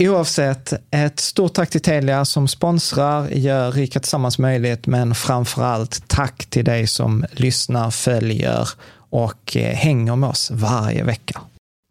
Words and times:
Oavsett, 0.00 0.72
ett 0.90 1.20
stort 1.20 1.54
tack 1.54 1.70
till 1.70 1.80
Telia 1.80 2.24
som 2.24 2.48
sponsrar, 2.48 3.28
gör 3.28 3.72
Rika 3.72 4.00
Tillsammans 4.00 4.38
möjligt, 4.38 4.86
men 4.86 5.14
framför 5.14 5.62
allt 5.62 6.08
tack 6.08 6.46
till 6.46 6.64
dig 6.64 6.86
som 6.86 7.24
lyssnar, 7.32 7.90
följer 7.90 8.68
och 9.10 9.56
eh, 9.56 9.74
hänger 9.74 10.16
med 10.16 10.30
oss 10.30 10.50
varje 10.50 11.04
vecka. 11.04 11.40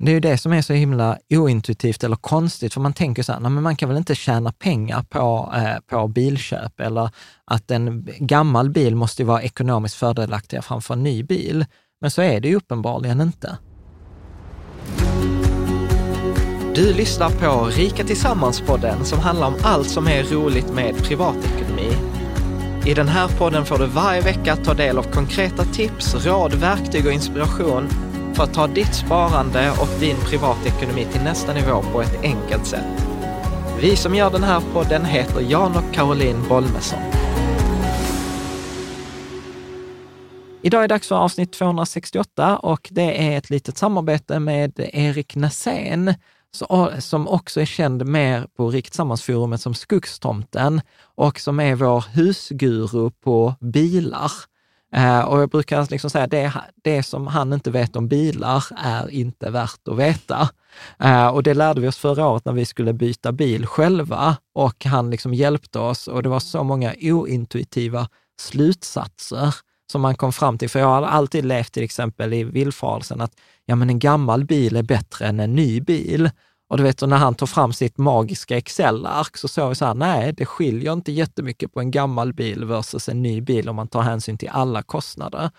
Det 0.04 0.12
är 0.12 0.14
ju 0.14 0.20
det 0.20 0.38
som 0.38 0.54
är 0.54 0.62
så 0.62 0.74
himla 0.74 1.18
ointuitivt 1.30 2.04
eller 2.04 2.16
konstigt, 2.16 2.74
för 2.74 2.82
man 2.82 2.94
tänker 2.94 3.24
så 3.24 3.34
här, 3.34 3.40
nej 3.40 3.52
men 3.52 3.64
man 3.64 3.76
kan 3.76 3.90
väl 3.90 3.98
inte 3.98 4.16
tjäna 4.16 4.52
pengar 4.52 5.04
på, 5.10 5.54
eh, 5.56 5.80
på 5.90 6.08
bilköp 6.08 6.80
eller 6.80 7.10
att 7.46 7.72
en 7.72 8.08
gammal 8.18 8.70
bil 8.70 8.96
måste 8.96 9.24
vara 9.24 9.42
ekonomiskt 9.42 9.96
fördelaktigare 9.96 10.62
framför 10.62 10.94
en 10.94 11.04
ny 11.04 11.24
bil. 11.24 11.66
Men 12.02 12.12
så 12.12 12.22
är 12.22 12.40
det 12.40 12.48
ju 12.48 12.56
uppenbarligen 12.56 13.22
inte. 13.22 13.58
Du 16.78 16.94
lyssnar 16.94 17.30
på 17.30 17.66
Rika 17.66 18.04
Tillsammans-podden 18.04 19.04
som 19.04 19.20
handlar 19.20 19.48
om 19.48 19.56
allt 19.64 19.90
som 19.90 20.08
är 20.08 20.24
roligt 20.24 20.74
med 20.74 21.04
privatekonomi. 21.04 21.92
I 22.86 22.94
den 22.94 23.08
här 23.08 23.28
podden 23.28 23.66
får 23.66 23.78
du 23.78 23.86
varje 23.86 24.22
vecka 24.22 24.56
ta 24.56 24.74
del 24.74 24.98
av 24.98 25.04
konkreta 25.04 25.64
tips, 25.64 26.26
råd, 26.26 26.54
verktyg 26.54 27.06
och 27.06 27.12
inspiration 27.12 27.90
för 28.34 28.44
att 28.44 28.54
ta 28.54 28.68
ditt 28.68 28.96
sparande 28.96 29.72
och 29.82 30.00
din 30.00 30.16
privatekonomi 30.16 31.06
till 31.12 31.22
nästa 31.22 31.54
nivå 31.54 31.84
på 31.94 32.02
ett 32.02 32.24
enkelt 32.24 32.66
sätt. 32.66 33.08
Vi 33.82 33.96
som 33.96 34.16
gör 34.16 34.32
den 34.32 34.44
här 34.44 34.62
podden 34.74 35.06
heter 35.06 35.42
Jan 35.42 35.76
och 35.76 35.94
Caroline 35.94 36.44
Bolmesson. 36.50 37.00
Idag 40.62 40.84
är 40.84 40.88
det 40.88 40.94
dags 40.94 41.08
för 41.08 41.16
avsnitt 41.16 41.52
268 41.52 42.58
och 42.58 42.88
det 42.92 43.34
är 43.34 43.38
ett 43.38 43.50
litet 43.50 43.78
samarbete 43.78 44.40
med 44.40 44.90
Erik 44.94 45.36
Näsén 45.36 46.14
som 47.00 47.28
också 47.28 47.62
är 47.62 47.66
känd 47.66 48.06
mer 48.06 48.48
på 48.58 48.70
Riktsammansforumet 48.70 49.62
som 49.62 49.74
Skogstomten 49.74 50.82
och 51.16 51.40
som 51.40 51.60
är 51.60 51.76
vår 51.76 52.06
husguru 52.14 53.12
på 53.24 53.56
bilar. 53.60 54.32
Eh, 54.94 55.20
och 55.20 55.42
jag 55.42 55.50
brukar 55.50 55.88
liksom 55.92 56.10
säga 56.10 56.28
det, 56.28 56.54
det 56.84 57.04
som 57.04 57.28
han 57.28 57.54
inte 57.54 57.72
vet 57.72 57.96
om 57.96 58.08
bilar 58.08 58.64
är 58.78 59.10
inte 59.10 59.50
värt 59.50 59.88
att 59.88 59.98
veta. 59.98 60.50
Eh, 61.00 61.28
och 61.28 61.44
det 61.44 61.54
lärde 61.54 61.82
vi 61.82 61.88
oss 61.88 61.98
förra 61.98 62.28
året 62.28 62.46
när 62.46 62.54
vi 62.54 62.66
skulle 62.66 62.94
byta 62.94 63.32
bil 63.32 63.66
själva 63.66 64.38
och 64.54 64.86
han 64.86 65.10
liksom 65.10 65.34
hjälpte 65.34 65.80
oss 65.80 66.08
och 66.08 66.24
det 66.24 66.30
var 66.30 66.40
så 66.40 66.64
många 66.64 66.94
ointuitiva 67.02 68.08
slutsatser 68.40 69.56
som 69.92 70.02
man 70.02 70.16
kom 70.16 70.34
fram 70.34 70.58
till. 70.58 70.70
För 70.70 70.80
jag 70.80 70.88
har 70.88 71.02
alltid 71.02 71.46
levt 71.46 71.74
till 71.74 71.84
exempel 71.84 72.34
i 72.34 72.44
villfarelsen 72.44 73.22
att 73.22 73.34
ja, 73.66 73.76
men 73.76 73.90
en 73.90 74.00
gammal 74.00 74.46
bil 74.46 74.76
är 74.76 74.84
bättre 74.84 75.28
än 75.28 75.40
en 75.40 75.56
ny 75.56 75.82
bil. 75.82 76.30
Och 76.70 76.78
du 76.78 76.84
vet, 76.84 77.02
när 77.02 77.18
han 77.18 77.36
tog 77.36 77.50
fram 77.50 77.74
sitt 77.74 77.98
magiska 77.98 78.58
Excel-ark 78.58 79.38
så 79.38 79.48
såg 79.48 79.70
vi 79.70 79.76
så 79.76 79.86
här, 79.86 79.94
nej, 79.94 80.34
det 80.34 80.46
skiljer 80.46 80.94
inte 80.94 81.12
jättemycket 81.12 81.74
på 81.74 81.80
en 81.80 81.92
gammal 81.92 82.34
bil 82.34 82.66
versus 82.66 83.10
en 83.10 83.22
ny 83.22 83.42
bil 83.42 83.70
om 83.70 83.76
man 83.76 83.88
tar 83.88 84.02
hänsyn 84.02 84.38
till 84.38 84.50
alla 84.50 84.84
kostnader. 84.84 85.52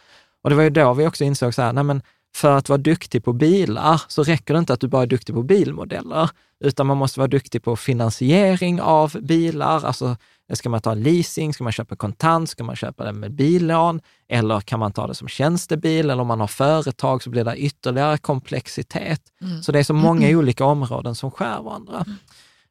Och 0.43 0.51
det 0.51 0.57
var 0.57 0.63
ju 0.63 0.71
då 0.71 0.95
vi 0.95 1.07
också 1.07 1.25
insåg 1.25 1.55
så 1.55 1.63
här, 1.63 1.73
nej 1.73 1.85
men 1.85 2.03
för 2.37 2.57
att 2.57 2.69
vara 2.69 2.79
duktig 2.79 3.25
på 3.25 3.33
bilar 3.33 4.03
så 4.09 4.23
räcker 4.23 4.55
det 4.55 4.61
inte 4.61 4.73
att 4.73 4.81
du 4.81 4.89
bara 4.89 5.03
är 5.03 5.07
duktig 5.07 5.35
på 5.35 5.43
bilmodeller, 5.43 6.31
utan 6.65 6.87
man 6.87 6.97
måste 6.97 7.21
vara 7.21 7.29
duktig 7.29 7.63
på 7.63 7.77
finansiering 7.77 8.81
av 8.81 9.17
bilar, 9.21 9.85
alltså 9.85 10.17
Ska 10.57 10.69
man 10.69 10.81
ta 10.81 10.95
leasing? 10.95 11.55
Ska 11.55 11.65
man 11.65 11.73
köpa 11.73 11.97
kontant? 11.97 12.51
Ska 12.51 12.65
man 12.65 12.77
köpa 12.77 13.05
det 13.05 13.13
med 13.13 13.33
billån? 13.33 14.01
Eller 14.29 14.61
kan 14.61 14.81
man 14.81 14.93
ta 14.93 15.07
det 15.07 15.15
som 15.15 15.29
tjänstebil? 15.29 16.11
Eller 16.11 16.21
om 16.21 16.27
man 16.27 16.41
har 16.41 16.47
företag 16.47 17.23
så 17.23 17.31
blir 17.31 17.45
det 17.45 17.57
ytterligare 17.57 18.19
komplexitet. 18.19 19.23
Mm. 19.41 19.63
Så 19.63 19.73
det 19.73 19.79
är 19.79 19.83
så 19.83 19.95
många 19.95 20.29
olika 20.29 20.65
områden 20.65 21.15
som 21.15 21.31
skär 21.31 21.63
varandra. 21.63 22.05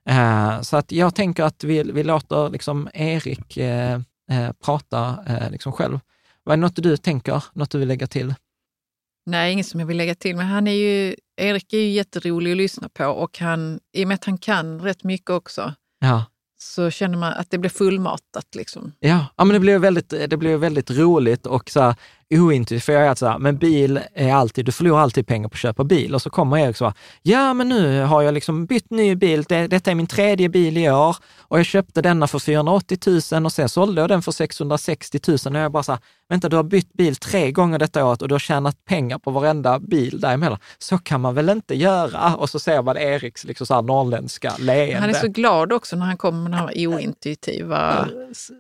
Mm. 0.06 0.56
Uh, 0.56 0.62
så 0.62 0.78
att 0.78 0.92
jag 0.92 1.16
tänker 1.16 1.44
att 1.44 1.64
vi, 1.64 1.84
vi 1.84 2.04
låter 2.04 2.50
liksom 2.50 2.90
Erik 2.94 3.58
uh, 3.58 3.98
uh, 4.32 4.52
prata 4.66 5.20
liksom 5.52 5.72
själv. 5.72 6.00
Vad 6.44 6.54
är 6.54 6.58
något 6.58 6.76
du 6.76 6.98
tänker, 6.98 7.44
något 7.54 7.70
du 7.70 7.80
vill 7.80 7.88
lägga 7.88 8.08
till? 8.08 8.34
Nej, 9.26 9.54
inget 9.54 9.68
som 9.68 9.80
jag 9.80 9.88
vill 9.88 9.98
lägga 9.98 10.16
till, 10.16 10.36
men 10.36 10.46
han 10.46 10.68
är 10.68 10.72
ju, 10.72 11.16
Erik 11.38 11.74
är 11.74 11.78
ju 11.78 11.90
jätterolig 11.90 12.52
att 12.52 12.58
lyssna 12.58 12.90
på 12.90 13.06
och 13.06 13.40
han, 13.40 13.80
i 13.94 14.04
och 14.04 14.08
med 14.08 14.16
att 14.16 14.26
han 14.26 14.38
kan 14.38 14.82
rätt 14.82 15.04
mycket 15.04 15.30
också, 15.30 15.74
ja 16.00 16.26
så 16.58 16.90
känner 16.90 17.18
man 17.18 17.34
att 17.34 17.52
det 17.52 17.58
blir 17.58 17.70
fullmatat. 17.70 18.56
Liksom. 18.56 18.94
Ja, 19.00 19.26
ja 19.36 19.44
men 19.44 19.54
det 19.54 19.60
blev 19.60 19.82
väldigt, 19.82 20.10
det 20.10 20.38
blev 20.38 20.60
väldigt 20.60 20.92
roligt 20.92 21.46
och 21.46 21.70
så 21.70 21.82
här, 21.82 21.96
ointuitivt, 22.32 22.84
för 22.84 22.94
jag 22.94 23.06
är 23.08 23.16
så 23.16 23.28
här, 23.28 23.40
men 23.40 23.58
bil 23.58 24.00
är 24.14 24.34
alltid, 24.34 24.66
du 24.66 24.72
förlorar 24.72 25.02
alltid 25.02 25.28
pengar 25.28 25.50
på 25.50 25.54
att 25.54 25.60
köpa 25.60 25.84
bil. 25.84 26.16
Och 26.16 26.22
så 26.22 26.30
kommer 26.30 26.58
Erik 26.58 26.78
så 26.78 26.86
här, 26.86 26.94
ja 27.22 27.54
men 27.54 27.70
nu 27.70 28.02
har 28.02 28.22
jag 28.22 28.34
liksom 28.34 28.66
bytt 28.66 28.90
ny 28.90 29.16
bil, 29.16 29.44
det, 29.44 29.68
detta 29.68 29.92
är 29.92 29.96
min 29.96 30.08
tredje 30.08 30.50
bil 30.50 30.78
i 30.78 30.90
år 30.92 31.16
och 31.40 31.60
jag 31.60 31.66
köpte 31.66 32.02
denna 32.02 32.28
för 32.28 32.40
480 32.40 32.98
000 33.32 33.46
och 33.46 33.52
sen 33.52 33.70
sålde 33.70 34.02
jag 34.02 34.10
den 34.10 34.22
för 34.22 34.32
660 34.32 35.20
000 35.28 35.38
och 35.56 35.62
jag 35.62 35.72
bara 35.72 35.84
så 35.84 35.92
här, 35.92 36.02
vänta 36.30 36.50
du 36.50 36.56
har 36.56 36.64
bytt 36.64 36.94
bil 36.94 37.16
tre 37.16 37.52
gånger 37.52 37.80
detta 37.80 38.06
året 38.06 38.22
och 38.22 38.28
du 38.28 38.34
har 38.34 38.40
tjänat 38.40 38.86
pengar 38.86 39.20
på 39.20 39.32
varenda 39.32 39.80
bil 39.80 40.20
däremellan. 40.20 40.60
Så 40.78 40.98
kan 40.98 41.22
man 41.22 41.36
väl 41.36 41.50
inte 41.50 41.76
göra? 41.76 42.36
Och 42.36 42.50
så 42.50 42.60
ser 42.60 42.82
man 42.82 42.98
Eriks 42.98 43.44
liksom 43.44 43.68
så 43.68 43.74
här 43.74 43.82
norrländska 43.82 44.54
leende. 44.60 45.00
Han 45.00 45.10
är 45.10 45.14
så 45.14 45.28
glad 45.28 45.74
också 45.74 45.96
när 45.96 46.06
han 46.06 46.18
kommer 46.18 46.50
med 46.50 46.52
de 46.52 46.56
här 46.58 46.88
ointuitiva 46.88 48.08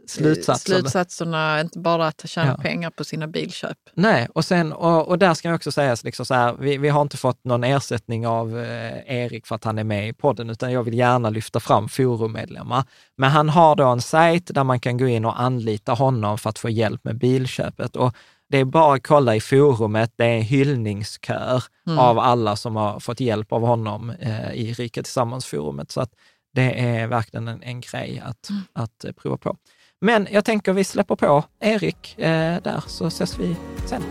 slutsatser. 0.07 0.73
slutsatserna, 0.73 1.61
inte 1.61 1.79
bara 1.79 2.07
att 2.07 2.21
tjäna 2.29 2.47
Ja. 2.47 2.63
pengar 2.63 2.89
på 2.89 3.03
sina 3.03 3.27
bilköp. 3.61 3.77
Nej, 3.93 4.27
och, 4.33 4.45
sen, 4.45 4.73
och, 4.73 5.07
och 5.07 5.19
där 5.19 5.33
ska 5.33 5.47
jag 5.47 5.55
också 5.55 5.71
säga 5.71 5.95
liksom 6.03 6.25
så 6.25 6.33
här, 6.33 6.55
vi, 6.59 6.77
vi 6.77 6.89
har 6.89 7.01
inte 7.01 7.17
fått 7.17 7.43
någon 7.43 7.63
ersättning 7.63 8.27
av 8.27 8.59
eh, 8.59 9.17
Erik 9.17 9.47
för 9.47 9.55
att 9.55 9.63
han 9.63 9.77
är 9.77 9.83
med 9.83 10.09
i 10.09 10.13
podden, 10.13 10.49
utan 10.49 10.71
jag 10.71 10.83
vill 10.83 10.97
gärna 10.97 11.29
lyfta 11.29 11.59
fram 11.59 11.89
forummedlemmar. 11.89 12.83
Men 13.17 13.29
han 13.31 13.49
har 13.49 13.75
då 13.75 13.87
en 13.87 14.01
sajt 14.01 14.53
där 14.53 14.63
man 14.63 14.79
kan 14.79 14.97
gå 14.97 15.07
in 15.07 15.25
och 15.25 15.41
anlita 15.41 15.93
honom 15.93 16.37
för 16.37 16.49
att 16.49 16.59
få 16.59 16.69
hjälp 16.69 17.03
med 17.03 17.17
bilköpet. 17.17 17.95
Och 17.95 18.15
det 18.49 18.57
är 18.57 18.65
bara 18.65 18.95
att 18.95 19.07
kolla 19.07 19.35
i 19.35 19.41
forumet, 19.41 20.13
det 20.15 20.25
är 20.25 20.37
en 20.37 20.41
hyllningskör 20.41 21.63
av 21.97 22.19
alla 22.19 22.55
som 22.55 22.75
har 22.75 22.99
fått 22.99 23.19
hjälp 23.19 23.51
av 23.51 23.61
honom 23.61 24.09
eh, 24.09 24.51
i 24.53 24.73
Rika 24.73 25.03
Tillsammans-forumet. 25.03 25.91
Så 25.91 26.01
att 26.01 26.11
det 26.53 26.79
är 26.79 27.07
verkligen 27.07 27.47
en, 27.47 27.63
en 27.63 27.81
grej 27.81 28.23
att, 28.25 28.49
att 28.73 29.05
eh, 29.05 29.11
prova 29.11 29.37
på. 29.37 29.57
Men 30.01 30.27
jag 30.31 30.45
tänker 30.45 30.73
vi 30.73 30.83
släpper 30.83 31.15
på 31.15 31.43
Erik 31.61 32.19
eh, 32.19 32.61
där, 32.63 32.83
så 32.87 33.07
ses 33.07 33.39
vi 33.39 33.55
sen. 33.85 34.03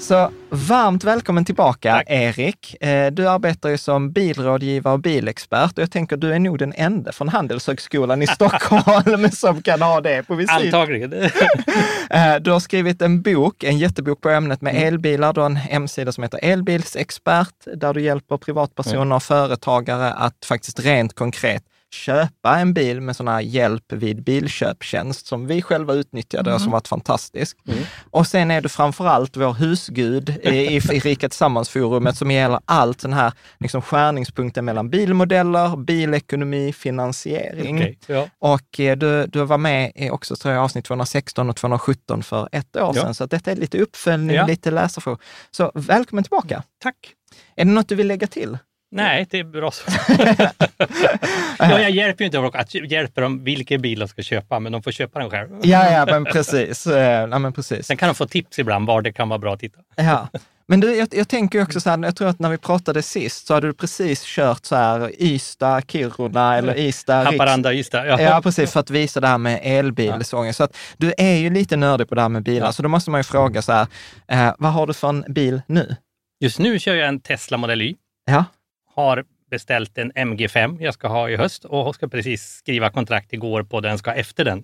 Så 0.00 0.30
varmt 0.50 1.04
välkommen 1.04 1.44
tillbaka, 1.44 1.92
Tack. 1.94 2.04
Erik. 2.10 2.82
Eh, 2.82 3.10
Du 3.12 3.28
arbetar 3.28 3.68
ju 3.68 3.78
som 3.78 4.12
bilrådgivare 4.12 4.94
och 4.94 5.00
bilexpert 5.00 5.72
och 5.72 5.82
jag 5.82 5.90
tänker 5.90 6.16
du 6.16 6.32
är 6.34 6.38
nog 6.38 6.58
den 6.58 6.72
enda 6.76 7.12
från 7.12 7.28
Handelshögskolan 7.28 8.22
i 8.22 8.26
Stockholm 8.36 9.30
som 9.30 9.62
kan 9.62 9.82
ha 9.82 10.00
det 10.00 10.22
på 10.22 10.34
visit. 10.34 10.50
Antagligen. 10.74 11.12
Eh, 12.10 12.36
Du 12.40 12.50
har 12.50 12.60
skrivit 12.60 13.02
en 13.02 13.22
bok, 13.22 13.64
en 13.64 13.78
jättebok 13.78 14.20
på 14.20 14.28
ämnet 14.30 14.60
med 14.60 14.74
Mm. 14.74 14.86
elbilar. 14.88 15.32
Du 15.32 15.40
har 15.40 15.46
en 15.46 15.56
hemsida 15.56 16.12
som 16.12 16.22
heter 16.22 16.40
Elbilsexpert, 16.42 17.54
där 17.76 17.94
du 17.94 18.00
hjälper 18.02 18.36
privatpersoner 18.36 19.16
och 19.16 19.22
företagare 19.22 20.12
att 20.12 20.44
faktiskt 20.44 20.80
rent 20.80 21.14
konkret 21.14 21.62
köpa 21.94 22.58
en 22.58 22.74
bil 22.74 23.00
med 23.00 23.16
här 23.28 23.40
hjälp 23.40 23.92
vid 23.92 24.22
bilköptjänst 24.24 25.26
som 25.26 25.46
vi 25.46 25.62
själva 25.62 25.94
utnyttjade 25.94 26.54
och 26.54 26.60
som 26.60 26.72
varit 26.72 26.88
fantastisk. 26.88 27.58
Och 28.10 28.26
sen 28.26 28.50
är 28.50 28.60
du 28.60 28.68
framför 28.68 29.06
allt 29.06 29.36
vår 29.36 29.52
husgud 29.52 30.28
i, 30.42 30.48
i, 30.48 30.76
i 30.76 30.80
Rika 30.80 31.28
Tillsammans-forumet 31.28 32.16
som 32.16 32.30
gäller 32.30 32.60
allt 32.64 32.98
den 32.98 33.12
här 33.12 33.32
liksom 33.60 33.82
skärningspunkten 33.82 34.64
mellan 34.64 34.90
bilmodeller, 34.90 35.76
bilekonomi, 35.76 36.72
finansiering. 36.72 37.76
Okej, 37.76 37.98
ja. 38.06 38.28
Och 38.38 38.80
eh, 38.80 38.96
du, 38.96 39.26
du 39.26 39.44
var 39.44 39.58
med 39.58 39.92
i 39.94 40.10
också 40.10 40.36
tror 40.36 40.54
jag, 40.54 40.64
avsnitt 40.64 40.84
216 40.84 41.50
och 41.50 41.56
217 41.56 42.22
för 42.22 42.48
ett 42.52 42.76
år 42.76 42.92
Ja. 42.96 43.02
sedan, 43.02 43.14
så 43.14 43.26
detta 43.26 43.50
är 43.50 43.56
lite 43.56 43.78
uppföljning, 43.78 44.36
Ja. 44.36 44.46
lite 44.46 44.70
läsarfrågor. 44.70 45.20
Så 45.50 45.72
välkommen 45.74 46.24
tillbaka. 46.24 46.62
Tack. 46.82 46.96
Är 47.56 47.64
det 47.64 47.70
något 47.70 47.88
du 47.88 47.94
vill 47.94 48.06
lägga 48.08 48.26
till? 48.26 48.58
Nej, 48.92 49.26
det 49.30 49.38
är 49.38 49.44
bra 49.44 49.70
så. 49.70 49.82
ja, 51.58 51.80
jag 51.80 51.90
hjälper 51.90 52.24
ju 52.24 52.26
inte 52.26 52.38
folk 52.38 52.54
att 52.56 52.74
hjälpa 52.74 53.20
dem 53.20 53.44
vilken 53.44 53.82
bil 53.82 53.98
de 53.98 54.08
ska 54.08 54.22
köpa, 54.22 54.58
men 54.60 54.72
de 54.72 54.82
får 54.82 54.92
köpa 54.92 55.18
den 55.18 55.30
själv. 55.30 55.48
Ja, 55.62 55.90
ja, 55.90 56.06
men 56.06 56.24
precis. 56.24 56.86
Eh, 56.86 57.28
Ja, 57.30 57.38
men 57.38 57.52
precis. 57.52 57.86
Sen 57.86 57.96
kan 57.96 58.08
de 58.08 58.14
få 58.14 58.26
tips 58.26 58.58
ibland 58.58 58.86
var 58.86 59.02
det 59.02 59.12
kan 59.12 59.28
vara 59.28 59.38
bra 59.38 59.54
att 59.54 59.60
titta. 59.60 59.78
Ja. 59.96 60.28
Men 60.68 60.80
du, 60.80 60.94
jag, 60.96 61.08
jag 61.12 61.28
tänker 61.28 61.62
också 61.62 61.80
så 61.80 61.90
här, 61.90 61.98
jag 62.04 62.16
tror 62.16 62.28
att 62.28 62.38
när 62.38 62.50
vi 62.50 62.58
pratade 62.58 63.02
sist 63.02 63.46
så 63.46 63.54
hade 63.54 63.66
du 63.66 63.72
precis 63.72 64.22
kört 64.24 64.64
så 64.66 64.76
här 64.76 65.22
Ystad, 65.22 65.82
Kiruna 65.88 66.56
eller 66.58 66.78
Ystad, 66.78 67.24
Haparanda, 67.24 67.72
Ystad. 67.74 68.06
Ja. 68.06 68.20
Ja, 68.20 68.40
precis, 68.42 68.72
för 68.72 68.80
att 68.80 68.90
visa 68.90 69.20
det 69.20 69.26
här 69.26 69.38
med 69.38 69.60
elbilsången. 69.62 70.54
Så 70.54 70.64
att 70.64 70.76
du 70.96 71.12
är 71.18 71.36
ju 71.36 71.50
lite 71.50 71.76
nördig 71.76 72.08
på 72.08 72.14
det 72.14 72.20
här 72.20 72.28
med 72.28 72.42
bilar, 72.42 72.66
Ja. 72.66 72.72
så 72.72 72.82
då 72.82 72.88
måste 72.88 73.10
man 73.10 73.20
ju 73.20 73.24
fråga 73.24 73.62
så 73.62 73.72
här, 73.72 73.86
eh, 74.28 74.54
vad 74.58 74.72
har 74.72 74.86
du 74.86 74.94
för 74.94 75.08
en 75.08 75.24
bil 75.28 75.62
nu? 75.66 75.96
Just 76.40 76.58
nu 76.58 76.78
kör 76.78 76.94
jag 76.94 77.08
en 77.08 77.20
Tesla 77.20 77.56
Model 77.56 77.82
Y. 77.82 77.96
Ja, 78.24 78.44
Har 78.94 79.24
beställt 79.50 79.98
en 79.98 80.12
MG5 80.12 80.76
jag 80.82 80.94
ska 80.94 81.08
ha 81.08 81.30
i 81.30 81.36
höst 81.36 81.64
och 81.64 81.94
ska 81.94 82.08
precis 82.08 82.42
skriva 82.42 82.90
kontrakt 82.90 83.32
igår 83.32 83.62
på 83.62 83.80
den 83.80 83.98
ska 83.98 84.12
efter 84.14 84.44
den. 84.44 84.62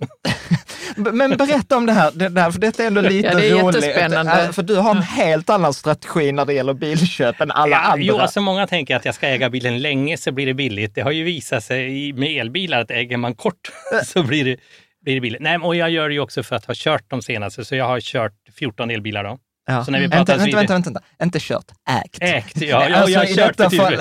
Men 0.96 1.36
berätta 1.36 1.76
om 1.76 1.86
det 1.86 1.92
här, 1.92 2.10
det 2.14 2.28
där, 2.28 2.50
för 2.50 2.60
detta 2.60 2.82
är 2.82 2.86
ändå 2.86 3.00
lite 3.00 3.28
Ja, 3.28 3.34
det 3.34 3.48
är 3.48 3.54
roligt. 3.54 3.75
jättespännande. 3.84 4.42
Äh, 4.44 4.50
För 4.52 4.62
du 4.62 4.76
har 4.76 4.90
en 4.90 5.02
helt 5.02 5.50
annan 5.50 5.75
strategi 5.75 6.32
när 6.32 6.44
det 6.44 6.52
gäller 6.52 6.75
bilköp 6.75 7.40
än 7.40 7.50
alla 7.50 7.76
Ja, 7.76 7.80
andra. 7.80 8.04
Jo, 8.04 8.16
alltså 8.19 8.40
många 8.40 8.66
tänker 8.66 8.96
att 8.96 9.04
jag 9.04 9.14
ska 9.14 9.28
äga 9.28 9.50
bilen 9.50 9.78
länge 9.82 10.16
så 10.16 10.32
blir 10.32 10.46
det 10.46 10.54
billigt. 10.54 10.94
Det 10.94 11.00
har 11.00 11.10
ju 11.10 11.25
visat 11.25 11.64
sig 11.64 12.12
med 12.12 12.28
elbilar 12.40 12.80
att 12.80 12.90
äger 12.90 13.16
man 13.16 13.34
kort 13.34 13.60
så 14.04 14.22
blir 14.22 14.44
det, 14.44 14.56
blir 15.04 15.14
det 15.14 15.20
billigt. 15.20 15.40
Nej, 15.42 15.58
och 15.58 15.76
jag 15.76 15.90
gör 15.90 16.08
det 16.08 16.14
ju 16.14 16.20
också 16.20 16.42
för 16.42 16.56
att 16.56 16.64
ha 16.64 16.75
kört 16.76 17.04
de 17.08 17.22
senaste, 17.22 17.64
så 17.64 17.76
jag 17.76 17.84
har 17.84 18.00
kört 18.00 18.34
14 18.58 18.90
elbilar 18.90 19.25
då. 19.25 19.38
Ja. 19.69 19.85
Så 19.85 19.91
när 19.91 20.00
vi 20.00 20.09
pratar 20.09 20.38
vänta, 20.38 20.56
vänta, 20.56 20.73
vänta, 20.75 20.91
vänta, 20.91 21.00
inte 21.23 21.38
kört, 21.41 21.67
ägt. 22.05 22.19
Ägt, 22.20 22.61
ja. 22.61 22.67
ja 22.91 22.97
Alltså, 22.97 23.11
jag 23.11 23.20
har 23.20 23.26
kört 23.26 23.56
betydligt 23.56 24.00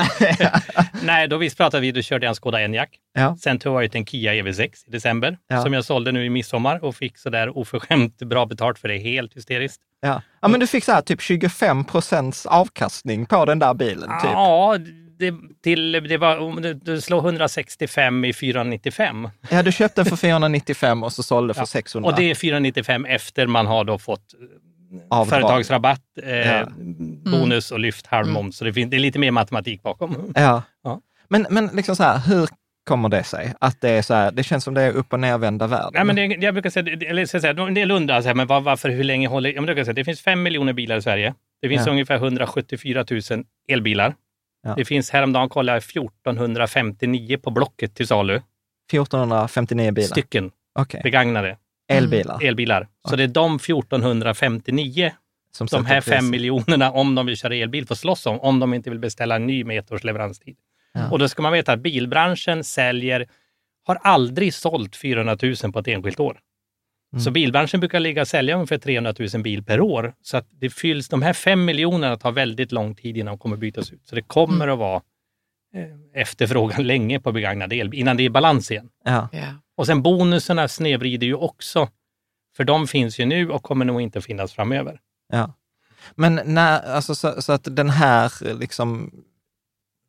Nej, 1.04 1.28
då 1.28 1.38
vi 1.38 1.50
pratade 1.56 1.82
vi, 1.82 1.92
då 1.92 2.02
körde 2.02 2.26
jag 2.26 2.30
en 2.30 2.36
Skoda 2.36 2.62
Enyaq. 2.62 2.90
Ja. 3.14 3.38
Sen 3.42 3.60
tog 3.60 3.76
jag 3.76 3.84
ut 3.84 3.96
en 3.96 4.06
Kia 4.06 4.34
EV6 4.34 4.70
i 4.88 4.92
december 4.92 5.38
Ja. 5.48 5.62
som 5.62 5.74
jag 5.74 5.86
sålde 5.86 6.12
nu 6.12 6.26
i 6.26 6.30
midsommar 6.30 6.84
och 6.84 6.96
fick 6.96 7.18
sådär 7.18 7.58
oförskämt 7.58 8.18
bra 8.18 8.46
betalt 8.46 8.80
för 8.80 8.88
det. 8.88 8.98
Helt 8.98 9.34
hysteriskt. 9.36 9.82
Ja. 10.02 10.22
ja, 10.42 10.48
men 10.48 10.60
du 10.60 10.68
fick 10.68 10.84
så 10.84 10.92
här 10.92 11.02
typ 11.02 11.22
25 11.22 11.86
procents 11.86 12.46
avkastning 12.46 13.26
på 13.26 13.46
den 13.46 13.60
där 13.60 13.74
bilen. 13.74 14.10
Typ. 14.22 14.32
Ja, 14.34 14.78
det, 15.20 15.34
till, 15.64 15.92
det 15.92 16.18
var, 16.18 16.62
du, 16.62 16.74
du 16.74 17.02
slår 17.02 17.20
165 17.20 18.26
i 18.26 18.34
495. 18.34 19.30
Ja, 19.50 19.64
du 19.64 19.72
köpte 19.72 20.06
för 20.06 20.16
495 20.16 21.04
och 21.04 21.14
så 21.14 21.24
sålde 21.24 21.54
för 21.54 21.62
Ja. 21.62 21.66
600. 21.66 22.10
Och 22.10 22.16
det 22.16 22.32
är 22.32 22.36
495 22.36 23.06
efter 23.06 23.48
man 23.48 23.68
har 23.68 23.84
då 23.84 23.98
fått 24.00 24.34
Avdrag. 25.10 25.30
företagsrabatt, 25.42 26.02
eh, 26.24 26.38
Ja. 26.48 26.68
bonus 27.32 27.72
och 27.72 27.80
lyft 27.80 28.08
halvmoms. 28.08 28.58
Så 28.58 28.66
det, 28.66 28.74
finns, 28.74 28.92
det 28.92 28.98
är 28.98 29.00
lite 29.00 29.20
mer 29.20 29.32
matematik 29.32 29.84
bakom. 29.84 30.32
Ja. 30.36 30.62
Ja. 30.84 31.02
Men, 31.30 31.48
men 31.50 31.68
liksom 31.68 31.96
så 31.96 32.04
här, 32.04 32.18
hur 32.20 32.50
kommer 32.86 33.10
det 33.10 33.24
sig? 33.24 33.54
Att 33.60 33.82
det 33.82 33.90
är 33.90 34.02
så 34.02 34.14
här, 34.14 34.32
det 34.32 34.44
känns 34.44 34.64
som 34.64 34.74
det 34.74 34.82
är 34.82 34.92
upp 34.92 35.14
och 35.14 35.20
nervända 35.20 35.68
världen. 35.68 35.92
Nej, 35.94 36.04
men 36.06 36.16
det, 36.16 36.26
jag 36.26 36.54
brukar 36.54 36.70
säga, 36.70 36.98
eller 37.10 37.26
ska 37.26 37.42
säga, 37.42 37.64
en 37.68 37.74
del 37.74 37.92
undrar, 37.92 38.22
så 38.22 38.28
här, 38.28 38.36
men 38.36 38.48
var, 38.48 38.62
varför, 38.62 38.90
hur 38.90 39.04
länge 39.04 39.28
håller... 39.28 39.54
Jag 39.54 39.66
brukar 39.66 39.84
säga, 39.84 39.94
det 39.94 40.06
finns 40.06 40.22
fem 40.22 40.44
miljoner 40.44 40.74
bilar 40.74 40.98
i 40.98 41.02
Sverige. 41.02 41.34
Det 41.62 41.70
finns 41.70 41.86
Ja. 41.86 41.92
ungefär 41.92 42.16
174 42.16 43.06
000 43.32 43.44
elbilar. 43.70 44.16
Ja. 44.64 44.74
Det 44.78 44.86
finns 44.86 45.10
häromdagen 45.12 45.50
kollade 45.50 45.76
jag 45.76 45.84
1459 45.84 47.38
på 47.38 47.52
Blocket 47.52 47.96
till 47.96 48.08
salu. 48.08 48.42
1459 48.92 49.92
bilar. 49.92 50.08
Stycken 50.08 50.52
Okej, 50.80 51.02
begagnade 51.04 51.58
elbilar. 51.88 52.44
elbilar. 52.44 52.88
Så 53.10 53.16
det 53.16 53.24
är 53.24 53.28
de 53.28 53.56
1459 53.56 55.12
Som 55.52 55.68
de 55.72 55.86
här 55.86 56.02
fem 56.02 56.30
miljonerna, 56.30 56.92
om 56.92 57.16
de 57.16 57.26
vill 57.26 57.38
köra 57.38 57.56
elbil, 57.56 57.88
får 57.88 57.96
slåss 57.96 58.26
om. 58.26 58.40
Om 58.40 58.60
de 58.60 58.74
inte 58.74 58.90
vill 58.90 59.00
beställa 59.00 59.36
en 59.36 59.48
ny 59.48 59.64
med 59.64 59.80
ett 59.80 59.92
års 59.92 60.04
leveranstid. 60.04 60.56
Ja. 60.94 61.12
Och 61.12 61.20
då 61.20 61.28
ska 61.30 61.42
man 61.42 61.54
veta 61.54 61.74
att 61.74 61.80
bilbranschen 61.80 62.64
säljer, 62.64 63.28
har 63.86 63.96
aldrig 63.96 64.54
sålt 64.54 64.96
400 64.96 65.38
000 65.64 65.74
på 65.74 65.80
ett 65.80 65.88
enskilt 65.88 66.20
år. 66.20 66.40
Mm. 67.14 67.22
Så 67.22 67.32
bilbranschen 67.32 67.80
brukar 67.80 68.00
ligga 68.00 68.22
och 68.22 68.28
sälja 68.28 68.56
ungefär 68.56 68.78
300 68.78 69.14
000 69.34 69.44
bil 69.44 69.64
per 69.64 69.82
år. 69.82 70.14
Så 70.22 70.38
att 70.38 70.48
det 70.52 70.70
fylls, 70.70 71.10
de 71.10 71.22
här 71.22 71.34
fem 71.34 71.66
miljonerna 71.66 72.18
tar 72.18 72.32
väldigt 72.32 72.72
lång 72.72 72.96
tid 72.96 73.18
innan 73.18 73.32
de 73.32 73.38
kommer 73.40 73.58
bytas 73.58 73.92
ut. 73.94 74.02
Så 74.08 74.16
det 74.16 74.22
kommer 74.22 74.56
Mm. 74.66 74.74
att 74.74 74.80
vara 74.80 75.02
efterfrågan 76.14 76.84
länge 76.88 77.20
på 77.20 77.32
begagnade 77.32 77.76
elbil 77.76 78.00
innan 78.00 78.18
det 78.18 78.26
är 78.26 78.30
balans 78.30 78.72
igen. 78.72 78.90
Ja. 79.04 79.30
Ja. 79.32 79.54
Och 79.76 79.86
sen 79.86 80.02
bonuserna 80.02 80.68
snedvrider 80.68 81.28
ju 81.28 81.36
också. 81.36 81.90
För 82.58 82.64
de 82.64 82.88
finns 82.88 83.20
ju 83.20 83.26
nu 83.26 83.50
och 83.50 83.64
kommer 83.64 83.86
nog 83.86 84.02
inte 84.02 84.22
finnas 84.22 84.54
framöver. 84.54 85.00
Ja. 85.34 85.54
Men 86.16 86.42
när, 86.46 86.94
alltså 86.96 87.16
så, 87.16 87.42
så 87.42 87.54
att 87.54 87.68
den 87.72 87.90
här, 87.90 88.54
liksom, 88.60 89.12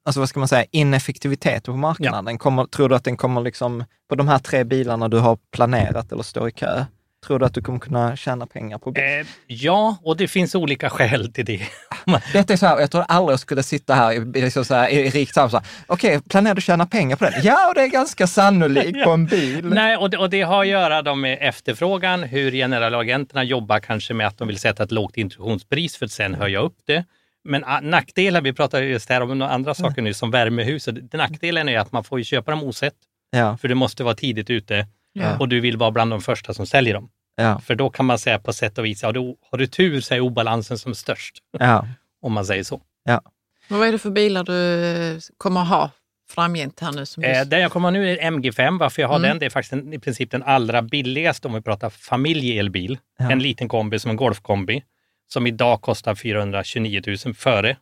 alltså 0.05 0.21
vad 0.21 0.29
ska 0.29 0.39
man 0.39 0.49
säga, 0.49 0.65
ineffektiviteten 0.71 1.75
på 1.75 1.79
marknaden, 1.79 2.39
kommer, 2.39 2.65
tror 2.65 2.89
du 2.89 2.95
att 2.95 3.05
den 3.05 3.17
kommer 3.17 3.41
liksom, 3.41 3.85
på 4.09 4.15
de 4.15 4.29
här 4.29 4.39
tre 4.39 4.65
bilarna 4.65 5.09
du 5.09 5.19
har 5.19 5.39
planerat 5.51 6.13
eller 6.13 6.23
står 6.23 6.49
i 6.49 6.53
kö, 6.53 6.85
tror 7.27 7.39
du 7.39 7.47
att 7.47 7.55
du 7.55 7.63
kommer 7.63 7.79
kunna 7.79 8.17
tjäna 8.17 8.47
pengar 8.47 8.79
på 8.79 8.91
bil? 8.93 9.05
Eh, 9.05 9.27
ja, 9.47 9.97
och 10.03 10.17
det 10.17 10.29
finns 10.29 10.55
olika 10.55 10.91
skäl 10.91 11.33
till 11.33 11.45
det. 11.45 11.61
Detta 12.33 12.53
är 12.53 12.57
så 12.57 12.67
här, 12.67 12.81
jag 12.81 12.91
tror 12.91 13.05
aldrig 13.09 13.33
jag 13.33 13.41
skulle 13.41 13.63
sitta 13.63 13.95
här 13.95 14.13
i, 14.13 14.41
liksom 14.41 14.65
så 14.65 14.75
här, 14.75 14.89
i 14.89 15.11
rikt 15.11 15.35
samtal, 15.35 15.63
okej, 15.87 16.21
planerar 16.29 16.55
du 16.55 16.61
tjäna 16.61 16.87
pengar 16.87 17.17
på 17.17 17.25
den? 17.25 17.33
Ja, 17.43 17.69
och 17.69 17.75
det 17.75 17.83
är 17.83 17.87
ganska 17.89 18.27
sannolikt 18.27 18.99
på 19.05 19.11
en 19.11 19.27
bil. 19.27 19.65
Nej, 19.65 19.97
och 19.97 20.11
det, 20.11 20.17
och 20.19 20.31
det 20.31 20.43
har 20.43 20.61
att 20.63 20.69
göra 20.69 21.15
med 21.15 21.39
efterfrågan, 21.41 22.23
hur 22.23 22.51
generalagenterna 22.53 23.45
jobbar 23.45 23.79
kanske 23.81 24.15
med 24.15 24.27
att 24.27 24.39
de 24.39 24.49
vill 24.49 24.59
sätta 24.59 24.83
ett 24.83 24.93
lågt 24.93 25.17
introduktionspris 25.17 25.97
för 25.97 26.05
att 26.07 26.13
sen 26.13 26.35
höja 26.35 26.59
upp 26.61 26.77
det. 26.87 27.05
Men 27.45 27.65
ah, 27.65 27.81
nackdelar, 27.81 28.41
vi 28.41 28.53
pratade 28.53 28.85
just 28.85 29.09
här 29.09 29.21
om 29.21 29.39
några 29.39 29.53
andra 29.53 29.75
saker 29.75 30.03
nu 30.03 30.15
som 30.15 30.31
värmehus. 30.31 30.89
och 30.89 30.95
det- 30.95 31.17
Nackdelen 31.17 31.69
är 31.69 31.79
att 31.79 31.93
man 31.93 32.05
får 32.05 32.23
köpa 32.23 32.51
dem 32.51 32.63
osett, 32.63 32.95
Ja, 33.31 33.57
för 33.57 33.69
du 33.69 33.75
måste 33.75 34.05
vara 34.05 34.15
tidigt 34.15 34.51
ute 34.51 34.87
Ja. 35.21 35.39
och 35.39 35.49
du 35.49 35.61
vill 35.61 35.77
vara 35.77 35.91
bland 35.91 36.11
de 36.11 36.21
första 36.21 36.55
som 36.55 36.67
säljer 36.67 36.95
dem. 36.95 37.11
Ja, 37.37 37.61
För 37.61 37.75
då 37.75 37.91
kan 37.91 38.07
man 38.07 38.19
säga 38.19 38.39
på 38.39 38.53
sätt 38.53 38.79
och 38.79 38.85
vis, 38.85 39.03
ja, 39.03 39.13
då, 39.13 39.37
har 39.51 39.59
du 39.59 39.67
tur 39.67 40.01
så 40.01 40.15
är 40.15 40.21
obalansen 40.21 40.79
som 40.79 40.95
störst, 40.95 41.39
ja, 41.59 41.87
om 42.23 42.33
man 42.33 42.45
säger 42.47 42.63
så. 42.65 42.81
ja. 43.05 43.21
Men 43.69 43.79
vad 43.79 43.89
är 43.89 43.93
det 43.93 43.99
för 43.99 44.11
bilar 44.11 44.45
du 44.45 44.85
eh, 45.15 45.19
kommer 45.37 45.61
ha 45.65 45.91
framgent 46.31 46.81
här 46.81 46.93
nu? 46.93 47.07
Som 47.07 47.23
du... 47.23 47.29
Eh, 47.29 47.45
den 47.45 47.61
jag 47.61 47.73
kommer 47.73 47.91
nu 47.91 48.11
är 48.13 48.31
MG5. 48.31 48.79
Varför 48.79 49.03
jag 49.03 49.09
har 49.09 49.17
Mm. 49.17 49.29
den, 49.29 49.39
det 49.39 49.47
är 49.47 49.51
faktiskt 49.51 49.73
en, 49.73 49.93
i 49.93 49.99
princip 49.99 50.31
den 50.31 50.43
allra 50.43 50.83
billigaste 50.83 51.49
om 51.49 51.55
vi 51.55 51.61
pratar 51.61 51.91
familjeelbil. 51.91 52.99
Ja. 53.19 53.31
En 53.31 53.39
liten 53.39 53.69
kombi 53.69 53.99
som 53.99 54.11
en 54.11 54.17
golfkombi 54.17 54.83
som 55.29 55.47
idag 55.47 55.81
kostar 55.81 56.15
429 56.15 57.03
000 57.25 57.35
före 57.35 57.77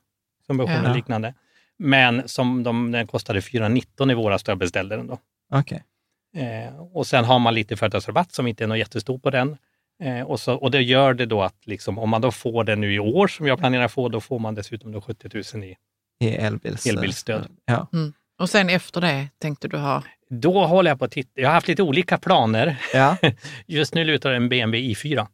subventioner 0.46 0.82
Ja. 0.84 0.90
och 0.90 0.96
liknande. 0.96 1.34
Men 1.78 2.28
som 2.28 2.62
de, 2.62 2.92
den 2.92 3.06
kostade 3.06 3.42
419 3.42 4.10
i 4.10 4.14
våras 4.14 4.42
då 4.42 4.50
jag 4.50 4.58
beställde 4.58 4.96
den. 4.96 5.06
Då. 5.06 5.18
Okej. 5.52 5.82
Eh, 6.36 6.76
och 6.92 7.06
sen 7.06 7.24
har 7.24 7.38
man 7.38 7.54
lite 7.54 7.76
företagsrabatt 7.76 8.32
som 8.32 8.46
inte 8.46 8.64
är 8.64 8.68
något 8.68 8.78
jättestor 8.78 9.18
på 9.18 9.30
den. 9.30 9.56
Eh, 10.02 10.20
och, 10.20 10.40
så, 10.40 10.54
och 10.54 10.70
det 10.70 10.82
gör 10.82 11.14
det 11.14 11.26
då 11.26 11.42
att 11.42 11.66
liksom, 11.66 11.98
om 11.98 12.10
man 12.10 12.20
då 12.20 12.30
får 12.30 12.64
den 12.64 12.80
nu 12.80 12.94
i 12.94 12.98
år 12.98 13.28
som 13.28 13.46
jag 13.46 13.58
planerar 13.58 13.88
få, 13.88 14.08
då 14.08 14.20
får 14.20 14.38
man 14.38 14.54
dessutom 14.54 14.92
då 14.92 15.00
70 15.00 15.30
000 15.54 15.64
i. 15.64 15.76
I 16.24 16.28
elbils... 16.28 16.86
Elbilsstöd. 16.86 17.48
Ja. 17.64 17.86
Och 18.38 18.50
sen 18.50 18.68
efter 18.70 19.00
det 19.00 19.28
tänkte 19.38 19.68
du 19.68 19.76
ha... 19.76 20.02
Då 20.30 20.66
håller 20.66 20.90
jag 20.90 20.98
på 20.98 21.04
att 21.04 21.10
titta. 21.10 21.40
Jag 21.40 21.48
har 21.48 21.54
haft 21.54 21.68
lite 21.68 21.82
olika 21.82 22.18
planer. 22.18 22.76
Ja. 22.94 23.16
Just 23.66 23.94
nu 23.94 24.04
lutar 24.04 24.30
det 24.30 24.36
en 24.36 24.48
BMW 24.48 24.94
i4. 24.94 25.26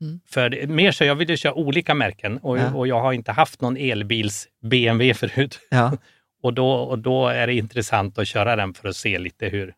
Mm. 0.00 0.20
För 0.26 0.66
mer 0.66 0.92
så, 0.92 1.04
jag 1.04 1.14
vill 1.14 1.30
ju 1.30 1.36
köra 1.36 1.54
olika 1.54 1.94
märken 1.94 2.38
och, 2.38 2.58
Ja. 2.58 2.74
och 2.74 2.86
jag 2.86 3.00
har 3.00 3.12
inte 3.12 3.32
haft 3.32 3.60
någon 3.60 3.76
elbils 3.76 4.48
BMW 4.62 5.14
förut. 5.14 5.58
Ja. 5.70 5.92
Och 6.42 6.54
då, 6.54 6.70
och 6.70 6.98
då 6.98 7.28
är 7.28 7.46
det 7.46 7.54
intressant 7.54 8.18
att 8.18 8.28
köra 8.28 8.56
den 8.56 8.74
för 8.74 8.88
att 8.88 8.96
se 8.96 9.18
lite 9.18 9.46
hur... 9.46 9.74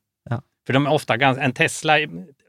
För 0.68 0.72
de 0.72 0.87
är 0.87 0.92
ofta 0.92 1.16
ganska, 1.16 1.42
en 1.44 1.52
Tesla, 1.52 1.98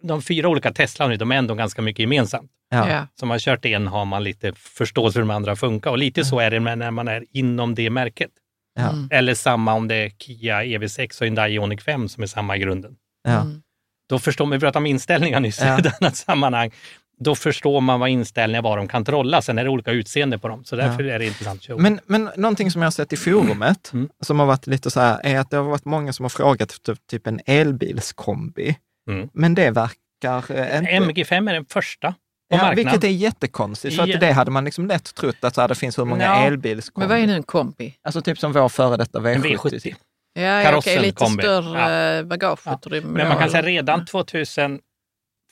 de 0.01 0.21
fyra 0.21 0.47
olika 0.47 0.73
Tesla 0.73 1.07
nu, 1.07 1.15
de 1.15 1.31
är 1.31 1.35
ändå 1.35 1.55
ganska 1.55 1.81
mycket 1.81 1.99
gemensamt. 1.99 2.51
Ja. 2.69 2.89
Ja. 2.89 3.07
Så 3.19 3.25
man 3.25 3.33
har 3.33 3.39
kört 3.39 3.65
en 3.65 3.87
har 3.87 4.05
man 4.05 4.23
lite 4.23 4.53
förståelse 4.53 5.13
för 5.13 5.19
hur 5.19 5.27
de 5.27 5.35
andra 5.35 5.55
funkar 5.55 5.91
och 5.91 5.97
lite 5.97 6.25
så 6.25 6.39
är 6.39 6.51
det 6.51 6.59
när 6.59 6.91
man 6.91 7.07
är 7.07 7.25
inom 7.31 7.75
det 7.75 7.89
märket. 7.89 8.31
Ja. 8.75 8.89
Mm. 8.89 9.07
Eller 9.11 9.33
samma 9.33 9.73
om 9.73 9.87
det 9.87 9.95
är 9.95 10.09
Kia 10.09 10.63
EV6 10.63 11.19
och 11.21 11.25
Hyundai 11.25 11.53
Ioniq 11.53 11.81
5 11.81 12.09
som 12.09 12.23
är 12.23 12.27
samma 12.27 12.55
i 12.55 12.59
grunden. 12.59 12.95
Ja. 13.23 13.41
Mm. 13.41 13.61
Då 14.09 14.19
förstår 14.19 14.45
man, 14.45 14.51
vi 14.51 14.59
pratade 14.59 14.77
om 14.77 14.85
inställningar 14.85 15.39
nyss 15.39 15.61
Ja. 15.61 15.77
i 15.77 15.79
ett 15.79 16.01
annat 16.01 16.17
sammanhang 16.17 16.71
då 17.19 17.35
förstår 17.35 17.81
man 17.81 17.99
vad 17.99 18.09
inställningar 18.09 18.61
var 18.61 18.77
de 18.77 18.87
kan 18.87 19.05
trolla. 19.05 19.41
Sen 19.41 19.57
är 19.57 19.63
det 19.63 19.69
olika 19.69 19.91
utseende 19.91 20.37
på 20.37 20.47
dem, 20.47 20.63
så 20.65 20.75
därför 20.75 21.03
ja. 21.03 21.15
är 21.15 21.19
det 21.19 21.25
intressant. 21.25 21.67
Men, 21.77 21.99
men 22.05 22.29
någonting 22.35 22.71
som 22.71 22.81
jag 22.81 22.85
har 22.85 22.91
sett 22.91 23.13
i 23.13 23.17
forumet, 23.17 23.93
mm. 23.93 24.09
som 24.21 24.39
har 24.39 24.45
varit 24.45 24.67
lite 24.67 24.91
så 24.91 24.99
här, 24.99 25.19
är 25.23 25.39
att 25.39 25.49
det 25.49 25.57
har 25.57 25.63
varit 25.63 25.85
många 25.85 26.13
som 26.13 26.23
har 26.23 26.29
frågat 26.29 26.71
efter 26.71 26.97
typ 27.09 27.27
en 27.27 27.39
elbilskombi. 27.45 28.77
Mm. 29.09 29.29
Men 29.33 29.55
det 29.55 29.71
verkar 29.71 30.51
eh, 30.51 30.77
inte... 30.77 30.91
MG5 30.91 31.49
är 31.49 31.53
den 31.53 31.65
första 31.65 32.13
på 32.49 32.57
ja. 32.57 32.73
Vilket 32.75 33.03
är 33.03 33.07
jättekonstigt, 33.07 33.95
för 33.95 34.03
att 34.03 34.19
det 34.19 34.31
hade 34.31 34.51
man 34.51 34.65
liksom 34.65 34.87
lätt 34.87 35.15
trott 35.15 35.43
att 35.43 35.55
så 35.55 35.61
här, 35.61 35.67
det 35.67 35.75
finns 35.75 35.97
hur 35.99 36.05
många 36.05 36.23
ja. 36.23 36.45
elbilskombis. 36.45 36.99
Men 36.99 37.09
vad 37.09 37.23
är 37.23 37.27
nu 37.27 37.33
en 37.33 37.43
kombi? 37.43 37.95
Alltså 38.03 38.21
typ 38.21 38.39
som 38.39 38.53
vår 38.53 38.69
före 38.69 38.97
detta 38.97 39.19
V70. 39.19 39.69
Typ. 39.69 39.73
V70. 39.83 39.95
Ja, 40.33 40.63
Karossen 40.63 40.93
okay, 40.93 41.05
lite 41.05 41.15
kombi. 41.15 41.43
större 41.43 41.79
ja. 41.79 42.19
Eh, 42.19 42.23
bagageutrymme. 42.23 43.07
Ja. 43.07 43.13
Men 43.13 43.27
man 43.27 43.37
kan 43.37 43.49
säga 43.49 43.63
redan 43.63 44.05
2000 44.05 44.79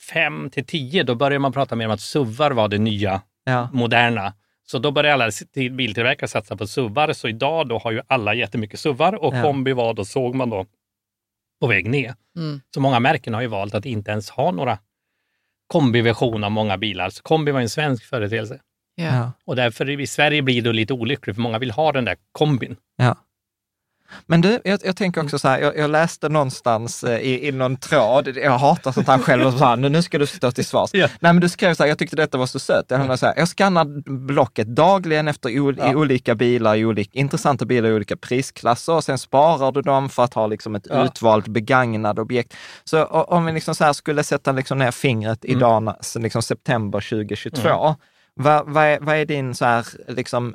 fem 0.00 0.50
till 0.50 0.64
tio, 0.64 1.02
då 1.02 1.14
började 1.14 1.38
man 1.38 1.52
prata 1.52 1.76
mer 1.76 1.86
om 1.86 1.92
att 1.92 2.00
SUVar 2.00 2.50
var 2.50 2.68
det 2.68 2.78
nya, 2.78 3.22
ja. 3.44 3.68
moderna. 3.72 4.34
Så 4.66 4.78
då 4.78 4.90
började 4.90 5.14
alla 5.24 5.30
biltillverkare 5.70 6.28
satsa 6.28 6.56
på 6.56 6.66
SUVar. 6.66 7.12
Så 7.12 7.28
idag 7.28 7.68
då 7.68 7.78
har 7.78 7.90
ju 7.90 8.02
alla 8.06 8.34
jättemycket 8.34 8.80
SUVar 8.80 9.14
och 9.14 9.34
ja. 9.34 9.42
kombi 9.42 9.72
var 9.72 9.94
då, 9.94 10.04
såg 10.04 10.34
man 10.34 10.50
då, 10.50 10.66
på 11.60 11.66
väg 11.66 11.90
ner. 11.90 12.14
Mm. 12.36 12.60
Så 12.74 12.80
många 12.80 13.00
märken 13.00 13.34
har 13.34 13.40
ju 13.40 13.46
valt 13.46 13.74
att 13.74 13.86
inte 13.86 14.10
ens 14.10 14.30
ha 14.30 14.50
några 14.50 14.78
kombiversion 15.66 16.44
av 16.44 16.50
många 16.50 16.78
bilar. 16.78 17.10
Så 17.10 17.22
kombi 17.22 17.52
var 17.52 17.60
en 17.60 17.68
svensk 17.68 18.04
företeelse. 18.04 18.60
Ja. 18.94 19.32
Och 19.44 19.56
därför 19.56 20.00
i 20.00 20.06
Sverige 20.06 20.42
blir 20.42 20.62
det 20.62 20.72
lite 20.72 20.92
olyckligt, 20.92 21.36
för 21.36 21.42
många 21.42 21.58
vill 21.58 21.70
ha 21.70 21.92
den 21.92 22.04
där 22.04 22.16
kombin. 22.32 22.76
Ja. 22.96 23.16
Men 24.26 24.40
du, 24.40 24.60
jag, 24.64 24.80
jag 24.84 24.96
tänker 24.96 25.22
också 25.24 25.38
så 25.38 25.48
här, 25.48 25.58
jag, 25.60 25.76
jag 25.78 25.90
läste 25.90 26.28
någonstans 26.28 27.04
eh, 27.04 27.18
i, 27.20 27.48
i 27.48 27.52
någon 27.52 27.76
tråd, 27.76 28.28
jag 28.36 28.58
hatar 28.58 28.92
sånt 28.92 29.06
här 29.06 29.18
själv, 29.18 29.46
och 29.46 29.52
så 29.52 29.64
här, 29.64 29.76
nu, 29.76 29.88
nu 29.88 30.02
ska 30.02 30.18
du 30.18 30.26
stå 30.26 30.50
till 30.50 30.64
svars. 30.66 30.90
Ja. 30.92 31.08
Nej 31.20 31.32
men 31.32 31.40
du 31.40 31.48
skrev 31.48 31.74
så 31.74 31.82
här, 31.82 31.88
jag 31.88 31.98
tyckte 31.98 32.16
detta 32.16 32.38
var 32.38 32.46
så 32.46 32.58
sött. 32.58 32.84
Jag, 32.88 33.00
mm. 33.00 33.18
så 33.18 33.26
här, 33.26 33.34
jag 33.36 33.48
skannar 33.48 33.84
blocket 34.26 34.66
dagligen 34.66 35.28
efter 35.28 35.60
ol, 35.60 35.78
i 35.90 35.94
olika 35.94 36.34
bilar, 36.34 36.76
i 36.76 36.84
olika, 36.84 37.10
intressanta 37.18 37.64
bilar 37.64 37.88
i 37.88 37.92
olika 37.92 38.16
prisklasser 38.16 38.92
och 38.92 39.04
sen 39.04 39.18
sparar 39.18 39.72
du 39.72 39.82
dem 39.82 40.08
för 40.08 40.24
att 40.24 40.34
ha 40.34 40.46
liksom 40.46 40.74
ett 40.74 40.86
Ja. 40.90 41.04
utvalt 41.04 41.48
begagnat 41.48 42.18
objekt. 42.18 42.54
Så 42.84 43.02
o- 43.04 43.24
om 43.28 43.44
vi 43.46 43.52
liksom 43.52 43.74
så 43.74 43.94
skulle 43.94 44.24
sätta 44.24 44.52
liksom 44.52 44.78
ner 44.78 44.90
fingret 44.90 45.44
Mm. 45.44 45.56
idag, 45.56 45.82
när- 45.82 46.20
liksom 46.20 46.42
september 46.42 47.00
2022, 47.00 47.94
vad, 48.34 48.66
vad, 48.72 48.84
är, 48.84 48.98
vad 49.00 49.16
är 49.16 49.24
din 49.26 49.54
så 49.54 49.64
här, 49.64 49.86
liksom, 50.08 50.54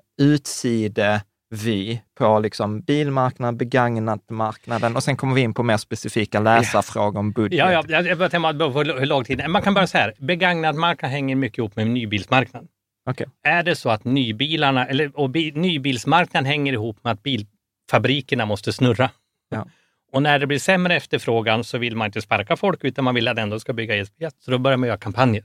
utsidevy 1.54 2.00
på 2.16 2.40
liksom 2.40 2.82
bilmarknaden, 2.82 3.58
begagnatmarknaden 3.58 4.96
och 4.96 5.04
sen 5.04 5.18
kommer 5.18 5.36
vi 5.36 5.42
in 5.42 5.54
på 5.54 5.64
mer 5.64 5.78
specifika 5.78 6.40
läsarfrågor 6.40 7.20
om 7.20 7.32
budget. 7.32 7.60
Ja, 7.60 7.72
ja, 7.72 7.84
jag 7.88 8.08
jag 8.08 8.18
börjar 8.18 8.30
tänka 8.30 8.54
på 8.54 8.84
hur 8.84 9.06
lång 9.06 9.24
tid. 9.24 9.50
Man 9.50 9.62
kan 9.62 9.74
bara 9.74 9.88
säga 9.88 10.04
här, 10.04 10.14
begagnad 10.20 10.76
marknad 10.76 11.12
hänger 11.12 11.36
mycket 11.36 11.58
ihop 11.58 11.76
med 11.76 11.88
nybilsmarknaden. 11.88 12.70
Okej. 13.10 13.28
Är 13.44 13.64
det 13.64 13.76
så 13.76 13.90
att 13.90 14.06
nybilarna, 14.06 14.86
eller, 14.88 15.20
och 15.20 15.30
bi, 15.30 15.52
nybilsmarknaden 15.52 16.46
hänger 16.46 16.74
ihop 16.74 17.04
med 17.04 17.14
att 17.14 17.24
bilfabrikerna 17.24 18.46
måste 18.46 18.74
snurra. 18.74 19.10
Ja. 19.50 19.68
Och 20.12 20.22
när 20.22 20.40
det 20.40 20.48
blir 20.48 20.60
sämre 20.60 20.96
efterfrågan 20.96 21.64
så 21.64 21.78
vill 21.78 21.96
man 21.96 22.06
inte 22.06 22.22
sparka 22.22 22.56
folk 22.56 22.84
utan 22.84 23.04
man 23.04 23.16
vill 23.16 23.28
att 23.28 23.38
ändå 23.38 23.60
ska 23.60 23.74
bygga 23.74 23.96
ESPS. 23.96 24.36
Så 24.40 24.52
då 24.52 24.58
börjar 24.58 24.78
man 24.78 24.88
göra 24.88 24.98
kampanjer. 24.98 25.44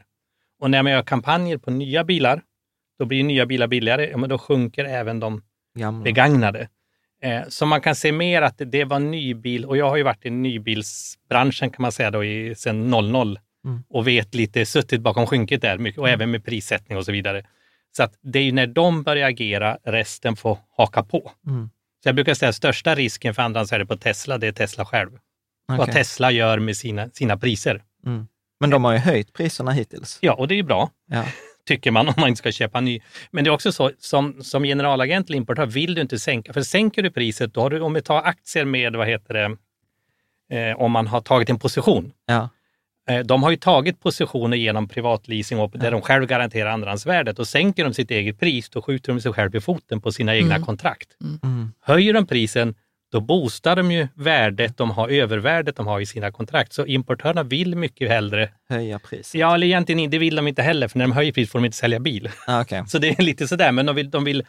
Och 0.60 0.70
när 0.70 0.82
man 0.82 0.92
gör 0.92 1.02
kampanjer 1.02 1.58
på 1.58 1.70
nya 1.70 2.04
bilar, 2.04 2.42
då 2.98 3.04
blir 3.04 3.24
nya 3.24 3.46
bilar 3.46 3.66
billigare, 3.66 4.10
ja, 4.10 4.16
men 4.16 4.28
då 4.28 4.38
sjunker 4.38 4.84
även 4.84 5.20
de 5.20 5.42
Gamla. 5.78 6.04
begagnade. 6.04 6.68
Eh, 7.22 7.42
så 7.48 7.66
man 7.66 7.80
kan 7.80 7.94
se 7.94 8.12
mer 8.12 8.42
att 8.42 8.58
det, 8.58 8.64
det 8.64 8.84
var 8.84 8.98
nybil, 8.98 9.64
och 9.64 9.76
jag 9.76 9.88
har 9.88 9.96
ju 9.96 10.02
varit 10.02 10.26
i 10.26 10.30
nybilsbranschen 10.30 11.70
kan 11.70 11.82
man 11.82 11.92
säga 11.92 12.10
då 12.10 12.24
i, 12.24 12.54
sen 12.54 12.90
00 12.90 13.38
Mm. 13.64 13.82
och 13.88 14.06
vet 14.06 14.34
lite, 14.34 14.66
suttit 14.66 15.00
bakom 15.00 15.26
skynket 15.26 15.62
där 15.62 15.78
mycket, 15.78 16.00
och 16.00 16.08
även 16.08 16.30
med 16.30 16.44
prissättning 16.44 16.98
och 16.98 17.04
så 17.04 17.12
vidare. 17.12 17.46
Så 17.96 18.02
att 18.02 18.14
det 18.22 18.38
är 18.38 18.42
ju 18.42 18.52
när 18.52 18.66
de 18.66 19.02
börjar 19.02 19.28
agera, 19.28 19.78
resten 19.84 20.36
får 20.36 20.58
haka 20.76 21.02
på. 21.02 21.32
Mm. 21.46 21.70
Så 22.02 22.08
jag 22.08 22.14
brukar 22.14 22.34
säga 22.34 22.48
att 22.48 22.54
största 22.54 22.94
risken 22.94 23.34
för 23.34 23.42
andrahandsvärde 23.42 23.86
på 23.86 23.96
Tesla, 23.96 24.38
det 24.38 24.46
är 24.46 24.52
Tesla 24.52 24.84
själv. 24.84 25.10
Vad 25.66 25.80
Okej. 25.80 25.94
Tesla 25.94 26.30
gör 26.30 26.58
med 26.58 26.76
sina, 26.76 27.08
sina 27.10 27.36
priser. 27.36 27.82
Mm. 28.06 28.26
Men 28.60 28.70
de 28.70 28.84
har 28.84 28.92
ju 28.92 28.98
höjt 28.98 29.32
priserna 29.32 29.70
hittills. 29.70 30.18
Ja, 30.20 30.32
och 30.32 30.48
det 30.48 30.54
är 30.54 30.56
ju 30.56 30.62
bra. 30.62 30.90
Ja. 31.06 31.24
Tycker 31.68 31.90
man 31.90 32.08
om 32.08 32.14
man 32.16 32.28
inte 32.28 32.38
ska 32.38 32.52
köpa 32.52 32.80
ny. 32.80 33.00
Men 33.30 33.44
det 33.44 33.50
är 33.50 33.52
också 33.52 33.72
så, 33.72 33.90
som, 33.98 34.42
som 34.42 34.62
generalagent 34.62 35.28
eller 35.28 35.36
importör 35.36 35.66
vill 35.66 35.94
du 35.94 36.00
inte 36.00 36.18
sänka, 36.18 36.52
för 36.52 36.62
sänker 36.62 37.02
du 37.02 37.10
priset, 37.10 37.54
då 37.54 37.60
har 37.60 37.70
du, 37.70 37.80
om 37.80 37.94
vi 37.94 38.02
tar 38.02 38.22
aktier 38.22 38.64
med, 38.64 38.96
vad 38.96 39.08
heter 39.08 39.34
det, 39.34 39.56
eh, 40.56 40.80
om 40.80 40.92
man 40.92 41.06
har 41.06 41.20
tagit 41.20 41.50
en 41.50 41.58
position. 41.58 42.12
Ja. 42.26 42.48
Eh, 43.08 43.20
de 43.20 43.42
har 43.42 43.50
ju 43.50 43.56
tagit 43.56 44.00
positioner 44.00 44.56
genom 44.56 44.88
privatleasing 44.88 45.58
och 45.58 45.70
där 45.70 45.90
de 45.90 46.00
själv 46.00 46.26
garanterar 46.26 46.70
andrahandsvärdet 46.70 47.38
och 47.38 47.48
sänker 47.48 47.84
de 47.84 47.94
sitt 47.94 48.10
eget 48.10 48.40
pris, 48.40 48.70
då 48.70 48.82
skjuter 48.82 49.12
de 49.12 49.20
sig 49.20 49.32
själv 49.32 49.56
i 49.56 49.60
foten 49.60 50.00
på 50.00 50.12
sina 50.12 50.36
egna 50.36 50.60
kontrakt. 50.60 51.08
Mm. 51.44 51.72
Höjer 51.80 52.12
de 52.12 52.26
prisen, 52.26 52.74
då 53.12 53.20
boostar 53.20 53.76
de 53.76 53.92
ju 53.92 54.08
värdet 54.14 54.76
de 54.76 54.90
har, 54.90 55.08
övervärdet 55.08 55.76
de 55.76 55.86
har 55.86 56.00
i 56.00 56.06
sina 56.06 56.32
kontrakt. 56.32 56.72
Så 56.72 56.86
importörerna 56.86 57.42
vill 57.42 57.76
mycket 57.76 58.08
hellre, 58.10 58.50
Höja 58.68 58.98
priset. 58.98 59.34
ja 59.34 59.54
eller 59.54 59.66
egentligen 59.66 60.10
det 60.10 60.18
vill 60.18 60.36
de 60.36 60.48
inte 60.48 60.62
heller, 60.62 60.88
för 60.88 60.98
när 60.98 61.04
de 61.04 61.12
höjer 61.12 61.32
pris 61.32 61.50
får 61.50 61.58
de 61.58 61.64
inte 61.64 61.76
sälja 61.76 62.00
bil. 62.00 62.30
Ah, 62.46 62.60
okej. 62.60 62.84
Så 62.88 62.98
det 62.98 63.08
är 63.18 63.22
lite 63.22 63.48
sådär, 63.48 63.72
men 63.72 63.86
de 63.86 63.96
vill, 63.96 64.10
de, 64.10 64.24
vill, 64.24 64.44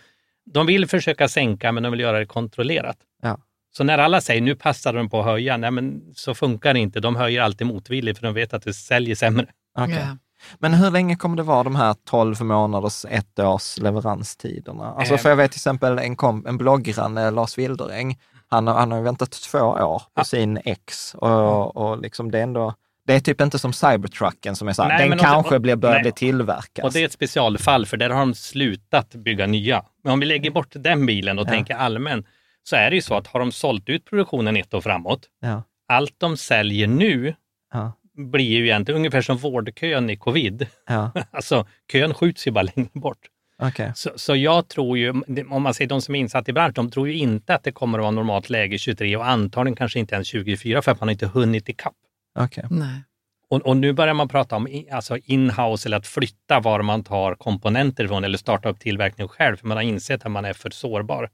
de 0.54 0.66
vill 0.66 0.88
försöka 0.88 1.28
sänka, 1.28 1.72
men 1.72 1.84
de 1.84 1.92
vill 1.92 2.00
göra 2.00 2.20
det 2.20 2.26
kontrollerat. 2.26 2.98
Ja. 3.22 3.38
Så 3.72 3.84
när 3.84 3.98
alla 3.98 4.22
säger 4.22 4.42
nu 4.42 4.56
passar 4.56 4.94
de 4.94 5.10
på 5.10 5.20
att 5.20 5.26
höja, 5.26 5.58
nej 5.58 5.72
men 5.72 6.02
så 6.16 6.34
funkar 6.36 6.74
det 6.74 6.80
inte. 6.80 7.00
De 7.00 7.16
höjer 7.16 7.42
alltid 7.42 7.68
motvilligt 7.68 8.20
för 8.20 8.26
de 8.26 8.34
vet 8.34 8.54
att 8.54 8.64
det 8.64 8.74
säljer 8.74 9.16
sämre. 9.16 9.46
Okej. 9.78 9.96
Ja. 10.00 10.18
Men 10.60 10.74
hur 10.74 10.92
länge 10.92 11.16
kommer 11.16 11.38
det 11.38 11.44
vara 11.44 11.64
de 11.64 11.76
här 11.76 11.96
12 12.10 12.42
månaders, 12.42 13.06
ett 13.10 13.40
års 13.40 13.78
leveranstiderna? 13.78 14.94
Alltså 14.94 15.14
Eh. 15.14 15.20
för 15.20 15.30
jag 15.30 15.36
vet 15.36 15.52
till 15.52 15.58
exempel 15.58 16.00
en, 16.00 16.16
kom, 16.16 16.46
en 16.48 16.58
bloggranne, 16.58 17.32
Lars 17.32 17.58
Wilderäng, 17.58 18.18
han, 18.50 18.68
har- 18.68 18.74
han 18.74 18.92
har 18.92 19.02
väntat 19.02 19.32
två 19.32 19.60
år 19.60 20.02
på 20.14 20.24
sin 20.24 20.60
X 20.66 21.16
och, 21.16 21.78
och 21.78 22.02
liksom 22.02 22.32
det 22.32 22.40
är 22.40 22.44
ändå, 22.44 22.74
det 23.08 23.14
är 23.16 23.20
typ 23.20 23.42
inte 23.42 23.60
som 23.60 23.74
Cybertrucken 23.74 24.56
som 24.56 24.68
är 24.68 24.74
så 24.74 24.84
här, 24.84 24.90
Nej, 24.98 25.10
den 25.10 25.18
kanske 25.18 25.60
blir, 25.60 25.76
börjar 25.76 25.96
nej. 25.96 26.02
bli 26.04 26.12
tillverkad. 26.12 26.86
Och 26.86 26.94
det 26.94 27.02
är 27.02 27.06
ett 27.06 27.12
specialfall, 27.12 27.86
för 27.86 27.98
där 27.98 28.10
har 28.10 28.20
de 28.20 28.34
slutat 28.34 29.10
bygga 29.16 29.48
nya. 29.48 29.84
Men 30.04 30.14
om 30.14 30.20
vi 30.20 30.26
lägger 30.26 30.52
bort 30.52 30.68
den 30.72 31.06
bilen 31.06 31.40
och 31.40 31.46
Ja. 31.48 31.50
tänker 31.52 31.76
allmänt, 31.76 32.26
så 32.64 32.76
är 32.76 32.90
det 32.90 32.96
ju 32.96 33.02
så 33.02 33.16
att 33.16 33.28
har 33.28 33.40
de 33.40 33.52
sålt 33.52 33.90
ut 33.90 34.06
produktionen 34.06 34.58
ett 34.58 34.74
år 34.74 34.82
framåt, 34.82 35.22
ja, 35.42 35.64
allt 35.88 36.14
de 36.18 36.38
säljer 36.38 36.88
nu 36.88 37.36
ja, 37.74 37.92
blir 38.32 38.46
ju 38.58 38.66
egentligen 38.66 38.98
ungefär 38.98 39.22
som 39.22 39.38
vårdkön 39.38 40.10
i 40.10 40.18
covid. 40.18 40.68
ja, 40.88 41.12
Alltså, 41.32 41.68
kön 41.92 42.14
skjuts 42.14 42.48
ju 42.48 42.52
bara 42.52 42.62
längre 42.76 42.90
bort. 42.94 43.18
Okej. 43.60 43.92
Så, 43.96 44.10
så 44.16 44.36
jag 44.36 44.68
tror 44.68 44.98
ju, 44.98 45.10
om 45.50 45.62
man 45.64 45.74
säger 45.74 45.90
de 45.90 46.02
som 46.02 46.16
är 46.16 46.20
insatta 46.20 46.52
i 46.52 46.54
branschen, 46.54 46.74
de 46.76 46.92
tror 46.92 47.08
ju 47.08 47.14
inte 47.18 47.56
att 47.56 47.64
det 47.64 47.72
kommer 47.72 47.98
att 48.00 48.04
vara 48.04 48.12
normalt 48.12 48.50
läge 48.50 48.78
23 48.78 49.16
och 49.16 49.28
antagligen 49.28 49.76
kanske 49.76 50.00
inte 50.00 50.16
ens 50.16 50.28
24 50.28 50.82
för 50.82 50.92
att 50.92 51.00
man 51.00 51.10
inte 51.10 51.28
hunnit 51.28 51.70
ikapp. 51.70 51.96
okej. 52.40 52.66
Nej. 52.70 53.04
Och, 53.50 53.62
och 53.62 53.78
nu 53.78 53.94
börjar 53.94 54.14
man 54.14 54.28
prata 54.28 54.56
om 54.56 54.86
alltså 54.92 55.18
in-house 55.18 55.88
eller 55.90 55.98
att 55.98 56.08
flytta 56.08 56.60
var 56.60 56.82
man 56.82 57.04
tar 57.04 57.36
komponenter 57.36 58.04
ifrån 58.04 58.24
eller 58.24 58.38
starta 58.38 58.70
upp 58.70 58.80
tillverkningen 58.80 59.30
själv, 59.30 59.58
för 59.58 59.68
man 59.68 59.78
har 59.78 59.84
insett 59.84 60.26
att 60.26 60.32
man 60.32 60.46
är 60.46 60.54
för 60.54 60.70
sårbar. 60.70 61.30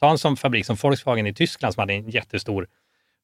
Ta 0.00 0.10
en 0.10 0.18
sån 0.18 0.36
fabrik 0.36 0.66
som 0.66 0.76
Volkswagen 0.76 1.26
i 1.26 1.34
Tyskland 1.34 1.74
som 1.74 1.80
hade 1.80 1.92
en 1.92 2.10
jättestor 2.10 2.66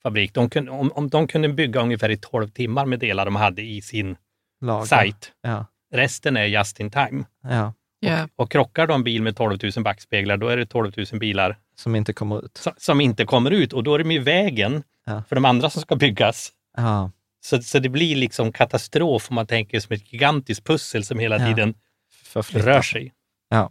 fabrik. 0.03 0.35
De 0.35 0.51
kunde, 0.51 0.71
om, 0.71 0.93
om 0.93 1.09
de 1.09 1.27
kunde 1.29 1.49
bygga 1.49 1.81
ungefär 1.83 2.09
i 2.11 2.17
12 2.17 2.49
timmar 2.49 2.87
med 2.87 2.99
delar 2.99 3.25
de 3.25 3.37
hade 3.37 3.63
i 3.63 3.83
sin 3.83 4.17
Lager. 4.61 4.87
sajt. 4.87 5.33
Ja, 5.43 5.67
Resten 5.95 6.37
är 6.37 6.45
just 6.45 6.81
in 6.81 6.91
time. 6.91 7.25
ja, 7.43 7.73
Ja. 8.01 8.29
Och 8.37 8.51
krockar 8.51 8.87
då 8.87 8.95
en 8.95 9.05
bil 9.05 9.23
med 9.23 9.37
12 9.37 9.59
000 9.77 9.85
backspeglar, 9.85 10.37
då 10.37 10.49
är 10.49 10.57
det 10.57 10.67
12 10.67 10.93
000 11.13 11.21
bilar 11.21 11.59
som 11.77 11.97
inte 11.97 12.13
kommer 12.13 12.45
ut. 12.45 12.57
som, 12.57 12.73
som 12.77 13.01
inte 13.01 13.25
kommer 13.25 13.51
ut 13.51 13.73
och 13.73 13.83
då 13.85 13.95
är 13.95 13.99
de 13.99 14.11
i 14.11 14.19
vägen 14.19 14.83
Ja. 15.07 15.23
för 15.29 15.37
de 15.37 15.45
andra 15.45 15.71
som 15.71 15.83
ska 15.83 15.97
byggas. 15.97 16.53
Ja, 16.77 17.11
Så, 17.41 17.63
så 17.63 17.79
det 17.79 17.89
blir 17.89 18.17
liksom 18.17 18.53
katastrof 18.53 19.31
om 19.31 19.35
man 19.35 19.47
tänker 19.47 19.81
som 19.81 19.95
ett 19.95 20.13
gigantiskt 20.13 20.67
pussel 20.67 21.05
som 21.05 21.19
hela 21.19 21.39
Ja. 21.39 21.47
tiden 21.47 21.75
förflyttat. 22.25 22.67
rör 22.67 22.83
sig. 22.83 23.13
Ja, 23.49 23.71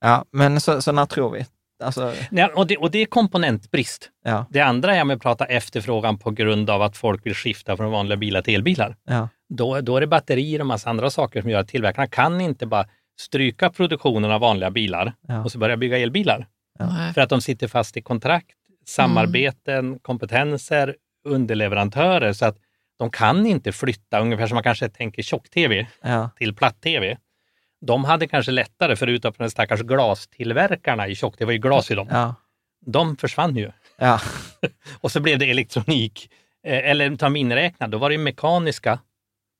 ja 0.00 0.24
men 0.30 0.60
så, 0.60 0.82
så 0.82 0.92
när 0.92 1.06
tror 1.06 1.30
vi? 1.30 1.46
Alltså, 1.84 2.12
Nej, 2.30 2.44
och, 2.44 2.66
det, 2.66 2.76
och 2.76 2.90
det 2.90 2.98
är 2.98 3.06
komponentbrist. 3.06 4.10
ja, 4.24 4.46
Det 4.50 4.60
andra 4.60 4.94
är 4.96 5.04
med 5.04 5.16
att 5.16 5.22
prata 5.22 5.44
efterfrågan 5.44 6.18
på 6.18 6.30
grund 6.30 6.70
av 6.70 6.82
att 6.82 6.96
folk 6.96 7.26
vill 7.26 7.34
skifta 7.34 7.76
från 7.76 7.90
vanliga 7.90 8.16
bilar 8.16 8.42
till 8.42 8.54
elbilar. 8.54 8.96
ja, 9.04 9.28
Då, 9.48 9.80
då 9.80 9.96
är 9.96 10.00
det 10.00 10.06
batterier 10.06 10.60
och 10.60 10.66
massa 10.66 10.90
andra 10.90 11.10
saker 11.10 11.40
som 11.42 11.50
gör 11.50 11.60
att 11.60 11.68
tillverkarna 11.68 12.06
kan 12.06 12.40
inte 12.40 12.66
bara 12.66 12.86
stryka 13.18 13.70
produktionen 13.70 14.30
av 14.30 14.40
vanliga 14.40 14.70
bilar 14.70 15.12
Ja. 15.28 15.44
och 15.44 15.52
så 15.52 15.58
börja 15.58 15.76
bygga 15.76 15.98
elbilar. 15.98 16.46
Nej. 16.78 17.14
För 17.14 17.20
att 17.20 17.28
de 17.28 17.40
sitter 17.40 17.68
fast 17.68 17.96
i 17.96 18.02
kontrakt, 18.02 18.56
samarbeten, 18.86 19.98
kompetenser, 19.98 20.96
underleverantörer. 21.24 22.32
Så 22.32 22.46
att 22.46 22.56
de 22.98 23.10
kan 23.10 23.46
inte 23.46 23.72
flytta, 23.72 24.20
ungefär 24.20 24.46
som 24.46 24.54
man 24.54 24.62
kanske 24.62 24.88
tänker 24.88 25.22
tjock-tv 25.22 25.86
ja, 26.02 26.30
till 26.36 26.54
platt-tv. 26.54 27.18
De 27.86 28.04
hade 28.04 28.26
kanske 28.28 28.52
lättare, 28.52 28.96
förutom 28.96 29.32
för 29.32 29.44
de 29.44 29.50
stackars 29.50 29.80
glastillverkarna 29.80 31.08
i 31.08 31.14
tjock, 31.14 31.34
det 31.38 31.44
var 31.44 31.52
ju 31.52 31.58
glas 31.58 31.90
i 31.90 31.94
dem. 31.94 32.08
ja, 32.10 32.34
De 32.86 33.16
försvann 33.16 33.56
ju. 33.56 33.70
ja, 33.98 34.20
Och 35.00 35.12
så 35.12 35.20
blev 35.20 35.38
det 35.38 35.50
elektronik, 35.50 36.30
eh, 36.66 36.90
eller 36.90 37.16
ta 37.16 37.28
miniräknare, 37.28 37.90
då 37.90 37.98
var 37.98 38.10
det 38.10 38.18
mekaniska 38.18 38.98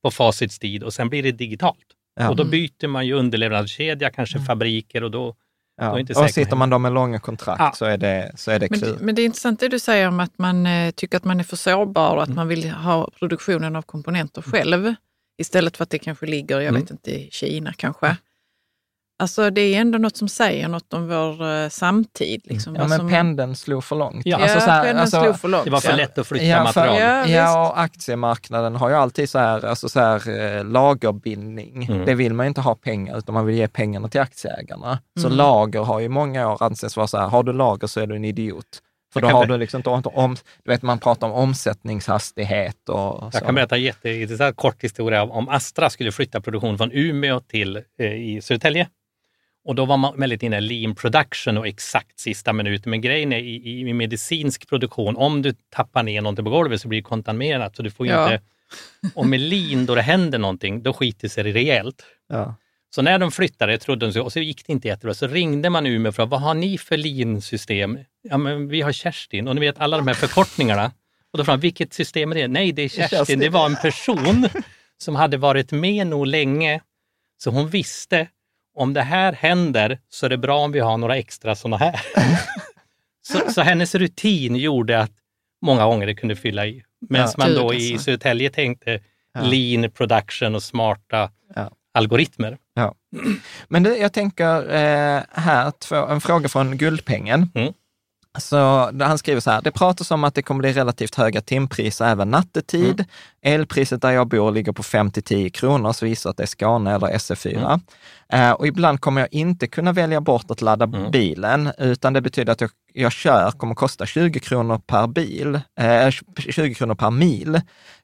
på 0.02 0.10
facits 0.10 0.58
tid 0.58 0.82
och 0.82 0.94
sen 0.94 1.08
blir 1.08 1.22
det 1.22 1.32
digitalt. 1.32 1.86
Ja. 2.16 2.30
Och 2.30 2.36
då 2.36 2.44
byter 2.44 2.86
man 2.88 3.06
ju 3.06 3.12
underleverantörskedja, 3.12 4.10
kanske 4.10 4.40
fabriker 4.40 5.04
och 5.04 5.10
då 5.10 5.34
ja. 5.80 5.94
är 5.94 5.98
inte 5.98 6.12
Och 6.12 6.30
sitter 6.30 6.56
man 6.56 6.70
då 6.70 6.78
med 6.78 6.92
långa 6.92 7.18
kontrakt 7.20 7.60
Ja. 7.60 7.72
så 7.74 7.84
är 7.84 7.96
det, 7.98 8.32
så 8.36 8.50
är 8.50 8.58
det 8.58 8.70
Men, 8.70 8.80
klur. 8.80 8.96
men 9.00 9.14
det 9.14 9.22
är 9.22 9.26
intressant 9.26 9.60
det 9.60 9.68
du 9.68 9.78
säger 9.78 10.08
om 10.08 10.20
att 10.20 10.38
man 10.38 10.66
eh, 10.66 10.90
tycker 10.90 11.16
att 11.16 11.24
man 11.24 11.40
är 11.40 11.44
för 11.44 11.56
sårbar 11.56 12.16
och 12.16 12.22
att 12.22 12.28
Mm. 12.28 12.36
man 12.36 12.48
vill 12.48 12.70
ha 12.70 13.10
produktionen 13.18 13.76
av 13.76 13.82
komponenter 13.82 14.42
själv 14.42 14.94
istället 15.38 15.76
för 15.76 15.82
att 15.84 15.90
det 15.90 15.98
kanske 15.98 16.26
ligger, 16.26 16.56
jag 16.60 16.68
Mm. 16.68 16.80
vet 16.80 16.90
inte, 16.90 17.10
i 17.10 17.28
Kina 17.32 17.72
kanske. 17.76 18.16
Alltså 19.18 19.50
det 19.50 19.60
är 19.60 19.80
ändå 19.80 19.98
något 19.98 20.16
som 20.16 20.28
säger 20.28 20.68
något 20.68 20.92
om 20.94 21.08
vår 21.08 21.62
eh, 21.62 21.68
samtid. 21.68 22.40
Liksom, 22.44 22.74
Ja, 22.74 22.80
vad 22.80 22.88
men 22.88 22.98
som, 22.98 23.08
pendeln 23.10 23.56
slog 23.56 23.84
för 23.84 23.96
långt. 23.96 24.22
Ja, 24.26 24.38
Ja, 24.38 24.42
Alltså 24.44 24.60
så 24.60 24.70
här, 24.70 24.80
pendeln 24.82 24.98
alltså- 25.00 25.22
slog 25.22 25.40
för 25.40 25.48
långt. 25.48 25.64
det 25.64 25.70
var 25.70 25.80
för 25.80 25.96
lätt 25.96 26.18
att 26.18 26.26
flytta 26.26 26.44
Ja, 26.44 26.56
för, 26.66 26.80
material. 26.80 27.00
Ja, 27.30 27.36
ja, 27.36 27.68
och 27.68 27.80
aktiemarknaden 27.80 28.76
har 28.76 28.88
ju 28.88 28.94
alltid 28.94 29.30
så 29.30 29.38
här, 29.38 29.64
alltså 29.64 29.88
så 29.88 30.00
här 30.00 30.40
eh, 30.58 30.64
lagerbindning. 30.64 31.84
Mm. 31.84 32.04
Det 32.04 32.14
vill 32.14 32.34
man 32.34 32.46
ju 32.46 32.48
inte 32.48 32.60
ha 32.60 32.74
pengar, 32.74 33.18
utan 33.18 33.34
man 33.34 33.46
vill 33.46 33.56
ge 33.56 33.68
pengarna 33.68 34.08
till 34.08 34.20
aktieägarna. 34.20 34.98
Så 35.20 35.26
Mm. 35.26 35.36
lager 35.38 35.80
har 35.80 36.00
ju 36.00 36.08
många 36.08 36.52
år 36.52 36.62
ansetts 36.62 36.96
vara 36.96 37.06
så 37.06 37.18
här, 37.18 37.28
har 37.28 37.42
du 37.42 37.52
lager 37.52 37.86
så 37.86 38.00
är 38.00 38.06
du 38.06 38.16
en 38.16 38.24
idiot. 38.24 38.82
För 39.12 39.20
då 39.20 39.28
har 39.28 39.46
du 39.46 39.56
liksom 39.58 39.78
inte, 39.78 39.90
om, 40.08 40.36
du 40.64 40.70
vet 40.72 40.82
man 40.82 40.98
pratar 40.98 41.26
om 41.26 41.32
omsättningshastighet 41.32 42.88
och 42.88 43.18
så. 43.18 43.30
Jag 43.32 43.42
kan 43.44 43.54
berätta 43.54 43.76
en 43.76 43.82
jätteintressant 43.82 44.56
kort 44.56 44.84
historia 44.84 45.22
om- 45.22 45.30
om 45.30 45.48
Astra 45.48 45.90
skulle 45.90 46.12
flytta 46.12 46.40
produktion 46.40 46.78
från 46.78 46.90
Umeå 46.92 47.40
till 47.40 47.76
eh, 48.00 48.06
i 48.12 48.40
Södertälje. 48.42 48.88
Och 49.66 49.74
då 49.74 49.84
var 49.84 49.96
man 49.96 50.20
väldigt 50.20 50.42
inne 50.42 50.58
i 50.58 50.60
lean 50.60 50.94
production 50.94 51.58
och 51.58 51.66
exakt 51.66 52.20
sista 52.20 52.52
minuten. 52.52 52.90
Men 52.90 53.00
grejen 53.00 53.32
är 53.32 53.38
i, 53.38 53.80
i, 53.80 53.94
medicinsk 53.94 54.68
produktion, 54.68 55.16
om 55.16 55.42
du 55.42 55.54
tappar 55.70 56.02
ner 56.02 56.20
någonting 56.20 56.44
på 56.44 56.50
golvet 56.50 56.80
så 56.80 56.88
blir 56.88 56.98
det 56.98 57.02
kontaminerat. 57.08 57.76
Så 57.76 57.82
du 57.82 57.90
får 57.90 58.06
Ja. 58.06 58.32
inte... 58.32 58.44
Och 59.14 59.26
med 59.26 59.40
lean, 59.40 59.86
då 59.86 59.94
det 59.94 60.02
händer 60.02 60.38
någonting, 60.38 60.82
då 60.82 60.92
skiter 60.92 61.28
sig 61.28 61.44
det 61.44 61.52
rejält. 61.52 62.02
Ja. 62.28 62.54
Så 62.94 63.02
när 63.02 63.18
de 63.18 63.32
flyttade 63.32 63.78
trodde 63.78 64.06
de 64.06 64.12
så, 64.12 64.22
och 64.22 64.32
så 64.32 64.40
gick 64.40 64.66
det 64.66 64.72
inte 64.72 64.88
jättebra, 64.88 65.14
så 65.14 65.26
ringde 65.26 65.70
man 65.70 65.86
Umeå 65.86 66.12
för 66.12 66.26
vad 66.26 66.40
har 66.40 66.54
ni 66.54 66.78
för 66.78 66.96
lean-system? 66.96 67.98
Ja, 68.22 68.38
men 68.38 68.68
vi 68.68 68.82
har 68.82 68.92
Kerstin 68.92 69.48
och 69.48 69.54
ni 69.54 69.60
vet 69.60 69.78
alla 69.78 69.96
de 69.96 70.06
här 70.06 70.14
förkortningarna. 70.14 70.92
Och 71.32 71.38
då 71.38 71.44
frågade 71.44 71.62
vilket 71.62 71.92
system 71.92 72.30
är 72.30 72.34
det? 72.34 72.48
Nej, 72.48 72.72
det 72.72 72.82
är 72.82 72.88
Kerstin. 72.88 73.18
Kerstin. 73.18 73.38
Det 73.38 73.48
var 73.48 73.66
en 73.66 73.76
person 73.76 74.48
som 74.98 75.16
hade 75.16 75.36
varit 75.36 75.72
med 75.72 76.06
nog 76.06 76.26
länge, 76.26 76.80
så 77.38 77.50
hon 77.50 77.68
visste 77.68 78.28
om 78.76 78.94
det 78.94 79.02
här 79.02 79.32
händer 79.32 79.98
så 80.08 80.26
är 80.26 80.30
det 80.30 80.38
bra 80.38 80.58
om 80.58 80.72
vi 80.72 80.80
har 80.80 80.96
några 80.98 81.16
extra 81.16 81.54
sådana 81.54 81.76
här. 81.76 82.00
så, 83.28 83.52
så 83.52 83.62
hennes 83.62 83.94
rutin 83.94 84.56
gjorde 84.56 85.00
att 85.00 85.12
många 85.62 85.84
gånger 85.84 86.06
det 86.06 86.14
kunde 86.14 86.36
fylla 86.36 86.66
i. 86.66 86.82
Medan 87.08 87.28
Ja. 87.36 87.44
man 87.44 87.54
då 87.54 87.68
Gud, 87.68 87.80
i 87.80 87.92
alltså. 87.92 88.04
Södertälje 88.04 88.50
tänkte 88.50 89.00
Ja. 89.34 89.40
lean 89.42 89.90
production 89.90 90.54
och 90.54 90.62
smarta 90.62 91.30
Ja. 91.54 91.70
algoritmer. 91.94 92.58
Men 93.68 93.82
det, 93.82 93.96
jag 93.96 94.12
tänker 94.12 94.74
eh, 94.74 95.22
här, 95.32 95.70
två, 95.70 95.96
en 95.96 96.20
fråga 96.20 96.48
från 96.48 96.76
Guldpengen. 96.76 97.50
Mm. 97.54 97.72
Så 98.38 98.90
han 99.00 99.18
skriver 99.18 99.40
så 99.40 99.50
här, 99.50 99.62
det 99.62 99.70
pratas 99.70 100.10
om 100.10 100.24
att 100.24 100.34
det 100.34 100.42
kommer 100.42 100.58
bli 100.58 100.72
relativt 100.72 101.14
höga 101.14 101.40
timpriser 101.40 102.04
även 102.04 102.30
nattetid. 102.30 103.04
Elpriset 103.42 104.02
där 104.02 104.10
jag 104.10 104.28
bor 104.28 104.52
ligger 104.52 104.72
på 104.72 104.82
5-10 104.82 105.50
kronor, 105.50 105.92
så 105.92 106.04
visar 106.04 106.30
att 106.30 106.36
det 106.36 106.42
är 106.42 106.46
Skåne 106.46 106.94
eller 106.94 107.06
SE4. 107.06 107.80
Eh, 108.32 108.50
och 108.50 108.66
ibland 108.66 109.00
kommer 109.00 109.20
jag 109.20 109.32
inte 109.32 109.66
kunna 109.66 109.92
välja 109.92 110.20
bort 110.20 110.50
att 110.50 110.62
ladda 110.62 110.84
Mm. 110.84 111.10
bilen, 111.10 111.70
utan 111.78 112.12
det 112.12 112.20
betyder 112.20 112.52
att 112.52 112.60
jag, 112.60 112.70
jag 112.92 113.12
kör 113.12 113.50
kommer 113.50 113.74
kosta 113.74 114.06
20 114.06 114.40
kronor 114.40 114.78
per 114.86 115.06
bil, 115.06 115.60
eh, 115.80 116.10
20 116.38 116.74
kronor 116.74 116.94
per 116.94 117.10
mil. 117.10 117.60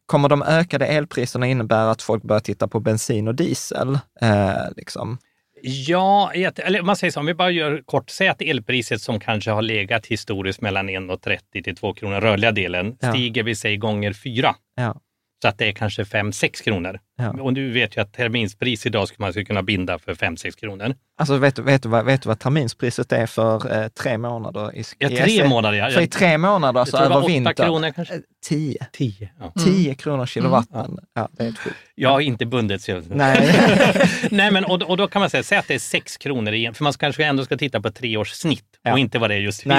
Kommer 0.07 0.29
de 0.29 0.43
ökade 0.43 0.87
elpriserna 0.87 1.47
innebära 1.47 1.91
att 1.91 2.03
folk 2.03 2.23
börjar 2.23 2.41
titta 2.41 2.69
på 2.69 2.81
bensin 2.81 3.29
och 3.29 3.35
diesel? 3.35 3.99
Eh, 4.21 4.53
liksom? 4.77 5.19
Ja, 5.65 6.33
eller 6.35 6.83
man 6.83 6.97
säger 6.97 7.11
så, 7.11 7.21
om 7.21 7.27
vi 7.27 7.35
bara 7.35 7.51
gör 7.51 7.83
kort, 7.85 8.11
säg 8.11 8.29
att 8.29 8.43
elpriset 8.43 9.01
som 9.01 9.21
kanske 9.21 9.51
har 9.51 9.63
legat 9.63 10.07
historiskt 10.07 10.61
mellan 10.61 10.91
1,30 10.91 11.63
till 11.65 11.77
2 11.77 11.95
kronor, 11.95 12.21
rörliga 12.21 12.53
delen, 12.53 12.97
Ja. 13.01 13.11
stiger 13.13 13.43
vi 13.43 13.55
säg 13.55 13.77
gånger 13.77 14.13
fyra. 14.13 14.55
Ja. 14.77 14.97
Så 15.43 15.49
att 15.49 15.59
det 15.59 15.69
är 15.69 15.73
kanske 15.73 16.03
5-6 16.05 16.65
kronor. 16.65 16.99
Ja. 17.19 17.31
Och 17.31 17.53
du 17.53 17.71
vet 17.73 17.97
ju 17.97 18.01
att 18.01 18.13
terminspris 18.13 18.87
idag 18.87 19.09
skulle 19.09 19.25
man 19.25 19.33
skulle 19.33 19.45
kunna 19.45 19.63
binda 19.63 19.99
för 19.99 20.15
5-6 20.15 20.61
kronor. 20.61 20.95
Alltså 21.19 21.37
vet, 21.37 21.57
du- 21.57 21.63
vet, 21.63 21.83
du 21.83 21.89
vad, 21.89 22.05
vet 22.05 22.23
du 22.23 22.29
vad 22.29 22.39
terminspriset 22.39 23.13
är 23.13 23.27
för 23.27 23.83
eh, 23.83 23.89
tre 23.89 24.19
månader? 24.19 24.77
I, 24.77 24.85
Ja, 24.99 25.09
i 25.11 25.17
tre 25.17 25.29
SE? 25.39 25.49
månader. 25.49 25.79
Ja. 25.79 25.91
För 25.91 26.01
i 26.01 26.07
tre 26.07 26.39
månader, 26.39 26.81
jag 26.81 26.89
så 26.89 26.97
tror 26.97 27.01
det 27.01 27.07
över 27.07 27.15
var 27.15 27.23
8 27.23 27.29
vintern. 27.33 27.55
kronor 27.55 27.91
kanske. 27.91 28.15
Eh, 28.15 28.21
Tio. 28.47 28.87
10. 28.93 29.31
Ja. 29.41 29.53
Tio 29.65 29.95
kronor 29.95 30.27
kilowatten. 30.27 30.99
Ja, 31.15 31.29
det 31.33 31.43
är 31.43 31.45
helt 31.45 31.59
sjukt. 31.59 31.77
Jag 31.95 32.11
har 32.11 32.21
inte 32.21 32.47
bundit 32.47 32.83
sig. 32.83 33.03
Nej. 33.11 33.55
Nej, 34.31 34.51
men 34.51 34.65
och, 34.65 34.83
och 34.83 34.97
då 34.97 35.09
kan 35.09 35.21
man 35.21 35.31
säga, 35.31 35.43
säg 35.43 35.59
att 35.59 35.69
det 35.69 35.75
är 35.75 35.79
6 35.79 36.17
kronor 36.17 36.53
igen, 36.53 36.75
för 36.75 36.85
man 36.85 36.93
kanske 36.93 37.25
ändå 37.25 37.45
ska 37.45 37.57
titta 37.57 37.81
på 37.81 37.91
tre 37.91 38.17
års 38.17 38.31
snitt 38.31 38.65
och 38.93 38.99
inte 38.99 39.19
vad 39.19 39.31
det 39.31 39.35
är 39.35 39.39
just 39.39 39.67
i. 39.67 39.71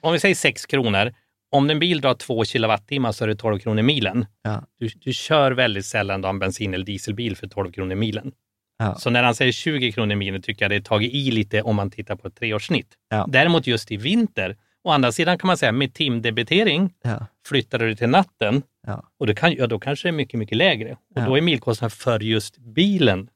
Om 0.00 0.12
vi 0.12 0.20
säger 0.20 0.34
6 0.34 0.66
kronor, 0.66 1.12
om 1.52 1.70
en 1.70 1.78
bil 1.78 2.00
drar 2.00 2.14
2 2.14 2.44
kilowattimmar 2.44 3.12
så 3.12 3.24
är 3.24 3.28
det 3.28 3.36
12 3.36 3.58
kronor 3.58 3.82
milen. 3.82 4.26
Ja. 4.42 4.62
Du, 4.78 4.88
du 4.88 5.12
kör 5.12 5.52
väldigt 5.52 5.86
sällan 5.86 6.20
då 6.20 6.28
en 6.28 6.38
bensin 6.38 6.74
eller 6.74 6.84
dieselbil 6.84 7.36
för 7.36 7.46
12 7.46 7.72
kronor 7.72 7.94
milen. 7.94 8.32
Ja. 8.78 8.94
Så 8.94 9.10
när 9.10 9.22
han 9.22 9.34
säger 9.34 9.52
20 9.52 9.92
kronor 9.92 10.14
milen 10.14 10.42
tycker 10.42 10.64
jag 10.64 10.70
det 10.70 10.76
är 10.76 10.80
tagit 10.80 11.12
i 11.14 11.30
lite 11.30 11.62
om 11.62 11.76
man 11.76 11.90
tittar 11.90 12.16
på 12.16 12.28
ett 12.28 12.34
treårssnitt. 12.36 12.88
Ja. 13.10 13.26
Däremot 13.28 13.66
just 13.66 13.92
i 13.92 13.96
vinter, 13.96 14.56
å 14.84 14.90
andra 14.90 15.12
sidan 15.12 15.38
kan 15.38 15.46
man 15.46 15.56
säga 15.56 15.72
med 15.72 15.94
timdebitering 15.94 16.90
Ja. 17.02 17.26
flyttar 17.48 17.78
du 17.78 17.94
till 17.94 18.08
natten 18.08 18.62
och 19.20 19.26
det 19.26 19.34
kan, 19.34 19.52
ja, 19.54 19.66
då 19.66 19.78
kanske 19.78 20.08
det 20.08 20.10
är 20.10 20.12
mycket, 20.12 20.38
mycket 20.38 20.58
lägre. 20.58 20.96
Och 21.14 21.22
då 21.22 21.36
är 21.36 21.40
milkostnaden 21.40 21.90
för 21.90 22.20
just 22.20 22.58
bilen 22.58 23.28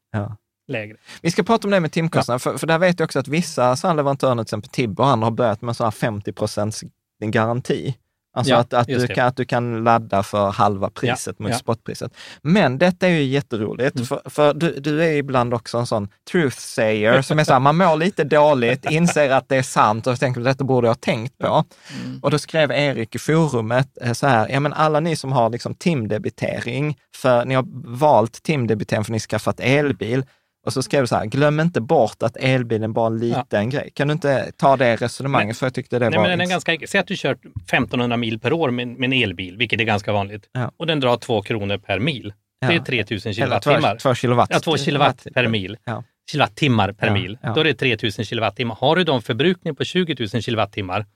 lägre. 0.69 0.97
Vi 1.23 1.31
ska 1.31 1.43
prata 1.43 1.67
om 1.67 1.71
det 1.71 1.81
med 1.81 1.93
timkostnader, 1.93 2.39
för, 2.39 2.59
för 2.59 2.67
där 2.67 2.79
vet 2.79 3.01
jag 3.01 3.07
också 3.07 3.19
att 3.19 3.29
vissa 3.29 3.93
leverantörer, 3.95 4.35
till 4.35 4.43
exempel 4.43 4.71
Tibber 4.71 5.05
och 5.05 5.11
andra, 5.11 5.27
har 5.27 5.31
börjat 5.31 5.63
med 5.63 5.77
så 5.77 5.85
här 5.85 5.91
50 5.91 6.33
procents 6.33 6.85
garanti. 7.25 7.95
Alltså 8.37 8.53
Ja, 8.53 8.59
att, 8.59 8.73
att, 8.73 8.87
du 8.87 9.07
kan, 9.07 9.27
att 9.27 9.37
du 9.37 9.45
kan 9.45 9.85
ladda 9.85 10.23
för 10.23 10.51
halva 10.51 10.91
priset 10.91 11.39
mot 11.39 11.51
ja. 11.51 11.57
spotpriset. 11.59 12.13
Men 12.43 12.79
detta 12.79 13.07
är 13.07 13.11
ju 13.11 13.23
jätteroligt, 13.23 13.97
Mm. 13.97 14.07
för, 14.07 14.21
för 14.25 14.55
du, 14.55 14.81
du 14.81 15.05
är 15.05 15.13
ibland 15.13 15.55
också 15.55 15.79
en 15.79 15.87
sån 15.87 16.09
truth 16.31 16.57
sayer, 16.59 17.23
som 17.23 17.39
är 17.39 17.45
så 17.45 17.53
här, 17.53 17.61
man 17.69 17.77
mår 17.77 17.97
lite 17.97 18.25
dåligt, 18.25 18.91
inser 18.91 19.31
att 19.31 19.49
det 19.49 19.57
är 19.57 19.63
sant 19.63 20.07
och 20.07 20.21
tänker 20.21 20.41
detta 20.41 20.65
borde 20.65 20.87
jag 20.87 20.91
ha 20.91 20.99
tänkt 21.01 21.39
på. 21.39 21.47
Mm. 22.05 22.21
Och 22.23 22.31
då 22.31 22.39
skrev 22.39 22.71
Erik 22.71 23.15
i 23.15 23.19
forumet 23.19 23.89
eh, 24.03 24.13
så 24.13 24.27
här, 24.27 24.49
ja 24.49 24.61
men 24.61 24.73
alla 24.73 25.01
ni 25.01 25.17
som 25.17 25.33
har 25.33 25.51
liksom 25.51 25.75
timdebitering, 25.75 26.99
för 27.17 27.45
ni 27.45 27.55
har 27.55 27.65
valt 27.97 28.43
timdebitering 28.43 29.05
för 29.05 29.13
ni 29.13 29.21
skaffat 29.21 29.61
elbil, 29.61 30.25
Och 30.67 30.73
så 30.73 30.83
skrev 30.83 31.01
du 31.03 31.07
så 31.07 31.17
här, 31.17 31.27
glöm 31.27 31.61
inte 31.61 31.81
bort 31.81 32.23
att 32.23 32.37
elbilen 32.37 32.93
bara 32.93 33.07
är 33.07 33.11
en 33.11 33.19
liten 33.19 33.71
grej. 33.71 33.91
Kan 33.95 34.09
du 34.09 34.13
inte 34.13 34.53
ta 34.57 34.77
det 34.77 34.97
resonemanget? 34.97 35.47
Men- 35.47 35.55
för 35.55 35.67
jag 35.67 35.75
tyckte 35.75 35.99
det 35.99 36.11
Nej, 36.11 36.17
var... 36.19 36.29
men 36.29 36.39
den 36.39 36.41
är 36.47 36.51
ganska, 36.51 36.79
säg 36.89 37.01
att 37.01 37.07
du 37.07 37.17
kört 37.17 37.39
1500 37.45 38.17
mil 38.17 38.39
per 38.41 38.53
år 38.53 38.71
med, 38.71 38.89
med 38.89 39.07
en 39.07 39.23
elbil, 39.23 39.57
vilket 39.57 39.81
är 39.81 39.85
ganska 39.85 40.13
vanligt. 40.13 40.49
Ja. 40.53 40.71
Och 40.77 40.87
den 40.87 41.01
drar 41.01 41.17
två 41.17 41.43
kronor 41.43 41.79
per 41.79 41.99
mil. 41.99 42.33
Det 42.61 42.67
är 42.67 42.73
Ja. 42.73 42.85
3000 42.85 43.33
Eller 43.33 43.61
två, 43.61 43.71
kilowattimmar. 43.71 43.97
två 43.97 44.15
kilowatt. 44.15 44.49
Ja, 44.53 44.61
två 44.61 44.77
kilowatt 44.77 45.27
per 45.35 45.49
mil. 45.49 45.77
Ja. 45.85 46.05
Kilowattimmar 46.33 46.93
per 46.93 47.07
Ja, 47.07 47.13
mil. 47.13 47.39
ja. 47.43 47.53
Då 47.55 47.61
är 47.61 47.65
det 47.65 47.75
3000 47.75 48.25
kilowattimmar. 48.25 48.75
Har 48.81 48.97
du 48.97 49.05
då 49.05 49.15
en 49.15 49.23
förbrukning 49.23 49.77
på 49.77 49.85
20 49.85 50.17
000 50.33 50.43
kilowattimmar, 50.43 51.07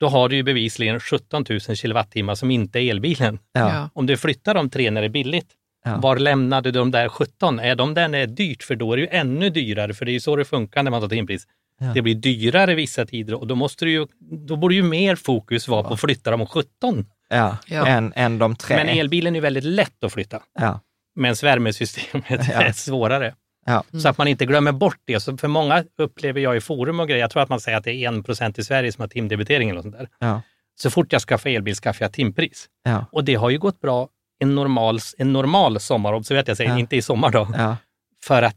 då 0.00 0.08
har 0.08 0.28
du 0.28 0.36
ju 0.36 0.42
bevisligen 0.42 1.00
17 1.00 1.44
000 1.50 1.60
kilowattimmar 1.60 2.34
som 2.34 2.50
inte 2.50 2.78
är 2.80 2.90
elbilen. 2.90 3.38
Ja. 3.52 3.60
Ja. 3.74 3.90
Om 3.94 4.06
du 4.06 4.16
flyttar 4.16 4.54
de 4.54 4.70
tre 4.70 4.90
när 4.90 5.00
det 5.00 5.06
är 5.06 5.08
billigt, 5.08 5.46
Ja. 5.84 5.96
var 5.96 6.16
lämnar 6.16 6.62
du 6.62 6.70
de 6.70 6.90
där 6.90 7.08
17? 7.08 7.58
Är 7.58 7.74
de 7.74 7.94
där 7.94 8.08
när 8.08 8.18
det 8.18 8.24
är 8.24 8.26
dyrt? 8.26 8.62
För 8.62 8.74
då 8.76 8.92
är 8.92 8.96
det 8.96 9.02
ju 9.02 9.08
ännu 9.10 9.50
dyrare, 9.50 9.94
för 9.94 10.04
det 10.04 10.10
är 10.10 10.12
ju 10.12 10.20
så 10.20 10.36
det 10.36 10.44
funkar 10.44 10.82
när 10.82 10.90
man 10.90 11.00
tar 11.00 11.08
timpris. 11.08 11.46
Ja. 11.80 11.86
Det 11.94 12.02
blir 12.02 12.14
dyrare 12.14 12.74
vissa 12.74 13.06
tider 13.06 13.34
och 13.34 13.46
då, 13.46 13.54
måste 13.54 13.84
du 13.84 13.90
ju, 13.90 14.06
då 14.46 14.56
borde 14.56 14.74
ju 14.74 14.82
mer 14.82 15.16
fokus 15.16 15.68
vara 15.68 15.82
på 15.82 15.94
att 15.94 16.00
flytta 16.00 16.30
de 16.30 16.46
17. 16.46 17.06
Ja, 17.28 17.56
Ja. 17.66 17.86
Än, 17.86 18.12
än 18.16 18.38
de 18.38 18.56
tre. 18.56 18.76
Men 18.76 18.88
elbilen 18.88 19.36
är 19.36 19.40
väldigt 19.40 19.64
lätt 19.64 20.04
att 20.04 20.12
flytta, 20.12 20.42
ja. 20.58 20.80
medan 21.14 21.36
värmesystemet 21.42 22.24
Ja. 22.28 22.62
är 22.62 22.72
svårare. 22.72 23.34
Ja. 23.66 23.84
Så 24.00 24.08
att 24.08 24.18
man 24.18 24.28
inte 24.28 24.46
glömmer 24.46 24.72
bort 24.72 24.98
det. 25.04 25.20
Så 25.20 25.36
för 25.36 25.48
många 25.48 25.84
upplever 25.98 26.40
jag 26.40 26.56
i 26.56 26.60
forum 26.60 27.00
och 27.00 27.08
grejer, 27.08 27.20
jag 27.20 27.30
tror 27.30 27.42
att 27.42 27.48
man 27.48 27.60
säger 27.60 27.78
att 27.78 27.84
det 27.84 27.92
är 27.92 28.18
1 28.18 28.26
procent 28.26 28.58
i 28.58 28.64
Sverige 28.64 28.92
som 28.92 29.02
har 29.02 29.08
timdebitering 29.08 29.70
eller 29.70 29.82
sånt 29.82 29.94
där. 29.98 30.08
Ja. 30.18 30.42
Så 30.74 30.90
fort 30.90 31.12
jag 31.12 31.22
skaffar 31.22 31.50
elbil 31.50 31.74
skaffar 31.74 32.04
jag 32.04 32.12
timpris. 32.12 32.66
Ja. 32.84 33.06
Och 33.12 33.24
det 33.24 33.34
har 33.34 33.50
ju 33.50 33.58
gått 33.58 33.80
bra 33.80 34.08
en 34.40 34.54
normal, 34.54 34.98
en 35.18 35.32
normal 35.32 35.80
sommar, 35.80 36.12
observera 36.12 36.40
att 36.40 36.48
jag 36.48 36.56
säger 36.56 36.70
Ja. 36.70 36.78
inte 36.78 36.96
i 36.96 37.02
sommar 37.02 37.30
då, 37.30 37.48
Ja. 37.56 37.76
för 38.24 38.42
att 38.42 38.56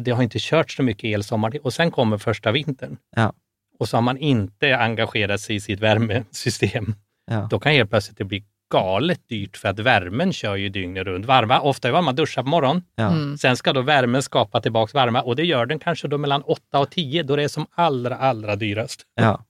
det 0.00 0.10
har 0.10 0.22
inte 0.22 0.38
kört 0.40 0.70
så 0.70 0.82
mycket 0.82 1.04
el 1.04 1.24
sommar 1.24 1.58
och 1.62 1.72
sen 1.74 1.90
kommer 1.90 2.18
första 2.18 2.52
vintern. 2.52 2.96
Ja. 3.16 3.32
Och 3.78 3.88
så 3.88 3.96
har 3.96 4.02
man 4.02 4.18
inte 4.18 4.76
engagerat 4.76 5.40
sig 5.40 5.56
i 5.56 5.60
sitt 5.60 5.80
värmesystem. 5.80 6.94
Ja. 7.30 7.46
Då 7.50 7.60
kan 7.60 7.72
helt 7.72 7.90
plötsligt 7.90 8.18
det 8.18 8.24
bli 8.24 8.44
galet 8.72 9.28
dyrt 9.28 9.56
för 9.56 9.68
att 9.68 9.78
värmen 9.78 10.32
kör 10.32 10.56
ju 10.56 10.68
dygnet 10.68 11.04
runt. 11.04 11.26
Varva, 11.26 11.60
ofta 11.60 11.88
är 11.88 12.02
man 12.02 12.16
duschar 12.16 12.42
på 12.42 12.48
morgonen, 12.48 12.82
Ja. 12.94 13.10
Mm. 13.10 13.38
sen 13.38 13.56
ska 13.56 13.72
då 13.72 13.80
värmen 13.82 14.22
skapa 14.22 14.60
tillbaks 14.60 14.94
värme 14.94 15.20
och 15.20 15.36
det 15.36 15.44
gör 15.44 15.66
den 15.66 15.78
kanske 15.78 16.08
då 16.08 16.18
mellan 16.18 16.42
8 16.42 16.78
och 16.78 16.90
10 16.90 17.22
då 17.22 17.36
det 17.36 17.42
är 17.42 17.48
som 17.48 17.66
allra, 17.74 18.16
allra 18.16 18.56
dyrast. 18.56 19.02
ja. 19.14 19.44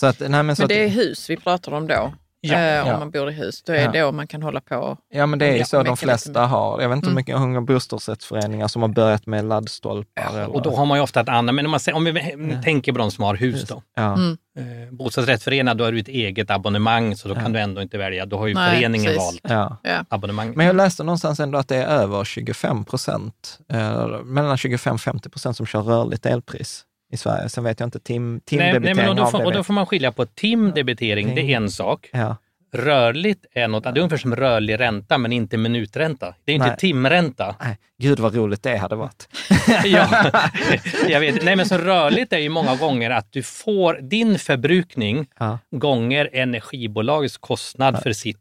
Så 0.00 0.06
att, 0.06 0.20
nej 0.20 0.42
men 0.42 0.56
så 0.56 0.62
Men 0.62 0.64
att, 0.64 0.68
det 0.68 0.84
är 0.84 0.88
hus 0.88 1.30
vi 1.30 1.36
pratar 1.36 1.72
om 1.72 1.86
då. 1.86 2.14
Ja, 2.52 2.58
eh, 2.58 2.82
om 2.82 2.88
ja. 2.88 2.98
man 2.98 3.10
bor 3.10 3.30
i 3.30 3.32
hus. 3.32 3.62
Då 3.62 3.72
är 3.72 3.92
det 3.92 4.00
då 4.00 4.12
man 4.12 4.26
kan 4.26 4.42
hålla 4.42 4.60
på. 4.60 4.96
ja, 5.10 5.26
men 5.26 5.38
det 5.38 5.46
är 5.46 5.52
ju 5.52 5.58
Ja, 5.58 5.64
så 5.64 5.82
de 5.82 5.96
flesta 5.96 6.46
har. 6.46 6.80
Jag 6.80 6.88
vet 6.88 6.96
inte 6.96 7.06
hur 7.06 7.10
Mm. 7.10 7.16
mycket 7.20 7.34
hur 7.34 7.40
många 7.40 7.60
bostadsrättsföreningar 7.60 8.68
som 8.68 8.82
har 8.82 8.88
börjat 8.88 9.26
med 9.26 9.44
laddstolpar. 9.44 10.28
eller, 10.30 10.46
Och 10.54 10.62
då 10.62 10.76
har 10.76 10.86
man 10.86 10.98
ju 10.98 11.02
ofta 11.02 11.20
ett 11.20 11.28
annat, 11.28 11.54
men 11.54 11.66
om, 11.66 11.70
man, 11.70 11.80
om 11.94 12.04
vi 12.04 12.58
tänker 12.64 12.92
på 12.92 12.98
de 12.98 13.10
som 13.10 13.24
har 13.24 13.34
hus 13.34 13.64
då. 13.68 13.82
ja. 13.96 14.14
Mm. 14.14 14.36
Eh, 14.58 14.92
bostadsrättsföreningar, 14.94 15.74
då 15.74 15.84
har 15.84 15.92
du 15.92 15.98
ett 16.00 16.08
eget 16.08 16.50
abonnemang 16.50 17.16
så 17.16 17.28
då 17.28 17.34
kan 17.34 17.52
du 17.52 17.58
ändå 17.60 17.82
inte 17.82 17.98
välja. 17.98 18.26
Då 18.26 18.38
har 18.38 18.46
ju 18.46 18.54
Nej, 18.54 18.74
föreningen 18.76 19.06
precis. 19.14 19.22
valt 19.22 19.40
Ja. 19.42 19.76
Ja. 19.82 20.04
abonnemang. 20.08 20.52
Men 20.56 20.66
jag 20.66 20.76
läste 20.76 21.02
någonstans 21.02 21.40
ändå 21.40 21.58
att 21.58 21.68
det 21.68 21.76
är 21.76 21.86
över 21.86 22.24
25 22.24 22.84
procent, 22.84 23.58
eh, 23.72 24.06
mellan 24.24 24.56
25-50 24.56 25.28
procent 25.28 25.56
som 25.56 25.66
kör 25.66 25.80
rörligt 25.82 26.26
elpris 26.26 26.84
i 27.12 27.16
Sverige. 27.16 27.48
Sen 27.48 27.64
vet 27.64 27.80
jag 27.80 27.86
inte, 27.86 28.00
tim, 28.00 28.32
nej, 28.32 28.40
timdebitering 28.44 28.84
nej, 28.84 28.94
men 28.94 29.08
och, 29.08 29.16
då 29.16 29.26
får, 29.26 29.44
och 29.44 29.52
då 29.52 29.64
får 29.64 29.74
man 29.74 29.86
skilja 29.86 30.12
på 30.12 30.26
timdebitering, 30.26 31.34
det 31.34 31.40
är 31.40 31.56
en 31.56 31.70
sak. 31.70 32.10
Ja, 32.12 32.36
Rörligt 32.74 33.46
är 33.54 33.68
något, 33.68 33.84
det 33.84 33.90
är 33.90 33.98
ungefär 33.98 34.16
som 34.16 34.36
rörlig 34.36 34.80
ränta 34.80 35.18
men 35.18 35.32
inte 35.32 35.56
minutränta. 35.56 36.34
Det 36.44 36.52
är 36.52 36.54
inte 36.56 36.66
Nej. 36.68 36.76
timränta. 36.76 37.56
nej, 37.60 37.78
gud 37.98 38.20
vad 38.20 38.34
roligt 38.34 38.62
det 38.62 38.76
hade 38.76 38.96
varit. 38.96 39.28
ja, 39.84 40.30
jag 41.08 41.20
vet. 41.20 41.44
Nej, 41.44 41.56
men 41.56 41.66
så 41.66 41.78
rörligt 41.78 42.32
är 42.32 42.38
ju 42.38 42.48
många 42.48 42.76
gånger 42.76 43.10
att 43.10 43.32
du 43.32 43.42
får 43.42 43.98
din 44.02 44.38
förbrukning 44.38 45.26
Ja. 45.38 45.58
gånger 45.70 46.30
energibolagets 46.32 47.38
kostnad 47.38 48.02
för 48.02 48.12
sitt 48.12 48.38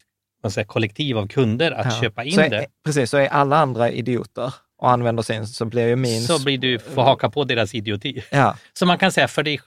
säger, 0.49 0.65
kollektiv 0.67 1.17
av 1.17 1.28
kunder 1.28 1.71
att 1.71 1.86
Ja. 1.86 2.02
köpa 2.02 2.23
in 2.23 2.32
så 2.32 2.41
är, 2.41 2.49
det. 2.49 2.65
Precis, 2.86 3.10
så 3.10 3.17
är 3.17 3.28
alla 3.28 3.58
andra 3.58 3.89
idioter 3.89 4.54
och 4.84 4.91
använder 4.91 5.24
sin, 5.24 5.48
så 5.48 5.65
blir 5.65 5.88
ju 5.88 5.96
min... 5.96 6.22
Så 6.22 6.43
blir 6.43 6.58
du 6.58 6.80
får 6.80 7.02
haka 7.04 7.30
på 7.30 7.43
deras 7.43 7.76
idioti. 7.76 8.24
Ja, 8.30 8.56
Så 8.74 8.86
man 8.86 8.98
kan 8.98 9.12
säga, 9.12 9.28
för 9.28 9.43
det, 9.43 9.60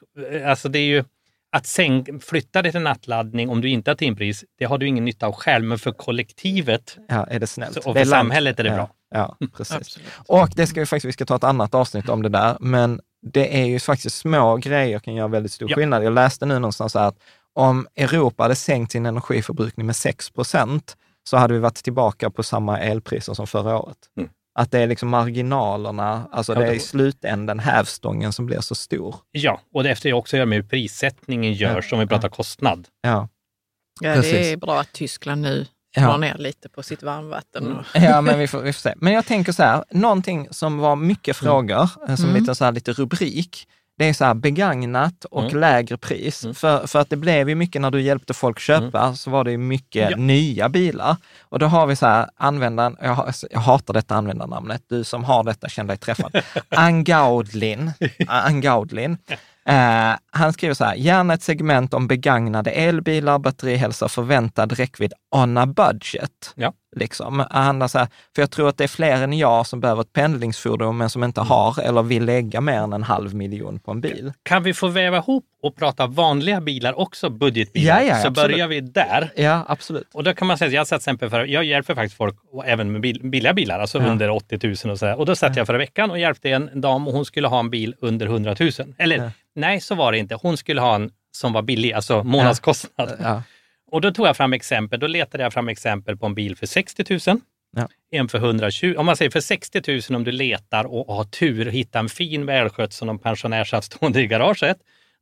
alltså 0.46 0.68
det 0.68 0.78
är 0.78 0.86
ju 0.86 1.04
att 1.52 1.66
sänk, 1.66 2.08
flytta 2.24 2.62
det 2.62 2.72
till 2.72 2.80
nattladdning 2.80 3.48
om 3.50 3.60
du 3.60 3.68
inte 3.70 3.90
har 3.90 3.96
timpris, 3.96 4.44
det 4.58 4.64
har 4.64 4.78
du 4.78 4.86
ingen 4.88 5.04
nytta 5.04 5.26
av 5.26 5.32
själv, 5.32 5.64
men 5.64 5.78
för 5.78 5.92
kollektivet 5.92 6.96
ja, 7.08 7.26
är 7.30 7.40
det 7.40 7.46
snällt. 7.46 7.74
Så- 7.82 7.90
och 7.90 7.96
är 7.96 8.04
för 8.04 8.10
land- 8.10 8.20
samhället 8.26 8.60
är 8.60 8.64
det 8.64 8.70
ja, 8.70 8.76
bra. 8.76 8.90
Ja, 9.10 9.36
precis. 9.56 9.98
Och 10.26 10.48
det 10.56 10.66
ska 10.66 10.80
vi 10.80 10.86
faktiskt, 10.86 11.08
vi 11.08 11.12
ska 11.12 11.24
ta 11.26 11.36
ett 11.36 11.44
annat 11.44 11.74
avsnitt 11.74 12.08
om 12.08 12.22
det 12.22 12.28
där, 12.28 12.56
men 12.60 13.00
det 13.32 13.60
är 13.62 13.64
ju 13.66 13.78
faktiskt 13.80 14.16
små 14.16 14.56
grejer 14.56 14.98
kan 14.98 15.14
göra 15.14 15.28
väldigt 15.28 15.52
stor 15.52 15.70
Ja. 15.70 15.76
skillnad. 15.76 16.04
Jag 16.04 16.12
läste 16.12 16.46
nu 16.46 16.54
någonstans 16.58 16.96
att 16.96 17.16
om 17.52 17.86
Europa 17.96 18.42
hade 18.42 18.54
sänkt 18.54 18.92
sin 18.92 19.06
energiförbrukning 19.06 19.86
med 19.86 19.96
6 19.96 20.30
procent 20.30 20.96
så 21.28 21.36
hade 21.36 21.54
vi 21.54 21.60
varit 21.60 21.74
tillbaka 21.74 22.30
på 22.30 22.42
samma 22.42 22.80
elpriser 22.80 23.34
som 23.34 23.46
förra 23.46 23.78
året. 23.78 23.96
Mm. 24.16 24.30
Att 24.58 24.70
det 24.70 24.78
är 24.80 24.86
liksom 24.86 25.08
marginalerna, 25.08 26.28
alltså 26.32 26.52
Ja, 26.54 26.60
det 26.60 26.66
är 26.66 26.72
i 26.72 26.80
slutänden 26.80 27.58
hävstången 27.58 28.32
som 28.32 28.46
blir 28.46 28.60
så 28.60 28.74
stor. 28.74 29.14
Ja, 29.32 29.60
och 29.74 29.82
det 29.82 29.90
efter 29.90 30.12
också 30.12 30.36
gör 30.36 30.46
med 30.46 30.56
hur 30.56 30.68
prissättningen 30.68 31.52
görs 31.52 31.92
om 31.92 31.98
vi 31.98 32.06
pratar 32.06 32.28
kostnad. 32.28 32.88
Ja, 33.02 33.28
Ja, 34.00 34.14
Precis. 34.14 34.32
det 34.32 34.52
är 34.52 34.56
bra 34.56 34.80
att 34.80 34.92
Tyskland 34.92 35.42
nu 35.42 35.66
Ja. 35.96 36.02
drar 36.02 36.18
ner 36.18 36.34
lite 36.38 36.68
på 36.68 36.82
sitt 36.82 37.02
varmvatten. 37.02 37.76
Och, 37.76 37.84
ja 37.94 38.20
men 38.20 38.38
vi 38.38 38.48
får, 38.48 38.60
vi 38.60 38.72
får 38.72 38.80
se. 38.80 38.94
Men 38.96 39.12
jag 39.12 39.26
tänker 39.26 39.52
så 39.52 39.62
här, 39.62 39.84
någonting 39.90 40.48
som 40.50 40.78
var 40.78 40.96
mycket 40.96 41.36
frågor, 41.36 41.88
eh, 42.08 42.14
som 42.16 42.24
Mm. 42.28 42.40
lite, 42.40 42.54
så 42.54 42.64
här, 42.64 42.72
lite 42.72 42.92
rubrik, 42.92 43.68
det 43.98 44.04
är 44.08 44.12
så 44.12 44.24
här 44.24 44.34
begagnat 44.34 45.24
och 45.24 45.42
Mm. 45.44 45.60
lägre 45.60 45.96
pris. 45.96 46.44
Mm. 46.44 46.54
För, 46.54 46.86
för 46.86 46.98
att 46.98 47.10
det 47.10 47.16
blev 47.16 47.48
ju 47.48 47.54
mycket 47.54 47.82
när 47.82 47.90
du 47.90 48.00
hjälpte 48.02 48.34
folk 48.34 48.58
köpa, 48.58 49.14
så 49.14 49.30
var 49.30 49.44
det 49.44 49.50
ju 49.50 49.58
mycket 49.58 50.10
Ja. 50.10 50.16
nya 50.16 50.68
bilar. 50.68 51.16
Och 51.42 51.58
då 51.58 51.66
har 51.66 51.86
vi 51.86 51.96
så 51.96 52.06
här, 52.06 52.28
användaren, 52.36 52.96
jag, 53.02 53.14
ha- 53.14 53.32
jag 53.50 53.60
hatar 53.60 53.94
detta 53.94 54.14
användarnamnet, 54.14 54.82
du 54.88 55.04
som 55.04 55.24
har 55.24 55.44
detta 55.44 55.68
känner 55.68 55.88
dig 55.88 55.96
träffad. 55.98 56.36
Angaudlin, 56.68 57.92
Angaudlin. 58.28 59.18
Eh, 59.68 60.16
han 60.30 60.52
skriver 60.52 60.74
så 60.74 60.84
här, 60.84 60.94
gärna 60.94 61.34
ett 61.34 61.42
segment 61.42 61.94
om 61.94 62.06
begagnade 62.08 62.70
elbilar, 62.70 63.38
batterihälsa, 63.38 64.08
förväntad 64.08 64.72
räckvidd 64.72 65.12
on 65.36 65.56
a 65.58 65.66
budget. 65.66 66.52
Ja. 66.54 66.72
Liksom. 66.96 67.44
Han 67.50 67.80
har 67.80 67.88
så 67.88 67.98
här, 67.98 68.08
för 68.34 68.42
jag 68.42 68.50
tror 68.50 68.68
att 68.68 68.78
det 68.78 68.84
är 68.84 68.88
fler 68.88 69.22
än 69.22 69.32
jag 69.32 69.66
som 69.66 69.80
behöver 69.80 70.00
ett 70.02 70.12
pendlingsfordon 70.12 70.96
men 70.96 71.10
som 71.10 71.24
inte 71.24 71.40
Mm. 71.40 71.48
har 71.48 71.80
eller 71.80 72.02
vill 72.02 72.24
lägga 72.24 72.60
mer 72.60 72.78
än 72.78 72.92
en 72.92 73.02
halv 73.02 73.34
miljon 73.34 73.78
på 73.78 73.90
en 73.90 74.00
bil. 74.00 74.32
Kan 74.42 74.62
vi 74.62 74.74
få 74.74 74.88
väva 74.88 75.16
ihop 75.16 75.44
och 75.62 75.76
prata 75.76 76.06
vanliga 76.06 76.60
bilar 76.60 76.98
också, 76.98 77.30
budgetbilar? 77.30 78.00
Ja, 78.00 78.02
ja, 78.02 78.22
så 78.22 78.28
absolut. 78.28 78.50
börjar 78.52 78.68
vi 78.68 78.80
där. 78.80 79.30
Ja, 79.36 79.64
absolut. 79.68 80.08
Och 80.14 80.24
då 80.24 80.34
kan 80.34 80.46
man 80.46 80.58
säga, 80.58 80.70
jag 80.70 80.86
satt 80.86 81.00
exempel 81.00 81.30
för, 81.30 81.44
jag 81.44 81.64
hjälper 81.64 81.94
faktiskt 81.94 82.16
folk 82.16 82.34
även 82.64 82.92
med 82.92 83.00
bil, 83.00 83.20
billiga 83.30 83.54
bilar, 83.54 83.78
alltså 83.80 83.98
Ja. 83.98 84.06
under 84.06 84.30
80 84.30 84.58
000 84.86 84.92
och 84.92 84.98
sådär. 84.98 85.18
Och 85.18 85.26
då 85.26 85.36
satt 85.36 85.56
jag 85.56 85.66
förra 85.66 85.78
veckan 85.78 86.10
och 86.10 86.18
hjälpte 86.18 86.50
en 86.50 86.80
dam 86.80 87.08
och 87.08 87.14
hon 87.14 87.24
skulle 87.24 87.48
ha 87.48 87.60
en 87.60 87.70
bil 87.70 87.94
under 88.00 88.26
100 88.26 88.54
000. 88.60 88.70
Eller. 88.98 89.30
Nej, 89.56 89.80
så 89.80 89.94
var 89.94 90.12
det 90.12 90.18
inte. 90.18 90.34
Hon 90.34 90.56
skulle 90.56 90.80
ha 90.80 90.94
en 90.94 91.10
som 91.36 91.52
var 91.52 91.62
billig, 91.62 91.92
alltså 91.92 92.24
månadskostnad. 92.24 93.16
Ja. 93.20 93.42
Och 93.90 94.00
då 94.00 94.10
tog 94.10 94.26
jag 94.26 94.36
fram 94.36 94.52
exempel, 94.52 95.00
då 95.00 95.06
letade 95.06 95.42
jag 95.42 95.52
fram 95.52 95.68
exempel 95.68 96.16
på 96.16 96.26
en 96.26 96.34
bil 96.34 96.56
för 96.56 96.66
60 96.66 97.04
000. 97.30 97.40
Ja. 97.76 97.88
En 98.10 98.28
för 98.28 98.38
120 98.38 98.94
Om 98.98 99.06
man 99.06 99.16
säger 99.16 99.30
för 99.30 99.40
60 99.40 99.82
000 100.10 100.16
om 100.16 100.24
du 100.24 100.32
letar 100.32 100.84
och 100.84 101.14
har 101.14 101.24
tur 101.24 101.66
och 101.66 101.72
hittar 101.72 102.00
en 102.00 102.08
fin 102.08 102.46
välskött 102.46 102.92
som 102.92 103.06
någon 103.06 103.18
pensionär 103.18 103.64
satt 103.64 103.84
stående 103.84 104.22
i 104.22 104.26
garaget. 104.26 104.76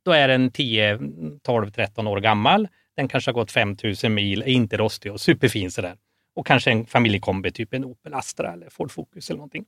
Då 0.05 0.11
är 0.11 0.27
den 0.27 0.51
10, 0.51 0.99
12, 1.43 1.71
13 1.71 2.07
år 2.07 2.19
gammal. 2.19 2.67
Den 2.95 3.07
kanske 3.07 3.31
har 3.31 3.33
gått 3.33 3.51
5 3.51 3.77
000 4.03 4.11
mil, 4.11 4.41
är 4.41 4.47
inte 4.47 4.77
rostig 4.77 5.11
och 5.11 5.21
superfin 5.21 5.71
sådär. 5.71 5.95
Och 6.35 6.47
kanske 6.47 6.71
en 6.71 6.85
familjekombi, 6.85 7.51
typ 7.51 7.73
en 7.73 7.85
Opel 7.85 8.13
Astra 8.13 8.53
eller 8.53 8.69
Ford 8.69 8.91
Focus 8.91 9.29
eller 9.29 9.37
någonting. 9.37 9.65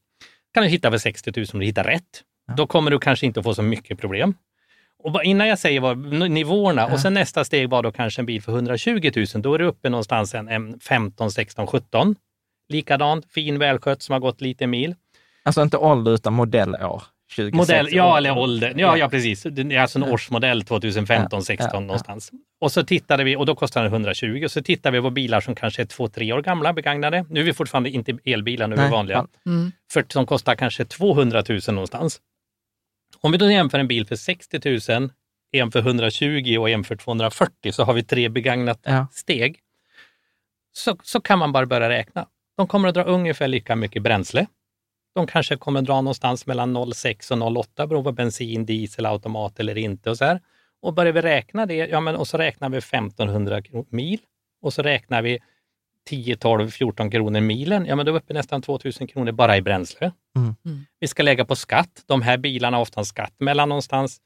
Kan 0.53 0.63
du 0.63 0.69
hitta 0.69 0.91
för 0.91 0.97
60 0.97 1.31
000 1.35 1.45
om 1.53 1.59
du 1.59 1.65
hittar 1.65 1.83
rätt. 1.83 2.23
Då 2.57 2.67
kommer 2.67 2.91
du 2.91 2.99
kanske 2.99 3.25
inte 3.25 3.43
få 3.43 3.55
så 3.55 3.61
mycket 3.61 3.99
problem. 3.99 4.33
Och 5.03 5.23
innan 5.23 5.47
jag 5.47 5.59
säger 5.59 5.79
vad 5.79 5.97
nivåerna 6.31 6.85
och 6.85 6.99
sen 6.99 7.13
nästa 7.13 7.45
steg 7.45 7.69
var 7.69 7.83
då 7.83 7.91
kanske 7.91 8.21
en 8.21 8.25
bil 8.25 8.41
för 8.41 8.51
120 8.51 9.11
000. 9.15 9.25
Då 9.33 9.53
är 9.53 9.59
du 9.59 9.65
uppe 9.65 9.89
någonstans 9.89 10.35
en, 10.35 10.47
en 10.47 10.79
15, 10.79 11.31
16, 11.31 11.67
17. 11.67 12.15
Likadant, 12.69 13.31
fin, 13.31 13.59
välskött 13.59 14.01
som 14.01 14.13
har 14.13 14.19
gått 14.19 14.41
lite 14.41 14.67
mil. 14.67 14.95
Alltså 15.43 15.61
inte 15.61 15.77
ålder 15.77 16.13
utan 16.13 16.33
modellår. 16.33 17.03
26 17.29 17.57
Modell, 17.57 17.87
ja 17.91 18.17
eller 18.17 18.37
ålder. 18.37 18.73
Ja, 18.77 18.97
ja 18.97 19.09
precis. 19.09 19.43
Det 19.43 19.75
är 19.75 19.79
alltså 19.79 19.99
en 19.99 20.03
årsmodell 20.03 20.63
2015, 20.63 21.39
Ja, 21.39 21.41
16 21.41 21.67
ja, 21.67 21.75
ja. 21.75 21.79
någonstans. 21.79 22.31
Och 22.61 22.71
så 22.71 22.83
tittade 22.83 23.23
vi, 23.23 23.35
och 23.35 23.45
då 23.45 23.55
kostar 23.55 23.83
den 23.83 23.93
120. 23.93 24.41
Och 24.45 24.51
så 24.51 24.61
tittade 24.61 24.97
vi 24.97 25.01
på 25.01 25.09
bilar 25.09 25.41
som 25.41 25.55
kanske 25.55 25.81
är 25.81 25.85
två, 25.85 26.07
tre 26.07 26.33
år 26.33 26.41
gamla, 26.41 26.73
begagnade. 26.73 27.25
Nu 27.29 27.39
är 27.39 27.43
vi 27.43 27.53
fortfarande 27.53 27.89
inte 27.89 28.17
elbilar, 28.25 28.67
nu 28.67 28.75
är 28.75 28.83
vi 28.85 28.91
vanliga. 28.91 29.27
Mm. 29.45 29.71
För, 29.93 30.05
som 30.09 30.25
kostar 30.25 30.55
kanske 30.55 30.85
200 30.85 31.43
000 31.49 31.59
någonstans. 31.67 32.19
Om 33.27 33.31
vi 33.31 33.37
då 33.37 33.51
jämför 33.51 33.79
en 33.79 33.87
bil 33.87 34.07
för 34.07 34.15
60 34.15 34.89
000, 34.99 35.09
en 35.51 35.71
för 35.71 35.79
120 35.79 36.57
och 36.59 36.69
en 36.69 36.83
för 36.83 36.95
240 36.95 37.71
så 37.71 37.83
har 37.83 37.93
vi 37.93 38.03
tre 38.03 38.29
begagnat 38.29 38.79
Ja. 38.83 39.07
steg. 39.11 39.59
Så, 40.71 40.97
så 41.03 41.21
kan 41.21 41.39
man 41.39 41.51
bara 41.51 41.65
börja 41.65 41.89
räkna. 41.89 42.27
De 42.57 42.67
kommer 42.67 42.87
att 42.87 42.93
dra 42.95 43.03
ungefär 43.03 43.47
lika 43.47 43.75
mycket 43.75 44.03
bränsle. 44.03 44.47
De 45.15 45.27
kanske 45.27 45.57
kommer 45.57 45.81
dra 45.81 46.01
någonstans 46.01 46.45
mellan 46.45 46.77
0,6 46.77 47.31
och 47.31 47.37
0,8 47.37 47.87
beroende 47.87 48.09
på 48.09 48.11
bensin, 48.11 48.65
diesel, 48.65 49.05
automat 49.05 49.59
eller 49.59 49.77
inte. 49.77 50.09
Och 50.09 50.17
så 50.17 50.25
här. 50.25 50.41
Och 50.81 50.93
börjar 50.93 51.13
vi 51.13 51.21
räkna 51.21 51.65
det, 51.65 51.75
ja 51.75 51.99
men 51.99 52.15
och 52.15 52.27
så 52.27 52.37
räknar 52.37 52.69
vi 52.69 52.77
1500 52.77 53.61
mil 53.89 54.19
och 54.61 54.73
så 54.73 54.81
räknar 54.81 55.21
vi 55.21 55.39
10, 56.07 56.35
12, 56.35 56.69
14 56.69 57.11
kronor 57.11 57.41
milen, 57.41 57.85
ja 57.85 57.95
men 57.95 58.05
då 58.05 58.09
är 58.09 58.13
vi 58.13 58.19
uppe 58.19 58.33
nästan 58.33 58.61
2000 58.61 59.07
kronor 59.07 59.31
bara 59.31 59.57
i 59.57 59.61
bränsle. 59.61 60.11
Mm. 60.35 60.55
Mm. 60.65 60.85
Vi 60.99 61.07
ska 61.07 61.23
lägga 61.23 61.45
på 61.45 61.55
skatt. 61.55 62.03
De 62.05 62.21
här 62.21 62.37
bilarna 62.37 62.77
har 62.77 62.81
ofta 62.81 62.99
en 62.99 63.05
skatt 63.05 63.33
mellan 63.39 63.69
någonstans 63.69 64.21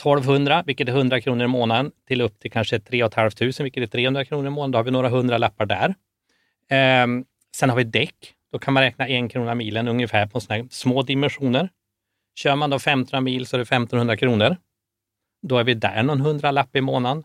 1200, 0.00 0.62
vilket 0.66 0.88
är 0.88 0.92
100 0.92 1.20
kronor 1.20 1.44
i 1.44 1.48
månaden, 1.48 1.92
till 2.08 2.20
upp 2.20 2.38
till 2.38 2.50
kanske 2.50 2.80
3 2.80 3.10
500, 3.10 3.52
vilket 3.58 3.82
är 3.82 3.86
300 3.86 4.24
kronor 4.24 4.46
i 4.46 4.50
månaden. 4.50 4.72
Då 4.72 4.78
har 4.78 4.84
vi 4.84 4.90
några 4.90 5.08
hundra 5.08 5.38
lappar 5.38 5.66
där. 5.66 5.94
Ehm, 6.70 7.24
sen 7.56 7.70
har 7.70 7.76
vi 7.76 7.84
däck. 7.84 8.34
Då 8.52 8.58
kan 8.58 8.74
man 8.74 8.82
räkna 8.82 9.08
en 9.08 9.28
krona 9.28 9.54
milen 9.54 9.88
ungefär 9.88 10.26
på 10.26 10.40
såna 10.40 10.56
här 10.56 10.66
små 10.70 11.02
dimensioner. 11.02 11.68
Kör 12.34 12.56
man 12.56 12.70
då 12.70 12.76
1500 12.76 13.20
mil 13.20 13.46
så 13.46 13.56
är 13.56 13.58
det 13.58 13.62
1500 13.62 14.16
kronor. 14.16 14.56
Då 15.42 15.58
är 15.58 15.64
vi 15.64 15.74
där 15.74 16.02
någon 16.02 16.20
hundralapp 16.20 16.76
i 16.76 16.80
månaden. 16.80 17.24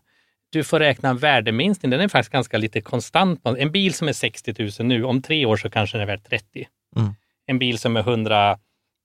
Du 0.52 0.64
får 0.64 0.78
räkna 0.78 1.08
en 1.08 1.18
värdeminskning, 1.18 1.90
den 1.90 2.00
är 2.00 2.08
faktiskt 2.08 2.32
ganska 2.32 2.58
lite 2.58 2.80
konstant. 2.80 3.40
En 3.44 3.72
bil 3.72 3.94
som 3.94 4.08
är 4.08 4.12
60 4.12 4.54
000 4.58 4.70
nu, 4.88 5.04
om 5.04 5.22
tre 5.22 5.46
år 5.46 5.56
så 5.56 5.70
kanske 5.70 5.98
den 5.98 6.02
är 6.02 6.06
värd 6.06 6.24
30. 6.24 6.66
Mm. 6.96 7.14
En 7.46 7.58
bil 7.58 7.78
som 7.78 7.96
är 7.96 8.02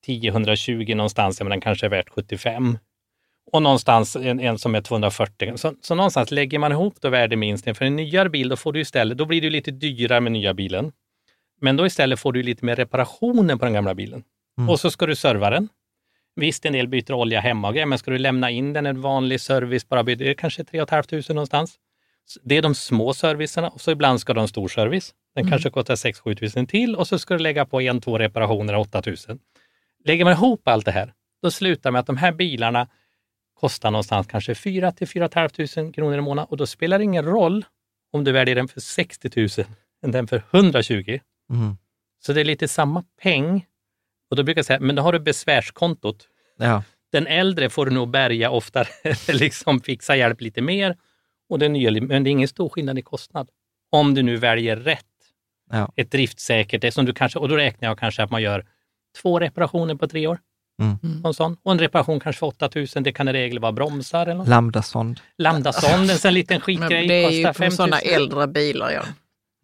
110-120 0.07 0.95
någonstans, 0.95 1.39
ja, 1.39 1.43
men 1.43 1.51
den 1.51 1.61
kanske 1.61 1.85
är 1.85 1.89
värd 1.89 2.09
75. 2.09 2.77
Och 3.51 3.61
någonstans 3.61 4.15
en, 4.15 4.39
en 4.39 4.57
som 4.57 4.75
är 4.75 4.81
240. 4.81 5.57
Så, 5.57 5.73
så 5.81 5.95
någonstans 5.95 6.31
lägger 6.31 6.59
man 6.59 6.71
ihop 6.71 6.95
då 7.01 7.09
värdeminskningen. 7.09 7.75
För 7.75 7.85
en 7.85 7.95
nyare 7.95 8.29
bil, 8.29 8.49
då 8.49 8.55
får 8.55 8.73
du 8.73 8.79
istället, 8.79 9.17
då 9.17 9.25
blir 9.25 9.41
det 9.41 9.49
lite 9.49 9.71
dyrare 9.71 10.21
med 10.21 10.31
nya 10.31 10.53
bilen. 10.53 10.91
Men 11.61 11.77
då 11.77 11.85
istället 11.85 12.19
får 12.19 12.33
du 12.33 12.43
lite 12.43 12.65
mer 12.65 12.75
reparationer 12.75 13.55
på 13.55 13.65
den 13.65 13.73
gamla 13.73 13.95
bilen. 13.95 14.23
Mm. 14.57 14.69
Och 14.69 14.79
så 14.79 14.91
ska 14.91 15.05
du 15.05 15.15
serva 15.15 15.49
den. 15.49 15.69
Visst, 16.39 16.65
en 16.65 16.73
del 16.73 16.87
byter 16.87 17.13
olja 17.13 17.39
hemma 17.39 17.67
och 17.67 17.73
grejer, 17.73 17.85
men 17.85 17.99
ska 17.99 18.11
du 18.11 18.17
lämna 18.17 18.51
in 18.51 18.73
den 18.73 18.85
en 18.85 19.01
vanlig 19.01 19.41
service, 19.41 19.89
bara 19.89 20.03
byter, 20.03 20.17
det 20.17 20.29
är 20.29 20.33
kanske 20.33 20.63
3 20.63 20.85
500 20.85 21.23
någonstans. 21.29 21.75
Det 22.43 22.57
är 22.57 22.61
de 22.61 22.75
små 22.75 23.13
servicerna 23.13 23.69
och 23.69 23.81
så 23.81 23.91
ibland 23.91 24.21
ska 24.21 24.33
du 24.33 24.39
ha 24.39 24.43
en 24.43 24.47
stor 24.47 24.67
service. 24.67 25.13
Den 25.35 25.49
kanske 25.49 25.69
kostar 25.69 25.95
6-7 25.95 26.35
tusen 26.35 26.67
till 26.67 26.95
och 26.95 27.07
så 27.07 27.19
ska 27.19 27.33
du 27.33 27.43
lägga 27.43 27.65
på 27.65 27.81
en, 27.81 28.01
två 28.01 28.17
reparationer 28.17 28.75
8 28.75 29.01
000. 29.05 29.15
Lägger 30.05 30.25
man 30.25 30.33
ihop 30.33 30.67
allt 30.67 30.85
det 30.85 30.91
här, 30.91 31.13
då 31.41 31.51
slutar 31.51 31.91
med 31.91 31.99
att 31.99 32.07
de 32.07 32.17
här 32.17 32.31
bilarna 32.31 32.87
kostar 33.59 33.91
någonstans 33.91 34.27
kanske 34.27 34.55
4 34.55 34.91
till 34.91 35.07
4 35.07 35.29
500 35.29 35.91
kronor 35.93 36.17
i 36.17 36.21
månaden 36.21 36.47
och 36.49 36.57
då 36.57 36.65
spelar 36.65 36.97
det 36.97 37.03
ingen 37.03 37.25
roll 37.25 37.65
om 38.11 38.23
du 38.23 38.31
väljer 38.31 38.55
den 38.55 38.67
för 38.67 38.79
60 38.79 39.29
000 39.35 39.49
än 40.03 40.11
den 40.11 40.27
för 40.27 40.43
120. 40.51 41.19
Mm. 41.49 41.77
Så 42.19 42.33
det 42.33 42.41
är 42.41 42.45
lite 42.45 42.67
samma 42.67 43.03
peng. 43.21 43.65
Och 44.29 44.35
då 44.35 44.43
brukar 44.43 44.59
jag 44.59 44.65
säga, 44.65 44.79
men 44.79 44.95
då 44.95 45.01
har 45.01 45.13
du 45.13 45.19
besvärskontot. 45.19 46.27
Ja. 46.57 46.83
Den 47.11 47.27
äldre 47.27 47.69
får 47.69 47.85
du 47.85 47.91
nog 47.91 48.09
bärga 48.09 48.49
oftare, 48.49 48.87
liksom 49.27 49.79
fixa 49.79 50.15
hjälp 50.15 50.41
lite 50.41 50.61
mer. 50.61 50.97
Och 51.49 51.59
den 51.59 51.73
nya, 51.73 52.01
men 52.01 52.23
det 52.23 52.29
är 52.29 52.31
ingen 52.31 52.47
stor 52.47 52.69
skillnad 52.69 52.99
i 52.99 53.01
kostnad. 53.01 53.49
Om 53.91 54.13
du 54.13 54.23
nu 54.23 54.37
väljer 54.37 54.75
rätt. 54.75 55.05
Ja. 55.71 55.91
Ett 55.95 56.11
driftsäkert, 56.11 56.81
det 56.81 56.91
som 56.91 57.05
du 57.05 57.13
kanske, 57.13 57.39
och 57.39 57.49
då 57.49 57.55
räknar 57.55 57.89
jag 57.89 57.99
kanske 57.99 58.23
att 58.23 58.31
man 58.31 58.41
gör 58.41 58.65
två 59.21 59.39
reparationer 59.39 59.95
på 59.95 60.07
tre 60.07 60.27
år. 60.27 60.39
Mm. 60.81 61.21
Och, 61.23 61.27
en 61.27 61.33
sån. 61.33 61.57
och 61.63 61.71
en 61.71 61.79
reparation 61.79 62.19
kanske 62.19 62.39
för 62.39 62.47
8000, 62.47 63.03
det 63.03 63.11
kan 63.11 63.27
i 63.27 63.33
regel 63.33 63.59
vara 63.59 63.71
bromsar 63.71 64.21
eller 64.21 64.33
något. 64.33 64.47
Lambdasond. 64.47 65.19
Lambdasonden, 65.37 66.17
en 66.23 66.33
liten 66.33 66.55
Men 66.55 66.61
skitgrej, 66.61 67.07
det 67.07 67.13
är 67.13 67.29
ju 67.29 67.45
på 67.45 67.53
5000. 67.53 67.71
sådana 67.71 67.99
äldre 67.99 68.47
bilar. 68.47 68.91
Ja, 68.91 69.03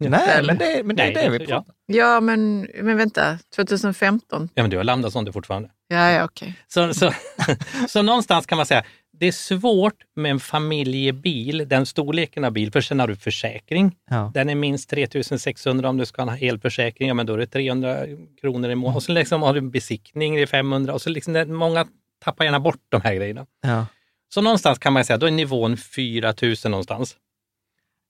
Nej, 0.00 0.42
men 0.46 0.58
det, 0.58 0.82
men 0.84 0.96
det 0.96 1.02
är 1.02 1.14
Nej, 1.14 1.24
det 1.24 1.30
vi 1.30 1.44
ja. 1.44 1.46
pratar 1.46 1.74
ja 1.86 2.20
men, 2.20 2.68
men 2.82 2.96
vänta, 2.96 3.38
2015? 3.56 4.48
Ja, 4.54 4.62
men 4.62 4.70
du 4.70 4.76
har 4.76 4.84
lambdasonder 4.84 5.32
fortfarande. 5.32 5.70
Ja, 5.88 6.10
ja 6.10 6.24
okej. 6.24 6.54
Så, 6.68 6.94
så, 6.94 7.12
så 7.88 8.02
någonstans 8.02 8.46
kan 8.46 8.56
man 8.56 8.66
säga, 8.66 8.84
det 9.12 9.26
är 9.26 9.32
svårt 9.32 9.94
med 10.16 10.30
en 10.30 10.40
familjebil, 10.40 11.64
den 11.68 11.86
storleken 11.86 12.44
av 12.44 12.52
bil, 12.52 12.72
för 12.72 12.80
sen 12.80 13.00
har 13.00 13.08
du 13.08 13.16
försäkring. 13.16 13.96
Ja. 14.10 14.30
Den 14.34 14.48
är 14.50 14.54
minst 14.54 14.90
3600 14.90 15.88
om 15.88 15.96
du 15.96 16.06
ska 16.06 16.22
ha 16.22 16.32
en 16.32 16.38
helförsäkring, 16.38 17.08
ja 17.08 17.14
men 17.14 17.26
då 17.26 17.34
är 17.34 17.38
det 17.38 17.46
300 17.46 17.98
kronor 18.40 18.70
i 18.70 18.74
månaden. 18.74 18.96
Och 18.96 19.02
så 19.02 19.12
liksom 19.12 19.42
har 19.42 19.52
du 19.54 19.58
en 19.58 19.70
besiktning, 19.70 20.34
det 20.34 20.42
är 20.42 20.46
500 20.46 20.92
och 20.94 21.02
så 21.02 21.10
liksom, 21.10 21.32
det- 21.32 21.46
många 21.46 21.86
tappar 22.24 22.44
gärna 22.44 22.60
bort 22.60 22.80
de 22.88 23.00
här 23.00 23.14
grejerna. 23.14 23.46
Ja. 23.62 23.86
Så 24.34 24.40
någonstans 24.40 24.78
kan 24.78 24.92
man 24.92 25.04
säga, 25.04 25.16
då 25.16 25.26
är 25.26 25.30
nivån 25.30 25.76
4000 25.76 26.70
någonstans. 26.70 27.16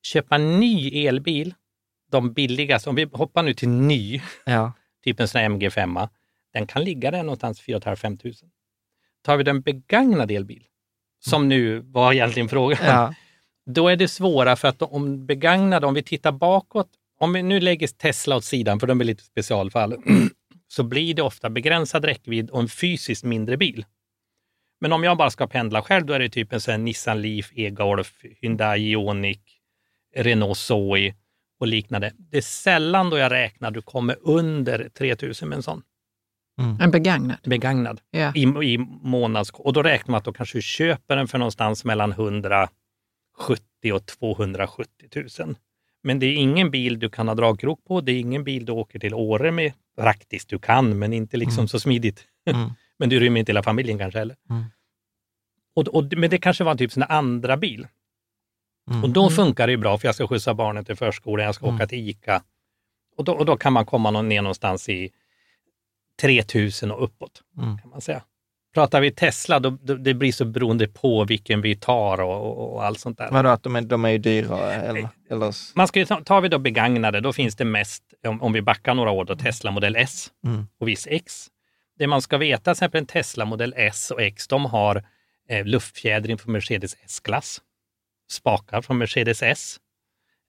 Köpa 0.07 0.35
en 0.35 0.61
ny 0.61 1.07
elbil, 1.07 1.55
de 2.11 2.33
billigaste, 2.33 2.89
om 2.91 2.97
vi 2.97 3.07
hoppar 3.13 3.43
nu 3.43 3.55
till 3.55 3.69
ny, 3.69 4.21
Ja. 4.47 4.73
typ 5.05 5.21
en 5.21 5.29
sån 5.29 5.41
här 5.41 5.49
MG5, 5.49 6.09
den 6.53 6.67
kan 6.67 6.85
ligga 6.85 7.11
där 7.11 7.23
någonstans 7.23 7.61
4 7.61 7.97
500 7.97 8.31
Tar 9.23 9.37
vi 9.37 9.45
den 9.45 9.61
begagnade 9.61 10.35
elbil, 10.35 10.65
som 11.25 11.49
nu 11.49 11.79
var 11.81 12.13
egentligen 12.13 12.49
frågan, 12.49 12.79
Ja. 12.87 13.15
då 13.67 13.89
är 13.89 13.97
det 13.97 14.09
svåra 14.09 14.57
för 14.57 14.69
att 14.69 14.83
om 14.83 15.27
begagnade, 15.27 15.87
om 15.87 15.95
vi 15.95 16.03
tittar 16.03 16.33
bakåt, 16.33 16.89
om 17.19 17.33
vi 17.33 17.43
nu 17.43 17.61
lägger 17.61 17.87
Tesla 17.87 18.37
åt 18.37 18.45
sidan, 18.45 18.81
för 18.81 18.87
de 18.87 19.01
är 19.01 19.05
lite 19.05 19.23
specialfall, 19.23 19.97
så 20.69 20.83
blir 20.83 21.15
det 21.15 21.23
ofta 21.23 21.51
begränsad 21.51 22.05
räckvidd 22.05 22.51
och 22.51 22.61
en 22.61 22.69
fysiskt 22.69 23.25
mindre 23.25 23.57
bil. 23.57 23.85
Men 24.81 24.93
om 24.93 25.05
jag 25.05 25.17
bara 25.17 25.31
ska 25.31 25.47
pendla 25.47 25.83
själv, 25.83 26.07
då 26.07 26.13
är 26.13 26.19
det 26.19 26.29
typ 26.29 26.53
en 26.53 26.61
sån 26.61 26.85
Nissan 26.85 27.23
Leaf, 27.23 27.51
e-Golf, 27.55 28.15
Hyundai 28.41 28.79
Ioniq, 28.91 29.41
Renault 30.17 30.59
Zoe 30.59 31.15
och 31.65 31.69
liknande. 31.69 32.13
Det 32.19 32.37
är 32.37 32.43
sällan 32.43 33.11
då 33.11 33.19
jag 33.19 33.33
räknar 33.33 33.71
du 33.71 33.83
kommer 33.83 34.17
under 34.23 34.89
3000 34.89 35.49
med 35.49 35.57
en 35.57 35.63
sån 35.63 35.83
En 36.81 36.91
begagnad. 36.91 37.37
begagnad 37.45 38.01
Ja. 38.11 38.33
i, 38.35 38.43
i 38.43 38.79
månads... 39.03 39.51
Och 39.51 39.73
då 39.73 39.83
räknar 39.83 40.13
man 40.13 40.19
att 40.19 40.25
då 40.25 40.33
kanske 40.33 40.59
du 40.59 40.63
köper 40.63 41.17
den 41.17 41.29
för 41.29 41.39
någonstans 41.39 41.85
mellan 41.85 42.13
170 42.13 42.69
och 43.95 44.07
270 44.07 45.09
000. 45.41 45.55
Men 46.03 46.19
det 46.19 46.27
är 46.27 46.35
ingen 46.35 46.71
bil 46.71 46.99
du 46.99 47.11
kan 47.11 47.29
ha 47.29 47.35
dragkrok 47.35 47.85
på. 47.85 48.01
Det 48.01 48.13
är 48.13 48.21
ingen 48.21 48.45
bil 48.45 48.65
du 48.65 48.73
åker 48.73 48.99
till 48.99 49.15
Åre 49.15 49.51
med. 49.53 49.73
Praktiskt 49.99 50.49
du 50.49 50.59
kan, 50.59 50.99
men 50.99 51.13
inte 51.13 51.37
liksom 51.37 51.61
Mm. 51.63 51.69
så 51.69 51.81
smidigt. 51.81 52.25
Mm. 52.51 52.71
men 52.99 53.09
du 53.09 53.21
rymmer 53.21 53.41
inte 53.41 53.53
hela 53.53 53.63
familjen 53.63 53.99
kanske 53.99 54.19
heller. 54.19 54.37
Mm. 54.51 54.65
Och, 55.77 55.89
och, 55.89 56.05
men 56.17 56.31
det 56.31 56.39
kanske 56.39 56.65
var 56.65 56.75
typ 56.75 56.93
sin 56.93 57.03
andra 57.03 57.57
bil. 57.57 57.87
Mm. 58.91 59.05
Och 59.05 59.11
då 59.11 59.31
funkar 59.31 59.67
det 59.67 59.71
ju 59.71 59.77
bra 59.77 59.99
för 59.99 60.09
jag 60.09 60.15
ska 60.15 60.27
skjutsa 60.27 60.55
barnen 60.55 60.85
till 60.85 60.97
förskolan, 60.97 61.47
jag 61.47 61.55
ska 61.55 61.65
Mm. 61.67 61.77
åka 61.77 61.87
till 61.87 62.09
ICA. 62.09 62.43
Och 63.17 63.25
då, 63.25 63.33
och 63.33 63.47
då 63.47 63.57
kan 63.57 63.73
man 63.73 63.87
komma 63.87 64.11
någon, 64.11 64.29
ner 64.29 64.43
någonstans 64.43 64.89
i 64.89 65.11
3000 66.21 66.91
och 66.91 67.05
uppåt, 67.05 67.43
Mm. 67.59 67.79
kan 67.79 67.91
man 67.91 68.01
säga. 68.01 68.23
Pratar 68.75 69.01
vi 69.01 69.11
Tesla, 69.11 69.61
då, 69.61 69.71
då, 69.71 69.95
det 69.95 70.15
blir 70.15 70.33
så 70.33 70.45
beroende 70.45 70.89
på 70.89 71.25
vilken 71.25 71.61
vi 71.63 71.77
tar 71.77 72.21
och, 72.21 72.47
och, 72.59 72.75
och 72.75 72.85
allt 72.85 73.01
sånt 73.01 73.19
där. 73.19 73.31
Vadå, 73.31 73.49
att 73.49 73.63
de 73.63 73.77
är, 73.77 73.81
de 73.81 74.05
är 74.05 74.09
ju 74.11 74.19
dyrare? 74.19 74.73
Eller, 74.75 75.09
eller... 75.31 75.77
Man 75.77 75.89
ska 75.89 75.99
ju 75.99 76.05
ta, 76.07 76.21
tar 76.25 76.41
vi 76.41 76.49
då 76.49 76.59
begagnade, 76.59 77.21
då 77.21 77.33
finns 77.33 77.57
det 77.57 77.65
mest, 77.65 78.03
om, 78.27 78.43
om 78.43 78.53
vi 78.53 78.63
backar 78.63 78.95
några 78.95 79.11
år, 79.11 79.25
då 79.25 79.37
Tesla 79.37 79.71
Model 79.71 79.97
S 79.97 80.31
Mm. 80.47 80.67
och 80.81 80.89
viss 80.89 81.07
X. 81.11 81.47
Det 81.99 82.07
man 82.07 82.23
ska 82.23 82.39
veta, 82.39 82.63
till 82.63 82.71
exempel 82.71 82.99
en 82.99 83.07
Tesla 83.07 83.45
Model 83.45 83.75
S 83.77 84.11
och 84.11 84.23
X, 84.23 84.49
de 84.49 84.65
har 84.65 85.05
eh, 85.49 85.65
luftfjädring 85.65 86.39
från 86.39 86.53
Mercedes 86.53 86.97
S-klass, 87.05 87.61
spakar 88.35 88.83
från 88.83 88.99
Mercedes 88.99 89.43
S. 89.43 89.81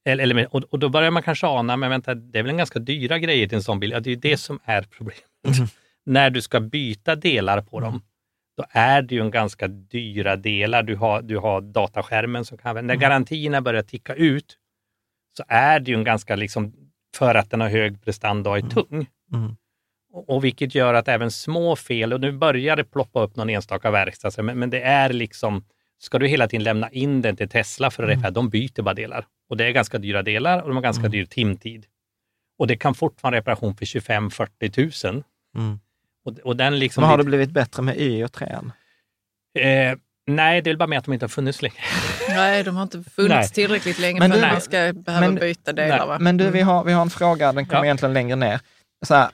Eller, 0.06 0.24
eller, 0.24 0.56
och, 0.56 0.64
och 0.64 0.80
då 0.80 0.90
börjar 0.90 1.12
man 1.12 1.24
kanske 1.24 1.48
ana, 1.48 1.78
men 1.78 1.90
vänta, 1.90 2.16
det 2.16 2.40
är 2.40 2.44
väl 2.44 2.50
en 2.50 2.58
ganska 2.58 2.80
dyra 2.80 3.20
grejer 3.20 3.48
till 3.48 3.56
en 3.56 3.64
sån 3.64 3.80
bil? 3.80 3.92
Ja, 3.92 4.00
det 4.00 4.10
är 4.10 4.16
ju 4.16 4.20
det 4.20 4.38
som 4.38 4.60
är 4.64 4.82
problemet. 4.82 5.24
Mm. 5.48 5.68
När 6.06 6.30
du 6.30 6.42
ska 6.42 6.60
byta 6.60 7.16
delar 7.16 7.62
på 7.62 7.80
dem, 7.80 8.02
då 8.58 8.66
är 8.70 9.02
det 9.02 9.16
ju 9.16 9.22
en 9.22 9.32
ganska 9.32 9.68
dyra 9.68 10.36
delar. 10.36 10.84
Du 10.84 10.96
har, 10.96 11.22
du 11.22 11.38
har 11.38 11.62
dataskärmen 11.62 12.46
som 12.46 12.58
kan. 12.58 12.88
När 12.88 12.96
garantierna 12.96 13.62
börjar 13.62 13.84
ticka 13.84 14.14
ut, 14.14 14.58
så 15.38 15.44
är 15.48 15.80
det 15.80 15.92
ju 15.92 15.98
en 15.98 16.04
ganska, 16.04 16.36
liksom, 16.36 16.74
för 17.16 17.36
att 17.36 17.52
den 17.52 17.62
har 17.62 17.70
hög 17.70 18.02
prestanda 18.04 18.50
och 18.50 18.58
är 18.58 18.62
tung. 18.62 19.08
Mm. 19.34 19.56
Och, 20.14 20.30
och 20.30 20.44
vilket 20.44 20.76
gör 20.76 20.94
att 20.94 21.08
även 21.08 21.32
små 21.32 21.76
fel, 21.76 22.14
och 22.14 22.22
nu 22.22 22.32
börjar 22.32 22.76
det 22.76 22.84
ploppa 22.84 23.22
upp 23.22 23.36
någon 23.36 23.50
enstaka 23.50 23.92
verkstad, 23.92 24.44
men, 24.44 24.60
men 24.60 24.70
det 24.70 24.82
är 24.82 25.14
liksom, 25.14 25.66
ska 26.02 26.20
du 26.20 26.28
hela 26.28 26.48
tiden 26.48 26.64
lämna 26.64 26.90
in 26.90 27.22
den 27.22 27.36
till 27.36 27.50
Tesla 27.50 27.92
för 27.92 28.04
att 28.04 28.10
reparera, 28.10 28.32
de 28.32 28.50
byter 28.50 28.82
bara 28.82 28.94
delar. 28.94 29.26
Och 29.50 29.58
det 29.58 29.66
är 29.66 29.72
ganska 29.72 29.98
dyra 29.98 30.22
delar 30.24 30.62
och 30.62 30.68
de 30.68 30.76
har 30.76 30.84
ganska 30.84 31.08
dyr 31.08 31.26
timtid. 31.26 31.86
Och 32.60 32.68
det 32.68 32.78
kan 32.78 32.96
fortfarande 32.96 33.38
reparation 33.40 33.76
för 33.76 33.86
25-40 33.86 34.70
tusen. 34.72 35.24
Mm. 35.58 35.80
Och, 36.26 36.40
och 36.44 36.56
den 36.58 36.80
liksom... 36.80 37.02
Men 37.02 37.10
har 37.10 37.18
det 37.18 37.24
blivit 37.24 37.52
bättre 37.52 37.84
med 37.84 37.98
Y 37.98 38.24
och 38.24 38.32
3 38.32 38.46
eh, 39.60 39.96
nej, 40.28 40.62
det 40.62 40.70
är 40.70 40.72
väl 40.72 40.78
bara 40.78 40.88
med 40.88 41.00
att 41.00 41.06
de 41.06 41.14
inte 41.14 41.24
har 41.24 41.30
funnits 41.30 41.62
länge. 41.62 41.76
Nej, 42.30 42.64
de 42.64 42.76
har 42.76 42.84
inte 42.84 43.04
funnits 43.04 43.30
Nej. 43.30 43.50
tillräckligt 43.50 44.00
länge 44.00 44.20
Men 44.20 44.32
för 44.32 44.44
att 44.44 44.52
man 44.52 44.62
ska 44.62 44.94
behöva 44.94 45.26
men- 45.26 45.36
byta 45.36 45.74
delar. 45.74 46.08
Va? 46.08 46.18
Men 46.20 46.38
du, 46.38 46.50
vi 46.50 46.62
har, 46.62 46.84
vi 46.84 46.94
har 46.94 47.02
en 47.02 47.10
fråga, 47.10 47.52
den 47.54 47.66
kommer 47.66 47.80
Ja. 47.80 47.86
egentligen 47.86 48.14
längre 48.14 48.36
ner. 48.36 48.60
Så 49.06 49.16
här, 49.16 49.30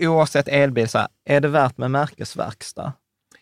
oavsett 0.00 0.48
elbil, 0.48 0.88
så 0.88 0.98
här, 0.98 1.08
är 1.24 1.40
det 1.40 1.48
värt 1.48 1.78
med 1.78 1.90
märkesverkstad? 1.90 2.92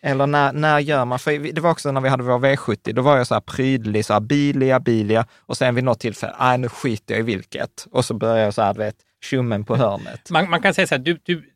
Eller 0.05 0.27
när, 0.27 0.53
när 0.53 0.79
gör 0.79 1.05
man, 1.05 1.19
för 1.19 1.53
det 1.53 1.61
var 1.61 1.71
också 1.71 1.91
när 1.91 2.01
vi 2.01 2.09
hade 2.09 2.23
vår 2.23 2.39
V70, 2.39 2.93
då 2.93 3.01
var 3.01 3.17
jag 3.17 3.27
så 3.27 3.33
här 3.33 3.41
prydlig, 3.41 4.05
så 4.05 4.13
här 4.13 4.19
bilia, 4.19 4.79
bilia, 4.79 5.25
och 5.39 5.57
sen 5.57 5.75
vid 5.75 5.83
något 5.83 5.99
tillfälle, 5.99 6.35
nej 6.39 6.57
nu 6.57 6.69
skiter 6.69 7.13
jag 7.13 7.19
i 7.19 7.23
vilket. 7.23 7.87
Och 7.91 8.05
så 8.05 8.13
börjar 8.13 8.45
jag 8.45 8.53
så 8.53 8.61
här, 8.61 8.73
du 8.73 8.79
vet, 8.79 8.95
tjommen 9.21 9.65
på 9.65 9.75
hörnet. 9.75 10.29
Man, 10.29 10.49
man 10.49 10.61
kan 10.61 10.73
säga 10.73 10.87
så 10.87 10.95
här, 10.95 11.01
du, 11.01 11.19
du, 11.23 11.53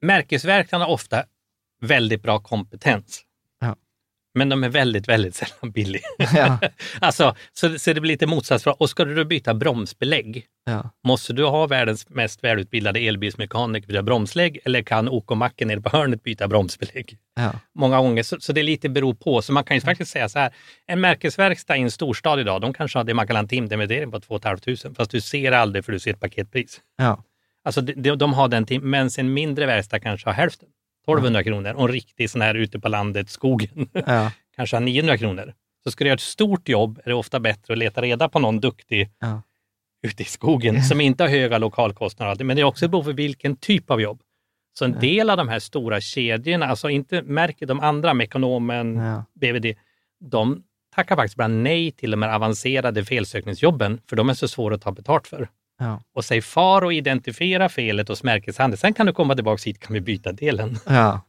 märkesverkarna 0.00 0.84
har 0.84 0.92
ofta 0.92 1.24
väldigt 1.80 2.22
bra 2.22 2.38
kompetens. 2.38 3.22
Men 4.36 4.48
de 4.48 4.64
är 4.64 4.68
väldigt, 4.68 5.08
väldigt 5.08 5.34
sällan 5.34 5.72
billiga. 5.72 6.02
Ja. 6.34 6.58
alltså, 7.00 7.36
så, 7.52 7.78
så 7.78 7.92
det 7.92 8.00
blir 8.00 8.12
lite 8.12 8.26
motsatsförhållande. 8.26 8.82
Och 8.82 8.90
ska 8.90 9.04
du 9.04 9.24
byta 9.24 9.54
bromsbelägg, 9.54 10.44
Ja. 10.68 10.90
måste 11.04 11.32
du 11.32 11.44
ha 11.44 11.66
världens 11.66 12.08
mest 12.08 12.44
välutbildade 12.44 13.00
elbilsmekaniker 13.00 13.88
byta 13.88 14.02
bromslägg 14.02 14.58
eller 14.64 14.82
kan 14.82 15.08
OK-macken 15.08 15.68
nere 15.68 15.80
på 15.80 15.88
hörnet 15.96 16.22
byta 16.22 16.48
bromsbelägg? 16.48 17.18
Ja. 17.36 17.52
Många 17.74 17.96
gånger, 18.00 18.22
så, 18.22 18.36
så 18.40 18.52
det 18.52 18.60
är 18.60 18.62
lite 18.64 18.88
beror 18.88 19.14
på. 19.14 19.42
Så 19.42 19.52
man 19.52 19.64
kan 19.64 19.76
ju 19.76 19.80
faktiskt 19.80 20.10
säga 20.10 20.28
så 20.28 20.38
här, 20.38 20.54
en 20.86 21.00
märkesverkstad 21.00 21.76
i 21.76 21.80
en 21.80 21.90
storstad 21.90 22.40
idag, 22.40 22.60
de 22.60 22.74
kanske 22.74 22.98
har 22.98 23.04
det 23.04 23.14
man 23.14 23.26
kallar 23.26 23.40
en 23.40 23.48
timdebitering 23.48 24.10
på 24.10 24.20
2 24.20 24.38
500, 24.42 24.94
fast 24.96 25.10
du 25.10 25.20
ser 25.20 25.52
aldrig 25.52 25.84
för 25.84 25.92
du 25.92 25.98
ser 26.00 26.10
ett 26.10 26.20
paketpris. 26.20 26.80
Ja. 26.98 27.22
Alltså 27.64 27.80
de, 27.80 28.16
de, 28.16 28.34
har 28.34 28.48
den 28.48 28.66
tim- 28.66 28.80
medan 28.90 29.10
en 29.18 29.32
mindre 29.32 29.66
verkstad 29.66 30.00
kanske 30.00 30.28
har 30.28 30.34
hälften, 30.34 30.68
1200 31.06 31.44
kronor. 31.44 31.72
Och 31.74 31.82
en 31.82 31.88
riktig 31.92 32.30
sån 32.30 32.40
här 32.40 32.54
ute 32.54 32.80
på 32.80 32.88
landet, 32.88 33.30
skogen, 33.30 33.88
Ja. 34.06 34.30
kanske 34.56 34.76
har 34.76 34.80
900 34.80 35.18
kronor. 35.18 35.54
Så 35.84 35.90
ska 35.90 36.04
du 36.04 36.08
göra 36.08 36.14
ett 36.14 36.20
stort 36.20 36.68
jobb 36.68 37.00
är 37.04 37.08
det 37.08 37.14
ofta 37.14 37.40
bättre 37.40 37.72
att 37.72 37.78
leta 37.78 38.02
reda 38.02 38.28
på 38.28 38.38
någon 38.38 38.60
duktig 38.60 39.10
Ja. 39.20 39.42
ute 40.02 40.22
i 40.22 40.26
skogen 40.26 40.82
som 40.82 41.00
inte 41.00 41.22
har 41.24 41.28
höga 41.30 41.58
lokalkostnader. 41.58 42.44
Men 42.44 42.56
det 42.56 42.62
är 42.62 42.64
också 42.64 42.88
beror 42.88 43.02
på 43.04 43.12
vilken 43.12 43.56
typ 43.56 43.90
av 43.90 44.00
jobb. 44.00 44.20
Så 44.78 44.84
en 44.84 45.00
del 45.00 45.30
av 45.30 45.36
de 45.36 45.48
här 45.48 45.58
stora 45.58 46.00
kedjorna, 46.00 46.66
alltså 46.66 46.88
inte 46.90 47.22
märker 47.22 47.66
de 47.66 47.80
andra, 47.80 48.14
Mekonomen, 48.14 48.96
Ja. 48.96 49.24
BVD, 49.34 49.74
de 50.20 50.62
tackar 50.94 51.16
faktiskt 51.16 51.36
bara 51.36 51.48
nej 51.48 51.92
till 51.92 52.10
de 52.10 52.22
här 52.22 52.34
avancerade 52.34 53.04
felsökningsjobben, 53.04 54.00
för 54.08 54.16
de 54.16 54.28
är 54.28 54.34
så 54.34 54.48
svåra 54.48 54.74
att 54.74 54.82
ta 54.82 54.92
betalt 54.92 55.26
för. 55.26 55.48
Ja. 55.78 56.00
Och 56.14 56.24
säg 56.24 56.42
far 56.42 56.82
och 56.82 56.92
identifiera 56.92 57.68
felet 57.68 58.08
hos 58.08 58.22
märkeshandel. 58.22 58.78
Sen 58.78 58.94
kan 58.94 59.06
du 59.06 59.12
komma 59.12 59.34
tillbaka 59.34 59.62
hit 59.66 59.80
kan 59.80 59.94
vi 59.94 60.00
byta 60.00 60.32
delen. 60.32 60.78
Ja. 60.86 61.20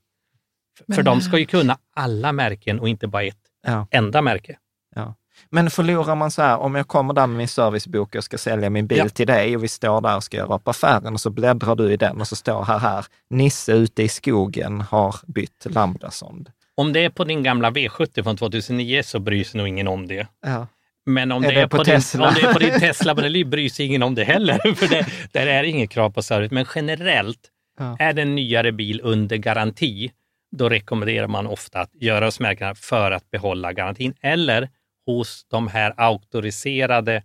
för 0.87 0.93
Men- 0.95 1.05
de 1.05 1.21
ska 1.21 1.37
ju 1.37 1.45
kunna 1.45 1.77
alla 1.95 2.31
märken 2.31 2.79
och 2.79 2.89
inte 2.89 3.07
bara 3.07 3.23
ett 3.23 3.37
Ja. 3.67 3.87
enda 3.91 4.21
märke. 4.21 4.57
Ja. 4.95 5.15
Men 5.49 5.69
förlorar 5.69 6.15
man 6.15 6.31
så 6.31 6.41
här, 6.41 6.57
om 6.57 6.75
jag 6.75 6.87
kommer 6.87 7.13
där 7.13 7.27
med 7.27 7.37
min 7.37 7.47
servicebok 7.47 8.15
och 8.15 8.23
ska 8.23 8.37
sälja 8.37 8.69
min 8.69 8.87
bil 8.87 8.97
Ja. 8.97 9.09
till 9.09 9.27
dig 9.27 9.55
och 9.55 9.63
vi 9.63 9.67
står 9.67 10.01
där 10.01 10.15
och 10.15 10.23
ska 10.23 10.37
göra 10.37 10.55
upp 10.55 10.67
affären 10.67 11.13
och 11.13 11.21
så 11.21 11.29
bläddrar 11.29 11.75
du 11.75 11.93
i 11.93 11.97
den 11.97 12.21
och 12.21 12.27
så 12.27 12.35
står 12.35 12.63
här, 12.63 12.79
här, 12.79 13.05
Nisse 13.29 13.73
ute 13.73 14.03
i 14.03 14.07
skogen 14.09 14.81
har 14.81 15.15
bytt 15.27 15.65
lambdasond. 15.69 16.51
Om 16.75 16.93
det 16.93 16.99
är 17.05 17.09
på 17.09 17.23
din 17.23 17.43
gamla 17.43 17.69
V70 17.71 18.23
från 18.23 18.37
2009 18.37 19.03
så 19.03 19.19
bryr 19.19 19.43
sig 19.43 19.57
nog 19.57 19.67
ingen 19.67 19.87
om 19.87 20.07
det. 20.07 20.27
Ja. 20.45 20.67
Men 21.07 21.31
om 21.31 21.43
Är 21.43 21.47
det, 21.47 21.55
det 21.55 21.61
är 21.61 21.67
på 21.67 21.83
Tesla? 21.83 22.19
Din, 22.19 22.27
om 22.27 22.41
det 22.41 22.47
är 22.49 22.53
på 22.53 22.59
din 22.59 22.79
Tesla 22.79 23.13
Model 23.15 23.35
Y 23.35 23.43
bryr 23.43 23.69
sig 23.69 23.85
ingen 23.85 24.03
om 24.03 24.15
det 24.15 24.23
heller. 24.23 24.57
För 24.75 24.87
det, 24.87 25.05
där 25.31 25.47
är 25.47 25.63
inget 25.63 25.89
krav 25.89 26.09
på 26.09 26.21
service. 26.21 26.51
Men 26.51 26.65
generellt, 26.75 27.39
Ja. 27.79 27.95
är 27.99 28.13
det 28.13 28.21
en 28.21 28.35
nyare 28.35 28.71
bil 28.71 29.01
under 29.03 29.37
garanti, 29.37 30.11
då 30.57 30.69
rekommenderar 30.69 31.27
man 31.27 31.47
ofta 31.47 31.79
att 31.79 31.91
göra 31.95 32.25
hos 32.25 32.39
märkena 32.39 32.75
för 32.75 33.11
att 33.11 33.31
behålla 33.31 33.73
garantin. 33.73 34.13
Eller 34.21 34.69
hos 35.05 35.45
de 35.51 35.67
här 35.67 35.93
auktoriserade, 35.97 37.23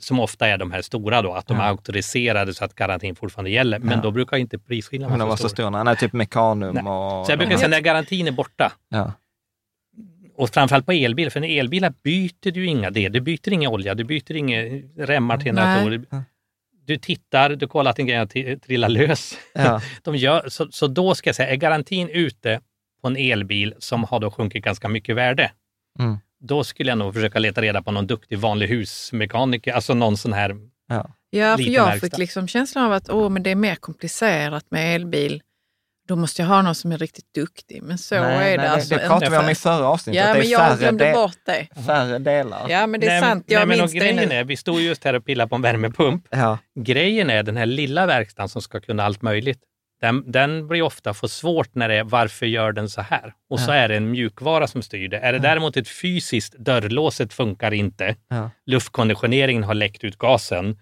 som 0.00 0.20
ofta 0.20 0.48
är 0.48 0.58
de 0.58 0.72
här 0.72 0.82
stora 0.82 1.22
då, 1.22 1.32
att 1.34 1.46
de 1.46 1.56
Ja. 1.56 1.62
är 1.62 1.68
auktoriserade 1.68 2.54
så 2.54 2.64
att 2.64 2.74
garantin 2.74 3.14
fortfarande 3.16 3.50
gäller. 3.50 3.78
Men 3.78 3.90
Ja. 3.96 4.02
då 4.02 4.10
brukar 4.10 4.36
inte 4.36 4.58
prisskillnaden 4.58 5.10
Men 5.12 5.18
de 5.18 5.22
vara 5.24 5.30
var 5.30 5.36
så 5.36 5.48
stor. 5.48 5.62
stora. 5.68 5.82
Nej, 5.84 5.96
typ 5.96 6.12
Mekanum 6.12 6.74
Nej. 6.74 6.82
och... 6.84 7.26
Så 7.26 7.32
jag 7.32 7.38
brukar 7.38 7.52
de 7.54 7.58
säga 7.58 7.68
när 7.68 7.80
garantin 7.80 8.26
är 8.28 8.32
borta, 8.32 8.72
Ja. 8.88 9.12
Och 10.38 10.50
framförallt 10.50 10.86
på 10.86 10.92
elbil, 10.92 11.30
för 11.30 11.40
en 11.40 11.58
elbilar 11.58 11.92
byter 12.02 12.50
du 12.52 12.66
inga 12.66 12.90
det. 12.90 13.08
Du 13.08 13.20
byter 13.20 13.52
inga 13.52 13.68
olja, 13.68 13.94
du 13.94 14.04
byter 14.04 14.32
inga 14.36 14.62
remmar 14.96 15.38
till 15.38 15.48
en 15.48 15.54
dator. 15.54 16.04
Du 16.86 16.96
tittar, 16.96 17.50
du 17.50 17.66
kollar 17.68 17.90
att 17.90 17.96
din 17.96 18.06
grej 18.06 18.58
trillar 18.60 18.88
lös. 18.88 19.34
Ja. 19.54 19.80
De 20.02 20.16
gör, 20.16 20.48
så, 20.48 20.68
så 20.70 20.86
då 20.86 21.14
ska 21.14 21.28
jag 21.28 21.34
säga, 21.36 21.48
är 21.48 21.56
garantin 21.56 22.08
ute 22.08 22.60
på 23.02 23.08
en 23.08 23.16
elbil 23.16 23.74
som 23.78 24.04
har 24.04 24.20
då 24.20 24.30
sjunkit 24.30 24.64
ganska 24.64 24.88
mycket 24.88 25.16
värde, 25.16 25.50
Mm. 25.98 26.16
då 26.40 26.64
skulle 26.64 26.90
jag 26.90 26.98
nog 26.98 27.14
försöka 27.14 27.38
leta 27.38 27.62
reda 27.62 27.82
på 27.82 27.90
någon 27.92 28.06
duktig 28.06 28.38
vanlig 28.38 28.68
husmekaniker, 28.68 29.72
alltså 29.72 29.94
någon 29.94 30.16
sån 30.16 30.32
här 30.32 30.56
Ja. 30.88 31.10
Ja, 31.30 31.56
för 31.56 31.62
jag 31.64 31.86
verkstad. 31.86 32.06
fick 32.06 32.18
liksom 32.18 32.48
känslan 32.48 32.84
av 32.84 32.92
att 32.92 33.10
åh, 33.10 33.28
men 33.30 33.42
det 33.42 33.50
är 33.50 33.54
mer 33.54 33.74
komplicerat 33.74 34.64
med 34.70 34.94
elbil. 34.96 35.42
Då 36.08 36.16
måste 36.16 36.42
jag 36.42 36.48
ha 36.48 36.62
någon 36.62 36.74
som 36.74 36.92
är 36.92 36.98
riktigt 36.98 37.34
duktig. 37.34 37.82
Men 37.82 37.98
så 37.98 38.14
nej, 38.14 38.24
är 38.24 38.38
nej, 38.38 38.58
det 38.58 38.70
alltså 38.70 38.94
det 38.94 39.06
pratade 39.08 39.30
vi 39.30 39.36
om 39.36 39.42
inte. 39.42 39.52
i 39.52 39.54
förra 39.54 39.86
avsnittet. 39.86 40.24
Ja, 40.26 40.34
men 40.34 40.48
jag 40.48 40.78
glömde 40.78 41.04
de- 41.04 41.12
bort 41.12 41.36
det. 41.46 41.66
färre 41.86 42.18
delar. 42.18 42.66
Ja, 42.68 42.86
men 42.86 43.00
det 43.00 43.06
är 43.06 43.10
Nej, 43.10 43.20
sant. 43.20 43.44
nej, 43.48 43.58
Jag 43.58 43.68
men 43.68 43.74
och 43.76 43.82
minns 43.82 43.92
det 43.92 43.98
grejen 43.98 44.16
nu. 44.28 44.34
är, 44.34 44.44
vi 44.44 44.56
stod 44.56 44.80
just 44.80 45.04
här 45.04 45.14
och 45.14 45.24
pillade 45.24 45.48
på 45.48 45.54
en 45.56 45.62
värmepump. 45.62 46.24
Ja. 46.30 46.58
Grejen 46.80 47.30
är 47.30 47.42
den 47.42 47.56
här 47.56 47.66
lilla 47.66 48.06
verkstaden 48.06 48.48
som 48.48 48.62
ska 48.62 48.80
kunna 48.80 49.04
allt 49.04 49.22
möjligt. 49.22 49.58
Den, 50.00 50.32
den 50.32 50.68
blir 50.68 50.82
ofta 50.82 51.14
för 51.14 51.26
svårt 51.26 51.74
när 51.74 51.88
det 51.88 51.94
är 51.94 52.04
varför 52.04 52.46
gör 52.46 52.72
den 52.72 52.88
så 52.88 53.00
här? 53.00 53.32
Och 53.50 53.60
så 53.60 53.70
är 53.72 53.88
det 53.88 53.96
en 53.96 54.10
mjukvara 54.10 54.66
som 54.66 54.82
styr 54.82 55.08
det. 55.08 55.18
Är 55.18 55.32
det 55.32 55.38
däremot 55.38 55.76
ett 55.76 55.88
fysiskt, 55.88 56.54
dörrlåset 56.58 57.32
funkar 57.32 57.74
inte, 57.74 58.16
Ja. 58.28 58.50
luftkonditioneringen 58.66 59.64
har 59.64 59.74
läckt 59.74 60.04
ut 60.04 60.18
gasen, 60.18 60.78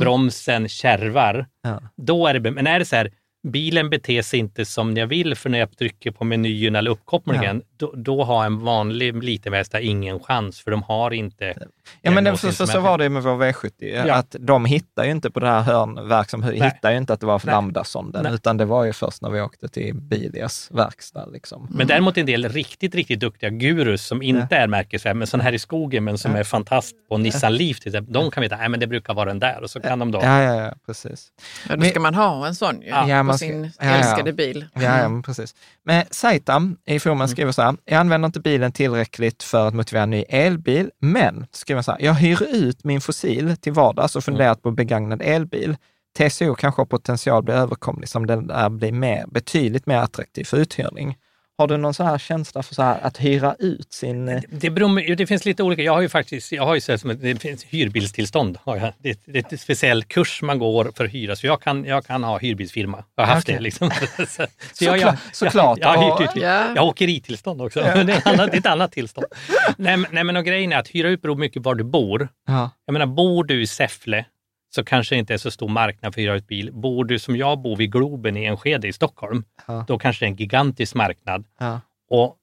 bromsen 0.00 0.68
kärvar, 0.68 1.46
Ja. 1.62 1.80
då 1.96 2.26
är 2.26 2.34
det... 2.38 2.50
Men 2.50 2.66
är 2.66 2.78
det 2.78 2.84
så 2.84 2.96
här, 2.96 3.10
bilen 3.42 3.90
beter 3.90 4.22
sig 4.22 4.40
inte 4.40 4.64
som 4.64 4.96
jag 4.96 5.06
vill 5.06 5.34
för 5.34 5.50
när 5.50 5.58
jag 5.58 5.78
trycker 5.78 6.10
på 6.10 6.24
menyn 6.24 6.76
eller 6.76 6.90
uppkopplingen, 6.90 7.62
då, 7.76 7.92
då 7.96 8.24
har 8.24 8.44
en 8.44 8.58
vanlig 8.58 9.24
liten 9.24 9.52
verkstad 9.52 9.80
ingen 9.80 10.20
chans 10.20 10.60
för 10.60 10.70
de 10.70 10.82
har 10.82 11.10
inte 11.10 11.54
Ja, 12.02 12.10
men 12.10 12.24
det, 12.24 12.36
så, 12.36 12.52
så, 12.52 12.66
så 12.66 12.80
var 12.80 12.98
det 12.98 13.04
ju 13.04 13.10
med 13.10 13.22
vår 13.22 13.36
V70, 13.36 13.70
Ja. 14.06 14.14
att 14.14 14.36
de 14.40 14.64
hittar 14.64 15.04
ju 15.04 15.10
inte 15.10 15.30
på 15.30 15.40
det 15.40 15.46
här 15.46 15.60
hörnverk 15.60 16.30
som 16.30 16.42
hittar 16.42 16.90
ju 16.90 16.96
inte 16.96 17.12
att 17.12 17.20
det 17.20 17.26
var 17.26 17.38
för 17.38 17.46
lambdasonden, 17.46 18.26
utan 18.26 18.56
det 18.56 18.64
var 18.64 18.84
ju 18.84 18.92
först 18.92 19.22
när 19.22 19.30
vi 19.30 19.40
åkte 19.40 19.68
till 19.68 19.94
Bilias 19.94 20.68
verkstad. 20.70 21.26
Liksom. 21.26 21.68
Men 21.70 21.86
däremot 21.86 22.18
en 22.18 22.26
del 22.26 22.48
riktigt, 22.48 22.94
riktigt 22.94 23.20
duktiga 23.20 23.50
gurus 23.50 24.06
som 24.06 24.22
inte 24.22 24.56
är 24.56 24.66
märkesvärd, 24.66 25.16
men 25.16 25.26
sån 25.26 25.40
här 25.40 25.52
i 25.52 25.58
skogen, 25.58 26.04
men 26.04 26.18
som 26.18 26.34
är 26.36 26.44
fantast 26.44 26.94
på 27.08 27.18
Nissan 27.18 27.54
Leaf 27.56 27.80
till 27.80 27.88
exempel. 27.88 28.12
De 28.12 28.30
kan 28.30 28.40
veta, 28.42 28.56
nej 28.56 28.68
men 28.68 28.80
det 28.80 28.86
brukar 28.86 29.14
vara 29.14 29.26
den 29.28 29.38
där 29.38 29.62
och 29.62 29.70
så 29.70 29.80
kan 29.80 29.98
de 29.98 30.10
då. 30.10 30.18
Ja, 30.22 30.42
ja, 30.42 30.54
ja, 30.64 30.72
precis. 30.86 31.28
Ja, 31.68 31.76
då 31.76 31.84
ska 31.84 32.00
man 32.00 32.14
ha 32.14 32.46
en 32.46 32.54
sån 32.54 32.82
ju, 32.82 32.88
Ja, 32.88 33.08
Ja, 33.08 33.24
på 33.24 33.38
sin 33.38 33.64
ja, 33.64 33.70
ja. 33.86 33.90
älskade 33.90 34.32
bil. 34.32 34.66
Ja, 34.74 34.82
ja 34.82 35.08
men 35.08 35.22
precis. 35.22 35.54
Men 35.84 36.04
Saitam 36.10 36.76
i 36.86 37.00
forumen 37.00 37.20
Mm. 37.20 37.28
skriver 37.28 37.52
så 37.52 37.62
här, 37.62 37.76
jag 37.84 37.96
använder 37.98 38.26
inte 38.26 38.40
bilen 38.40 38.72
tillräckligt 38.72 39.42
för 39.42 39.68
att 39.68 39.74
motivera 39.74 40.02
en 40.02 40.10
ny 40.10 40.22
elbil, 40.28 40.90
men 41.00 41.46
skriver 41.52 41.79
så 41.82 41.90
här, 41.90 41.98
jag 42.00 42.14
hyr 42.14 42.42
ut 42.42 42.84
min 42.84 43.00
fossil 43.00 43.56
till 43.56 43.72
vardags 43.72 44.16
och 44.16 44.24
funderat 44.24 44.62
på 44.62 44.70
begagnad 44.70 45.22
elbil. 45.22 45.76
TCO 46.18 46.54
kanske 46.54 46.80
har 46.80 46.86
potential 46.86 47.38
att 47.38 47.44
bli 47.44 47.54
överkomlig 47.54 48.08
som 48.08 48.26
den 48.26 48.46
där 48.46 48.68
blir 48.68 48.92
mer, 48.92 49.26
betydligt 49.26 49.86
mer 49.86 49.96
attraktiv 49.96 50.44
för 50.44 50.56
uthyrning. 50.56 51.16
Har 51.60 51.66
du 51.68 51.76
någon 51.76 51.94
så 51.94 52.04
här 52.04 52.18
känsla 52.18 52.62
för 52.62 52.74
så 52.74 52.82
här, 52.82 52.98
att 53.02 53.16
hyra 53.20 53.54
ut 53.58 53.92
sin... 53.92 54.28
eh, 54.28 54.40
Det, 54.50 54.70
beror, 54.70 55.14
det 55.16 55.26
finns 55.26 55.44
lite 55.44 55.62
olika. 55.62 55.82
Jag 55.82 55.92
har 55.92 56.00
ju 56.00 56.08
faktiskt, 56.08 56.52
jag 56.52 56.62
har 56.66 56.74
ju 56.74 56.80
så 56.80 56.92
här 56.92 56.96
som 56.96 57.10
ett, 57.10 57.22
det 57.22 57.38
finns 57.42 57.64
hyrbilstillstånd. 57.64 58.58
Har 58.64 58.76
jag. 58.76 58.92
Det, 58.98 59.20
det 59.24 59.38
är 59.50 59.54
ett 59.54 59.60
speciell 59.60 60.04
kurs 60.04 60.42
man 60.42 60.58
går 60.58 60.90
för 60.96 61.04
att 61.04 61.10
hyra, 61.14 61.36
så 61.36 61.46
jag 61.46 61.62
kan, 61.62 61.84
jag 61.84 62.06
kan 62.06 62.24
ha 62.24 62.38
hyrbilsfirma. 62.38 63.04
Jag 63.16 63.24
har 63.26 63.34
haft 63.34 63.44
Okej. 63.48 63.54
det. 63.54 63.60
Liksom. 63.60 63.90
så, 64.18 64.26
så 64.26 64.46
Såklart, 64.72 65.00
jag, 65.00 65.08
jag, 65.08 65.16
såklart. 65.32 65.78
Jag, 65.80 65.94
jag, 65.94 65.98
har 66.00 66.12
Och- 66.12 66.20
hyrt 66.22 66.36
ut, 66.36 66.42
Ja. 66.42 66.72
jag 66.74 66.82
har 66.82 66.88
åkeritillstånd 66.88 67.62
också. 67.62 67.80
Men 67.80 68.06
det, 68.06 68.12
är 68.12 68.18
ett 68.18 68.26
annat, 68.26 68.50
det 68.50 68.56
är 68.56 68.60
ett 68.60 68.66
annat 68.66 68.92
tillstånd. 68.92 69.26
nej, 69.76 69.96
men- 69.96 70.10
nej, 70.12 70.24
men 70.24 70.36
och 70.36 70.44
grejen 70.44 70.72
är 70.72 70.78
att 70.78 70.88
hyra 70.88 71.08
ut 71.08 71.22
beror 71.22 71.36
mycket 71.36 71.62
var 71.62 71.74
du 71.74 71.84
bor. 71.84 72.28
Ja, 72.46 72.70
Jag 72.86 72.92
menar, 72.92 73.06
bor 73.06 73.44
du 73.44 73.62
i 73.62 73.66
Säffle 73.66 74.24
så 74.74 74.84
kanske 74.84 75.14
det 75.14 75.18
inte 75.18 75.34
är 75.34 75.38
så 75.38 75.50
stor 75.50 75.68
marknad 75.68 76.14
för 76.14 76.20
att 76.20 76.24
hyra 76.24 76.34
ut 76.36 76.46
bil. 76.46 76.72
Bor 76.72 77.04
du 77.04 77.18
som 77.18 77.36
jag 77.36 77.58
bor 77.58 77.76
vid 77.76 77.92
Globen 77.92 78.36
i 78.36 78.44
Enskede 78.44 78.88
i 78.88 78.92
Stockholm, 78.92 79.44
Ja. 79.66 79.84
då 79.88 79.98
kanske 79.98 80.24
det 80.24 80.26
är 80.26 80.30
en 80.30 80.36
gigantisk 80.36 80.94
marknad. 80.94 81.44
ja, 81.58 81.80
Och 82.10 82.36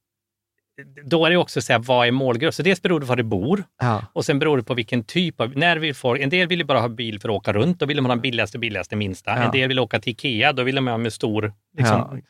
då 1.04 1.26
är 1.26 1.30
det 1.30 1.38
också 1.38 1.62
så 1.62 1.74
här, 1.74 1.80
vad 1.80 2.08
är 2.08 2.12
målgrupp? 2.12 2.54
Så 2.54 2.64
dels 2.64 2.82
beror 2.82 3.00
det 3.00 3.06
på 3.06 3.10
var 3.10 3.16
du 3.16 3.24
bor 3.24 3.64
ja, 3.82 4.04
och 4.14 4.26
sen 4.26 4.40
beror 4.40 4.58
det 4.58 4.64
på 4.64 4.74
vilken 4.74 5.04
typ 5.04 5.42
av... 5.42 5.58
När 5.58 5.78
vi 5.78 5.94
får, 5.94 6.20
en 6.20 6.30
del 6.30 6.48
vill 6.48 6.60
ju 6.60 6.66
bara 6.66 6.80
ha 6.80 6.88
bil 6.90 7.20
för 7.20 7.30
att 7.30 7.36
åka 7.36 7.54
runt, 7.54 7.80
då 7.80 7.86
vill 7.86 7.98
de 7.98 8.06
ha 8.06 8.14
den 8.14 8.22
billigaste, 8.22 8.60
billigaste, 8.60 8.96
minsta. 8.96 9.32
Ja. 9.32 9.44
En 9.44 9.52
del 9.52 9.68
vill 9.68 9.80
åka 9.80 10.00
till 10.00 10.12
Ikea, 10.12 10.54
då 10.54 10.64
vill 10.64 10.76
de 10.76 10.88
ha 10.88 10.98
med 10.98 11.14
stor... 11.14 11.54
Liksom, 11.78 12.22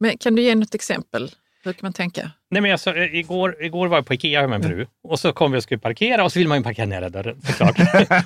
Men 0.00 0.18
kan 0.18 0.34
du 0.34 0.42
ge 0.42 0.54
något 0.54 0.74
exempel? 0.74 1.30
Hur 1.64 1.72
kan 1.72 1.80
man 1.82 1.92
tänka? 1.92 2.30
Nej, 2.50 2.62
men 2.62 2.78
sa, 2.78 2.94
eh, 2.94 3.14
igår, 3.14 3.56
igår 3.62 3.86
var 3.86 3.96
jag 3.96 4.06
på 4.06 4.14
Ikea 4.14 4.48
med 4.48 4.60
min 4.60 4.68
fru 4.68 4.86
och 5.02 5.20
så 5.20 5.32
kom 5.32 5.52
vi 5.52 5.58
och 5.58 5.62
skulle 5.62 5.78
parkera 5.78 6.24
och 6.24 6.32
så 6.32 6.38
vill 6.38 6.48
man 6.48 6.58
ju 6.58 6.64
parkera 6.64 6.86
nära 6.86 7.08
dörren 7.08 7.42
såklart. 7.42 7.76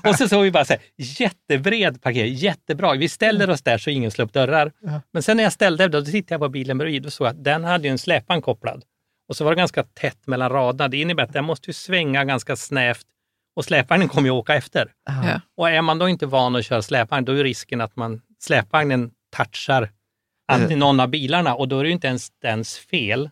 och 0.07 0.15
så 0.15 0.29
såg 0.29 0.43
vi 0.43 0.51
bara 0.51 0.65
så 0.65 0.73
här, 0.73 0.83
jättebred 0.97 2.03
parkering, 2.03 2.35
jättebra. 2.35 2.95
Vi 2.95 3.09
ställer 3.09 3.51
oss 3.51 3.63
där 3.63 3.79
så 3.79 3.91
ingen 3.91 4.11
slår 4.11 4.25
upp 4.27 4.33
dörrar. 4.33 4.73
Men 5.13 5.23
sen 5.23 5.37
när 5.37 5.45
jag 5.45 5.53
ställde 5.53 5.89
då 5.89 6.05
tittade 6.05 6.35
jag 6.35 6.41
på 6.41 6.49
bilen 6.49 6.79
bredvid 6.79 7.07
och 7.07 7.13
såg 7.13 7.27
att 7.27 7.45
den 7.45 7.65
hade 7.65 7.89
ju 7.89 7.93
en 7.93 7.99
släpvagn 7.99 8.43
kopplad. 8.43 8.85
Och 9.29 9.37
så 9.37 9.45
var 9.45 9.51
det 9.51 9.57
ganska 9.57 9.83
tätt 9.83 10.27
mellan 10.27 10.51
raderna. 10.51 10.89
Det 10.89 10.97
innebär 10.97 11.23
att 11.23 11.33
den 11.33 11.45
måste 11.45 11.71
ju 11.71 11.75
svänga 11.75 12.25
ganska 12.25 12.57
snävt 12.57 13.07
och 13.57 13.65
släpvagnen 13.65 14.09
kommer 14.09 14.29
ju 14.29 14.33
åka 14.33 14.55
efter. 14.55 14.91
Ja. 15.07 15.41
Och 15.57 15.71
är 15.71 15.83
man 15.83 15.99
då 15.99 16.09
inte 16.09 16.27
van 16.27 16.57
att 16.57 16.65
köra 16.65 16.83
släpvagn, 16.83 17.25
då 17.25 17.33
är 17.33 17.45
risken 17.45 17.81
att 17.81 17.97
man, 17.97 18.21
släpvagnen 18.41 19.11
touchar 19.37 19.91
antingen 20.55 20.79
någon 20.79 21.01
av 21.01 21.09
bilarna 21.09 21.55
och 21.55 21.69
då 21.69 21.79
är 21.79 21.83
det 21.83 21.89
ju 21.89 21.95
inte 21.95 22.07
ens 22.07 22.29
dens 22.43 22.79
fel. 22.79 23.31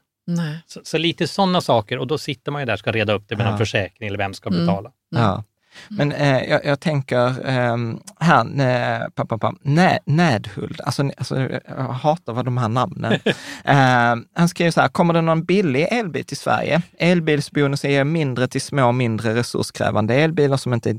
Så, 0.66 0.80
så 0.84 0.98
lite 0.98 1.26
sådana 1.28 1.60
saker 1.60 1.98
och 1.98 2.06
då 2.06 2.18
sitter 2.18 2.52
man 2.52 2.62
ju 2.62 2.66
där 2.66 2.72
och 2.72 2.78
ska 2.78 2.92
reda 2.92 3.12
upp 3.12 3.24
det 3.28 3.36
med 3.36 3.46
Ja. 3.46 3.50
någon 3.50 3.58
försäkring 3.58 4.08
eller 4.08 4.18
vem 4.18 4.34
ska 4.34 4.48
Mm. 4.50 4.66
betala. 4.66 4.90
ja. 5.10 5.44
Men 5.88 6.12
eh, 6.12 6.42
jag, 6.44 6.64
jag 6.64 6.80
tänker 6.80 7.48
eh, 7.48 7.76
här, 8.20 8.60
eh, 9.00 9.08
pa, 9.14 9.24
pa, 9.24 9.38
pa, 9.38 9.54
Nä, 9.62 9.98
Nädhult, 10.06 10.80
alltså, 10.80 11.02
alltså, 11.16 11.40
jag 11.68 11.74
hatar 11.88 12.32
vad 12.32 12.44
de 12.44 12.58
här 12.58 12.68
namnen. 12.68 13.12
eh, 13.64 14.16
han 14.34 14.48
skriver 14.48 14.70
så 14.70 14.80
här, 14.80 14.88
kommer 14.88 15.14
det 15.14 15.20
någon 15.20 15.44
billig 15.44 15.88
elbil 15.90 16.24
till 16.24 16.36
Sverige? 16.36 16.82
Elbilsbonus 16.98 17.84
är 17.84 18.04
mindre 18.04 18.48
till 18.48 18.60
små, 18.60 18.92
mindre 18.92 19.34
resurskrävande 19.34 20.14
elbilar 20.14 20.56
som 20.56 20.74
inte 20.74 20.90
är 20.90 20.94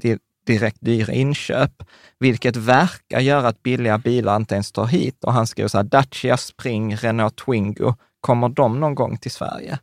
direkt 0.45 0.77
dyra 0.79 1.13
inköp, 1.13 1.83
vilket 2.19 2.55
verkar 2.55 3.19
göra 3.19 3.47
att 3.47 3.63
billiga 3.63 3.97
bilar 3.97 4.35
inte 4.35 4.53
ens 4.55 4.71
tar 4.71 4.85
hit. 4.85 5.23
Och 5.23 5.33
han 5.33 5.47
skriver 5.47 5.67
så 5.67 5.77
här, 5.77 5.83
Dacia 5.83 6.37
Spring, 6.37 6.95
Renault 6.95 7.35
Twingo, 7.35 7.95
kommer 8.21 8.49
de 8.49 8.79
någon 8.79 8.95
gång 8.95 9.17
till 9.17 9.31
Sverige? 9.31 9.79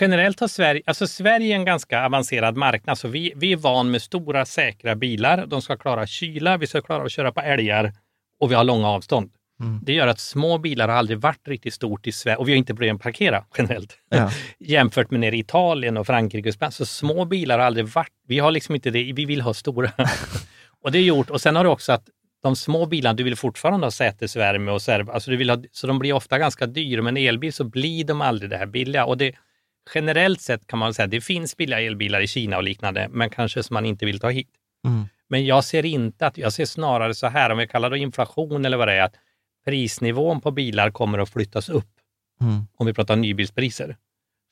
generellt 0.00 0.40
har 0.40 0.48
Sverige, 0.48 0.82
alltså 0.86 1.06
Sverige 1.06 1.54
är 1.54 1.56
en 1.56 1.64
ganska 1.64 2.06
avancerad 2.06 2.56
marknad. 2.56 2.98
Så 2.98 3.08
vi, 3.08 3.32
vi 3.36 3.52
är 3.52 3.56
van 3.56 3.90
med 3.90 4.02
stora 4.02 4.44
säkra 4.44 4.94
bilar. 4.94 5.46
De 5.46 5.62
ska 5.62 5.76
klara 5.76 6.06
kyla, 6.06 6.56
vi 6.56 6.66
ska 6.66 6.80
klara 6.80 7.04
att 7.04 7.12
köra 7.12 7.32
på 7.32 7.40
älgar 7.40 7.92
och 8.40 8.50
vi 8.50 8.54
har 8.54 8.64
långa 8.64 8.88
avstånd. 8.88 9.30
Mm. 9.62 9.80
Det 9.82 9.92
gör 9.92 10.06
att 10.06 10.20
små 10.20 10.58
bilar 10.58 10.88
har 10.88 10.94
aldrig 10.94 11.18
varit 11.18 11.48
riktigt 11.48 11.74
stort 11.74 12.06
i 12.06 12.12
Sverige 12.12 12.36
och 12.36 12.48
vi 12.48 12.52
har 12.52 12.56
inte 12.56 12.74
problem 12.74 12.96
att 12.96 13.02
parkera 13.02 13.44
generellt. 13.58 13.98
Ja. 14.08 14.30
Jämfört 14.58 15.10
med 15.10 15.20
nere 15.20 15.36
i 15.36 15.38
Italien 15.38 15.96
och 15.96 16.06
Frankrike 16.06 16.48
och 16.48 16.54
Spanien. 16.54 16.72
Så 16.72 16.86
små 16.86 17.24
bilar 17.24 17.58
har 17.58 17.66
aldrig 17.66 17.86
varit, 17.86 18.12
vi 18.26 18.38
har 18.38 18.50
liksom 18.50 18.74
inte 18.74 18.90
det, 18.90 19.12
vi 19.12 19.24
vill 19.24 19.40
ha 19.40 19.54
stora. 19.54 19.92
och 20.82 20.92
det 20.92 20.98
är 20.98 21.02
gjort, 21.02 21.30
och 21.30 21.40
sen 21.40 21.56
har 21.56 21.64
det 21.64 21.70
också 21.70 21.92
att 21.92 22.08
de 22.42 22.56
små 22.56 22.86
bilarna, 22.86 23.14
du 23.14 23.22
vill 23.22 23.36
fortfarande 23.36 23.86
ha 23.86 23.90
sätesvärme 23.90 24.70
och 24.70 24.82
serv, 24.82 25.10
alltså 25.10 25.30
du 25.30 25.36
vill 25.36 25.50
ha, 25.50 25.62
så 25.72 25.86
de 25.86 25.98
blir 25.98 26.12
ofta 26.12 26.38
ganska 26.38 26.66
dyra. 26.66 27.02
Men 27.02 27.16
elbil 27.16 27.52
så 27.52 27.64
blir 27.64 28.04
de 28.04 28.20
aldrig 28.20 28.50
det 28.50 28.56
här 28.56 28.66
billiga. 28.66 29.04
Och 29.04 29.18
det, 29.18 29.34
generellt 29.94 30.40
sett 30.40 30.66
kan 30.66 30.78
man 30.78 30.94
säga 30.94 31.04
att 31.04 31.10
det 31.10 31.20
finns 31.20 31.56
billiga 31.56 31.80
elbilar 31.80 32.20
i 32.20 32.26
Kina 32.26 32.56
och 32.56 32.62
liknande, 32.62 33.08
men 33.10 33.30
kanske 33.30 33.62
som 33.62 33.74
man 33.74 33.86
inte 33.86 34.06
vill 34.06 34.20
ta 34.20 34.28
hit. 34.28 34.50
Mm. 34.86 35.04
Men 35.28 35.46
jag 35.46 35.64
ser 35.64 35.86
inte 35.86 36.26
att, 36.26 36.38
jag 36.38 36.52
ser 36.52 36.64
snarare 36.64 37.14
så 37.14 37.26
här, 37.26 37.50
om 37.50 37.58
vi 37.58 37.66
kallar 37.66 37.90
det 37.90 37.98
inflation 37.98 38.64
eller 38.64 38.76
vad 38.76 38.88
det 38.88 38.94
är, 38.94 39.02
att 39.02 39.14
prisnivån 39.64 40.40
på 40.40 40.50
bilar 40.50 40.90
kommer 40.90 41.18
att 41.18 41.30
flyttas 41.30 41.68
upp. 41.68 41.90
Mm. 42.40 42.66
Om 42.76 42.86
vi 42.86 42.94
pratar 42.94 43.16
nybilspriser. 43.16 43.96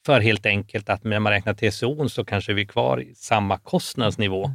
För 0.06 0.20
helt 0.20 0.46
enkelt 0.46 0.88
att 0.88 1.04
när 1.04 1.20
man 1.20 1.32
räknar 1.32 1.54
TCO 1.54 2.08
så 2.08 2.24
kanske 2.24 2.52
vi 2.52 2.62
är 2.62 2.66
kvar 2.66 3.00
i 3.00 3.14
samma 3.14 3.58
kostnadsnivå 3.58 4.50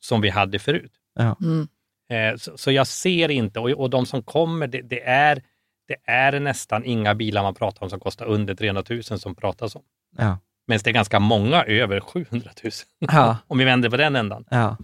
som 0.00 0.20
vi 0.20 0.28
hade 0.28 0.58
förut. 0.58 0.92
Ja. 1.14 1.36
Mm. 1.40 1.68
Eh, 2.10 2.36
så, 2.36 2.58
så, 2.58 2.72
jag 2.72 2.86
ser 2.86 3.28
inte, 3.28 3.60
och, 3.60 3.70
och 3.70 3.90
de 3.90 4.06
som 4.06 4.22
kommer, 4.22 4.66
det, 4.66 4.82
det, 4.82 5.02
är, 5.02 5.42
det 5.88 5.96
är 6.04 6.40
nästan 6.40 6.84
inga 6.84 7.14
bilar 7.14 7.42
man 7.42 7.54
pratar 7.54 7.82
om 7.82 7.90
som 7.90 8.00
kostar 8.00 8.26
under 8.26 8.54
300 8.54 8.82
000 8.90 9.02
som 9.02 9.34
pratas 9.34 9.76
om. 9.76 9.82
Ja. 10.16 10.38
Men 10.66 10.78
det 10.84 10.90
är 10.90 10.94
ganska 10.94 11.20
många 11.20 11.64
över 11.64 12.00
700 12.00 12.50
000. 12.64 12.72
Ja. 12.98 13.36
om 13.46 13.58
vi 13.58 13.64
vänder 13.64 13.90
på 13.90 13.96
den 13.96 14.16
ändan. 14.16 14.44
Ja, 14.50 14.76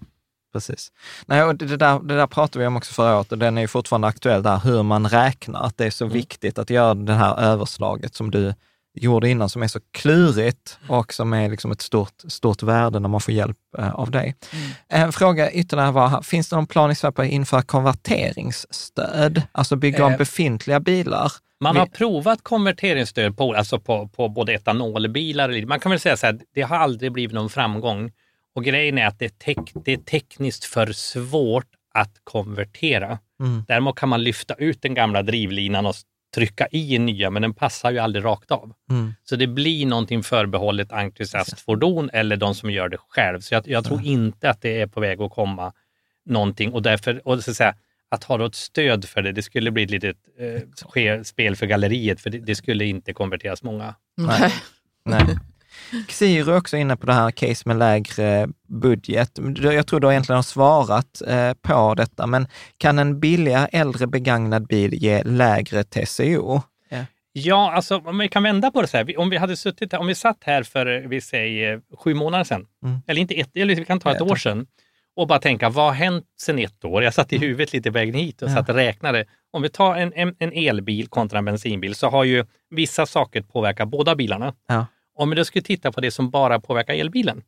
precis. 0.54 0.92
Nej, 1.26 1.42
och 1.42 1.56
det, 1.56 1.76
där, 1.76 1.98
det 1.98 2.16
där 2.16 2.26
pratade 2.26 2.58
vi 2.58 2.66
om 2.66 2.76
också 2.76 2.94
förra 2.94 3.16
året 3.16 3.32
och 3.32 3.38
den 3.38 3.58
är 3.58 3.62
ju 3.62 3.68
fortfarande 3.68 4.08
aktuell 4.08 4.42
där, 4.42 4.58
hur 4.64 4.82
man 4.82 5.08
räknar. 5.08 5.60
Att 5.60 5.76
det 5.76 5.86
är 5.86 5.90
så 5.90 6.04
mm. 6.04 6.14
viktigt 6.14 6.58
att 6.58 6.70
göra 6.70 6.94
det 6.94 7.12
här 7.12 7.40
överslaget 7.40 8.14
som 8.14 8.30
du 8.30 8.54
gjorde 8.94 9.30
innan, 9.30 9.48
som 9.48 9.62
är 9.62 9.68
så 9.68 9.80
klurigt 9.92 10.78
och 10.88 11.12
som 11.12 11.32
är 11.32 11.50
liksom 11.50 11.72
ett 11.72 11.80
stort, 11.80 12.22
stort 12.28 12.62
värde 12.62 13.00
när 13.00 13.08
man 13.08 13.20
får 13.20 13.34
hjälp 13.34 13.56
eh, 13.78 13.94
av 13.94 14.10
dig. 14.10 14.34
Mm. 14.52 14.70
En 14.88 15.12
fråga 15.12 15.52
ytterligare 15.52 15.90
var, 15.90 16.22
finns 16.22 16.48
det 16.48 16.56
någon 16.56 16.66
plan 16.66 16.90
i 16.90 16.94
Sverige 16.94 17.12
på 17.12 17.22
att 17.22 17.28
införa 17.28 17.62
konverteringsstöd? 17.62 19.42
Alltså 19.52 19.76
bygga 19.76 20.04
om 20.04 20.12
eh. 20.12 20.18
befintliga 20.18 20.80
bilar? 20.80 21.32
Man 21.60 21.76
har 21.76 21.86
provat 21.86 22.42
konverteringsstöd 22.42 23.36
på, 23.36 23.54
alltså 23.54 23.80
på, 23.80 24.08
på 24.08 24.28
både 24.28 24.52
etanolbilar 24.52 25.66
Man 25.66 25.80
kan 25.80 25.90
väl 25.90 26.00
säga 26.00 26.16
så 26.16 26.26
här, 26.26 26.40
det 26.54 26.62
har 26.62 26.76
aldrig 26.76 27.12
blivit 27.12 27.34
någon 27.34 27.50
framgång. 27.50 28.10
Och 28.54 28.64
grejen 28.64 28.98
är 28.98 29.06
att 29.06 29.18
det 29.18 29.24
är, 29.24 29.28
tek, 29.28 29.72
det 29.84 29.92
är 29.92 29.96
tekniskt 29.96 30.64
för 30.64 30.92
svårt 30.92 31.68
att 31.94 32.20
konvertera. 32.24 33.18
Mm. 33.40 33.64
Däremot 33.68 33.96
kan 33.96 34.08
man 34.08 34.22
lyfta 34.22 34.54
ut 34.54 34.82
den 34.82 34.94
gamla 34.94 35.22
drivlinan 35.22 35.86
och 35.86 35.94
trycka 36.34 36.66
i 36.70 36.96
en 36.96 37.06
nya, 37.06 37.30
men 37.30 37.42
den 37.42 37.54
passar 37.54 37.90
ju 37.90 37.98
aldrig 37.98 38.24
rakt 38.24 38.50
av. 38.50 38.72
Mm. 38.90 39.14
Så 39.24 39.36
det 39.36 39.46
blir 39.46 39.86
någonting 39.86 40.22
förbehållet 40.22 40.92
entusiastfordon 40.92 42.10
eller 42.12 42.36
de 42.36 42.54
som 42.54 42.70
gör 42.70 42.88
det 42.88 42.98
själv. 43.08 43.40
Så 43.40 43.54
jag, 43.54 43.68
jag 43.68 43.84
tror 43.84 43.98
mm. 43.98 44.10
inte 44.10 44.50
att 44.50 44.62
det 44.62 44.80
är 44.80 44.86
på 44.86 45.00
väg 45.00 45.20
att 45.20 45.30
komma 45.30 45.72
någonting 46.26 46.72
och 46.72 46.82
därför, 46.82 47.28
och 47.28 47.44
så 47.44 47.50
att 47.50 47.56
säga, 47.56 47.74
att 48.08 48.24
ha 48.24 48.46
ett 48.46 48.54
stöd 48.54 49.04
för 49.04 49.22
det, 49.22 49.32
det 49.32 49.42
skulle 49.42 49.70
bli 49.70 49.82
ett 49.82 49.90
litet 49.90 50.16
eh, 50.38 51.22
spel 51.22 51.56
för 51.56 51.66
galleriet, 51.66 52.20
för 52.20 52.30
det, 52.30 52.38
det, 52.38 52.54
skulle 52.54 52.84
inte 52.84 53.12
konverteras 53.12 53.62
många. 53.62 53.94
Nej. 54.16 54.52
Nej. 55.04 55.38
Xiro 56.08 56.50
är 56.50 56.56
också 56.56 56.76
inne 56.76 56.96
på 56.96 57.06
det 57.06 57.12
här 57.12 57.30
case 57.30 57.62
med 57.66 57.76
lägre 57.76 58.48
budget. 58.68 59.38
Jag 59.62 59.86
tror 59.86 60.00
du 60.00 60.10
egentligen 60.10 60.36
har 60.36 60.42
svarat 60.42 61.22
eh, 61.26 61.52
på 61.62 61.94
detta, 61.94 62.26
men 62.26 62.46
kan 62.78 62.98
en 62.98 63.20
billigare 63.20 63.68
äldre 63.72 64.06
begagnad 64.06 64.66
bil 64.66 64.94
ge 64.94 65.22
lägre 65.22 65.84
TCO? 65.84 66.62
Ja. 67.36 67.72
alltså 67.72 67.96
om 67.96 68.18
vi 68.18 68.28
kan 68.28 68.42
vända 68.42 68.70
på 68.70 68.82
det 68.82 68.88
så 68.88 68.96
här. 68.96 69.18
Om 69.18 69.30
vi 69.30 69.36
hade 69.36 69.56
suttit 69.56 69.92
här, 69.92 69.98
om 69.98 70.06
vi 70.06 70.14
satt 70.14 70.38
här 70.44 70.62
för, 70.62 71.08
vi 71.08 71.20
säger 71.20 71.80
sju 71.98 72.14
månader 72.14 72.44
sedan, 72.44 72.66
mm. 72.84 73.00
eller 73.06 73.20
inte 73.20 73.34
ett, 73.34 73.50
eller 73.54 73.74
vi 73.74 73.84
kan 73.84 74.00
ta 74.00 74.12
ett 74.12 74.20
år 74.20 74.36
sedan, 74.36 74.66
och 75.16 75.26
bara 75.26 75.38
tänka, 75.38 75.68
vad 75.68 75.84
har 75.84 75.92
hänt 75.92 76.24
sedan 76.40 76.58
ett 76.58 76.84
år? 76.84 77.02
Jag 77.02 77.14
satt 77.14 77.32
i 77.32 77.36
mm. 77.36 77.48
huvudet 77.48 77.72
lite 77.72 77.90
vägen 77.90 78.14
hit 78.14 78.42
och 78.42 78.48
ja. 78.48 78.54
satt 78.54 78.68
och 78.68 78.74
räknade. 78.74 79.24
Om 79.50 79.62
vi 79.62 79.68
tar 79.68 79.96
en, 79.96 80.12
en, 80.14 80.34
en, 80.38 80.52
elbil 80.52 81.08
kontra 81.08 81.38
en 81.38 81.44
bensinbil 81.44 81.94
så 81.94 82.08
har 82.08 82.24
ju 82.24 82.44
vissa 82.70 83.06
saker 83.06 83.42
påverkat 83.42 83.88
båda 83.88 84.16
bilarna. 84.16 84.54
Ja. 84.68 84.86
Om 85.14 85.30
vi 85.30 85.36
då 85.36 85.44
skulle 85.44 85.62
titta 85.62 85.92
på 85.92 86.00
det 86.00 86.10
som 86.10 86.30
bara 86.30 86.60
påverkar 86.60 86.94
elbilen. 86.94 87.42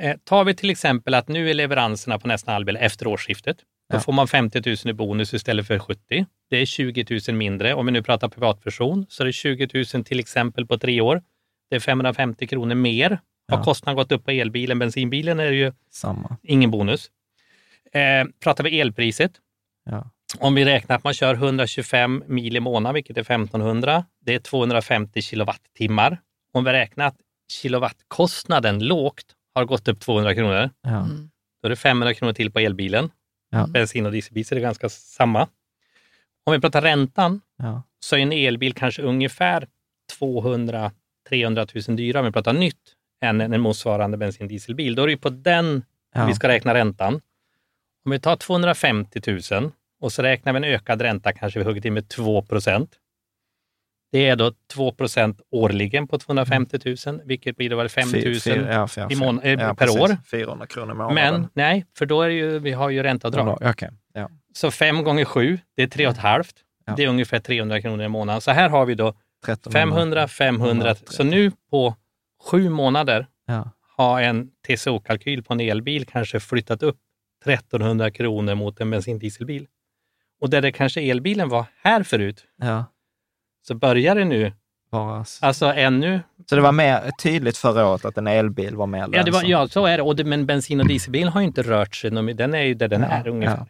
Eh, 0.00 0.16
tar 0.24 0.44
vi 0.44 0.54
till 0.54 0.70
exempel 0.70 1.14
att 1.14 1.28
nu 1.28 1.50
är 1.50 1.54
leveranserna 1.54 2.18
på 2.18 2.28
nästan 2.28 2.54
all 2.54 2.64
bil 2.64 2.76
efter 2.76 3.06
årsskiftet. 3.06 3.56
Då 3.90 3.96
ja. 3.96 4.00
får 4.00 4.12
man 4.12 4.28
50 4.28 4.62
000 4.66 4.76
i 4.84 4.92
bonus 4.92 5.34
istället 5.34 5.66
för 5.66 5.78
70. 5.78 6.26
Det 6.50 6.56
är 6.56 6.66
20 6.66 7.20
000 7.28 7.36
mindre. 7.36 7.74
Om 7.74 7.86
vi 7.86 7.92
nu 7.92 8.02
pratar 8.02 8.28
privatperson 8.28 9.06
så 9.08 9.22
är 9.22 9.26
det 9.26 9.32
20 9.32 9.84
000 9.94 10.04
till 10.04 10.20
exempel 10.20 10.66
på 10.66 10.78
tre 10.78 11.00
år. 11.00 11.22
Det 11.70 11.76
är 11.76 11.80
550 11.80 12.46
kronor 12.46 12.74
mer 12.74 13.18
har 13.48 13.58
ja. 13.58 13.64
kostnaden 13.64 13.96
gått 13.96 14.12
upp 14.12 14.24
på 14.24 14.30
elbilen? 14.30 14.78
Bensinbilen 14.78 15.40
är 15.40 15.50
det 15.50 15.56
ju 15.56 15.72
Samma. 15.90 16.36
ingen 16.42 16.70
bonus. 16.70 17.10
Eh, 17.92 18.24
pratar 18.40 18.64
vi 18.64 18.80
elpriset. 18.80 19.32
Ja. 19.84 20.10
Om 20.38 20.54
vi 20.54 20.64
räknar 20.64 20.96
att 20.96 21.04
man 21.04 21.14
kör 21.14 21.34
125 21.34 22.24
mil 22.26 22.56
i 22.56 22.60
månaden, 22.60 22.94
vilket 22.94 23.16
är 23.16 23.20
1500, 23.20 24.04
det 24.20 24.34
är 24.34 24.38
250 24.38 25.22
kilowattimmar. 25.22 26.18
Om 26.54 26.64
vi 26.64 26.72
räknar 26.72 27.06
att 27.06 27.16
kilowattkostnaden 27.52 28.78
lågt 28.78 29.26
har 29.54 29.64
gått 29.64 29.88
upp 29.88 30.00
200 30.00 30.34
kronor, 30.34 30.70
ja. 30.82 30.88
Mm. 30.88 31.30
då 31.62 31.66
är 31.66 31.70
det 31.70 31.76
500 31.76 32.14
kronor 32.14 32.32
till 32.32 32.50
på 32.50 32.58
elbilen. 32.58 33.10
Ja. 33.50 33.66
Bensin 33.66 34.06
och 34.06 34.12
dieselbil 34.12 34.44
är 34.50 34.54
det 34.54 34.60
ganska 34.60 34.88
samma. 34.88 35.48
Om 36.44 36.52
vi 36.52 36.60
pratar 36.60 36.82
räntan, 36.82 37.40
ja. 37.58 37.82
så 38.00 38.16
är 38.16 38.20
en 38.20 38.32
elbil 38.32 38.74
kanske 38.74 39.02
ungefär 39.02 39.68
200 40.18 40.92
300 41.28 41.66
000 41.88 41.96
dyrare 41.96 42.20
om 42.20 42.26
vi 42.26 42.32
pratar 42.32 42.52
nytt 42.52 42.94
än 43.24 43.40
en 43.40 43.60
motsvarande 43.60 44.16
bensin 44.16 44.48
dieselbil. 44.48 44.94
Då 44.94 45.02
är 45.02 45.06
det 45.06 45.16
på 45.16 45.30
den 45.30 45.84
ja. 46.14 46.26
vi 46.26 46.34
ska 46.34 46.48
räkna 46.48 46.74
räntan. 46.74 47.20
Om 48.04 48.10
vi 48.10 48.20
tar 48.20 48.36
250 48.36 49.20
000 49.50 49.70
och 50.00 50.12
så 50.12 50.22
räknar 50.22 50.52
vi 50.52 50.56
en 50.56 50.64
ökad 50.64 51.00
ränta, 51.02 51.32
kanske 51.32 51.58
vi 51.58 51.64
hugger 51.64 51.80
till 51.80 51.92
med 51.92 52.08
2 52.08 52.42
procent. 52.42 52.98
Det 54.14 54.28
är 54.28 54.36
då 54.36 54.52
2% 54.74 55.40
årligen 55.50 56.08
på 56.08 56.18
250 56.18 56.96
000, 57.06 57.20
vilket 57.24 57.56
blir 57.56 57.70
då 57.70 57.88
5 57.88 58.08
000 58.12 58.22
ja, 58.96 59.10
i 59.10 59.16
mån- 59.16 59.40
ja, 59.44 59.74
per 59.74 60.00
år. 60.00 60.16
400 60.30 60.66
kronor 60.66 60.94
i 60.94 60.96
månaden. 60.96 61.40
Men 61.40 61.48
nej, 61.54 61.86
för 61.98 62.06
då 62.06 62.22
är 62.22 62.28
ju, 62.28 62.58
vi 62.58 62.72
har 62.72 62.90
ju 62.90 63.02
ränteavdrag. 63.02 63.62
Okay. 63.62 63.90
Ja. 64.12 64.30
Så 64.54 64.70
5 64.70 65.04
gånger 65.04 65.24
7, 65.24 65.58
det 65.76 65.82
är 65.82 65.86
3,5. 65.86 66.44
Ja. 66.86 66.94
Det 66.96 67.04
är 67.04 67.08
ungefär 67.08 67.38
300 67.38 67.80
kronor 67.80 68.04
i 68.04 68.08
månaden. 68.08 68.40
Så 68.40 68.50
här 68.50 68.68
har 68.68 68.86
vi 68.86 68.94
då 68.94 69.14
500, 69.72 70.28
500. 70.28 70.94
Så 70.94 71.24
nu 71.24 71.50
på 71.70 71.94
sju 72.44 72.68
månader 72.68 73.26
ja. 73.46 73.70
har 73.96 74.22
en 74.22 74.50
TCO-kalkyl 74.68 75.42
på 75.42 75.52
en 75.52 75.60
elbil 75.60 76.06
kanske 76.06 76.40
flyttat 76.40 76.82
upp 76.82 76.96
1300 77.44 78.10
kronor 78.10 78.54
mot 78.54 78.80
en 78.80 78.90
bensindieselbil. 78.90 79.66
Och 80.40 80.50
där 80.50 80.60
det 80.60 80.72
kanske 80.72 81.00
elbilen 81.00 81.48
var 81.48 81.66
här 81.82 82.02
förut, 82.02 82.44
ja. 82.56 82.84
Så 83.66 83.74
börjar 83.74 84.14
det 84.14 84.24
nu 84.24 84.52
vara... 84.90 85.24
Alltså 85.40 85.66
ännu... 85.66 86.20
Så 86.46 86.54
det 86.54 86.60
var 86.60 86.72
mer 86.72 87.10
tydligt 87.22 87.56
förra 87.56 87.86
året 87.86 88.04
att 88.04 88.18
en 88.18 88.26
elbil 88.26 88.76
var 88.76 88.86
mer 88.86 88.98
lönsam? 88.98 89.14
Ja, 89.14 89.22
det 89.22 89.30
var, 89.30 89.42
ja 89.42 89.68
så 89.68 89.86
är 89.86 89.96
det. 89.96 90.02
Och 90.02 90.16
det, 90.16 90.24
Men 90.24 90.46
bensin 90.46 90.80
och 90.80 90.88
dieselbilen 90.88 91.32
har 91.32 91.40
ju 91.40 91.46
inte 91.46 91.62
rört 91.62 91.94
sig. 91.94 92.10
Den 92.10 92.54
är 92.54 92.62
ju 92.62 92.74
där 92.74 92.88
den 92.88 93.00
ja, 93.00 93.08
är 93.08 93.28
ungefär. 93.28 93.56
Ja. 93.56 93.66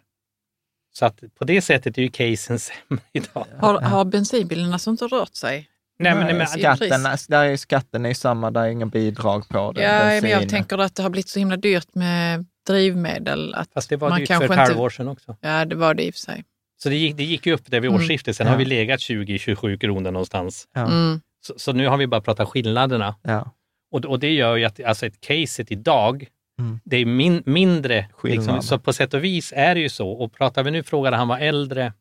Så 0.94 1.06
att 1.06 1.20
på 1.38 1.44
det 1.44 1.62
sättet 1.62 1.98
är 1.98 2.02
ju 2.02 2.08
casen 2.08 2.58
sämre 2.58 3.04
idag. 3.12 3.46
Har, 3.58 3.80
har 3.80 4.04
bensinbilen 4.04 4.72
alltså 4.72 4.90
inte 4.90 5.06
rört 5.06 5.34
sig? 5.34 5.68
Nej, 5.98 6.14
men, 6.14 6.36
men, 6.36 6.46
skatten, 6.46 7.02
där 7.28 7.44
är 7.44 7.56
skatten 7.56 8.06
är 8.06 8.14
samma, 8.14 8.50
där 8.50 8.62
är 8.62 8.68
inga 8.68 8.86
bidrag 8.86 9.48
på 9.48 9.72
det. 9.72 9.82
Ja, 9.82 10.20
men 10.20 10.30
jag 10.30 10.48
tänker 10.48 10.78
att 10.78 10.94
det 10.94 11.02
har 11.02 11.10
blivit 11.10 11.28
så 11.28 11.38
himla 11.38 11.56
dyrt 11.56 11.94
med 11.94 12.46
drivmedel. 12.66 13.54
Att 13.54 13.72
Fast 13.72 13.88
det 13.88 13.96
var 13.96 14.10
man 14.10 14.18
dyrt 14.18 14.28
för 14.28 14.44
ett 14.44 14.54
halvår 14.54 14.90
sedan 14.90 15.08
också. 15.08 15.36
Ja, 15.40 15.64
det 15.64 15.74
var 15.74 15.94
det 15.94 16.02
i 16.02 16.10
och 16.10 16.14
för 16.14 16.20
sig. 16.20 16.44
Så 16.84 16.90
det 16.90 16.96
gick, 16.96 17.16
det 17.16 17.24
gick 17.24 17.46
ju 17.46 17.52
upp 17.52 17.70
där 17.70 17.80
vid 17.80 17.90
mm. 17.90 18.00
årsskiftet. 18.00 18.36
Sen 18.36 18.46
ja. 18.46 18.52
har 18.52 18.58
vi 18.58 18.64
legat 18.64 19.00
20-27 19.00 19.78
kronor 19.78 20.10
någonstans. 20.10 20.68
Ja. 20.74 20.80
Mm. 20.80 21.20
Så, 21.46 21.54
så, 21.56 21.72
nu 21.72 21.88
har 21.88 21.96
vi 21.96 22.06
bara 22.06 22.20
pratat 22.20 22.48
skillnaderna. 22.48 23.14
Ja. 23.22 23.50
Och, 23.92 24.04
och 24.04 24.18
det 24.18 24.32
gör 24.32 24.56
ju 24.56 24.64
att 24.64 24.84
alltså 24.84 25.06
ett 25.06 25.20
caset 25.20 25.72
idag 25.72 26.26
Mm. 26.58 26.80
Det 26.84 26.96
är 26.96 27.06
min, 27.06 27.42
mindre, 27.46 27.96
liksom, 27.96 28.44
Skillnad. 28.44 28.64
så 28.64 28.78
på 28.78 28.92
sätt 28.92 29.14
och 29.14 29.24
vis 29.24 29.52
är 29.56 29.74
det 29.74 29.80
ju 29.80 29.88
så. 29.88 30.10
Och 30.10 30.32
pratar 30.32 30.62
vi 30.62 30.70
nu, 30.70 30.82
frågade 30.82 31.16
han 31.16 31.28
var 31.28 31.38
äldre, 31.38 31.92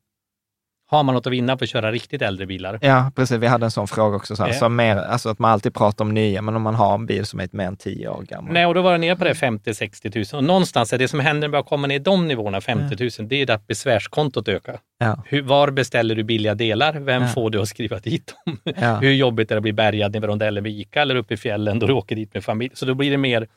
har 0.93 1.03
man 1.03 1.15
något 1.15 1.27
att 1.27 1.33
vinna 1.33 1.57
på 1.57 1.63
att 1.63 1.69
köra 1.69 1.91
riktigt 1.91 2.21
äldre 2.21 2.45
bilar? 2.45 2.79
Ja, 2.81 3.11
precis. 3.15 3.37
Vi 3.37 3.47
hade 3.47 3.65
en 3.65 3.71
sån 3.71 3.87
fråga 3.87 4.15
också. 4.15 4.35
Så 4.35 4.43
här, 4.43 4.53
så 4.53 4.69
mer, 4.69 4.97
alltså 4.97 5.29
att 5.29 5.39
man 5.39 5.51
alltid 5.51 5.73
pratar 5.73 6.05
om 6.05 6.13
nya, 6.13 6.41
men 6.41 6.55
om 6.55 6.61
man 6.61 6.75
har 6.75 6.93
en 6.95 7.05
bil 7.05 7.25
som 7.25 7.39
är 7.39 7.49
mer 7.51 7.67
än 7.67 7.75
10 7.77 8.07
år 8.07 8.21
gammal. 8.21 8.53
Nej, 8.53 8.65
och 8.65 8.73
då 8.73 8.81
var 8.81 8.91
det 8.91 8.97
nere 8.97 9.15
på 9.15 9.23
det 9.23 9.33
50-60 9.33 10.33
000. 10.33 10.39
Och 10.39 10.43
någonstans 10.47 10.93
är 10.93 10.97
det 10.97 11.07
som 11.07 11.19
händer 11.19 11.39
när 11.41 11.47
man 11.47 11.51
börjar 11.51 11.63
komma 11.63 11.87
ner 11.87 11.95
i 11.95 11.99
de 11.99 12.27
nivåerna, 12.27 12.61
50 12.61 13.03
000, 13.19 13.29
det 13.29 13.41
är 13.41 13.51
att 13.51 13.67
besvärskontot 13.67 14.47
ökar. 14.47 14.77
Ja. 14.99 15.23
Hur, 15.25 15.41
var 15.41 15.71
beställer 15.71 16.15
du 16.15 16.23
billiga 16.23 16.55
delar? 16.55 16.93
Vem 16.93 17.21
Ja. 17.21 17.27
får 17.27 17.49
du 17.49 17.61
att 17.61 17.67
skriva 17.67 17.99
dit 17.99 18.33
dem? 18.45 18.57
Ja. 18.81 18.95
Hur 18.95 19.11
jobbigt 19.11 19.51
är 19.51 19.55
det 19.55 19.59
att 19.59 19.63
bli 19.63 19.73
bärgad 19.73 20.13
vid 20.13 20.23
rondellen 20.23 20.63
vid 20.63 20.79
Ica 20.79 21.01
eller 21.01 21.15
uppe 21.15 21.33
i 21.33 21.37
fjällen 21.37 21.79
då 21.79 21.87
du 21.87 21.93
åker 21.93 22.15
dit 22.15 22.33
med 22.33 22.43
familj? 22.43 22.71
Så 22.73 22.85
då 22.85 22.93
blir 22.93 23.11
det 23.11 23.17
mer, 23.17 23.47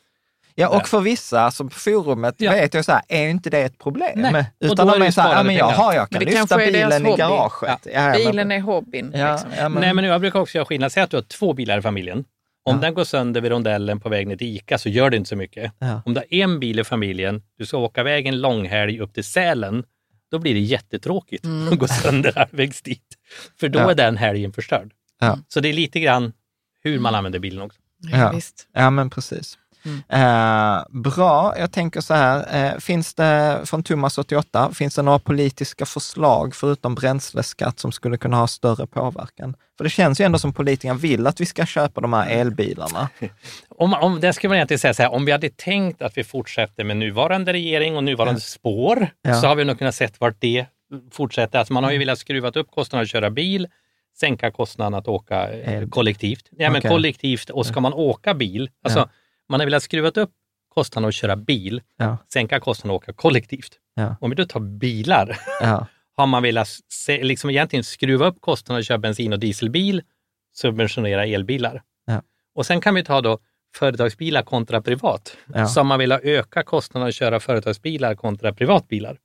Ja, 0.59 0.67
och 0.67 0.87
för 0.87 1.01
vissa, 1.01 1.41
alltså 1.41 1.63
på 1.63 1.69
forumet, 1.69 2.35
Ja. 2.37 2.51
vet 2.51 2.73
jag 2.73 2.85
så 2.85 2.91
här, 2.91 3.01
är 3.07 3.27
inte 3.29 3.49
det 3.49 3.59
ett 3.61 3.77
problem. 3.77 4.11
Nej. 4.15 4.45
Utan 4.59 4.87
de 4.87 4.99
det 4.99 5.05
är 5.07 5.11
så 5.11 5.21
här, 5.21 5.29
ja 5.29 5.35
men 5.35 5.45
pengar. 5.45 5.59
jaha, 5.59 5.95
jag 5.95 6.09
kan 6.09 6.23
lyfta 6.23 6.57
bilen 6.57 7.07
i 7.07 7.15
garaget. 7.15 7.79
Ja. 7.85 7.91
Ja, 7.93 8.13
Bilen 8.13 8.47
men, 8.47 8.51
är 8.51 8.61
hobbyn. 8.61 9.11
ja, 9.15 9.31
liksom. 9.31 9.51
ja, 9.57 9.69
men, 9.69 9.81
Nej, 9.81 9.93
men 9.93 10.05
jag 10.05 10.21
brukar 10.21 10.39
också 10.39 10.57
göra 10.57 10.65
skillnad. 10.65 10.91
Säg 10.91 11.03
att 11.03 11.09
du 11.09 11.17
har 11.17 11.21
två 11.21 11.53
bilar 11.53 11.77
i 11.77 11.81
familjen. 11.81 12.17
Om 12.65 12.75
Ja. 12.75 12.81
den 12.81 12.93
går 12.93 13.03
sönder 13.03 13.41
vid 13.41 13.51
rondellen 13.51 13.99
på 13.99 14.09
väg 14.09 14.27
ner 14.27 14.35
till 14.37 14.47
Ica 14.55 14.77
så 14.77 14.89
gör 14.89 15.09
det 15.09 15.17
inte 15.17 15.29
så 15.29 15.35
mycket. 15.35 15.71
Ja. 15.79 16.01
Om 16.05 16.13
du 16.13 16.19
har 16.19 16.33
en 16.33 16.59
bil 16.59 16.79
i 16.79 16.83
familjen, 16.83 17.41
du 17.57 17.65
ska 17.65 17.77
åka 17.77 18.03
väg 18.03 18.27
en 18.27 18.41
långhelg 18.41 18.99
upp 18.99 19.13
till 19.13 19.23
Sälen, 19.23 19.83
då 20.31 20.39
blir 20.39 20.53
det 20.53 20.59
jättetråkigt 20.59 21.45
att 21.71 21.79
gå 21.79 21.87
sönder 21.87 22.33
halvvägs 22.35 22.81
dit. 22.81 23.03
För 23.59 23.69
då 23.69 23.79
Ja. 23.79 23.91
är 23.91 23.95
den 23.95 24.17
helgen 24.17 24.53
förstörd. 24.53 24.91
Ja. 25.19 25.39
Så 25.47 25.59
det 25.59 25.69
är 25.69 25.73
lite 25.73 25.99
grann 25.99 26.33
hur 26.83 26.99
man 26.99 27.15
använder 27.15 27.39
bilen 27.39 27.61
också. 27.61 27.79
Ja, 28.11 28.17
Ja. 28.17 28.31
visst. 28.31 28.67
ja, 28.73 28.89
men 28.89 29.09
precis. 29.09 29.57
Eh, 30.09 30.83
bra, 30.89 31.53
jag 31.59 31.71
tänker 31.71 32.01
så 32.01 32.13
här, 32.13 32.65
eh, 32.73 32.79
finns 32.79 33.13
det 33.13 33.61
från 33.65 33.83
Thomas 33.83 34.17
88, 34.17 34.71
finns 34.73 34.95
det 34.95 35.01
några 35.01 35.19
politiska 35.19 35.85
förslag 35.85 36.55
förutom 36.55 36.95
bränsleskatt 36.95 37.79
som 37.79 37.91
skulle 37.91 38.17
kunna 38.17 38.37
ha 38.37 38.47
större 38.47 38.87
påverkan? 38.87 39.55
För 39.77 39.83
det 39.83 39.89
känns 39.89 40.21
ju 40.21 40.25
ändå 40.25 40.39
som 40.39 40.53
politikerna 40.53 40.93
vill 40.93 41.27
att 41.27 41.41
vi 41.41 41.45
ska 41.45 41.65
köpa 41.65 42.01
de 42.01 42.13
här 42.13 42.29
elbilarna. 42.29 43.09
Om, 43.69 43.93
om, 43.93 44.19
det 44.19 44.33
ska 44.33 44.47
man 44.47 44.55
egentligen 44.57 44.79
säga 44.79 44.93
så 44.93 45.01
här, 45.03 45.11
om 45.13 45.25
vi 45.25 45.31
hade 45.31 45.49
tänkt 45.49 46.01
att 46.01 46.17
vi 46.17 46.23
fortsätter 46.23 46.83
med 46.83 46.97
nuvarande 46.97 47.53
regering 47.53 47.97
och 47.97 48.03
nuvarande 48.03 48.41
spår, 48.41 49.09
Ja. 49.21 49.41
så 49.41 49.47
har 49.47 49.55
vi 49.55 49.65
nog 49.65 49.77
kunnat 49.77 49.95
sett 49.95 50.19
vart 50.19 50.35
det 50.39 50.65
fortsätter. 51.11 51.59
Alltså 51.59 51.73
man 51.73 51.83
har 51.83 51.91
ju 51.91 51.97
velat 51.97 52.19
skruva 52.19 52.49
upp 52.49 52.71
kostnaden 52.71 53.03
att 53.03 53.09
köra 53.09 53.29
bil, 53.29 53.67
sänka 54.19 54.51
kostnaden 54.51 54.93
att 54.93 55.07
åka 55.07 55.49
eh, 55.53 55.73
Elbil. 55.73 55.89
kollektivt. 55.89 56.45
Ja, 56.51 56.69
men 56.71 56.79
Okej. 56.79 56.89
kollektivt 56.91 57.49
och 57.49 57.65
ska 57.65 57.79
man 57.79 57.93
åka 57.93 58.33
bil, 58.33 58.69
alltså 58.83 58.99
Ja. 58.99 59.09
Man 59.49 59.59
har 59.59 59.65
velat 59.67 59.83
skruva 59.83 60.09
upp 60.09 60.31
kostnaden 60.73 61.07
att 61.07 61.13
köra 61.15 61.35
bil, 61.35 61.81
Ja, 61.97 62.17
sänka 62.33 62.59
kostnaden 62.59 62.95
att 62.95 63.03
åka 63.03 63.13
kollektivt. 63.13 63.79
ja, 63.95 64.15
Om 64.21 64.29
vi 64.29 64.35
då 64.35 64.45
tar 64.45 64.59
bilar, 64.59 65.37
ja, 65.61 65.87
har 66.17 66.27
man 66.27 66.43
velat 66.43 66.67
se, 66.89 67.23
liksom 67.23 67.49
egentligen 67.49 67.83
skruva 67.83 68.25
upp 68.27 68.41
kostnaden 68.41 68.79
att 68.79 68.85
köra 68.85 68.97
bensin 68.97 69.33
och 69.33 69.39
dieselbil, 69.39 70.01
subventionera 70.55 71.25
elbilar. 71.25 71.81
Och 72.55 72.65
sen 72.65 72.81
kan 72.81 72.95
vi 72.95 73.03
ta 73.03 73.21
då 73.21 73.39
företagsbilar 73.75 74.41
kontra 74.43 74.81
privat. 74.81 75.37
Ja. 75.53 75.67
Så 75.67 75.83
man 75.83 75.99
vill 75.99 76.11
ha 76.11 76.19
öka 76.19 76.63
kostnaden 76.63 77.07
att 77.09 77.15
köra 77.15 77.39
företagsbilar 77.39 78.15
kontra 78.15 78.53
privatbilar. 78.53 79.17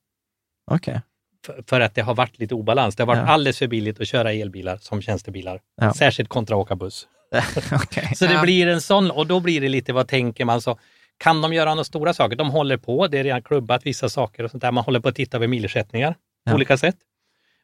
okej. 0.70 1.00
För, 1.46 1.64
för 1.66 1.80
att 1.80 1.94
det 1.94 2.00
har 2.02 2.14
varit 2.14 2.38
lite 2.38 2.54
obalans. 2.54 2.96
Det 2.96 3.02
har 3.02 3.06
varit 3.06 3.18
Ja. 3.18 3.26
alldeles 3.26 3.58
för 3.58 3.66
billigt 3.66 4.00
att 4.00 4.08
köra 4.08 4.32
elbilar 4.32 4.76
som 4.76 5.02
tjänstebilar. 5.02 5.60
Ja. 5.76 5.94
Särskilt 5.94 6.28
kontra 6.28 6.56
åka 6.56 6.76
buss. 6.76 7.08
Okej. 7.72 8.12
Så 8.16 8.26
det 8.26 8.39
blir 8.43 8.66
en 8.66 8.80
sån, 8.80 9.11
och 9.11 9.26
då 9.26 9.41
blir 9.41 9.61
det 9.61 9.68
lite, 9.68 9.93
vad 9.93 10.09
tänker 10.09 10.45
man? 10.45 10.61
Så, 10.61 10.78
kan 11.18 11.43
de 11.43 11.53
göra 11.53 11.70
några 11.74 11.85
stora 11.85 12.14
saker? 12.14 12.37
De 12.37 12.51
håller 12.51 12.76
på, 12.76 13.07
det 13.09 13.18
är 13.18 13.24
redan 13.24 13.43
klubbat 13.43 13.87
vissa 13.87 14.09
saker 14.09 14.45
och 14.45 14.51
sånt 14.51 14.61
där. 14.61 14.72
Man 14.72 14.85
håller 14.85 15.01
på 15.01 15.09
att 15.09 15.14
titta 15.14 15.37
över 15.37 15.47
milersättningar 15.47 16.14
Ja. 16.45 16.51
på 16.51 16.57
olika 16.57 16.76
sätt. 16.76 16.97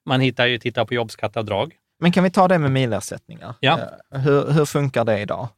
Man 0.06 0.20
hittar 0.20 0.46
ju, 0.46 0.58
tittar 0.58 0.84
på 0.84 0.94
jobbskatteavdrag. 0.94 1.74
Men 2.00 2.12
kan 2.12 2.24
vi 2.24 2.30
ta 2.30 2.48
det 2.48 2.58
med 2.58 2.70
milersättningar? 2.72 3.54
Ja. 3.60 3.80
Eh, 4.14 4.20
Hur, 4.20 4.50
hur 4.52 4.64
funkar 4.64 5.04
det 5.04 5.18
idag? 5.20 5.48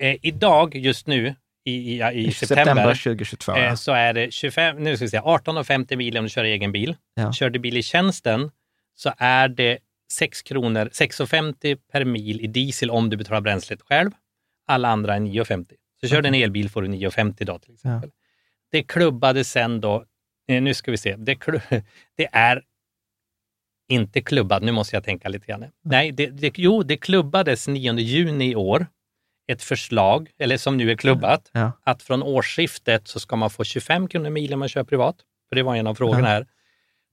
Eh, 0.00 0.16
idag, 0.22 0.74
just 0.74 1.06
nu, 1.06 1.34
i, 1.64 1.72
i, 1.72 2.02
i 2.26 2.32
september 2.32 2.64
september, 2.64 2.94
2022. 2.94 3.56
eh, 3.56 3.74
så 3.74 3.92
är 3.92 4.12
det 4.12 4.32
25, 4.32 4.76
nu 4.84 4.96
ska 4.96 5.04
vi 5.04 5.08
säga 5.10 5.22
18,50 5.22 5.96
mil 5.96 6.18
om 6.18 6.24
du 6.24 6.30
kör 6.30 6.44
egen 6.44 6.72
bil. 6.72 6.96
Ja. 7.14 7.32
Kör 7.32 7.50
du 7.50 7.58
bil 7.58 7.76
i 7.76 7.82
tjänsten 7.82 8.50
så 8.94 9.12
är 9.18 9.48
det 9.48 9.78
6 10.12 10.42
kronor, 10.42 10.84
6,50 10.92 11.78
per 11.92 12.04
mil 12.04 12.40
i 12.40 12.46
diesel 12.46 12.90
om 12.90 13.10
du 13.10 13.16
betalar 13.16 13.40
bränslet 13.40 13.82
själv. 13.82 14.10
Alla 14.66 14.88
andra 14.88 15.14
är 15.14 15.20
9,50. 15.20 15.66
Så 16.00 16.08
kör 16.08 16.22
du 16.22 16.28
en 16.28 16.34
elbil 16.34 16.70
får 16.70 16.82
du 16.82 16.88
9,50 16.88 17.34
idag 17.40 17.62
till 17.62 17.74
exempel. 17.74 18.10
Det 18.72 18.82
klubbade 18.82 19.44
sen 19.44 19.80
då, 19.80 20.04
eh, 20.48 20.62
nu 20.62 20.74
ska 20.74 20.90
vi 20.90 20.96
se, 20.96 21.16
det, 21.16 21.38
det 22.16 22.28
är 22.32 22.62
inte 23.88 24.20
klubbat, 24.20 24.62
nu 24.62 24.72
måste 24.72 24.96
jag 24.96 25.04
tänka 25.04 25.28
lite 25.28 25.46
grann. 25.46 25.64
Nej, 25.84 26.12
det, 26.12 26.26
det, 26.26 26.58
jo, 26.58 26.82
det 26.82 26.96
klubbades 26.96 27.68
9 27.68 27.94
juni 27.98 28.50
i 28.50 28.56
år, 28.56 28.86
ett 29.48 29.62
förslag, 29.62 30.30
eller 30.38 30.56
som 30.56 30.76
nu 30.76 30.90
är 30.90 30.96
klubbat, 30.96 31.50
Ja. 31.52 31.72
att 31.84 32.02
från 32.02 32.22
årsskiftet 32.22 33.08
så 33.08 33.20
ska 33.20 33.36
man 33.36 33.50
få 33.50 33.64
25 33.64 34.08
kronor 34.08 34.30
milen 34.30 34.58
man 34.58 34.68
kör 34.68 34.84
privat. 34.84 35.16
För 35.48 35.56
det 35.56 35.62
var 35.62 35.76
en 35.76 35.86
av 35.86 35.94
frågorna 35.94 36.20
Ja. 36.20 36.26
här. 36.26 36.46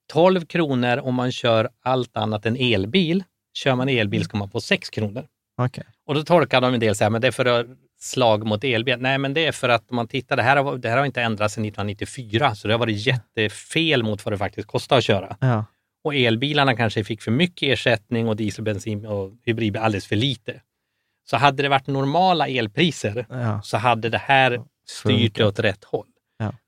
12 0.08 0.46
kronor 0.46 0.98
om 0.98 1.16
man 1.16 1.32
kör 1.32 1.70
allt 1.84 2.18
annat 2.18 2.46
än 2.46 2.56
elbil. 2.60 3.24
Kör 3.54 3.76
man 3.76 3.90
elbil 3.90 4.24
ska 4.24 4.38
man 4.38 4.50
få 4.50 4.62
6 4.62 4.90
kronor. 4.90 5.28
Okej. 5.58 5.84
Och 6.06 6.16
då 6.16 6.24
tolkar 6.24 6.62
de 6.62 6.74
en 6.74 6.80
del 6.80 6.96
så 6.96 7.04
här, 7.04 7.12
men 7.12 7.22
det 7.22 7.28
är 7.28 7.32
för 7.32 7.68
slag 8.00 8.46
mot 8.46 8.64
elbil. 8.64 8.98
Nej, 9.00 9.18
men 9.18 9.34
det 9.34 9.46
är 9.46 9.52
för 9.52 9.70
att 9.70 9.90
om 9.90 9.96
man 9.96 10.08
tittar, 10.08 10.36
det 10.36 10.44
här 10.44 10.58
har, 10.58 10.78
det 10.78 10.90
här 10.90 10.98
har 10.98 11.06
inte 11.06 11.22
ändrats 11.22 11.54
sedan 11.54 11.66
1994, 11.66 12.56
så 12.56 12.68
det 12.68 12.74
har 12.74 12.80
varit 12.80 13.08
jättefel 13.08 14.04
mot 14.04 14.26
vad 14.26 14.34
det 14.34 14.38
faktiskt 14.38 14.68
kostar 14.68 14.98
att 14.98 15.04
köra. 15.04 15.38
Ja. 15.40 15.66
Och 16.04 16.16
elbilarna 16.16 16.76
kanske 16.76 17.04
fick 17.04 17.22
för 17.22 17.32
mycket 17.32 17.70
ersättning 17.74 18.28
och 18.28 18.36
diesel, 18.36 18.64
bensin 18.64 19.06
och 19.06 19.32
hybrid 19.46 19.78
alldeles 19.78 20.06
för 20.08 20.16
lite. 20.16 20.62
Så 21.30 21.38
hade 21.38 21.64
det 21.64 21.70
varit 21.70 21.88
normala 21.88 22.48
elpriser 22.48 23.26
Ja. 23.30 23.62
så 23.64 23.78
hade 23.78 24.10
det 24.10 24.18
här 24.18 24.62
styrt 24.88 25.36
det 25.36 25.46
åt 25.46 25.60
rätt 25.60 25.84
håll. 25.84 26.08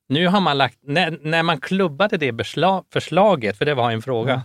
Nu 0.10 0.28
har 0.28 0.42
man 0.42 0.58
lagt, 0.58 0.78
när, 0.82 1.20
när 1.22 1.44
man 1.44 1.60
klubbade 1.60 2.18
det 2.18 2.32
besla, 2.32 2.84
förslaget, 2.94 3.58
för 3.58 3.66
det 3.66 3.74
var 3.74 3.92
en 3.92 4.02
fråga, 4.02 4.32
Ja. 4.34 4.42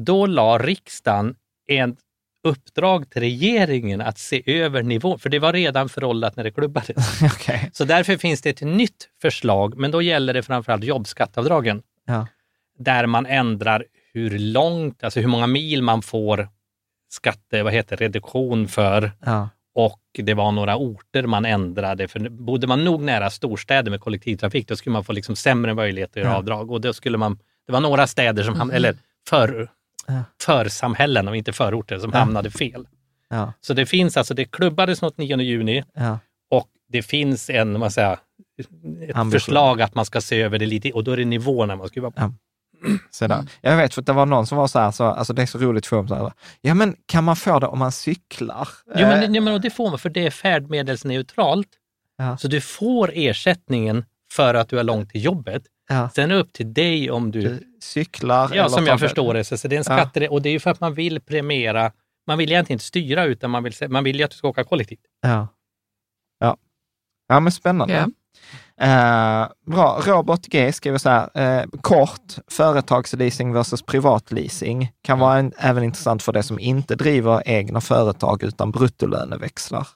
då 0.00 0.26
la 0.26 0.58
riksdagen 0.58 1.34
en 1.66 1.96
uppdrag 2.44 3.10
till 3.10 3.20
regeringen 3.20 4.00
att 4.00 4.18
se 4.18 4.42
över 4.60 4.82
nivån, 4.82 5.18
för 5.18 5.28
det 5.30 5.38
var 5.38 5.52
redan 5.52 5.88
föråldrat 5.88 6.36
när 6.36 6.44
det 6.44 6.50
klubbades. 6.50 7.22
Okej. 7.34 7.70
Så 7.72 7.84
därför 7.84 8.16
finns 8.16 8.42
det 8.42 8.50
ett 8.50 8.60
nytt 8.60 9.08
förslag, 9.22 9.76
men 9.78 9.90
då 9.90 10.02
gäller 10.02 10.34
det 10.34 10.42
framförallt 10.42 10.84
jobbskattavdragen, 10.84 11.82
Ja. 12.06 12.26
där 12.78 13.06
man 13.06 13.26
ändrar 13.26 13.84
hur 14.12 14.38
långt, 14.38 15.04
alltså 15.04 15.20
hur 15.20 15.28
många 15.28 15.46
mil 15.46 15.82
man 15.82 16.02
får 16.02 16.48
skatte, 17.08 17.62
vad 17.62 17.72
heter 17.72 17.96
reduktion 17.96 18.68
för 18.68 19.12
Ja. 19.24 19.48
Och 19.74 20.00
det 20.12 20.34
var 20.34 20.52
några 20.52 20.76
orter 20.76 21.26
man 21.26 21.44
ändrade. 21.44 22.08
För 22.08 22.28
bodde 22.28 22.66
man 22.66 22.84
nog 22.84 23.02
nära 23.02 23.30
storstäder 23.30 23.90
med 23.90 24.00
kollektivtrafik, 24.00 24.68
då 24.68 24.76
skulle 24.76 24.92
man 24.92 25.04
få 25.04 25.12
liksom 25.12 25.36
sämre 25.36 25.74
möjligheter 25.74 26.20
att 26.20 26.24
göra 26.24 26.34
Ja. 26.34 26.38
avdrag. 26.38 26.70
Och 26.70 26.80
då 26.80 26.92
skulle 26.92 27.18
man, 27.18 27.38
det 27.66 27.72
var 27.72 27.80
några 27.80 28.06
städer 28.06 28.42
som 28.42 28.54
hamnade, 28.54 28.76
eller 28.76 28.96
för, 29.28 29.68
Ja. 30.06 30.24
församhällen 30.42 31.28
och 31.28 31.36
inte 31.36 31.52
förorter, 31.52 31.98
som 31.98 32.10
Ja. 32.14 32.18
hamnade 32.18 32.50
fel. 32.50 32.86
Ja. 33.30 33.52
Så 33.60 33.74
det 33.74 33.86
finns 33.86 34.16
alltså, 34.16 34.34
det 34.34 34.44
klubbades 34.44 35.02
något 35.02 35.18
9 35.18 35.36
juni 35.42 35.84
och 36.50 36.68
det 36.88 37.02
finns 37.02 37.50
en, 37.50 37.80
vad 37.80 37.92
säger 37.92 38.12
ett 38.12 38.18
Ambition. 39.16 39.30
förslag 39.30 39.82
att 39.82 39.94
man 39.94 40.04
ska 40.04 40.20
se 40.20 40.42
över 40.42 40.58
det 40.58 40.66
lite 40.66 40.92
och 40.92 41.04
då 41.04 41.10
är 41.12 41.16
det 41.16 41.24
nivåerna 41.24 41.76
man 41.76 41.88
skruvar 41.88 42.10
på. 42.10 42.32
Ja. 42.84 42.98
Så 43.10 43.26
där. 43.26 43.44
Jag 43.60 43.76
vet, 43.76 43.94
för 43.94 44.00
att 44.02 44.06
det 44.06 44.12
var 44.12 44.26
någon 44.26 44.46
som 44.46 44.58
var 44.58 44.66
så 44.66 44.78
här, 44.78 44.90
så, 44.90 45.04
alltså 45.04 45.32
det 45.32 45.42
är 45.42 45.46
så 45.46 45.58
roligt 45.58 45.86
för 45.86 45.96
dem, 45.96 46.08
så 46.08 46.14
här, 46.14 46.32
ja 46.60 46.74
men 46.74 46.96
kan 47.06 47.24
man 47.24 47.36
få 47.36 47.58
det 47.58 47.66
om 47.66 47.78
man 47.78 47.92
cyklar? 47.92 48.68
Jo, 48.86 48.92
men, 48.94 49.22
Eh, 49.22 49.30
ja, 49.34 49.40
men 49.40 49.60
det 49.60 49.70
får 49.70 49.90
man, 49.90 49.98
för 49.98 50.08
det 50.10 50.26
är 50.26 50.30
färdmedelsneutralt. 50.30 51.68
Ja. 52.16 52.36
Så 52.36 52.48
du 52.48 52.60
får 52.60 53.10
ersättningen 53.14 54.04
för 54.32 54.54
att 54.54 54.68
du 54.68 54.76
har 54.76 54.84
långt 54.84 55.10
till 55.10 55.24
jobbet. 55.24 55.62
ja. 55.88 56.08
Sen 56.14 56.30
är 56.30 56.34
det 56.34 56.40
upp 56.40 56.52
till 56.52 56.74
dig 56.74 57.10
om 57.10 57.30
du... 57.30 57.40
Du 57.40 57.62
cyklar. 57.82 58.48
Ja, 58.54 58.60
eller 58.64 58.68
som 58.68 58.86
jag 58.86 59.00
förstår 59.00 59.34
det. 59.34 59.44
Så 59.44 59.56
så 59.58 59.68
det 59.68 59.76
är 59.76 59.78
en 59.78 59.84
Ja. 59.88 59.96
skatte, 59.98 60.28
och 60.28 60.42
det 60.42 60.48
är 60.48 60.52
ju 60.52 60.60
för 60.60 60.70
att 60.70 60.80
man 60.80 60.94
vill 60.94 61.20
premiera, 61.20 61.92
man 62.26 62.38
vill 62.38 62.52
egentligen 62.52 62.74
inte 62.74 62.84
styra 62.84 63.24
utan 63.24 63.50
man 63.50 63.62
vill, 63.64 63.72
man 63.88 64.04
vill 64.04 64.16
ju 64.18 64.24
att 64.24 64.30
du 64.30 64.36
ska 64.36 64.48
åka 64.48 64.64
kollektivt. 64.64 65.00
Ja. 65.22 65.48
Ja, 66.38 66.56
ja 67.28 67.40
men 67.40 67.52
spännande. 67.52 68.08
Eh, 68.82 69.46
bra, 69.66 70.00
Robert 70.06 70.40
G 70.48 70.72
skriver 70.72 70.98
så 70.98 71.08
här, 71.10 71.28
eh, 71.34 71.64
kort, 71.80 72.20
företagsleasing 72.50 73.52
versus 73.52 73.82
privatleasing 73.82 74.92
kan 75.02 75.18
vara 75.18 75.38
en, 75.38 75.52
även 75.58 75.84
intressant 75.84 76.22
för 76.22 76.32
det 76.32 76.42
som 76.42 76.58
inte 76.58 76.94
driver 76.94 77.42
egna 77.48 77.80
företag 77.80 78.42
utan 78.42 78.70
bruttolöneväxlar. 78.70 79.86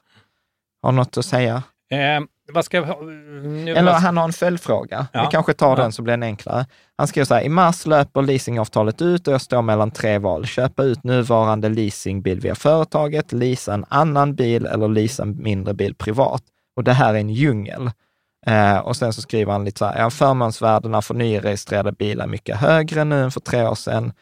Har 0.81 0.91
något 0.91 1.17
att 1.17 1.25
säga? 1.25 1.63
Eh, 1.91 2.23
vad 2.53 2.65
ska? 2.65 2.79
Nu, 3.01 3.71
Eller 3.71 3.91
vad- 3.91 4.01
han 4.01 4.17
har 4.17 4.23
en 4.23 4.33
följdfråga. 4.33 5.07
Ja. 5.13 5.21
Vi 5.21 5.27
kanske 5.31 5.53
tar 5.53 5.69
Ja. 5.69 5.75
den 5.75 5.91
så 5.91 6.01
blir 6.01 6.13
den 6.13 6.23
enklare. 6.23 6.65
Han 6.97 7.07
skriver 7.07 7.25
så 7.25 7.33
här, 7.33 7.41
i 7.41 7.49
mars 7.49 7.85
löper 7.85 8.21
leasingavtalet 8.21 9.01
ut 9.01 9.27
och 9.27 9.33
jag 9.33 9.41
står 9.41 9.61
mellan 9.61 9.91
tre 9.91 10.17
val. 10.17 10.45
Köpa 10.45 10.83
ut 10.83 11.03
nuvarande 11.03 11.69
leasingbil 11.69 12.39
via 12.39 12.55
företaget, 12.55 13.31
leasa 13.33 13.73
en 13.73 13.85
annan 13.89 14.35
bil 14.35 14.65
eller 14.65 14.87
leasa 14.87 15.23
en 15.23 15.43
mindre 15.43 15.73
bil 15.73 15.95
privat. 15.95 16.43
Och 16.75 16.83
det 16.83 16.93
här 16.93 17.13
är 17.13 17.17
en 17.19 17.29
djungel. 17.29 17.91
Eh, 18.47 18.77
och 18.77 18.95
sen 18.95 19.13
så 19.13 19.21
skriver 19.21 19.51
han 19.51 19.65
lite 19.65 19.79
så 19.79 19.85
här, 19.85 19.99
ja, 19.99 20.09
förmånsvärdena 20.09 21.01
för 21.01 21.13
nyregistrerade 21.13 21.91
bilar 21.91 22.25
är 22.25 22.29
mycket 22.29 22.57
högre 22.57 23.03
nu 23.03 23.23
än 23.23 23.31
för 23.31 23.39
tre 23.39 23.63
år 23.63 23.75
sedan. 23.75 24.13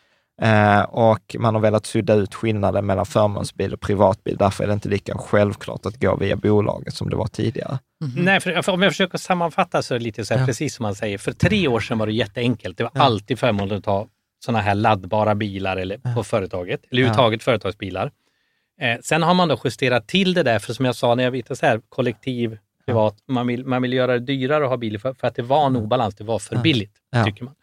Eh, 0.41 0.81
och 0.81 1.35
man 1.39 1.55
har 1.55 1.61
velat 1.61 1.85
sudda 1.85 2.13
ut 2.13 2.35
skillnaden 2.35 2.85
mellan 2.85 3.05
förmånsbil 3.05 3.73
och 3.73 3.81
privatbil. 3.81 4.37
Därför 4.37 4.63
är 4.63 4.67
det 4.67 4.73
inte 4.73 4.89
lika 4.89 5.17
självklart 5.17 5.85
att 5.85 5.99
gå 6.01 6.15
via 6.15 6.35
bolaget 6.35 6.93
som 6.93 7.09
det 7.09 7.15
var 7.15 7.27
tidigare. 7.27 7.79
Nej, 8.17 8.39
för, 8.39 8.61
för 8.61 8.71
om 8.71 8.81
jag 8.81 8.91
försöker 8.91 9.17
sammanfatta 9.17 9.81
så 9.81 9.95
är 9.95 9.99
det 9.99 10.05
lite 10.05 10.25
så 10.25 10.33
här, 10.33 10.41
Ja. 10.41 10.45
precis 10.47 10.75
som 10.75 10.83
man 10.83 10.95
säger. 10.95 11.17
För 11.17 11.31
tre 11.31 11.67
år 11.67 11.79
sedan 11.79 11.97
var 11.97 12.07
det 12.07 12.13
jätteenkelt. 12.13 12.77
Det 12.77 12.83
var 12.83 12.91
Ja. 12.95 13.01
alltid 13.01 13.39
förmånligt 13.39 13.79
att 13.79 13.85
ha 13.85 14.07
sådana 14.45 14.61
här 14.61 14.75
laddbara 14.75 15.35
bilar 15.35 15.77
eller, 15.77 15.97
på 16.15 16.23
företaget, 16.23 16.81
eller 16.91 17.01
överhuvudtaget 17.01 17.43
företagsbilar. 17.43 18.11
Eh, 18.81 18.97
sen 19.03 19.23
har 19.23 19.33
man 19.33 19.47
då 19.47 19.57
justerat 19.63 20.07
till 20.07 20.33
det 20.33 20.43
där, 20.43 20.59
för 20.59 20.73
som 20.73 20.85
jag 20.85 20.95
sa 20.95 21.15
när 21.15 21.23
jag 21.23 21.31
vitade 21.31 21.55
så 21.55 21.65
här, 21.65 21.81
kollektiv, 21.89 22.57
privat, 22.85 23.17
man, 23.27 23.47
vill, 23.47 23.65
man 23.65 23.81
vill 23.81 23.93
göra 23.93 24.13
det 24.13 24.19
dyrare 24.19 24.63
att 24.63 24.69
ha 24.69 24.77
bil 24.77 24.99
för, 24.99 25.13
för 25.13 25.27
att 25.27 25.35
det 25.35 25.41
var 25.41 25.65
en 25.67 25.75
obalans, 25.75 26.15
det 26.15 26.23
var 26.23 26.39
för 26.39 26.55
billigt, 26.57 26.95
tycker 27.25 27.43
man. 27.43 27.55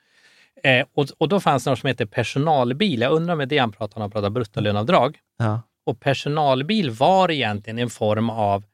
Eh, 0.64 0.87
och, 0.95 1.07
och 1.18 1.29
då 1.29 1.41
fanns 1.41 1.64
det 1.64 1.70
något 1.70 1.79
som 1.79 1.87
heter 1.89 2.07
personalbil. 2.07 3.01
Jag 3.01 3.12
undrar 3.12 3.37
med 3.37 3.49
det 3.49 3.59
han 3.59 3.73
pratar 3.73 3.97
om, 3.97 4.01
han 4.03 4.11
pratar 4.11 4.31
bruttolöneavdrag. 4.31 5.18
Ja, 5.39 5.62
Och 5.87 6.01
personalbil 6.01 6.91
var 6.91 7.31
egentligen 7.31 7.79
en 7.79 7.91
form 7.91 8.31
av 8.31 8.64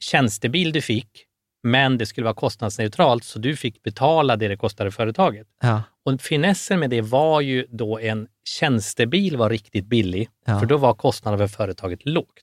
tjänstebil 0.00 0.72
du 0.72 0.80
fick, 0.80 1.08
men 1.62 1.98
det 1.98 2.06
skulle 2.06 2.24
vara 2.24 2.34
kostnadsneutralt 2.34 3.24
så 3.24 3.38
du 3.38 3.56
fick 3.56 3.82
betala 3.82 4.36
det 4.36 4.48
det 4.48 4.56
kostade 4.56 4.90
företaget. 4.90 5.46
ja, 5.62 5.82
Och 6.04 6.20
finessen 6.20 6.80
med 6.80 6.90
det 6.90 7.00
var 7.00 7.40
ju 7.40 7.66
då 7.70 7.98
en 7.98 8.28
tjänstebil 8.44 9.36
var 9.36 9.50
riktigt 9.50 9.86
billig, 9.86 10.28
Ja. 10.46 10.60
för 10.60 10.66
då 10.66 10.76
var 10.76 10.94
kostnaden 10.94 11.38
för 11.48 11.56
företaget 11.56 12.06
lågt. 12.06 12.42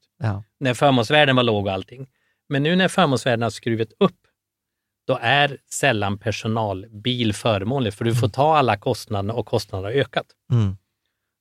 När 0.60 0.74
förmånsvärden 0.74 1.36
var 1.36 1.44
låg 1.44 1.66
och 1.66 1.72
allting. 1.74 2.08
Men 2.54 2.64
nu 2.64 2.76
när 2.76 2.88
förmånsvärdena 2.88 3.46
har 3.46 3.52
skruvit 3.52 3.94
upp, 4.00 4.20
då 5.08 5.20
är 5.22 5.58
sällan 5.72 6.18
personalbil 6.18 7.34
förmånlig, 7.34 7.94
för 7.94 8.06
du 8.06 8.16
får 8.16 8.30
ta 8.30 8.58
alla 8.58 8.78
kostnaderna 8.78 9.34
och 9.34 9.46
kostnaderna 9.46 9.88
har 9.88 9.94
ökat. 9.94 10.26
mm, 10.52 10.78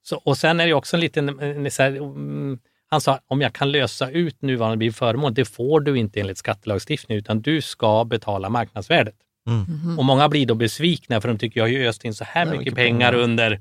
Så, 0.03 0.17
och 0.17 0.39
sen 0.39 0.61
är 0.61 0.67
det 0.67 0.75
också 0.75 0.97
en 0.97 1.01
liten, 1.01 1.41
en, 1.41 1.71
så 1.71 1.83
här, 1.83 1.91
mm, 1.91 2.59
han 2.87 3.01
sa 3.01 3.21
om 3.27 3.41
jag 3.41 3.53
kan 3.53 3.73
lösa 3.73 4.11
ut 4.11 4.43
nuvarande 4.43 4.77
bil 4.77 4.93
förmån, 4.93 5.35
det 5.35 5.45
får 5.45 5.81
du 5.81 5.99
inte 5.99 6.21
enligt 6.21 6.39
skattelagstiftningen, 6.39 7.19
utan 7.19 7.43
du 7.43 7.61
ska 7.63 8.05
betala 8.05 8.49
marknadsvärdet. 8.49 9.15
mm. 9.47 9.99
Och 9.99 10.05
många 10.05 10.29
blir 10.29 10.47
då 10.47 10.55
besvikna 10.55 11.21
för 11.21 11.29
de 11.29 11.39
tycker 11.39 11.61
jag 11.61 11.65
har 11.65 11.71
ju 11.71 11.89
öst 11.89 12.05
in 12.05 12.15
så 12.15 12.25
här 12.25 12.45
mycket 12.45 12.59
mycket 12.59 12.75
pengar 12.75 13.13
pengar. 13.13 13.25
under, 13.25 13.61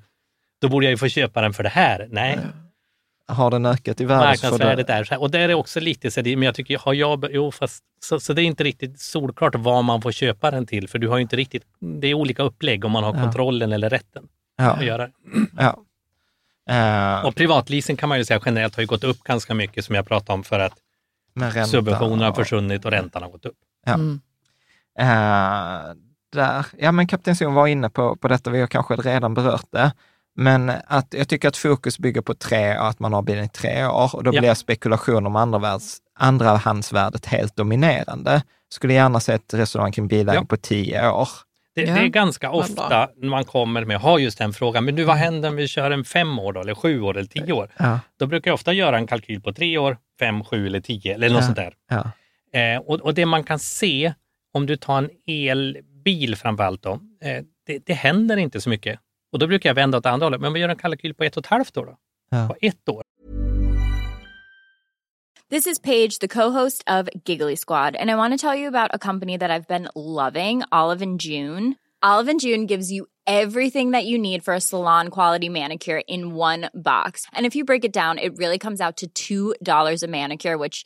då 0.62 0.70
borde 0.70 0.86
jag 0.86 0.92
ju 0.92 0.98
få 0.98 1.08
köpa 1.08 1.42
den 1.42 1.54
för 1.54 1.64
det 1.64 1.70
här. 1.70 2.08
Nej, 2.12 2.40
Har 3.28 3.52
den 3.52 3.66
ökat 3.66 4.02
i 4.02 4.06
värde 4.06 4.26
marknadsvärdet 4.26 4.88
det- 4.88 4.94
är 4.94 5.04
så 5.04 5.14
här. 5.14 5.22
Och 5.22 5.32
där 5.32 5.50
är 5.50 5.54
också 5.54 5.80
lite 5.80 6.12
så, 6.12 6.22
men 6.24 6.42
jag 6.42 6.56
tycker, 6.56 6.78
har 6.78 6.94
jag, 6.94 7.26
jo 7.32 7.52
fast, 7.52 7.84
så, 8.04 8.20
så 8.20 8.34
det 8.34 8.42
är 8.42 8.44
inte 8.46 8.64
riktigt 8.64 9.00
solklart 9.00 9.56
vad 9.56 9.84
man 9.84 10.02
får 10.02 10.12
köpa 10.12 10.52
den 10.52 10.66
till, 10.66 10.90
för 10.90 11.00
du 11.00 11.08
har 11.08 11.18
ju 11.18 11.22
inte 11.22 11.36
riktigt, 11.36 11.64
det 12.02 12.08
är 12.08 12.14
olika 12.14 12.44
upplägg 12.44 12.86
om 12.86 12.92
man 12.92 13.04
har 13.04 13.16
Ja. 13.16 13.24
kontrollen 13.24 13.72
eller 13.72 13.90
rätten 13.90 14.24
Ja, 14.58 14.72
att 14.72 14.86
göra 14.86 15.08
det. 15.08 15.14
ja. 15.58 15.78
Eh, 16.70 17.26
Och 17.26 17.36
privatleasing 17.36 17.98
kan 17.98 18.10
man 18.10 18.18
ju 18.18 18.26
säga 18.26 18.42
generellt 18.46 18.76
har 18.76 18.82
ju 18.84 18.88
gått 18.88 19.04
upp 19.04 19.24
ganska 19.24 19.54
mycket 19.54 19.86
som 19.86 19.96
jag 19.96 20.08
pratade 20.08 20.34
om 20.34 20.44
för 20.44 20.60
att 20.60 20.74
subventionerna 21.68 22.26
har 22.26 22.34
försvunnit 22.34 22.86
och 22.86 22.92
räntan 22.92 23.24
har 23.24 23.30
gått 23.30 23.46
upp. 23.46 23.58
Ja. 23.86 23.94
Mm. 23.94 24.22
Eh, 25.00 25.94
där, 26.34 26.66
ja, 26.78 26.92
men 26.92 27.08
Kapten 27.08 27.36
Zon 27.36 27.54
var 27.54 27.68
inne 27.68 27.90
på, 27.90 28.16
på 28.16 28.28
detta, 28.28 28.50
vi 28.50 28.60
har 28.60 28.68
kanske 28.68 28.96
redan 28.96 29.34
berört 29.34 29.66
det. 29.72 29.92
Men 30.36 30.72
att 30.88 31.14
jag 31.18 31.28
tycker 31.30 31.48
att 31.48 31.58
fokus 31.58 32.00
bygger 32.00 32.22
på 32.22 32.34
tre 32.34 32.78
och 32.78 32.88
att 32.88 33.00
man 33.00 33.14
har 33.14 33.22
bilen 33.22 33.46
i 33.46 33.50
tre 33.50 33.86
år 33.86 34.16
och 34.16 34.24
då 34.24 34.36
Ja. 34.36 34.40
blir 34.42 34.54
spekulation 34.54 35.26
om 35.26 35.36
andravärds, 35.36 35.98
andrahandsvärdet 36.20 37.26
helt 37.26 37.56
dominerande. 37.56 38.44
Skulle 38.70 38.94
gärna 38.94 39.20
se 39.20 39.34
ett 39.34 39.54
resonemang 39.54 39.92
kring 39.92 40.08
bilägare 40.08 40.36
Ja. 40.42 40.46
på 40.46 40.58
tio 40.58 41.10
år. 41.10 41.28
Det, 41.76 41.82
Ja, 41.82 41.94
det 41.96 42.02
är 42.02 42.08
ganska 42.08 42.52
ofta 42.52 43.10
när 43.18 43.30
man 43.30 43.46
kommer 43.46 43.86
med 43.86 44.00
har 44.00 44.20
just 44.20 44.38
den 44.38 44.54
frågan, 44.54 44.86
men 44.86 44.96
du 44.96 45.04
vad 45.04 45.16
händer 45.16 45.50
om 45.50 45.56
vi 45.56 45.68
kör 45.68 45.92
en 45.92 46.04
fem 46.06 46.40
år 46.40 46.54
då, 46.54 46.62
eller 46.62 46.76
sju 46.76 47.02
år 47.02 47.18
eller 47.18 47.28
tio 47.28 47.54
år? 47.54 47.70
Ja, 47.78 48.00
Då 48.20 48.26
brukar 48.28 48.52
jag 48.52 48.56
ofta 48.56 48.74
göra 48.74 48.98
en 48.98 49.08
kalkyl 49.08 49.42
på 49.42 49.54
tre 49.54 49.78
år, 49.78 49.98
fem, 50.20 50.44
sju 50.44 50.68
eller 50.68 50.80
tio 50.82 51.14
eller 51.14 51.30
något 51.30 51.40
Ja. 51.40 51.46
sånt 51.46 51.56
där. 51.56 51.74
ja, 51.90 52.12
Eh, 52.60 52.78
och, 52.82 52.96
och 53.02 53.14
det 53.14 53.26
man 53.26 53.44
kan 53.44 53.60
se 53.60 54.14
om 54.54 54.66
du 54.66 54.76
tar 54.78 54.98
en 54.98 55.10
elbil 55.28 56.36
framförallt 56.36 56.82
då, 56.84 56.92
eh, 57.24 57.44
det, 57.68 57.80
det 57.86 57.94
händer 57.94 58.38
inte 58.38 58.62
så 58.62 58.70
mycket. 58.70 59.00
Och 59.32 59.40
då 59.40 59.48
brukar 59.48 59.70
jag 59.70 59.76
vända 59.76 59.98
åt 59.98 60.06
andra 60.06 60.26
hållet, 60.26 60.42
men 60.42 60.54
vi 60.54 60.60
gör 60.60 60.70
en 60.70 60.76
kalkyl 60.76 61.14
på 61.14 61.24
ett 61.24 61.38
och 61.38 61.46
ett 61.46 61.50
halvt 61.50 61.78
år 61.78 61.86
då. 61.86 61.98
ja. 62.32 62.48
På 62.48 62.56
ett 62.62 62.90
år. 62.90 63.04
This 65.50 65.68
is 65.68 65.80
Paige, 65.80 66.20
the 66.20 66.28
co-host 66.28 66.84
of 66.88 67.10
Giggly 67.26 67.56
Squad, 67.58 67.96
and 67.96 68.10
I 68.10 68.16
want 68.16 68.34
to 68.34 68.38
tell 68.38 68.56
you 68.56 68.68
about 68.70 68.92
a 68.94 68.98
company 68.98 69.38
that 69.38 69.52
I've 69.52 69.68
been 69.68 69.90
loving, 69.96 70.64
Olive 70.72 71.02
and 71.02 71.20
June. 71.20 71.76
Olive 72.02 72.30
and 72.30 72.40
June 72.40 72.66
gives 72.68 72.90
you 72.90 73.08
everything 73.28 73.92
that 73.92 74.06
you 74.06 74.18
need 74.18 74.44
for 74.46 74.54
a 74.54 74.62
salon 74.62 75.10
quality 75.10 75.50
manicure 75.50 76.02
in 76.08 76.34
one 76.36 76.70
box. 76.74 77.26
And 77.34 77.46
if 77.46 77.56
you 77.56 77.66
break 77.66 77.84
it 77.84 77.92
down, 77.94 78.18
it 78.18 78.38
really 78.38 78.58
comes 78.58 78.80
out 78.80 79.04
to 79.14 79.56
$2 79.62 80.04
a 80.04 80.08
manicure, 80.08 80.58
which 80.58 80.86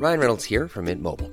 Ryan 0.00 0.20
Reynolds 0.20 0.44
here 0.44 0.68
from 0.68 0.84
Mint 0.84 1.02
Mobile. 1.02 1.32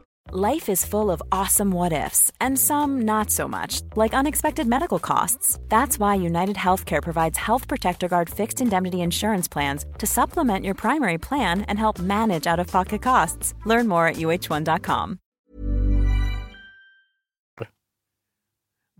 Life 0.33 0.71
is 0.71 0.85
full 0.85 1.11
of 1.11 1.21
awesome 1.29 1.71
what 1.75 1.91
ifs, 2.07 2.31
and 2.39 2.57
some 2.57 3.01
not 3.05 3.29
so 3.29 3.49
much, 3.49 3.81
like 3.97 4.13
unexpected 4.17 4.65
medical 4.65 4.97
costs. 4.99 5.59
That's 5.67 5.99
why 5.99 6.15
United 6.25 6.55
Healthcare 6.55 7.01
provides 7.01 7.37
Health 7.37 7.67
Protector 7.67 8.07
Guard 8.07 8.29
fixed 8.29 8.61
indemnity 8.61 8.97
insurance 8.97 9.49
plans 9.51 9.85
to 9.99 10.05
supplement 10.07 10.63
your 10.65 10.75
primary 10.75 11.17
plan 11.17 11.65
and 11.67 11.77
help 11.79 11.99
manage 11.99 12.47
out 12.47 12.59
of 12.59 12.71
pocket 12.71 13.01
costs. 13.03 13.53
Learn 13.65 13.87
more 13.87 14.07
at 14.07 14.15
uh1.com. 14.17 15.17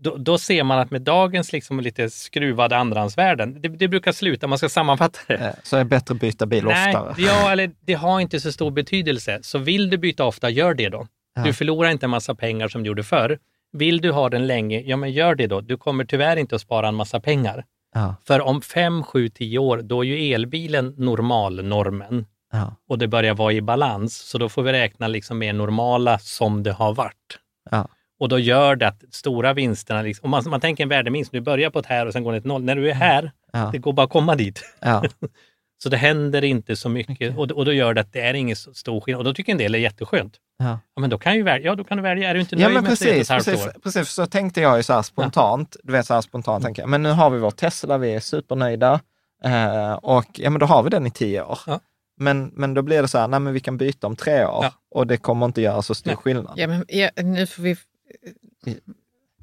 Då, 0.02 0.16
då 0.16 0.38
ser 0.38 0.64
man 0.64 0.78
att 0.78 0.90
med 0.90 1.02
dagens 1.02 1.52
liksom 1.52 1.80
lite 1.80 2.10
skruvade 2.10 2.76
andrahandsvärden, 2.76 3.60
det, 3.62 3.68
det 3.68 3.88
brukar 3.88 4.12
sluta, 4.12 4.46
man 4.46 4.58
ska 4.58 4.68
sammanfatta 4.68 5.18
det. 5.26 5.34
Eh, 5.34 5.52
Så 5.62 5.76
är 5.76 5.78
det 5.80 5.84
bättre 5.84 6.14
att 6.14 6.20
byta 6.20 6.46
bil 6.46 6.64
Nej, 6.64 6.96
oftare. 6.96 7.14
ja, 7.18 7.52
eller 7.52 7.70
det 7.80 7.94
har 7.94 8.20
inte 8.20 8.40
så 8.40 8.52
stor 8.52 8.70
betydelse. 8.70 9.38
Så 9.42 9.58
vill 9.58 9.90
du 9.90 9.98
byta 9.98 10.24
ofta, 10.24 10.50
gör 10.50 10.74
det 10.74 10.88
då. 10.88 11.06
Ja. 11.34 11.42
Du 11.42 11.52
förlorar 11.52 11.90
inte 11.90 12.06
en 12.06 12.10
massa 12.10 12.34
pengar 12.34 12.68
som 12.68 12.82
du 12.82 12.88
gjorde 12.88 13.02
förr. 13.02 13.38
Vill 13.72 14.00
du 14.00 14.10
ha 14.10 14.28
den 14.28 14.46
länge, 14.46 14.80
ja 14.80 14.96
men 14.96 15.12
gör 15.12 15.34
det 15.34 15.46
då. 15.46 15.60
Du 15.60 15.76
kommer 15.76 16.04
tyvärr 16.04 16.36
inte 16.36 16.54
att 16.54 16.60
spara 16.60 16.88
en 16.88 16.94
massa 16.94 17.20
pengar. 17.20 17.64
Ja, 17.94 18.14
För 18.26 18.40
om 18.40 18.60
fem, 18.60 19.02
sju, 19.02 19.28
tio 19.28 19.58
år, 19.58 19.78
då 19.78 20.04
är 20.04 20.08
ju 20.08 20.34
elbilen 20.34 20.94
normalnormen 20.96 22.26
ja, 22.52 22.76
och 22.88 22.98
det 22.98 23.08
börjar 23.08 23.34
vara 23.34 23.52
i 23.52 23.60
balans. 23.60 24.16
Så 24.16 24.38
då 24.38 24.48
får 24.48 24.62
vi 24.62 24.72
räkna 24.72 25.08
liksom 25.08 25.38
mer 25.38 25.52
normala 25.52 26.18
som 26.18 26.62
det 26.62 26.72
har 26.72 26.94
varit. 26.94 27.38
ja, 27.70 27.88
Och 28.20 28.28
då 28.28 28.38
gör 28.38 28.76
det 28.76 28.88
att 28.88 29.02
stora 29.10 29.52
vinsterna, 29.52 30.02
liksom, 30.02 30.24
om 30.24 30.30
man, 30.30 30.42
man 30.46 30.60
tänker 30.60 30.82
en 30.82 30.88
värdeminst, 30.88 31.32
du 31.32 31.40
börjar 31.40 31.70
på 31.70 31.78
ett 31.78 31.86
här 31.86 32.06
och 32.06 32.12
sen 32.12 32.24
går 32.24 32.32
det 32.32 32.40
till 32.40 32.48
noll. 32.48 32.62
När 32.62 32.76
du 32.76 32.90
är 32.90 32.94
här, 32.94 33.30
det 33.72 33.78
går 33.78 33.92
bara 33.92 34.04
att 34.04 34.12
komma 34.12 34.34
dit. 34.34 34.62
ja, 35.82 35.88
Så 35.88 35.88
det 35.88 35.96
händer 35.96 36.44
inte 36.44 36.76
så 36.76 36.88
mycket 36.88 37.36
och, 37.38 37.50
och 37.50 37.64
då 37.64 37.72
gör 37.72 37.94
det 37.94 38.00
att 38.00 38.12
det 38.12 38.20
är 38.20 38.34
ingen 38.34 38.56
så 38.56 38.74
stor 38.74 39.00
skillnad. 39.00 39.18
Och 39.18 39.24
då 39.24 39.34
tycker 39.34 39.52
en 39.52 39.58
del 39.58 39.74
är 39.74 39.78
jätteskönt. 39.78 40.36
ja. 40.58 40.78
Ja, 40.94 41.00
men 41.00 41.10
då 41.10 41.18
kan 41.18 41.34
ju 41.36 41.42
välja, 41.42 41.66
ja 41.66 41.74
då 41.74 41.84
kan 41.84 41.96
du 41.96 42.02
välja, 42.02 42.30
är 42.30 42.34
du 42.34 42.40
inte 42.40 42.54
Ja 42.54 42.60
nöjd 42.60 42.74
men 42.74 42.82
med 42.82 42.90
precis, 42.90 43.28
halvt 43.28 43.44
precis, 43.44 43.66
år? 43.66 43.72
precis, 43.82 44.08
så 44.08 44.26
tänkte 44.26 44.60
jag 44.60 44.76
ju 44.76 44.82
så 44.82 44.92
här 44.92 45.02
spontant, 45.02 45.76
du 45.82 45.92
vet 45.92 46.06
så 46.06 46.14
här 46.14 46.20
spontant 46.20 46.64
tänker 46.64 46.82
jag, 46.82 46.88
men 46.88 47.02
nu 47.02 47.10
har 47.10 47.30
vi 47.30 47.38
vår 47.38 47.50
Tesla, 47.50 47.98
vi 47.98 48.14
är 48.14 48.20
supernöjda 48.20 49.00
eh, 49.44 49.92
och 49.92 50.26
ja 50.32 50.50
men 50.50 50.60
då 50.60 50.66
har 50.66 50.82
vi 50.82 50.90
den 50.90 51.06
i 51.06 51.10
tio 51.10 51.42
år. 51.42 51.58
Ja. 51.66 51.80
Men, 52.16 52.46
men 52.54 52.74
då 52.74 52.82
blir 52.82 53.02
det 53.02 53.08
så 53.08 53.18
här, 53.18 53.28
nej 53.28 53.40
men 53.40 53.52
vi 53.52 53.60
kan 53.60 53.76
byta 53.76 54.06
om 54.06 54.16
tre 54.16 54.44
år 54.44 54.64
Ja. 54.64 54.72
och 54.90 55.06
det 55.06 55.16
kommer 55.16 55.46
inte 55.46 55.60
göra 55.62 55.82
så 55.82 55.94
stor 55.94 56.10
Nej. 56.10 56.16
skillnad. 56.16 56.54
Ja, 56.56 56.66
men, 56.66 56.84
ja, 56.88 57.10
nu 57.16 57.46
får 57.46 57.62
vi 57.62 57.76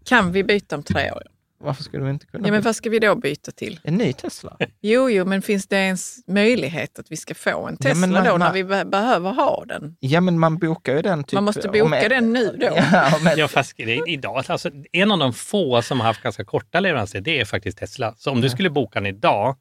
Kan 0.06 0.32
vi 0.32 0.44
byta 0.44 0.76
om 0.76 0.84
tre 0.84 1.12
år? 1.12 1.24
Varför 1.62 1.84
skulle 1.84 2.04
vi 2.04 2.10
inte 2.10 2.26
kunna 2.26 2.48
Ja, 2.48 2.52
men 2.54 2.62
vad 2.62 2.76
ska 2.76 2.90
vi 2.90 3.00
då 3.00 3.16
byta 3.16 3.52
till? 3.52 3.80
En 3.84 3.96
ny 3.96 4.14
Tesla? 4.14 4.58
Jo, 4.82 5.10
jo, 5.10 5.26
men 5.26 5.42
finns 5.42 5.68
det 5.68 5.76
ens 5.76 6.28
möjlighet 6.28 7.00
att 7.00 7.12
vi 7.12 7.18
ska 7.18 7.36
få 7.36 7.68
en 7.68 7.78
Tesla 7.78 7.96
men 8.08 8.12
man- 8.12 8.24
då 8.26 8.32
när 8.32 8.38
man- 8.38 8.54
vi 8.54 8.64
be- 8.64 8.86
behöver 8.86 9.32
ha 9.32 9.64
den? 9.68 9.96
Ja, 10.00 10.22
men 10.22 10.40
man 10.40 10.58
bokar 10.58 10.96
ju 10.96 11.02
den 11.02 11.24
typ... 11.24 11.34
Man 11.34 11.44
måste 11.44 11.68
boka 11.70 11.98
ett- 11.98 12.10
den 12.10 12.34
nu 12.34 12.58
då. 12.60 12.66
Ja, 12.92 13.08
ett- 13.32 13.38
Ja, 13.38 13.48
fast 13.48 13.78
det 13.78 13.84
är 13.98 14.10
idag, 14.10 14.44
alltså, 14.48 14.70
en 14.92 15.12
av 15.12 15.20
de 15.20 15.34
få 15.34 15.82
som 15.82 16.00
har 16.00 16.08
haft 16.08 16.22
ganska 16.24 16.46
korta 16.46 16.80
leveranser, 16.80 17.22
det 17.22 17.40
är 17.40 17.46
faktiskt 17.46 17.78
Tesla. 17.78 18.14
Så 18.18 18.32
om 18.32 18.42
du 18.42 18.50
skulle 18.50 18.70
boka 18.70 19.00
den 19.00 19.06
idag, 19.06 19.56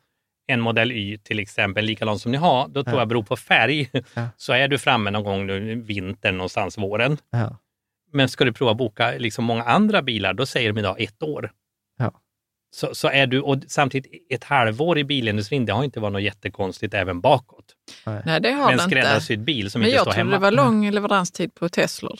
en 0.46 0.60
modell 0.60 0.92
Y 0.92 1.18
till 1.18 1.38
exempel, 1.38 1.84
likadan 1.84 2.18
som 2.18 2.32
ni 2.32 2.38
har, 2.38 2.68
då 2.68 2.84
tror 2.84 2.98
jag 2.98 3.08
beror 3.08 3.22
på 3.22 3.36
färg, 3.36 3.90
Ja. 4.14 4.28
så 4.36 4.52
är 4.52 4.68
du 4.68 4.78
framme 4.78 5.10
någon 5.10 5.24
gång 5.24 5.46
nu 5.46 5.74
vintern, 5.80 6.36
någonstans 6.36 6.78
våren. 6.78 7.18
ja. 7.30 7.56
Men 8.12 8.28
ska 8.28 8.44
du 8.44 8.52
prova 8.52 8.70
att 8.70 8.76
boka 8.78 9.10
liksom 9.18 9.44
många 9.44 9.62
andra 9.64 10.02
bilar, 10.02 10.34
då 10.34 10.46
säger 10.46 10.72
de 10.72 10.78
idag 10.80 11.00
ett 11.00 11.22
år. 11.22 11.50
Ja. 11.98 12.12
Så, 12.76 12.94
så 12.94 13.08
är 13.08 13.26
du, 13.26 13.40
och 13.40 13.56
samtidigt 13.68 14.12
ett 14.30 14.44
halvår 14.44 14.98
i 14.98 15.04
bilindustrin, 15.04 15.66
det 15.66 15.72
har 15.72 15.84
inte 15.84 16.00
varit 16.00 16.12
något 16.12 16.22
jättekonstigt 16.22 16.94
även 16.94 17.20
bakåt. 17.20 17.64
Nej, 18.06 18.22
det 18.24 18.26
har 18.26 18.40
Med 18.40 18.50
en 18.52 18.66
det 18.66 18.72
inte. 18.72 18.84
skräddarsydd 18.84 19.40
bil 19.44 19.70
som 19.70 19.80
Men 19.80 19.88
inte 19.88 19.96
jag 19.96 20.02
står 20.02 20.12
trodde 20.12 20.18
hemma. 20.20 20.30
det 20.32 20.38
var 20.38 20.50
lång 20.50 20.90
leveranstid 20.90 21.54
på 21.54 21.68
Teslor. 21.68 22.18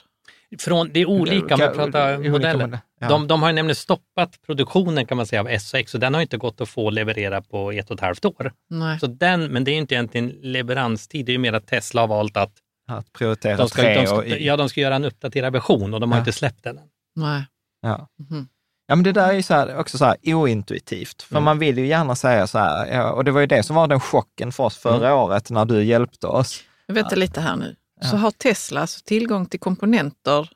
Från, 0.58 0.90
det 0.92 1.00
är 1.00 1.06
olika 1.06 1.54
om 1.54 1.60
vi 1.60 1.68
pratar 1.68 2.18
modeller. 2.30 2.78
ja. 3.00 3.08
De, 3.08 3.26
de 3.28 3.42
har 3.42 3.48
ju 3.48 3.54
nämligen 3.54 3.76
stoppat 3.76 4.38
produktionen 4.46 5.06
kan 5.06 5.16
man 5.16 5.26
säga 5.26 5.40
av 5.40 5.48
S 5.48 5.74
och 5.74 5.80
X, 5.80 5.90
så 5.92 5.98
den 5.98 6.14
har 6.14 6.20
inte 6.20 6.36
gått 6.36 6.60
att 6.60 6.68
få 6.68 6.90
leverera 6.90 7.42
på 7.42 7.72
ett 7.72 7.90
och 7.90 7.94
ett 7.94 8.00
halvt 8.00 8.24
år. 8.24 8.52
Nej. 8.70 9.00
Så 9.00 9.06
den, 9.06 9.44
men 9.44 9.64
det 9.64 9.70
är 9.70 9.76
inte 9.76 9.94
egentligen 9.94 10.28
leveranstid, 10.42 11.26
det 11.26 11.30
är 11.30 11.34
ju 11.34 11.38
mer 11.38 11.52
att 11.52 11.66
Tesla 11.66 12.00
har 12.00 12.08
valt 12.08 12.36
att 12.36 12.52
Att 12.90 13.12
prioritera 13.12 13.56
de 13.56 13.68
ska, 13.68 13.82
tre 13.82 13.94
de 14.00 14.06
ska, 14.06 14.16
och 14.16 14.28
ja, 14.28 14.56
de 14.56 14.68
ska 14.68 14.80
göra 14.80 14.96
en 14.96 15.04
uppdaterad 15.04 15.52
version 15.52 15.94
och 15.94 16.00
de 16.00 16.10
har 16.12 16.18
Ja. 16.18 16.20
inte 16.22 16.32
släppt 16.32 16.64
den 16.64 16.78
än. 16.78 16.84
Nej. 17.16 17.44
Ja. 17.82 18.08
Mhm. 18.30 18.48
Ja, 18.90 18.94
men 18.94 19.02
det 19.02 19.12
där 19.12 19.28
är 19.28 19.32
ju 19.32 19.42
så 19.42 19.54
här, 19.54 19.76
också 19.78 19.98
så 19.98 20.04
här 20.04 20.16
ointuitivt. 20.24 21.22
För 21.22 21.34
Mm. 21.34 21.44
man 21.44 21.58
vill 21.58 21.78
ju 21.78 21.86
gärna 21.86 22.14
säga 22.14 22.46
så 22.46 22.58
här, 22.58 22.86
ja, 22.86 23.12
och 23.12 23.24
det 23.24 23.30
var 23.30 23.40
ju 23.40 23.46
det 23.46 23.62
som 23.62 23.76
var 23.76 23.86
den 23.86 24.00
chocken 24.00 24.52
för 24.52 24.64
oss 24.64 24.76
förra 24.78 25.06
Mm. 25.08 25.18
året 25.18 25.50
när 25.50 25.64
du 25.64 25.84
hjälpte 25.84 26.26
oss. 26.26 26.60
Vänta 26.88 27.16
lite 27.16 27.40
här 27.40 27.56
nu. 27.56 27.76
Så 28.02 28.16
har 28.16 28.30
Tesla 28.30 28.80
alltså 28.80 29.00
tillgång 29.04 29.46
till 29.46 29.60
komponenter 29.60 30.50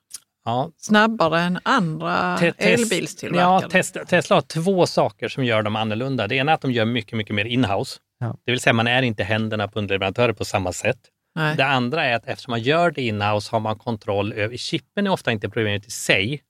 Ja, 0.45 0.71
snabbare 0.79 1.41
än 1.41 1.59
andra 1.63 2.39
Te- 2.39 2.53
elbilstillverkare? 2.59 3.63
Ja, 3.63 3.69
Tesla, 3.71 4.05
Tesla 4.05 4.37
har 4.37 4.41
två 4.43 4.87
saker 4.87 5.29
som 5.29 5.45
gör 5.45 5.63
dem 5.63 5.77
annorlunda. 5.77 6.27
Det 6.29 6.35
ena 6.37 6.53
är 6.53 6.55
att 6.55 6.61
de 6.61 6.73
gör 6.73 6.85
mycket, 6.85 7.17
mycket 7.17 7.35
mer 7.35 7.45
inhouse. 7.45 7.99
Ja. 8.19 8.37
Det 8.47 8.53
vill 8.53 8.61
säga 8.61 8.73
man 8.73 8.87
är 8.87 9.03
inte 9.03 9.25
händerna 9.25 9.69
på 9.69 9.79
underleverantörer 9.79 10.33
på 10.33 10.45
samma 10.45 10.73
sätt. 10.73 10.99
Nej. 11.35 11.57
Det 11.57 11.65
andra 11.67 12.05
är 12.05 12.15
att 12.17 12.27
eftersom 12.27 12.51
man 12.51 12.61
gör 12.63 12.91
det 12.91 13.03
inhouse 13.03 13.49
har 13.53 13.61
man 13.61 13.79
kontroll 13.79 14.33
över, 14.33 14.57
chippen 14.57 15.07
är 15.07 15.11
ofta 15.11 15.33
inte 15.33 15.49
problemet 15.49 15.87
i 15.87 15.91
sig. 15.91 16.41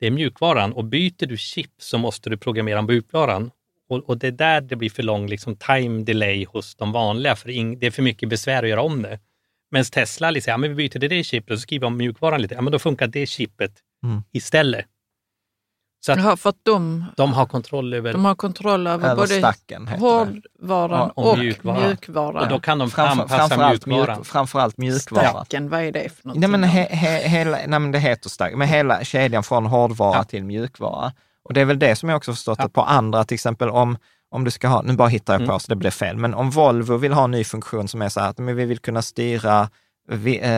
Det 0.00 0.06
är 0.06 0.10
mjukvaran 0.10 0.72
och 0.72 0.84
byter 0.84 1.26
du 1.26 1.36
chip 1.36 1.70
så 1.78 1.98
måste 1.98 2.30
du 2.30 2.36
programmera 2.36 2.82
mjukvaran. 2.82 3.50
Och, 3.88 4.08
och 4.08 4.18
det 4.18 4.26
är 4.26 4.32
där 4.32 4.60
det 4.60 4.76
blir 4.76 4.90
för 4.90 5.02
lång 5.02 5.26
liksom, 5.26 5.56
time 5.56 6.04
delay 6.04 6.44
hos 6.46 6.74
de 6.74 6.92
vanliga, 6.92 7.36
för 7.36 7.76
det 7.76 7.86
är 7.86 7.90
för 7.90 8.02
mycket 8.02 8.28
besvär 8.28 8.62
att 8.62 8.68
göra 8.68 8.82
om 8.82 9.02
det. 9.02 9.18
Medan 9.70 9.84
Tesla, 9.84 10.30
liksom, 10.30 10.50
ja, 10.50 10.56
men 10.56 10.70
vi 10.70 10.76
byter 10.76 10.98
det, 10.98 11.08
det 11.08 11.24
chippet 11.24 11.50
och 11.50 11.58
så 11.58 11.62
skriver 11.62 11.86
om 11.86 11.96
mjukvaran 11.96 12.42
lite, 12.42 12.54
ja, 12.54 12.60
men 12.60 12.72
då 12.72 12.78
funkar 12.78 13.06
det 13.06 13.26
chippet 13.26 13.72
Mm. 14.02 14.22
istället. 14.32 14.86
Så 16.00 16.12
att 16.12 16.18
Jaha, 16.18 16.36
för 16.36 16.50
att 16.50 16.56
de, 16.62 17.04
de 17.16 17.32
har 17.32 17.46
kontroll 17.46 17.94
över, 17.94 18.12
de 18.12 18.24
har 18.24 18.34
kontroll 18.34 18.86
över 18.86 19.06
Över 19.08 19.16
både 19.16 19.38
stacken 19.38 19.88
hårdvaran 19.88 20.98
Ja, 21.00 21.12
och 21.14 21.30
och 21.32 21.38
mjukvara. 21.38 21.80
mjukvaran. 21.86 22.42
och 22.42 22.48
då 22.48 22.60
kan 22.60 22.78
de 22.78 22.90
Framför, 22.90 23.22
anpassa 23.22 23.36
framförallt, 23.48 23.86
mjukvaran. 23.86 24.16
mjuk, 24.18 24.26
framförallt 24.26 24.76
mjukvara. 24.78 25.28
Stacken, 25.30 25.68
vad 25.68 25.80
är 25.82 25.92
det 25.92 26.08
för 26.08 26.26
någonting? 26.28 26.40
Nej, 26.50 26.60
men 26.60 26.64
he, 26.64 26.82
he, 26.82 27.28
hela, 27.28 27.56
nej, 27.66 27.80
men 27.80 27.92
det 27.92 27.98
heter 27.98 28.28
stack, 28.30 28.52
men 28.56 28.68
hela 28.68 29.04
kedjan 29.04 29.42
från 29.42 29.66
hårdvara 29.66 30.16
Ja. 30.16 30.24
till 30.24 30.44
mjukvara. 30.44 31.12
Och 31.44 31.54
det 31.54 31.60
är 31.60 31.64
väl 31.64 31.78
det 31.78 31.96
som 31.96 32.08
jag 32.08 32.16
också 32.16 32.32
förstått 32.32 32.60
att 32.60 32.72
på 32.72 32.82
andra, 32.82 33.24
till 33.24 33.34
exempel 33.34 33.68
om, 33.70 33.98
om 34.30 34.44
du 34.44 34.50
ska 34.50 34.68
ha, 34.68 34.82
nu 34.82 34.92
bara 34.92 35.08
hittar 35.08 35.32
jag 35.34 35.40
på 35.40 35.44
Mm. 35.52 35.60
så 35.60 35.66
det 35.68 35.76
blir 35.76 35.90
fel, 35.90 36.16
men 36.16 36.34
om 36.34 36.50
Volvo 36.50 36.96
vill 36.96 37.12
ha 37.12 37.24
en 37.24 37.30
ny 37.30 37.44
funktion 37.44 37.88
som 37.88 38.02
är 38.02 38.08
så 38.08 38.20
här 38.20 38.28
att 38.30 38.38
men 38.38 38.56
vi 38.56 38.64
vill 38.64 38.78
kunna 38.78 39.02
styra 39.02 39.68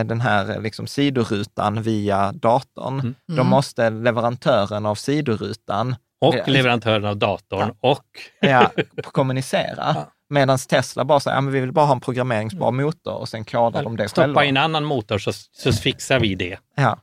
den 0.05 0.21
här 0.21 0.49
eh, 0.55 0.61
liksom 0.61 0.87
sidorutan 0.87 1.81
via 1.81 2.31
datorn, 2.31 2.99
Mm. 2.99 3.15
då 3.27 3.43
måste 3.43 3.89
leverantören 3.89 4.85
av 4.85 4.95
sidorutan 4.95 5.95
Och 6.21 6.35
Ja. 6.35 6.43
leverantören 6.47 7.05
av 7.05 7.17
datorn 7.17 7.71
och 7.79 8.05
ja, 8.41 8.71
kommunicera. 9.03 9.75
Ja. 9.77 9.89
Mm. 9.91 10.05
Medan 10.29 10.57
Tesla 10.57 11.05
bara 11.05 11.19
säger, 11.19 11.37
ja, 11.37 11.41
men 11.41 11.53
vi 11.53 11.59
vill 11.59 11.71
bara 11.71 11.85
ha 11.85 11.93
en 11.93 11.99
programmeringsbar 12.01 12.71
motor 12.71 13.13
och 13.13 13.29
sen 13.29 13.45
kodar 13.45 13.83
de 13.83 13.97
det 13.97 14.09
stoppa 14.09 14.23
själva. 14.25 14.45
i 14.45 14.49
en 14.49 14.57
annan 14.57 14.83
motor 14.85 15.17
så, 15.17 15.31
så 15.51 15.73
fixar 15.73 16.19
vi 16.19 16.35
det. 16.35 16.57
Ja, 16.75 16.97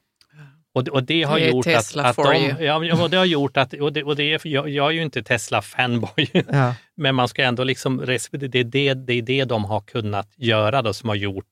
Och, 0.74 0.84
det- 0.84 0.90
och 0.90 1.02
det 1.02 1.22
har 1.22 1.38
Det 1.38 1.48
gjort 1.48 1.64
Tesla 1.64 2.04
att, 2.04 2.18
att 2.18 2.24
de, 2.24 2.36
you. 2.36 2.62
ja, 2.86 3.02
och 3.04 3.10
det 3.10 3.16
har 3.16 3.24
gjort 3.24 3.56
att, 3.56 3.72
och 3.74 3.92
det, 3.92 4.02
och 4.04 4.16
det 4.16 4.32
är, 4.34 4.40
jag, 4.46 4.68
jag 4.68 4.86
är 4.86 4.90
ju 4.90 5.02
inte 5.02 5.22
Tesla-fanboy, 5.22 6.44
ja. 6.52 6.74
men 6.96 7.14
man 7.14 7.28
ska 7.28 7.42
ändå 7.44 7.64
liksom, 7.64 7.96
det 8.06 8.12
är 8.58 8.64
det, 8.64 8.94
det 8.94 9.12
är 9.12 9.22
det 9.22 9.44
de 9.44 9.64
har 9.64 9.80
kunnat 9.80 10.28
göra 10.36 10.82
då, 10.82 10.92
som 10.92 11.08
har 11.08 11.16
gjort, 11.16 11.46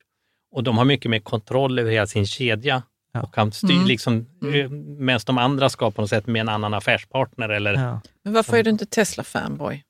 och 0.57 0.65
de 0.65 0.79
har 0.79 0.85
mycket 0.85 1.11
mer 1.11 1.19
kontroll 1.19 1.79
över 1.79 1.91
hela 1.91 2.07
sin 2.07 2.27
kedja 2.27 2.83
Ja. 3.13 3.23
och 3.23 3.35
kan 3.35 3.53
styra, 3.53 3.73
Mm. 3.73 3.87
liksom, 3.87 4.27
eh, 4.55 4.69
medan 4.99 5.21
de 5.27 5.39
andra 5.39 5.69
ska 5.69 5.91
på 5.91 6.01
något 6.01 6.11
sätt 6.11 6.27
med 6.27 6.41
en 6.41 6.49
annan 6.49 6.75
affärspartner 6.75 7.49
eller 7.49 7.75
ja. 7.75 8.01
Men 8.25 8.33
varför 8.33 8.57
är 8.57 8.63
du 8.63 8.71
inte 8.71 8.87
Tesla-fanboy? 8.87 9.83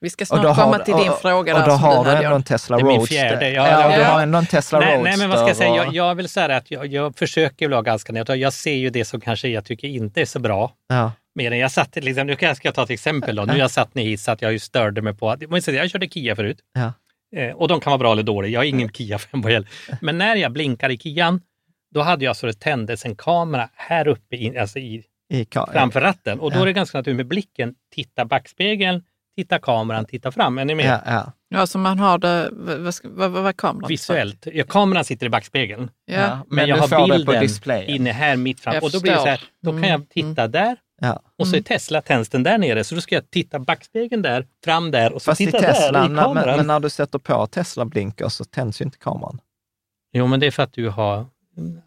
Vi 0.00 0.10
ska 0.10 0.26
snart 0.26 0.44
har 0.44 0.54
komma 0.54 0.78
du- 0.78 0.84
till 0.84 0.94
din 0.94 1.08
och, 1.10 1.18
fråga 1.20 1.56
Och 1.56 1.68
då 1.68 1.72
har 1.74 2.04
du 2.04 2.10
ändå 2.10 2.36
en. 2.36 2.42
Tesla 2.42 2.76
Det 2.76 2.82
är 2.82 2.84
min 2.86 2.96
Roadster. 2.96 3.14
fjärde, 3.16 3.50
ja, 3.50 3.68
ja, 3.70 3.90
ja, 3.92 3.98
du 3.98 4.04
har 4.04 4.22
ändå 4.22 4.38
en 4.38 4.46
Tesla 4.46 4.78
Nej, 4.78 4.88
Roadster. 4.88 5.10
nej, 5.10 5.18
men 5.18 5.28
vad 5.30 5.38
ska 5.38 5.48
jag 5.48 5.56
säga? 5.56 5.74
Jag, 5.76 5.94
jag 5.94 6.14
vill 6.14 6.28
säga 6.28 6.56
att 6.56 6.70
jag, 6.70 6.86
jag 6.86 7.16
försöker 7.16 7.68
vara 7.68 7.82
ganska 7.82 8.12
neutral. 8.12 8.38
Jag 8.40 8.52
ser 8.52 8.74
ju 8.74 8.90
det 8.90 9.04
som 9.04 9.20
kanske 9.20 9.48
jag 9.48 9.64
tycker 9.64 9.88
inte 9.88 10.20
är 10.20 10.24
så 10.24 10.38
bra. 10.38 10.72
ja. 10.88 11.12
Mer 11.34 11.50
än 11.50 11.58
jag 11.58 11.72
satt, 11.72 11.96
liksom, 11.96 12.26
nu 12.26 12.36
kan 12.36 12.46
jag, 12.48 12.56
ska 12.56 12.68
jag 12.68 12.74
ta 12.74 12.82
ett 12.82 12.90
exempel. 12.90 13.36
Då. 13.36 13.44
Nu 13.44 13.52
har 13.52 13.58
jag 13.58 13.70
satt 13.70 13.94
ner 13.94 14.04
hit 14.04 14.20
så 14.20 14.30
att 14.30 14.42
jag 14.42 14.52
ju 14.52 14.58
störde 14.58 15.02
mig 15.02 15.14
på 15.14 15.30
att, 15.30 15.42
jag 15.66 15.90
körde 15.90 16.08
Kia 16.08 16.36
förut. 16.36 16.58
Ja. 16.72 16.92
Eh, 17.36 17.50
och 17.56 17.68
de 17.68 17.80
kan 17.80 17.90
vara 17.90 17.98
bra 17.98 18.12
eller 18.12 18.22
dåliga. 18.22 18.50
Jag 18.52 18.64
är 18.64 18.68
ingen 18.68 18.88
kia 18.92 19.18
fanboy 19.18 19.52
heller. 19.52 19.68
Men 20.00 20.18
när 20.18 20.36
jag 20.36 20.52
blinkar 20.52 20.90
i 20.90 20.98
Kian, 20.98 21.40
då 21.94 22.00
hade 22.00 22.24
jag 22.24 22.36
så 22.36 22.46
det 22.46 22.60
tändes 22.60 23.04
en 23.04 23.16
kamera 23.16 23.68
här 23.74 24.08
uppe 24.08 24.36
in, 24.36 24.58
alltså 24.58 24.78
i, 24.78 25.04
I 25.32 25.44
ka- 25.44 25.72
framför 25.72 26.00
ratten. 26.00 26.40
Och 26.40 26.50
då 26.50 26.56
Ja. 26.58 26.62
är 26.62 26.66
det 26.66 26.72
ganska 26.72 26.98
naturligt 26.98 27.16
med 27.16 27.26
blicken, 27.26 27.74
titta 27.94 28.24
backspegeln, 28.24 29.02
titta 29.36 29.58
kameran, 29.58 30.04
titta 30.04 30.32
fram. 30.32 30.58
Är 30.58 30.64
ni 30.64 30.74
med? 30.74 30.86
Ja, 30.86 31.00
ja. 31.06 31.32
Ja, 31.48 31.66
så 31.66 31.78
man 31.78 31.98
har 31.98 32.18
det, 32.18 32.48
vad, 32.52 32.78
vad, 32.80 32.94
vad, 33.04 33.30
vad 33.30 33.46
är 33.46 33.52
kameran? 33.52 33.88
Visuellt. 33.88 34.46
Ja, 34.52 34.64
kameran 34.64 35.04
sitter 35.04 35.26
i 35.26 35.28
backspegeln. 35.28 35.90
Ja. 36.04 36.14
Ja, 36.14 36.44
Men, 36.48 36.68
jag 36.68 36.78
du 36.90 36.96
har 36.96 37.08
bilden 37.08 37.88
inne 37.90 38.12
här 38.12 38.36
mitt 38.36 38.60
fram. 38.60 38.74
Jag 38.74 38.84
och 38.84 38.90
då 38.90 39.00
blir 39.00 39.12
det 39.12 39.18
så 39.18 39.26
här, 39.26 39.40
då 39.62 39.70
kan 39.70 39.78
Mm, 39.78 39.90
jag 39.90 40.08
titta 40.08 40.48
där 40.48 40.76
Ja. 41.02 41.22
och 41.38 41.48
så 41.48 41.56
är 41.56 41.60
Tesla 41.60 42.02
tänds 42.02 42.28
den 42.28 42.42
där 42.42 42.58
nere. 42.58 42.84
Så 42.84 42.94
då 42.94 43.00
ska 43.00 43.14
jag 43.14 43.30
titta 43.30 43.58
backspegeln 43.58 44.22
där, 44.22 44.46
fram 44.64 44.90
där 44.90 45.12
och 45.12 45.22
så 45.22 45.30
Fast 45.30 45.40
i 45.40 45.46
titta 45.46 45.58
Tesla, 45.58 45.92
där 45.92 46.04
i 46.12 46.16
kameran. 46.16 46.46
men, 46.46 46.56
men 46.56 46.66
när 46.66 46.80
du 46.80 46.90
sätter 46.90 47.18
på 47.18 47.46
Tesla 47.46 47.84
blinkar 47.84 48.28
så 48.28 48.44
tänds 48.44 48.80
ju 48.80 48.84
inte 48.84 48.98
kameran. 48.98 49.40
Jo, 50.12 50.26
men 50.26 50.40
det 50.40 50.46
är 50.46 50.50
för 50.50 50.62
att 50.62 50.72
du 50.72 50.88
har 50.88 51.26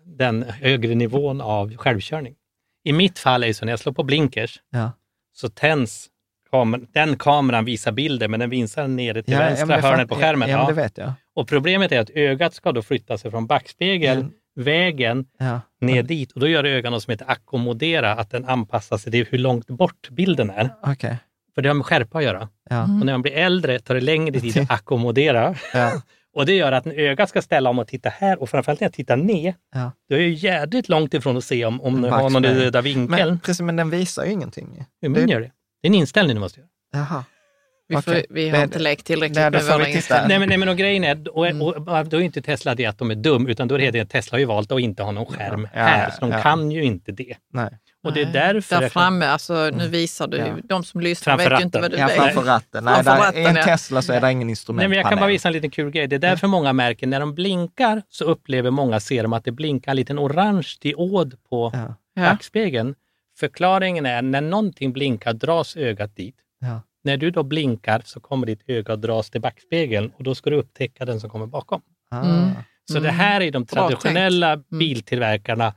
den 0.05 0.43
högre 0.43 0.95
nivån 0.95 1.41
av 1.41 1.77
självkörning. 1.77 2.35
I 2.83 2.93
mitt 2.93 3.19
fall 3.19 3.43
är 3.43 3.47
det 3.47 3.53
så 3.53 3.65
när 3.65 3.71
jag 3.71 3.79
slår 3.79 3.93
på 3.93 4.03
blinkers 4.03 4.59
Ja. 4.71 4.91
så 5.33 5.49
tänds 5.49 6.07
kameran. 6.51 6.87
Den 6.93 7.17
kameran 7.17 7.65
visar 7.65 7.91
bilden, 7.91 8.31
men 8.31 8.39
den 8.39 8.49
visar 8.49 8.87
nere 8.87 9.23
till 9.23 9.33
ja, 9.33 9.39
vänstra 9.39 9.81
hörnet 9.81 10.09
på 10.09 10.15
skärmen. 10.15 10.49
Ja, 10.49 10.55
Ja, 10.57 10.65
men 10.67 10.75
det 10.75 10.81
vet 10.81 10.97
jag. 10.97 11.13
Och 11.35 11.47
problemet 11.47 11.91
är 11.91 11.99
att 11.99 12.09
ögat 12.09 12.53
ska 12.53 12.71
då 12.71 12.81
flytta 12.81 13.17
sig 13.17 13.31
från 13.31 13.47
backspegeln, 13.47 14.19
Mm. 14.19 14.31
Vägen, 14.55 15.25
Ja. 15.39 15.61
ner 15.81 16.03
dit. 16.03 16.31
Och 16.31 16.39
då 16.39 16.47
gör 16.47 16.63
ögat 16.63 16.91
något 16.91 17.03
som 17.03 17.11
heter 17.11 17.31
ackommodera, 17.31 18.11
att 18.11 18.29
den 18.31 18.45
anpassar 18.45 18.97
sig 18.97 19.11
till 19.11 19.25
hur 19.29 19.37
långt 19.37 19.67
bort 19.67 20.09
bilden 20.09 20.49
är. 20.49 20.69
Okej. 20.83 21.17
För 21.55 21.61
det 21.61 21.69
har 21.69 21.73
med 21.73 21.85
skärpa 21.85 22.17
att 22.17 22.23
göra. 22.23 22.49
Ja. 22.69 22.83
Mm. 22.83 22.99
Och 22.99 23.05
när 23.05 23.13
man 23.13 23.21
blir 23.21 23.33
äldre 23.33 23.79
tar 23.79 23.95
det 23.95 24.01
längre 24.01 24.39
tid 24.39 24.57
att 24.57 24.71
ackommodera. 24.71 25.55
Ja. 25.73 26.01
Och 26.33 26.45
det 26.45 26.53
gör 26.53 26.71
att 26.71 26.85
när 26.85 26.93
ögat 26.99 27.29
ska 27.29 27.41
ställa 27.41 27.69
om 27.69 27.79
och 27.79 27.87
titta 27.87 28.09
här 28.09 28.41
och 28.41 28.49
framförallt 28.49 28.79
när 28.79 28.85
jag 28.85 28.93
tittar 28.93 29.17
ner, 29.17 29.55
Ja. 29.73 29.91
då 30.09 30.15
är 30.15 30.19
jag 30.19 30.29
jädrigt 30.29 30.89
långt 30.89 31.13
ifrån 31.13 31.37
att 31.37 31.43
se 31.43 31.65
om, 31.65 31.81
om 31.81 32.01
du 32.01 32.09
har 32.09 32.29
någon 32.29 32.45
röda 32.45 32.81
vinkeln. 32.81 33.27
Men, 33.29 33.39
precis, 33.39 33.61
men 33.61 33.75
den 33.75 33.89
visar 33.89 34.25
ju 34.25 34.31
ingenting. 34.31 34.85
Hur 35.01 35.09
man 35.09 35.29
gör 35.29 35.39
det? 35.39 35.51
Det 35.81 35.87
är 35.87 35.89
en 35.89 35.93
inställning 35.95 36.35
du 36.35 36.39
måste 36.39 36.59
göra. 36.59 36.69
Jaha. 36.93 37.23
Vi, 37.87 38.01
får, 38.01 38.25
vi 38.29 38.49
har 38.49 38.57
Det- 38.57 38.63
inte 38.63 38.79
lekt 38.79 39.05
tillräckligt 39.05 39.35
Nej, 39.35 39.51
då 39.51 39.57
med 39.57 39.63
våra. 39.65 40.27
Nej 40.27 40.39
men, 40.39 40.49
nej, 40.49 40.57
men 40.57 40.69
och 40.69 40.77
grejen 40.77 41.03
är, 41.03 41.37
och, 41.37 41.45
och, 41.99 42.05
då 42.07 42.17
är 42.17 42.21
inte 42.21 42.41
Tesla 42.41 42.75
det 42.75 42.85
att 42.85 42.97
de 42.97 43.11
är 43.11 43.15
dum, 43.15 43.47
utan 43.47 43.67
då 43.67 43.79
är 43.79 43.91
det 43.91 43.99
att 43.99 44.09
Tesla 44.09 44.35
har 44.35 44.39
ju 44.39 44.45
valt 44.45 44.71
att 44.71 44.79
inte 44.79 45.03
ha 45.03 45.11
någon 45.11 45.25
skärm 45.25 45.67
Ja, 45.73 45.79
här, 45.81 46.09
så 46.11 46.17
de 46.21 46.31
ja. 46.31 46.41
kan 46.41 46.71
ju 46.71 46.83
inte 46.83 47.11
det. 47.11 47.37
Nej. 47.53 47.69
Och 48.03 48.13
det 48.13 48.21
är 48.21 48.25
Nej, 48.25 48.33
därför... 48.33 48.81
Där 48.81 48.89
framme, 48.89 49.25
alltså 49.25 49.69
nu 49.73 49.87
visar 49.87 50.27
du, 50.27 50.37
Ja. 50.37 50.45
de 50.63 50.83
som 50.83 51.01
lyssnar 51.01 51.33
Framför 51.37 51.49
vet 51.51 51.59
ju 51.59 51.63
inte 51.63 51.81
vad 51.81 51.91
du 51.91 51.97
Ja, 51.97 52.07
framför 52.07 52.41
ratten. 52.41 52.83
Nej, 52.83 52.93
Framför 52.95 53.11
där, 53.11 53.19
ratten, 53.21 53.41
I 53.41 53.45
en 53.45 53.55
ja. 53.55 53.63
Tesla 53.63 54.01
så 54.01 54.13
är 54.13 54.21
det 54.21 54.31
ingen 54.31 54.47
Nej, 54.47 54.51
instrumentpanel. 54.51 54.89
men 54.89 54.97
jag 54.97 55.09
kan 55.09 55.19
bara 55.19 55.27
visa 55.29 55.49
en 55.49 55.53
liten 55.53 55.69
kul 55.71 55.91
grej. 55.91 56.07
Det 56.07 56.15
är 56.15 56.19
därför 56.19 56.47
många 56.47 56.73
märken, 56.73 57.09
när 57.09 57.19
de 57.19 57.33
blinkar 57.35 58.01
så 58.09 58.25
upplever 58.25 58.71
många 58.71 58.99
ser 58.99 59.23
de 59.23 59.33
att 59.33 59.43
det 59.45 59.51
blinkar 59.51 59.91
en 59.91 59.95
liten 59.95 60.19
orange 60.19 60.67
diod 60.81 61.35
på 61.49 61.71
Ja. 61.73 61.95
Ja. 62.15 62.21
backspegeln. 62.21 62.95
Förklaringen 63.39 64.05
är 64.05 64.21
när 64.21 64.41
någonting 64.41 64.93
blinkar 64.93 65.33
dras 65.33 65.75
ögat 65.77 66.15
dit. 66.15 66.35
När 67.05 67.17
du 67.17 67.31
då 67.31 67.43
blinkar 67.43 68.01
så 68.05 68.19
kommer 68.19 68.47
ditt 68.47 68.61
öga 68.67 68.93
att 68.93 69.01
dras 69.01 69.29
till 69.29 69.41
backspegeln 69.41 70.11
och 70.17 70.23
då 70.23 70.35
ska 70.35 70.49
du 70.49 70.55
upptäcka 70.55 71.05
den 71.05 71.19
som 71.19 71.29
kommer 71.29 71.45
bakom. 71.45 71.81
Ah. 72.11 72.25
Mm. 72.25 72.49
Så 72.91 72.99
det 72.99 73.11
här 73.11 73.41
är 73.41 73.51
de 73.51 73.65
traditionella. 73.65 74.51
Mm. 74.51 74.65
biltillverkarna 74.69 75.73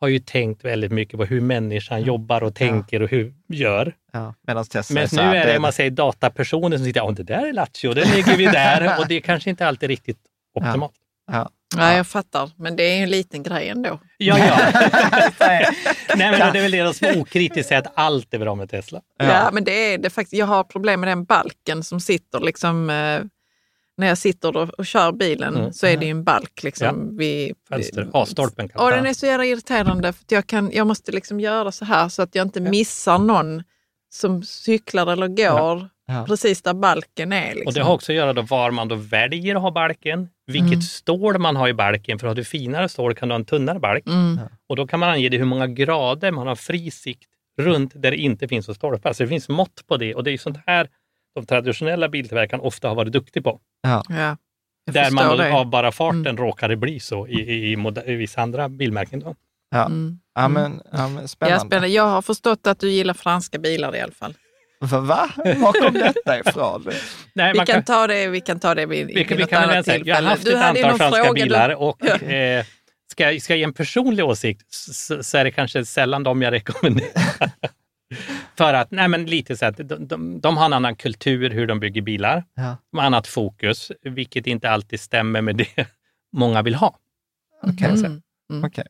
har 0.00 0.08
ju 0.08 0.18
tänkt 0.18 0.64
väldigt 0.64 0.92
mycket 0.92 1.18
på 1.18 1.24
hur 1.24 1.40
människan 1.40 2.02
jobbar 2.02 2.42
och 2.42 2.54
tänker 2.54 3.02
och 3.02 3.08
hur 3.08 3.34
gör. 3.48 3.94
Ja, 4.12 4.34
Men 4.94 5.08
så 5.08 5.16
nu 5.16 5.36
är 5.36 5.46
det, 5.46 5.58
man 5.58 5.72
säger 5.72 5.90
datapersoner 5.90 6.76
som 6.76 6.86
sitter, 6.86 7.00
ja 7.00 7.10
det 7.10 7.22
där 7.22 7.46
är 7.46 7.52
Lattjo, 7.52 7.94
den 7.94 8.08
lägger 8.08 8.36
vi 8.36 8.44
där 8.44 8.98
och 8.98 9.08
det 9.08 9.14
är 9.14 9.20
kanske 9.20 9.50
inte 9.50 9.66
alltid 9.66 9.88
riktigt 9.88 10.18
optimalt. 10.54 10.92
Ja. 11.26 11.34
Ja, 11.34 11.50
jag 11.76 12.06
fattar. 12.06 12.50
Men 12.56 12.76
det 12.76 12.82
är 12.82 12.96
ju 12.96 13.02
en 13.02 13.10
liten 13.10 13.42
grej 13.42 13.68
ändå. 13.68 14.00
Ja, 14.18 14.38
ja. 14.38 14.58
Nej, 16.16 16.30
men 16.30 16.52
det 16.52 16.58
är 16.58 16.62
väl 16.62 16.70
det 16.70 16.94
som 16.94 17.06
är 17.08 17.18
okritiskt 17.20 17.68
säger 17.68 17.82
att 17.82 17.92
allt 17.94 18.34
är 18.34 18.38
bra 18.38 18.54
med 18.54 18.70
Tesla. 18.70 19.00
Ja, 19.18 19.50
men 19.52 19.64
det 19.64 19.72
är 19.94 19.98
det 19.98 20.10
faktiskt. 20.10 20.32
Jag 20.32 20.46
har 20.46 20.64
problem 20.64 21.00
med 21.00 21.08
den 21.08 21.24
balken 21.24 21.82
som 21.84 22.00
sitter 22.00 22.40
liksom 22.40 22.90
eh, 22.90 23.20
när 23.96 24.06
jag 24.06 24.18
sitter 24.18 24.56
och, 24.56 24.68
och 24.68 24.86
kör 24.86 25.12
bilen 25.12 25.56
Mm. 25.56 25.72
så 25.72 25.86
är 25.86 25.96
det 25.96 26.04
ju 26.04 26.10
en 26.10 26.24
balk 26.24 26.62
liksom 26.62 27.16
vid, 27.16 27.54
Fönster, 27.68 28.08
A-stolpen 28.12 28.68
kan 28.68 28.80
Och 28.80 28.90
den 28.90 29.06
är 29.06 29.14
så 29.14 29.26
jävla 29.26 29.44
irriterande 29.44 30.12
för 30.12 30.22
att 30.24 30.32
jag, 30.32 30.46
kan, 30.46 30.70
jag 30.72 30.86
måste 30.86 31.12
liksom 31.12 31.40
göra 31.40 31.72
så 31.72 31.84
här 31.84 32.08
så 32.08 32.22
att 32.22 32.34
jag 32.34 32.46
inte 32.46 32.60
missar 32.60 33.18
någon 33.18 33.62
som 34.12 34.42
cyklar 34.42 35.06
eller 35.12 35.28
går 35.28 35.88
Ja. 36.06 36.24
precis 36.28 36.62
där 36.62 36.74
balken 36.74 37.32
är. 37.32 37.48
Liksom. 37.54 37.66
Och 37.66 37.74
det 37.74 37.82
har 37.82 37.94
också 37.94 38.12
att 38.12 38.16
göra 38.16 38.32
då 38.32 38.42
var 38.42 38.70
man 38.70 38.88
då 38.88 38.94
väljer 38.94 39.54
att 39.56 39.62
ha 39.62 39.70
balken, 39.70 40.28
vilket 40.50 40.68
Mm. 40.72 40.80
stål 40.82 41.38
man 41.38 41.56
har 41.56 41.68
i 41.68 41.74
balken. 41.74 42.18
För 42.18 42.26
har 42.26 42.34
du 42.34 42.44
finare 42.44 42.88
stål 42.88 43.14
kan 43.14 43.28
du 43.28 43.32
ha 43.32 43.38
en 43.38 43.44
tunnare 43.44 43.78
balk. 43.80 44.06
Mm. 44.06 44.38
Och 44.68 44.76
då 44.76 44.86
kan 44.86 45.00
man 45.00 45.08
ange 45.08 45.28
det 45.28 45.38
hur 45.38 45.44
många 45.44 45.66
grader 45.66 46.30
man 46.32 46.46
har 46.46 46.54
fri 46.56 46.90
sikt 46.90 47.28
runt 47.60 47.92
där 47.94 48.10
det 48.10 48.16
inte 48.16 48.48
finns 48.48 48.68
några 48.68 48.74
stolpar. 48.76 49.12
Så 49.12 49.22
det 49.22 49.28
finns 49.28 49.48
mått 49.48 49.86
på 49.86 49.96
det 49.96 50.14
och 50.14 50.24
det 50.24 50.30
är 50.32 50.38
sånt 50.38 50.58
här 50.66 50.88
de 51.34 51.46
traditionella 51.46 52.08
biltillverkarna 52.08 52.62
ofta 52.62 52.88
har 52.88 52.94
varit 52.94 53.12
duktiga 53.12 53.42
på. 53.42 53.60
Ja. 53.82 54.02
Ja, 54.08 54.36
Där 54.92 55.10
man 55.10 55.36
det. 55.38 55.44
Mm. 55.44 55.56
av 55.56 55.66
bara 55.66 55.92
farten 55.92 56.36
råkade 56.36 56.76
bli 56.76 57.00
så 57.00 57.26
i, 57.28 57.32
i, 57.40 57.72
i, 57.72 57.76
i 58.06 58.14
vissa 58.14 58.40
andra 58.42 58.68
bilmärken. 58.68 59.20
Då. 59.20 59.34
Ja. 59.70 59.86
Mm. 59.86 60.18
Ja, 60.34 60.48
men, 60.48 60.80
ja, 60.92 61.08
men 61.08 61.22
Ja, 61.22 61.28
spännande. 61.28 61.60
spännande. 61.60 61.88
Jag 61.88 62.06
har 62.06 62.22
förstått 62.22 62.66
att 62.66 62.78
du 62.80 62.90
gillar 62.90 63.14
franska 63.14 63.58
bilar 63.58 63.96
i 63.96 64.00
alla 64.00 64.12
fall. 64.12 64.34
Va? 64.80 65.00
Va? 65.00 65.30
Var 65.36 65.72
kom 65.84 65.94
detta 65.94 66.38
ifrån? 66.40 66.84
Nej, 67.32 67.52
Vi 67.52 67.56
man 67.56 67.66
kan, 67.66 67.84
ta 67.84 68.06
det, 68.06 68.28
vi 68.28 68.40
kan 68.40 68.60
ta 68.60 68.74
det 68.74 68.86
vid, 68.86 69.06
vi, 69.06 69.14
vid 69.14 69.28
kan- 69.28 69.36
vi 69.36 69.42
något 69.42 69.50
kan 69.50 69.62
annat 69.70 69.84
säga, 69.84 70.02
jag 70.04 70.16
har 70.16 70.36
tillfälle. 70.36 70.58
haft 70.58 70.74
Du 70.74 70.82
ett 70.82 70.86
antal 70.86 70.98
franska 70.98 71.24
fråga 71.24 71.32
du- 71.38 71.42
bilar 71.42 71.74
och 71.74 72.06
eh, 72.22 72.64
ska, 73.12 73.32
jag- 73.32 73.42
ska 73.42 73.52
jag 73.52 73.58
ge 73.58 73.64
en 73.64 73.72
personlig 73.72 74.24
åsikt 74.24 74.74
så, 74.74 75.22
så 75.22 75.38
är 75.38 75.44
det 75.44 75.50
kanske 75.50 75.84
sällan 75.84 76.22
de 76.22 76.42
jag 76.42 76.52
rekommenderar. 76.52 77.50
För 78.58 78.74
att, 78.74 78.90
nej 78.90 79.08
men 79.08 79.26
lite 79.26 79.56
så 79.56 79.66
att 79.66 79.76
de, 79.76 80.06
de, 80.08 80.40
de 80.40 80.56
har 80.56 80.64
en 80.66 80.72
annan 80.72 80.96
kultur 80.96 81.50
hur 81.50 81.66
de 81.66 81.80
bygger 81.80 82.02
bilar, 82.02 82.44
Ja. 82.54 82.76
de 82.92 82.98
har 82.98 83.06
annat 83.06 83.26
fokus, 83.26 83.92
vilket 84.02 84.46
inte 84.46 84.70
alltid 84.70 85.00
stämmer 85.00 85.40
med 85.42 85.56
det 85.56 85.86
många 86.36 86.62
vill 86.62 86.74
ha. 86.74 86.98
Okej. 87.62 87.88
Mm. 87.88 88.64
Okej. 88.64 88.84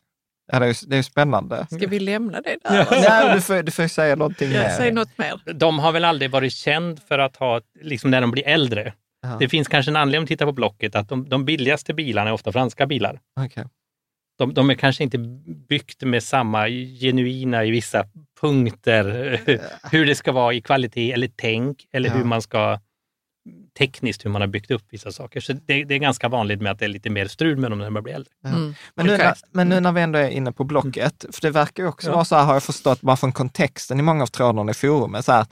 Ja, 0.52 0.58
det 0.58 0.64
är 0.66 0.68
ju 0.68 0.74
det 0.86 0.94
är 0.94 0.96
ju 0.96 1.02
spännande. 1.02 1.66
Ska 1.70 1.86
vi 1.86 2.00
lämna 2.00 2.40
det 2.40 2.56
där? 2.64 2.86
Nej, 2.90 3.34
du, 3.34 3.40
får, 3.40 3.62
du 3.62 3.72
får 3.72 3.88
säga 3.88 4.16
någonting 4.16 4.50
Ja, 4.52 4.60
mer. 4.62 4.68
säg 4.68 4.92
något 4.92 5.18
mer. 5.18 5.52
De 5.54 5.78
har 5.78 5.92
väl 5.92 6.04
aldrig 6.04 6.30
varit 6.30 6.52
känd 6.52 7.00
för 7.08 7.18
att 7.18 7.36
ha, 7.36 7.60
liksom 7.82 8.10
när 8.10 8.20
de 8.20 8.30
blir 8.30 8.46
äldre. 8.48 8.92
Ja. 9.22 9.36
Det 9.40 9.48
finns 9.48 9.68
kanske 9.68 9.90
en 9.90 9.96
anledning 9.96 10.22
att 10.24 10.28
titta 10.28 10.44
på 10.46 10.52
Blocket, 10.52 10.94
att 10.94 11.08
de, 11.08 11.28
de 11.28 11.44
billigaste 11.44 11.94
bilarna 11.94 12.30
är 12.30 12.34
ofta 12.34 12.52
franska 12.52 12.86
bilar. 12.86 13.20
Okej. 13.40 13.64
De, 14.38 14.54
de 14.54 14.70
är 14.70 14.74
kanske 14.74 15.02
inte 15.04 15.18
byggt 15.68 16.02
med 16.02 16.22
samma 16.22 16.68
genuina 17.00 17.64
i 17.64 17.70
vissa 17.70 18.04
punkter, 18.40 19.04
hur 19.92 20.06
det 20.06 20.14
ska 20.14 20.32
vara 20.32 20.54
i 20.54 20.60
kvalitet 20.60 21.12
eller 21.12 21.30
tänk 21.36 21.86
eller 21.92 22.08
Ja. 22.08 22.14
hur 22.14 22.24
man 22.24 22.42
ska 22.42 22.78
tekniskt 23.78 24.24
hur 24.24 24.30
man 24.30 24.40
har 24.40 24.48
byggt 24.48 24.70
upp 24.70 24.84
vissa 24.90 25.12
saker. 25.12 25.40
Så 25.40 25.52
det, 25.52 25.84
det 25.84 25.94
är 25.94 25.98
ganska 25.98 26.28
vanligt 26.28 26.60
med 26.62 26.72
att 26.72 26.78
det 26.78 26.84
är 26.84 26.88
lite 26.88 27.10
mer 27.10 27.26
strul 27.26 27.56
med 27.56 27.70
dem 27.70 27.78
när 27.78 27.90
man 27.90 28.02
blir 28.02 28.14
äldre. 28.14 28.32
Mm. 28.44 28.74
Men, 28.94 29.06
nu, 29.06 29.16
när, 29.16 29.34
men 29.52 29.68
nu 29.68 29.80
när 29.80 29.92
vi 29.92 30.00
ändå 30.00 30.18
är 30.18 30.28
inne 30.28 30.52
på 30.52 30.64
Blocket, 30.64 31.24
för 31.32 31.40
det 31.42 31.50
verkar 31.50 31.82
ju 31.82 31.88
också 31.88 32.08
Ja. 32.08 32.14
vara 32.14 32.24
så 32.24 32.36
här, 32.36 32.44
har 32.44 32.52
jag 32.52 32.62
förstått, 32.62 33.00
bara 33.00 33.16
från 33.16 33.32
kontexten 33.32 33.98
i 34.00 34.02
många 34.02 34.22
av 34.22 34.26
trådarna 34.26 34.70
i 34.70 34.74
forumet, 34.74 35.24
så 35.24 35.32
här, 35.32 35.46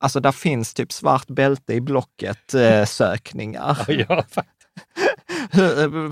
alltså 0.00 0.20
där 0.20 0.32
finns 0.32 0.74
typ 0.74 0.92
svart 0.92 1.26
bälte 1.26 1.74
i 1.74 1.80
Blocket-sökningar. 1.80 3.76
Ja, 3.88 4.24
fa- 4.34 4.44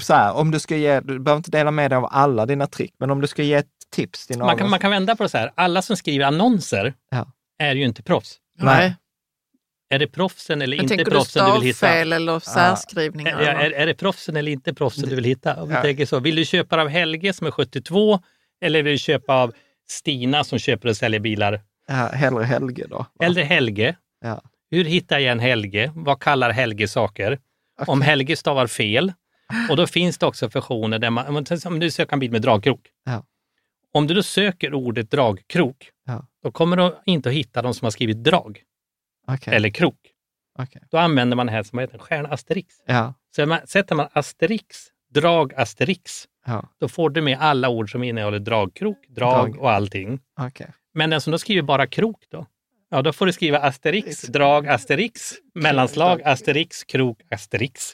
så 0.01 0.15
här, 0.15 0.33
om 0.35 0.51
du 0.51 0.61
ska 0.61 0.77
ge, 0.77 1.01
du 1.01 1.19
behöver 1.19 1.37
inte 1.37 1.51
dela 1.51 1.71
med 1.71 1.91
dig 1.91 1.97
av 1.97 2.09
alla 2.11 2.47
dina 2.47 2.67
trick, 2.67 2.95
men 2.99 3.11
om 3.11 3.21
du 3.21 3.27
ska 3.27 3.43
ge 3.43 3.55
ett 3.55 3.67
tips 3.95 4.27
till 4.27 4.39
någon. 4.39 4.47
man, 4.47 4.59
kan, 4.59 4.71
man 4.71 4.79
kan 4.81 4.91
vända 4.91 5.17
på 5.17 5.23
det 5.23 5.29
så 5.29 5.39
här, 5.39 5.53
alla 5.55 5.83
som 5.83 5.97
skriver 5.97 6.25
annonser 6.25 6.95
Ja. 7.11 7.27
är 7.59 7.75
ju 7.75 7.85
inte 7.85 8.03
proffs. 8.03 8.37
Nej. 8.59 8.97
Är 9.93 9.99
det 9.99 10.07
proffsen 10.07 10.63
eller 10.63 10.77
Jag 10.77 10.85
inte 10.85 10.97
tänker 10.97 11.05
du 11.05 11.11
proffsen 11.11 11.47
du 11.47 11.53
vill 11.53 11.63
hitta? 11.63 11.77
stavfel 11.77 12.13
eller 12.13 12.39
särskrivningar? 12.41 13.39
Är, 13.41 13.55
är, 13.55 13.71
är 13.71 13.87
det 13.87 13.95
proffsen 13.95 14.37
eller 14.37 14.53
inte 14.53 14.75
proffsen 14.75 15.09
du 15.09 15.15
vill 15.15 15.25
hitta? 15.25 15.63
Om 15.63 15.69
vi 15.69 15.75
Ja. 15.75 15.83
tänker 15.83 16.07
så, 16.07 16.21
vill 16.21 16.37
du 16.37 16.45
köpa 16.45 16.81
av 16.83 16.89
Helge 16.89 17.33
som 17.33 17.47
är 17.47 17.51
72 17.51 18.21
eller 18.61 18.83
vill 18.83 18.93
du 18.95 18.99
köpa 18.99 19.35
av 19.35 19.53
Stina 19.89 20.45
som 20.45 20.59
köper 20.59 20.89
och 20.89 20.97
säljer 20.97 21.21
bilar? 21.21 21.61
Ja, 21.89 21.95
hellre 21.95 22.45
Helge 22.45 22.87
då. 22.91 22.97
va? 22.97 23.07
Eller 23.21 23.43
Helge. 23.43 23.97
Ja. 24.21 24.43
Hur 24.71 24.85
hittar 24.85 25.19
jag 25.19 25.33
en 25.33 25.41
Helge? 25.41 25.93
Vad 25.95 26.21
kallar 26.21 26.51
Helge 26.51 26.89
saker? 26.89 27.39
Om 27.87 28.01
Helge 28.03 28.37
stavar 28.37 28.67
fel. 28.67 29.13
Och 29.71 29.77
då 29.77 29.87
finns 29.87 30.19
det 30.19 30.27
också 30.27 30.51
funktioner 30.51 30.99
där 30.99 31.11
man- 31.11 31.45
om 31.67 31.81
du 31.81 31.91
söker 31.91 32.13
en 32.13 32.19
bil 32.21 32.31
med 32.31 32.43
dragkrok. 32.43 32.81
Ja. 33.05 33.25
Om 33.95 34.07
du 34.07 34.15
då 34.15 34.23
söker 34.23 34.75
ordet 34.75 35.11
dragkrok, 35.11 35.91
Ja. 36.07 36.27
då 36.43 36.51
kommer 36.53 36.77
du 36.77 36.95
inte 37.07 37.29
att 37.29 37.35
hitta 37.35 37.63
de 37.63 37.75
som 37.75 37.87
har 37.87 37.91
skrivit 37.91 38.25
drag 38.25 38.61
Okej. 39.27 39.55
eller 39.55 39.71
krok. 39.71 39.99
okej. 40.59 40.83
Då 40.91 40.99
använder 40.99 41.37
man 41.37 41.47
det 41.47 41.53
här 41.53 41.63
som 41.63 41.79
heter 41.79 41.99
stjärna 41.99 42.29
asterix. 42.29 42.75
Ja, 42.87 43.15
Så 43.37 43.47
man, 43.47 43.67
sätter 43.67 43.95
man 43.95 44.09
asterix, 44.13 44.77
drag 45.15 45.55
asterix, 45.55 46.25
ja, 46.47 46.69
då 46.81 46.89
får 46.89 47.11
du 47.11 47.21
med 47.23 47.39
alla 47.41 47.69
ord 47.69 47.93
som 47.93 48.03
innehåller 48.03 48.39
dragkrok, 48.39 49.07
drag, 49.09 49.53
Drag. 49.53 49.61
och 49.63 49.71
allting. 49.71 50.21
okej. 50.41 50.71
Men 50.95 51.11
den 51.11 51.21
som 51.21 51.31
då 51.31 51.39
skriver 51.39 51.63
bara 51.63 51.87
krok 51.87 52.25
då? 52.31 52.47
Ja, 52.91 53.03
då 53.03 53.13
får 53.13 53.27
du 53.27 53.33
skriva 53.33 53.59
asterix, 53.59 54.23
drag, 54.23 54.69
asterix, 54.69 55.33
mellanslag, 55.55 56.23
asterix, 56.23 56.85
krok, 56.85 57.21
asterix. 57.31 57.93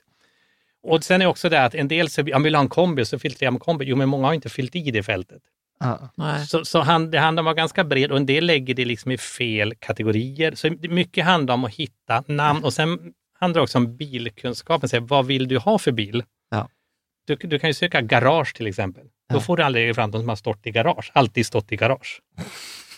Och 0.83 1.05
sen 1.05 1.23
är 1.23 1.27
också 1.27 1.49
det 1.49 1.65
att 1.65 1.75
en 1.75 1.89
del 1.89 2.11
så, 2.11 2.23
jag 2.27 2.43
vill 2.43 2.55
ha 2.55 2.63
en 2.63 2.69
kombi, 2.69 3.05
så 3.05 3.19
filtrerar 3.19 3.51
man 3.51 3.61
kombi. 3.61 3.85
Jo, 3.85 3.97
men 3.97 4.09
många 4.09 4.27
har 4.27 4.35
inte 4.35 4.49
fyllt 4.49 4.77
i 4.77 4.91
det 4.91 5.03
fältet. 5.03 5.43
Ja, 5.81 6.09
Nej. 6.15 6.47
Så, 6.47 6.65
så 6.65 6.81
han, 6.81 7.11
det 7.11 7.19
handlar 7.19 7.41
om 7.41 7.47
att 7.47 7.51
vara 7.51 7.63
ganska 7.63 7.85
bred 7.85 8.11
och 8.11 8.17
en 8.17 8.27
del 8.27 8.47
lägger 8.47 8.75
det 8.75 8.85
liksom 8.85 9.11
i 9.11 9.19
fel 9.19 9.75
kategorier. 9.75 10.55
Så 10.55 10.71
mycket 10.81 11.25
handlar 11.25 11.55
om 11.55 11.65
att 11.65 11.75
hitta 11.75 12.25
namn 12.27 12.65
och 12.65 12.73
sen 12.73 12.99
handlar 13.39 13.61
det 13.61 13.63
också 13.63 13.79
om 13.79 13.97
bilkunskapen. 13.97 14.89
Så 14.89 15.01
vad 15.01 15.27
vill 15.27 15.49
du 15.49 15.59
ha 15.59 15.79
för 15.79 15.93
bil? 15.93 16.25
Ja. 16.51 16.69
Du, 17.27 17.35
du 17.37 17.59
kan 17.59 17.71
ju 17.71 17.75
söka 17.75 18.01
garage 18.01 18.55
till 18.55 18.67
exempel. 18.67 19.05
Då 19.31 19.37
Ja. 19.37 19.41
får 19.41 19.57
du 19.57 19.63
aldrig 19.63 19.95
fram 19.95 20.11
de 20.11 20.21
som 20.21 20.29
har 20.29 20.37
stått 20.37 20.67
i 20.67 20.71
garage, 20.71 21.11
alltid 21.15 21.47
stått 21.47 21.73
i 21.73 21.77
garage. 21.77 22.21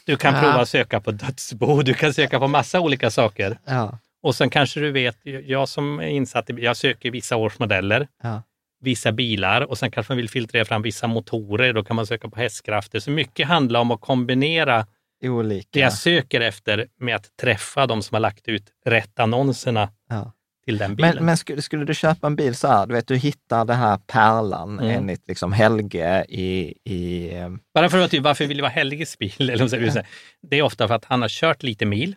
Du 0.06 0.16
kan 0.16 0.34
Ja. 0.34 0.40
prova 0.40 0.60
att 0.60 0.68
söka 0.68 1.00
på 1.00 1.10
dödsbo, 1.10 1.82
du 1.82 1.94
kan 1.94 2.14
söka 2.14 2.38
på 2.38 2.48
massa 2.48 2.80
olika 2.80 3.10
saker. 3.10 3.58
ja, 3.66 3.98
Och 4.22 4.34
sen 4.34 4.50
kanske 4.50 4.80
du 4.80 4.90
vet, 4.92 5.16
jag 5.46 5.68
som 5.68 5.98
är 6.00 6.06
insatt 6.06 6.50
i, 6.50 6.52
jag 6.52 6.76
söker 6.76 7.10
vissa 7.10 7.36
årsmodeller, 7.36 8.08
ja. 8.22 8.42
Vissa 8.80 9.12
bilar 9.12 9.60
och 9.60 9.78
sen 9.78 9.90
kanske 9.90 10.12
man 10.12 10.16
vill 10.16 10.28
filtrera 10.30 10.64
fram 10.64 10.82
vissa 10.82 11.06
motorer, 11.06 11.72
då 11.72 11.84
kan 11.84 11.96
man 11.96 12.06
söka 12.06 12.28
på 12.28 12.36
hästkrafter. 12.40 13.00
Så 13.00 13.10
mycket 13.10 13.48
handlar 13.48 13.80
om 13.80 13.90
att 13.90 14.00
kombinera 14.00 14.86
Olika. 15.24 15.68
det 15.72 15.80
jag 15.80 15.92
söker 15.92 16.40
efter 16.40 16.86
med 17.00 17.16
att 17.16 17.36
träffa 17.40 17.86
de 17.86 18.02
som 18.02 18.14
har 18.14 18.20
lagt 18.20 18.48
ut 18.48 18.64
rätt 18.86 19.18
annonserna 19.20 19.88
Ja. 20.08 20.32
till 20.64 20.78
den 20.78 20.96
bilen. 20.96 21.14
Men, 21.14 21.24
men 21.24 21.36
skulle, 21.36 21.62
skulle 21.62 21.84
du 21.84 21.94
köpa 21.94 22.26
en 22.26 22.36
bil 22.36 22.54
så 22.54 22.68
här, 22.68 22.86
du 22.86 22.94
vet, 22.94 23.06
du 23.08 23.16
hittar 23.16 23.64
den 23.64 23.76
här 23.76 23.96
pärlan 24.06 24.78
Mm. 24.80 24.90
enligt 24.96 25.28
liksom 25.28 25.52
Helge 25.52 26.24
i, 26.28 26.74
i 26.84 27.30
eh, 27.34 27.48
Bara 27.74 27.88
för 27.90 27.98
att 27.98 28.10
typ, 28.10 28.22
varför 28.22 28.46
vill 28.46 28.56
det 28.56 28.62
vara 28.62 28.72
Helges 28.72 29.18
bil? 29.18 29.32
Eller 29.50 29.68
säger 29.68 29.90
vi? 29.92 30.02
Det 30.48 30.56
är 30.58 30.62
ofta 30.62 30.88
för 30.88 30.94
att 30.94 31.04
han 31.04 31.22
har 31.22 31.28
kört 31.28 31.62
lite 31.62 31.86
mil. 31.86 32.16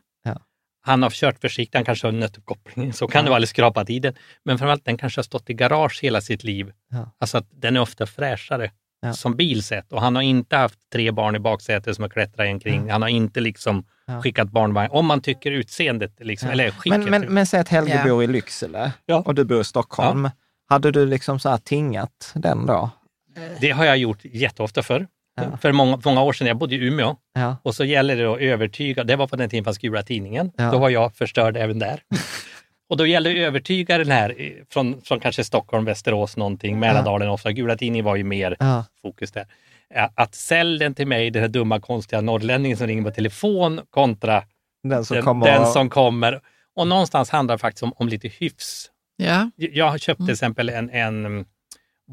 Ja. 0.85 0.91
Han 0.91 1.03
har 1.03 1.09
kört 1.09 1.39
försiktigt, 1.41 1.75
han 1.75 1.85
kanske 1.85 2.07
har 2.07 2.11
nött 2.11 2.37
upp 2.37 2.45
kopplingen, 2.45 2.93
så 2.93 3.07
kan 3.07 3.23
det 3.23 3.29
vara, 3.29 3.37
eller 3.37 3.47
skrapat 3.47 3.89
i 3.89 3.99
den. 3.99 4.13
Men 4.45 4.57
framförallt, 4.57 4.85
den 4.85 4.97
kanske 4.97 5.19
har 5.19 5.23
stått 5.23 5.49
i 5.49 5.53
garage 5.53 5.99
hela 6.03 6.21
sitt 6.21 6.43
liv. 6.43 6.71
Ja. 6.91 7.11
Alltså 7.19 7.37
att 7.37 7.47
den 7.51 7.75
är 7.75 7.79
ofta 7.81 8.05
fräschare 8.05 8.71
Ja. 9.05 9.13
som 9.13 9.35
bil 9.35 9.63
sett. 9.63 9.93
Och 9.93 10.01
han 10.01 10.15
har 10.15 10.21
inte 10.21 10.55
haft 10.57 10.79
tre 10.93 11.11
barn 11.11 11.35
i 11.35 11.39
baksätet 11.39 11.95
som 11.95 12.01
har 12.01 12.09
klättrat 12.09 12.47
omkring. 12.53 12.89
Han 12.89 13.01
har 13.01 13.09
inte 13.09 13.39
liksom 13.41 13.85
Ja. 14.07 14.21
skickat 14.21 14.49
barnvagn. 14.51 14.91
Om 14.91 15.05
man 15.05 15.21
tycker 15.21 15.51
utseendet, 15.51 16.15
liksom, 16.19 16.49
eller 16.49 16.71
skicket. 16.71 16.99
Men, 16.99 17.09
men, 17.09 17.33
men 17.33 17.45
säg 17.45 17.59
att 17.59 17.69
Helge 17.69 17.95
Ja. 17.95 18.03
bor 18.03 18.23
i 18.23 18.27
Lycksele 18.27 18.91
Ja. 19.05 19.23
och 19.25 19.35
du 19.35 19.43
bor 19.43 19.61
i 19.61 19.63
Stockholm. 19.63 20.29
Hade 20.69 20.91
du 20.91 21.05
liksom 21.05 21.39
så 21.39 21.49
här 21.49 21.57
tingat 21.57 22.31
den 22.35 22.65
då? 22.65 22.89
Det 23.61 23.71
har 23.71 23.85
jag 23.85 23.97
gjort 23.97 24.19
jätteofta 24.23 24.83
förr. 24.83 25.07
Ja. 25.35 25.57
För 25.57 25.71
många, 25.71 25.99
många 26.05 26.23
år 26.23 26.33
sedan, 26.33 26.47
jag 26.47 26.57
bodde 26.57 26.75
i 26.75 26.87
Umeå, 26.87 27.15
Ja, 27.33 27.57
och 27.63 27.75
så 27.75 27.85
gäller 27.85 28.15
det 28.15 28.25
att 28.25 28.39
övertyga, 28.39 29.03
det 29.03 29.15
var 29.15 29.27
på 29.27 29.35
den 29.35 29.49
tiden 29.49 29.63
fanns 29.63 29.77
Gula 29.77 30.03
Tidningen, 30.03 30.51
Ja. 30.57 30.71
då 30.71 30.77
var 30.77 30.89
jag 30.89 31.15
förstörd 31.15 31.57
även 31.57 31.79
där. 31.79 32.01
och 32.89 32.97
då 32.97 33.05
gällde 33.05 33.29
det 33.29 33.43
att 33.43 33.47
övertyga 33.47 33.97
den 33.97 34.11
här 34.11 34.35
eh, 34.37 34.51
från, 34.69 35.01
från 35.01 35.19
kanske 35.19 35.43
Stockholm, 35.43 35.85
Västerås 35.85 36.37
någonting, 36.37 36.79
Mälardalen 36.79 37.29
ofta. 37.29 37.51
Gula 37.51 37.77
Tidningen 37.77 38.05
var 38.05 38.15
ju 38.15 38.23
mer 38.23 38.55
ja, 38.59 38.85
fokus 39.01 39.31
där. 39.31 39.45
Att 40.15 40.35
sälj 40.35 40.79
den 40.79 40.95
till 40.95 41.07
mig, 41.07 41.31
den 41.31 41.41
här 41.41 41.49
dumma 41.49 41.79
konstiga 41.79 42.21
norrlänningen 42.21 42.77
som 42.77 42.87
ringer 42.87 43.03
på 43.03 43.11
telefon 43.11 43.81
kontra 43.89 44.43
den 44.83 45.05
som 45.05 45.15
den, 45.15 45.23
kommer... 45.23 45.45
den 45.45 45.65
som 45.65 45.89
kommer. 45.89 46.41
Och 46.75 46.87
någonstans 46.87 47.29
handlar 47.29 47.55
det 47.55 47.59
faktiskt 47.59 47.83
om, 47.83 47.93
om 47.95 48.07
lite 48.07 48.27
hyfs. 48.27 48.89
Ja. 49.17 49.51
Jag 49.55 49.89
har 49.89 49.97
köpt 49.97 50.19
till 50.19 50.33
exempel 50.33 50.69
en, 50.69 50.89
en 50.89 51.25
mm, 51.25 51.45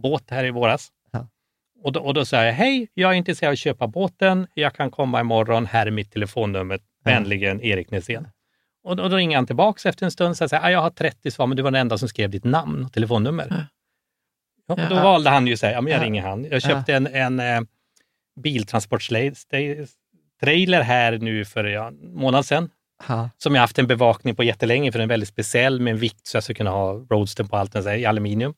båt 0.02 0.30
här 0.30 0.44
i 0.44 0.50
våras. 0.50 0.88
Och 1.82 1.92
då, 1.92 2.00
och 2.00 2.14
då 2.14 2.24
säger 2.24 2.44
jag, 2.46 2.52
hej, 2.52 2.88
jag 2.94 3.10
är 3.10 3.14
intresserad 3.14 3.48
av 3.48 3.52
att 3.52 3.58
köpa 3.58 3.86
båten. 3.86 4.46
Jag 4.54 4.74
kan 4.74 4.90
komma 4.90 5.20
imorgon. 5.20 5.66
Här 5.66 5.86
är 5.86 5.90
mitt 5.90 6.12
telefonnummer. 6.12 6.78
Vänligen 7.04 7.60
Erik 7.62 7.90
Näsén. 7.90 8.28
Och 8.84 8.96
då, 8.96 9.08
då 9.08 9.16
ringer 9.16 9.36
han 9.36 9.46
tillbaka 9.46 9.88
efter 9.88 10.04
en 10.04 10.10
stund 10.10 10.30
och 10.30 10.36
säger, 10.50 10.68
jag 10.70 10.80
har 10.82 10.90
30 10.90 11.30
svar, 11.30 11.46
men 11.46 11.56
du 11.56 11.62
var 11.62 11.70
den 11.70 11.80
enda 11.80 11.98
som 11.98 12.08
skrev 12.08 12.30
ditt 12.30 12.44
namn 12.44 12.84
och 12.84 12.92
telefonnummer. 12.92 13.46
Ja. 13.50 13.56
Ja, 14.76 14.88
då 14.88 14.94
Ja. 14.94 15.02
valde 15.02 15.30
han 15.30 15.46
ju 15.46 15.52
att 15.52 15.58
säga, 15.60 15.72
ja, 15.72 15.80
men 15.80 15.92
jag 15.92 16.00
Ja. 16.00 16.04
ringer 16.04 16.22
han. 16.22 16.44
Jag 16.50 16.62
köpte 16.62 16.94
en, 16.94 17.06
en 17.06 17.40
eh, 17.40 17.60
biltransporttrailer 18.42 20.82
här 20.82 21.18
nu 21.18 21.44
för 21.44 21.64
en 21.64 22.14
månad 22.14 22.46
sedan. 22.46 22.70
Ja. 23.08 23.30
Som 23.38 23.54
jag 23.54 23.60
haft 23.62 23.78
en 23.78 23.86
bevakning 23.86 24.34
på 24.34 24.42
jättelänge 24.44 24.92
för 24.92 24.98
den 24.98 25.06
är 25.06 25.12
väldigt 25.12 25.28
speciell 25.28 25.80
med 25.80 25.90
en 25.90 25.96
vikt 25.98 26.26
så 26.26 26.36
jag 26.36 26.44
ska 26.44 26.54
kunna 26.54 26.70
ha 26.70 26.92
roadstern 26.92 27.48
på 27.48 27.56
allt 27.56 27.76
i 27.76 28.06
aluminium. 28.06 28.54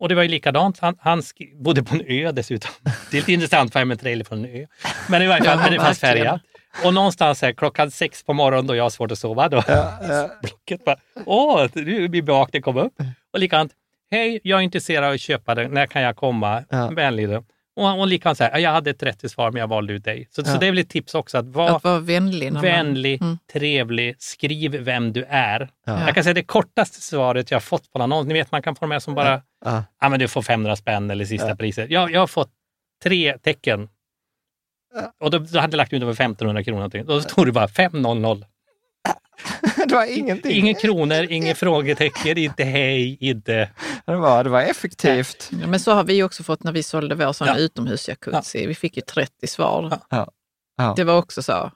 Och 0.00 0.08
det 0.08 0.14
var 0.14 0.22
ju 0.22 0.28
likadant. 0.28 0.78
Han, 0.78 0.96
han 1.00 1.22
bodde 1.54 1.82
på 1.82 1.94
en 1.94 2.02
ö 2.08 2.32
dessutom. 2.32 2.70
Det 3.10 3.16
är 3.16 3.20
lite 3.20 3.32
intressant 3.32 3.72
för 3.72 3.84
med 3.84 4.00
trailer 4.00 4.24
från 4.24 4.44
en 4.44 4.62
ö. 4.62 4.66
Men 5.08 5.22
i 5.22 5.26
varje 5.26 5.44
fall, 5.44 5.58
Ja, 5.58 5.62
men 5.62 5.72
det 5.72 5.80
fanns 5.84 6.00
färgat. 6.00 6.40
Och 6.84 6.94
någonstans 6.94 7.42
här, 7.42 7.52
klockan 7.52 7.90
sex 7.90 8.24
på 8.24 8.32
morgonen 8.32 8.66
då 8.66 8.74
jag 8.76 8.82
har 8.84 8.90
svårt 8.90 9.10
att 9.12 9.18
sova, 9.18 9.48
då 9.48 9.62
blocket 10.42 10.84
bara, 10.84 10.96
åh, 11.26 11.66
nu 11.74 12.08
blir 12.08 12.22
bevakningen 12.22 12.62
komma 12.62 12.80
upp. 12.82 12.94
Och 13.32 13.38
likadant, 13.38 13.72
hej, 14.10 14.40
jag 14.42 14.58
är 14.58 14.62
intresserad 14.62 15.04
av 15.04 15.12
att 15.12 15.20
köpa 15.20 15.54
den, 15.54 15.70
när 15.70 15.86
kan 15.86 16.02
jag 16.02 16.16
komma? 16.16 16.64
Ja. 16.70 16.88
Vänlig 16.90 17.28
då. 17.28 17.44
Och, 17.76 18.00
och 18.00 18.06
likadant 18.06 18.38
så 18.38 18.44
här, 18.44 18.58
jag 18.58 18.70
hade 18.70 18.94
30 18.94 19.28
svar 19.28 19.50
men 19.50 19.60
jag 19.60 19.68
valde 19.68 19.92
ut 19.92 20.04
dig. 20.04 20.28
Så, 20.30 20.44
så 20.44 20.50
Ja. 20.50 20.56
det 20.58 20.66
är 20.66 20.70
väl 20.70 20.78
ett 20.78 20.88
tips 20.90 21.14
också, 21.14 21.38
att 21.38 21.46
vara 21.46 21.76
Att 21.76 21.84
vara 21.84 21.98
vänlig. 21.98 22.52
Vänlig, 22.52 23.22
Mm. 23.22 23.38
trevlig, 23.52 24.14
skriv 24.18 24.70
vem 24.76 25.12
du 25.12 25.24
är. 25.28 25.68
Ja. 25.86 26.00
Jag 26.06 26.14
kan 26.14 26.24
säga 26.24 26.34
det 26.34 26.42
kortaste 26.42 27.00
svaret 27.00 27.50
jag 27.50 27.56
har 27.56 27.60
fått 27.60 27.92
på 27.92 27.98
en 27.98 28.02
annons, 28.02 28.26
ni 28.28 28.34
vet 28.34 28.52
man 28.52 28.62
kan 28.62 28.76
få 28.76 28.86
med 28.86 29.02
som 29.02 29.14
bara, 29.14 29.42
ja. 29.64 29.84
Ja. 30.00 30.08
men 30.08 30.20
du 30.20 30.28
får 30.28 30.42
500 30.42 30.76
spänn 30.76 31.10
eller 31.10 31.24
sista 31.24 31.48
Ja. 31.48 31.56
priset. 31.56 31.90
Jag, 31.90 32.10
jag 32.12 32.20
har 32.20 32.26
fått 32.26 32.50
tre 33.04 33.38
tecken. 33.38 33.88
Och 35.20 35.30
då, 35.30 35.38
då 35.38 35.58
hade 35.60 35.72
jag 35.72 35.76
lagt 35.76 35.92
ut 35.92 36.02
över 36.02 36.12
1500 36.12 36.64
kronor. 36.64 36.76
någonting. 36.78 37.06
Då 37.06 37.20
stod 37.20 37.46
det 37.46 37.52
bara 37.52 37.68
500. 37.68 38.36
Det 39.88 39.94
var 39.94 40.18
ingenting. 40.18 40.52
Inga 40.52 40.74
kronor, 40.74 41.26
inget 41.30 41.58
frågetecken, 41.64 42.38
inte 42.38 42.64
hej, 42.64 43.16
inte... 43.20 43.70
Det 44.06 44.16
var, 44.16 44.44
det 44.44 44.50
var 44.50 44.62
effektivt. 44.62 45.50
Ja, 45.60 45.66
men 45.66 45.80
så 45.80 45.92
har 45.92 46.04
vi 46.04 46.22
också 46.22 46.42
fått 46.42 46.62
när 46.62 46.72
vi 46.72 46.82
sålde 46.82 47.14
vår 47.14 47.32
sån 47.32 47.46
Ja. 47.48 47.56
utomhusjacuzzi. 47.56 48.66
Vi 48.66 48.74
fick 48.74 48.96
ju 48.96 49.02
30 49.02 49.46
svar. 49.46 49.98
Ja. 50.10 50.30
Ja. 50.76 50.94
Det 50.96 51.04
var 51.04 51.18
också 51.18 51.42
så. 51.42 51.70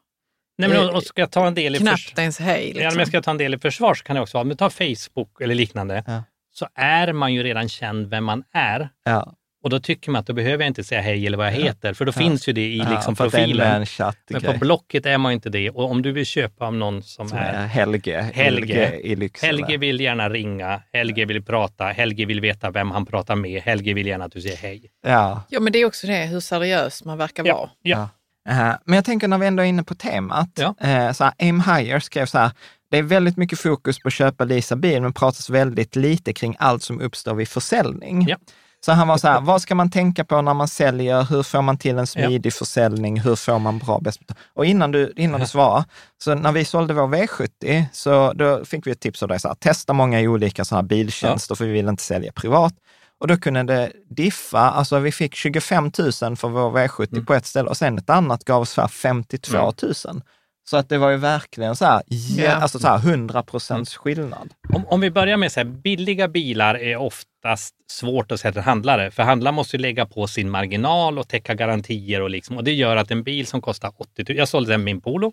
Nej, 0.58 0.68
men, 0.68 0.88
och, 0.88 0.94
och 0.94 1.02
ska 1.02 1.20
jag 1.22 1.30
ta 1.30 1.46
en 1.46 1.54
del 1.54 1.74
i 1.76 1.78
förs- 1.78 2.06
Knappt 2.06 2.18
ens 2.18 2.38
hej. 2.38 2.60
Ja, 2.68 2.74
Liksom. 2.74 2.88
men 2.88 2.98
jag 2.98 3.08
ska 3.08 3.22
ta 3.22 3.30
en 3.30 3.38
del 3.38 3.54
i 3.54 3.58
försvar 3.58 3.94
så 3.94 4.04
kan 4.04 4.16
jag 4.16 4.22
också 4.22 4.36
vara, 4.36 4.44
men 4.44 4.56
ta 4.56 4.70
Facebook 4.70 5.40
eller 5.40 5.54
liknande, 5.54 6.04
Ja. 6.06 6.22
Så 6.52 6.68
är 6.74 7.12
man 7.12 7.34
ju 7.34 7.42
redan 7.42 7.68
känd 7.68 8.06
vem 8.10 8.24
man 8.24 8.44
är. 8.52 8.88
Ja. 9.04 9.34
Och 9.64 9.70
då 9.70 9.80
tycker 9.80 10.10
man 10.10 10.20
att 10.20 10.26
då 10.26 10.32
behöver 10.32 10.64
jag 10.64 10.70
inte 10.70 10.84
säga 10.84 11.00
hej 11.00 11.26
eller 11.26 11.38
vad 11.38 11.46
jag 11.46 11.52
heter, 11.52 11.94
för 11.94 12.04
då 12.04 12.08
Ja. 12.16 12.18
finns 12.18 12.48
ju 12.48 12.52
det 12.52 12.60
i 12.66 12.78
liksom 12.78 12.92
Ja, 13.08 13.14
för 13.14 13.26
att 13.26 13.32
det 13.32 13.38
är 13.38 13.42
en 13.42 13.48
profilen. 13.86 13.86
Men 14.30 14.42
på. 14.42 14.58
Blocket 14.58 15.06
är 15.06 15.18
man 15.18 15.32
ju 15.32 15.34
inte 15.34 15.48
det. 15.50 15.70
Och 15.70 15.90
om 15.90 16.02
du 16.02 16.12
vill 16.12 16.26
köpa 16.26 16.66
av 16.66 16.74
någon 16.74 17.02
som, 17.02 17.28
Som 17.28 17.38
är 17.38 17.52
är 17.52 17.66
Helge, 17.66 18.20
Helge. 18.34 18.90
i 19.00 19.16
Lycksele. 19.16 19.52
Helge 19.58 19.76
vill 19.76 20.00
gärna 20.00 20.28
ringa, 20.28 20.82
Helge 20.92 21.24
vill 21.24 21.42
prata, 21.44 21.84
Helge 21.84 22.26
vill 22.26 22.40
veta 22.40 22.70
vem 22.70 22.90
han 22.90 23.06
pratar 23.06 23.36
med, 23.36 23.62
Helge 23.62 23.94
vill 23.94 24.06
gärna 24.06 24.24
att 24.24 24.32
du 24.32 24.40
säger 24.40 24.56
hej. 24.56 24.90
Ja. 25.06 25.42
Ja, 25.48 25.60
men 25.60 25.72
det 25.72 25.78
är 25.78 25.86
också 25.86 26.06
det, 26.06 26.26
hur 26.26 26.40
seriös 26.40 27.04
man 27.04 27.18
verkar 27.18 27.42
vara. 27.44 27.70
Ja. 27.82 28.08
Eh, 28.48 28.56
Men 28.84 28.94
jag 28.96 29.04
tänker 29.04 29.28
när 29.28 29.38
vi 29.38 29.46
ändå 29.46 29.62
är 29.62 29.66
inne 29.66 29.82
på 29.84 29.94
temat, 29.94 30.50
Ja. 30.54 30.74
eh, 30.80 31.12
så 31.12 31.24
här, 31.24 31.32
Aim 31.38 31.60
Higher 31.60 31.98
skrev 32.00 32.26
så 32.26 32.38
här, 32.38 32.50
det 32.92 32.98
är 32.98 33.02
väldigt 33.02 33.36
mycket 33.36 33.58
fokus 33.58 33.98
på 33.98 34.08
att 34.08 34.14
köpa 34.14 34.44
Lisa 34.44 34.76
bil, 34.76 35.02
men 35.02 35.12
pratas 35.12 35.50
väldigt 35.50 35.96
lite 35.96 36.32
kring 36.32 36.56
allt 36.58 36.82
som 36.82 37.00
uppstår 37.00 37.34
vid 37.34 37.48
försäljning. 37.48 38.26
Ja. 38.28 38.36
Så 38.84 38.92
han 38.92 39.08
var 39.08 39.18
så 39.18 39.28
här, 39.28 39.40
vad 39.40 39.62
ska 39.62 39.74
man 39.74 39.90
tänka 39.90 40.24
på 40.24 40.42
när 40.42 40.54
man 40.54 40.68
säljer? 40.68 41.22
Hur 41.22 41.42
får 41.42 41.62
man 41.62 41.78
till 41.78 41.98
en 41.98 42.06
smidig 42.06 42.52
försäljning? 42.52 43.20
Hur 43.20 43.36
får 43.36 43.58
man 43.58 43.78
bra 43.78 44.00
bäst? 44.00 44.20
Och 44.54 44.66
innan 44.66 44.92
du, 44.92 45.12
innan 45.16 45.40
du 45.40 45.46
svarar, 45.46 45.84
så 46.18 46.34
när 46.34 46.52
vi 46.52 46.64
sålde 46.64 46.94
vår 46.94 47.08
V70, 47.08 47.84
så 47.92 48.32
då 48.32 48.64
fick 48.64 48.86
vi 48.86 48.90
ett 48.90 49.00
tips 49.00 49.22
av 49.22 49.28
dig, 49.28 49.40
så 49.40 49.48
här, 49.48 49.54
testa 49.54 49.92
många 49.92 50.20
olika 50.20 50.64
sådana 50.64 50.82
här 50.82 50.88
biltjänster, 50.88 51.54
för 51.54 51.64
vi 51.64 51.72
vill 51.72 51.88
inte 51.88 52.02
sälja 52.02 52.32
privat. 52.32 52.74
Och 53.20 53.26
då 53.28 53.36
kunde 53.36 53.62
det 53.62 53.92
diffa, 54.10 54.58
alltså 54.60 54.98
vi 54.98 55.12
fick 55.12 55.34
25 55.34 55.84
000 55.98 56.12
för 56.36 56.48
vår 56.48 56.70
V70 56.70 57.12
Mm. 57.12 57.26
på 57.26 57.34
ett 57.34 57.46
ställe 57.46 57.68
och 57.68 57.76
sen 57.76 57.98
ett 57.98 58.10
annat 58.10 58.44
gav 58.44 58.62
oss 58.62 58.70
så 58.70 58.80
här 58.80 58.88
52 58.88 59.72
000. 59.82 60.22
Så 60.64 60.76
att 60.76 60.88
det 60.88 60.98
var 60.98 61.10
ju 61.10 61.16
verkligen 61.16 61.76
så 61.76 61.84
här, 61.84 62.02
Ja. 62.36 62.50
alltså 62.52 62.78
så 62.78 62.88
här 62.88 62.98
100 62.98 63.42
procents 63.42 63.96
skillnad. 63.96 64.48
Om, 64.74 64.86
om 64.86 65.00
vi 65.00 65.10
börjar 65.10 65.36
med 65.36 65.52
så 65.52 65.60
här, 65.60 65.64
billiga 65.64 66.28
bilar 66.28 66.74
är 66.74 66.96
oftast 66.96 67.74
svårt 67.90 68.32
att 68.32 68.40
säga 68.40 68.52
till 68.52 68.60
handlare, 68.62 69.10
för 69.10 69.22
handlaren 69.22 69.54
måste 69.54 69.76
ju 69.76 69.82
lägga 69.82 70.06
på 70.06 70.26
sin 70.26 70.50
marginal 70.50 71.18
och 71.18 71.28
täcka 71.28 71.54
garantier 71.54 72.20
och, 72.22 72.30
liksom, 72.30 72.56
och 72.56 72.64
det 72.64 72.72
gör 72.72 72.96
att 72.96 73.10
en 73.10 73.22
bil 73.22 73.46
som 73.46 73.60
kostar 73.60 73.92
80 73.96 74.24
000, 74.28 74.38
jag 74.38 74.48
sålde 74.48 74.70
den 74.72 74.84
min 74.84 75.00
Polo, 75.00 75.32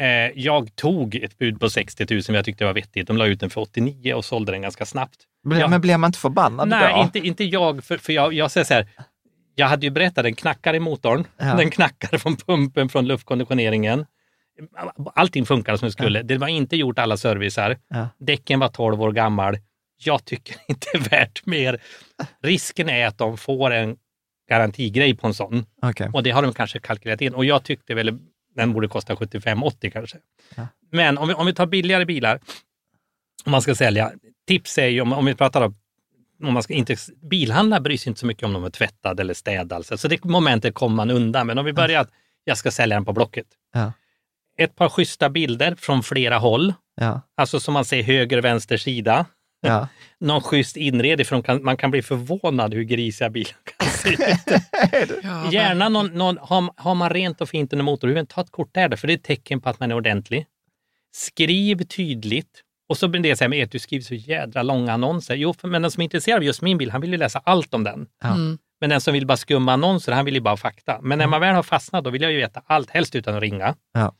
eh, 0.00 0.06
jag 0.34 0.76
tog 0.76 1.14
ett 1.14 1.38
bud 1.38 1.60
på 1.60 1.70
60 1.70 2.06
000 2.14 2.22
för 2.22 2.32
jag 2.34 2.44
tyckte 2.44 2.64
det 2.64 2.66
var 2.66 2.74
vettigt. 2.74 3.06
De 3.06 3.16
la 3.16 3.26
ut 3.26 3.40
den 3.40 3.50
för 3.50 3.60
89 3.60 4.14
och 4.14 4.24
sålde 4.24 4.52
den 4.52 4.62
ganska 4.62 4.86
snabbt. 4.86 5.16
Ble, 5.48 5.58
Ja. 5.60 5.68
Men 5.68 5.80
blev 5.80 5.98
man 6.00 6.08
inte 6.08 6.18
förbannad 6.18 6.68
Nej, 6.68 6.94
då? 6.94 7.00
inte, 7.02 7.18
inte 7.18 7.44
jag, 7.44 7.84
för, 7.84 7.98
för 7.98 8.12
jag, 8.12 8.32
jag 8.32 8.50
säger 8.50 8.64
så 8.64 8.74
här, 8.74 8.88
jag 9.54 9.66
hade 9.66 9.86
ju 9.86 9.90
berättat, 9.90 10.24
den 10.24 10.34
knackar 10.34 10.74
i 10.74 10.80
motorn, 10.80 11.24
Ja. 11.38 11.54
den 11.54 11.70
knackar 11.70 12.18
från 12.18 12.36
pumpen, 12.36 12.88
från 12.88 13.06
luftkonditioneringen. 13.06 14.06
Allting 15.14 15.46
funkade 15.46 15.78
som 15.78 15.86
det 15.86 15.92
skulle. 15.92 16.22
Det 16.22 16.38
var 16.38 16.48
inte 16.48 16.76
gjort 16.76 16.98
alla 16.98 17.16
servicer. 17.16 17.78
Ja. 17.88 18.08
Däcken 18.18 18.60
var 18.60 18.68
12 18.68 19.02
år 19.02 19.12
gammal. 19.12 19.58
Jag 19.96 20.24
tycker 20.24 20.56
inte 20.68 20.86
är 20.94 20.98
värt 20.98 21.46
mer. 21.46 21.82
Risken 22.42 22.88
är 22.88 23.06
att 23.06 23.18
de 23.18 23.38
får 23.38 23.70
en 23.70 23.96
garantigrej 24.48 25.16
på 25.16 25.26
en 25.26 25.34
sån 25.34 25.66
Okej. 25.82 26.10
och 26.12 26.22
det 26.22 26.30
har 26.30 26.42
de 26.42 26.52
kanske 26.52 26.78
kalkylerat 26.78 27.20
in. 27.20 27.34
Och 27.34 27.44
jag 27.44 27.64
tyckte 27.64 27.94
väl 27.94 28.18
den 28.54 28.72
borde 28.72 28.88
kosta 28.88 29.14
75-80 29.14 29.90
kanske. 29.90 30.18
Ja. 30.56 30.66
Men 30.92 31.18
om 31.18 31.28
vi, 31.28 31.34
om 31.34 31.46
vi 31.46 31.54
tar 31.54 31.66
billigare 31.66 32.04
bilar, 32.04 32.40
om 33.44 33.52
man 33.52 33.62
ska 33.62 33.74
sälja, 33.74 34.12
tips 34.46 34.78
är 34.78 34.86
ju 34.86 35.00
om, 35.00 35.12
om 35.12 35.24
vi 35.24 35.34
pratar 35.34 35.62
om 35.62 35.74
om 36.42 36.54
man 36.54 36.62
ska 36.62 36.74
inte, 36.74 36.96
bilhandlare 37.30 37.80
bryr 37.80 37.96
sig 37.96 38.10
inte 38.10 38.20
så 38.20 38.26
mycket 38.26 38.44
om 38.44 38.52
de 38.52 38.64
är 38.64 38.70
tvättade 38.70 39.22
eller 39.22 39.34
städade. 39.34 39.98
Så 39.98 40.08
det 40.08 40.24
momentet 40.24 40.74
kommer 40.74 40.96
man 40.96 41.10
undan. 41.10 41.46
Men 41.46 41.58
om 41.58 41.64
vi 41.64 41.72
börjar 41.72 42.00
att 42.00 42.10
jag 42.44 42.58
ska 42.58 42.70
sälja 42.70 42.96
den 42.96 43.04
på 43.04 43.12
Blocket. 43.12 43.46
Ja. 43.72 43.92
Ett 44.62 44.76
par 44.76 44.88
schyssta 44.88 45.30
bilder 45.30 45.74
från 45.74 46.02
flera 46.02 46.38
håll. 46.38 46.74
Ja. 47.00 47.20
Alltså 47.36 47.60
som 47.60 47.74
man 47.74 47.84
ser 47.84 48.02
höger 48.02 48.38
och 48.38 48.44
vänster 48.44 48.76
sida. 48.76 49.26
Ja. 49.60 49.88
Någon 50.20 50.40
schysst 50.40 50.76
inredning, 50.76 51.26
för 51.26 51.42
kan, 51.42 51.64
man 51.64 51.76
kan 51.76 51.90
bli 51.90 52.02
förvånad 52.02 52.74
hur 52.74 52.82
grisiga 52.82 53.30
bilar 53.30 53.56
kan 53.78 53.88
se 53.88 54.08
ut. 54.08 54.62
Ja, 55.22 55.52
Gärna 55.52 55.88
någon, 55.88 56.06
någon 56.06 56.38
har, 56.40 56.70
har 56.76 56.94
man 56.94 57.10
rent 57.10 57.40
och 57.40 57.48
fint 57.48 57.72
under 57.72 57.84
motorhuven, 57.84 58.26
ta 58.26 58.40
ett 58.40 58.50
kort 58.50 58.74
där, 58.74 58.96
för 58.96 59.06
det 59.06 59.12
är 59.12 59.16
ett 59.16 59.24
tecken 59.24 59.60
på 59.60 59.68
att 59.68 59.80
man 59.80 59.90
är 59.90 59.94
ordentlig. 59.94 60.46
Skriv 61.14 61.84
tydligt. 61.84 62.62
Och 62.88 62.98
så 62.98 63.08
blir 63.08 63.20
det 63.20 63.36
så 63.36 63.44
här 63.44 63.48
med 63.48 63.64
att 63.64 63.70
du 63.70 63.78
skriver 63.78 64.04
så 64.04 64.14
jädra 64.14 64.62
långa 64.62 64.92
annonser. 64.92 65.34
Jo, 65.34 65.54
för, 65.54 65.68
men 65.68 65.82
den 65.82 65.90
som 65.90 66.00
är 66.00 66.04
intresserad 66.04 66.36
av 66.36 66.44
just 66.44 66.62
min 66.62 66.78
bil, 66.78 66.90
han 66.90 67.00
vill 67.00 67.10
ju 67.10 67.16
läsa 67.16 67.40
allt 67.44 67.74
om 67.74 67.84
den. 67.84 68.06
Ja. 68.22 68.28
Mm. 68.28 68.58
Men 68.80 68.90
den 68.90 69.00
som 69.00 69.12
vill 69.12 69.26
bara 69.26 69.36
skumma 69.36 69.72
annonser, 69.72 70.12
han 70.12 70.24
vill 70.24 70.34
ju 70.34 70.40
bara 70.40 70.50
ha 70.50 70.56
fakta. 70.56 70.98
Men 71.02 71.18
när 71.18 71.26
man 71.26 71.40
väl 71.40 71.54
har 71.54 71.62
fastnat, 71.62 72.04
då 72.04 72.10
vill 72.10 72.22
jag 72.22 72.32
ju 72.32 72.38
veta 72.38 72.62
allt, 72.66 72.90
helst 72.90 73.14
utan 73.14 73.34
att 73.34 73.40
ringa. 73.42 73.74
Ja. 73.92 74.14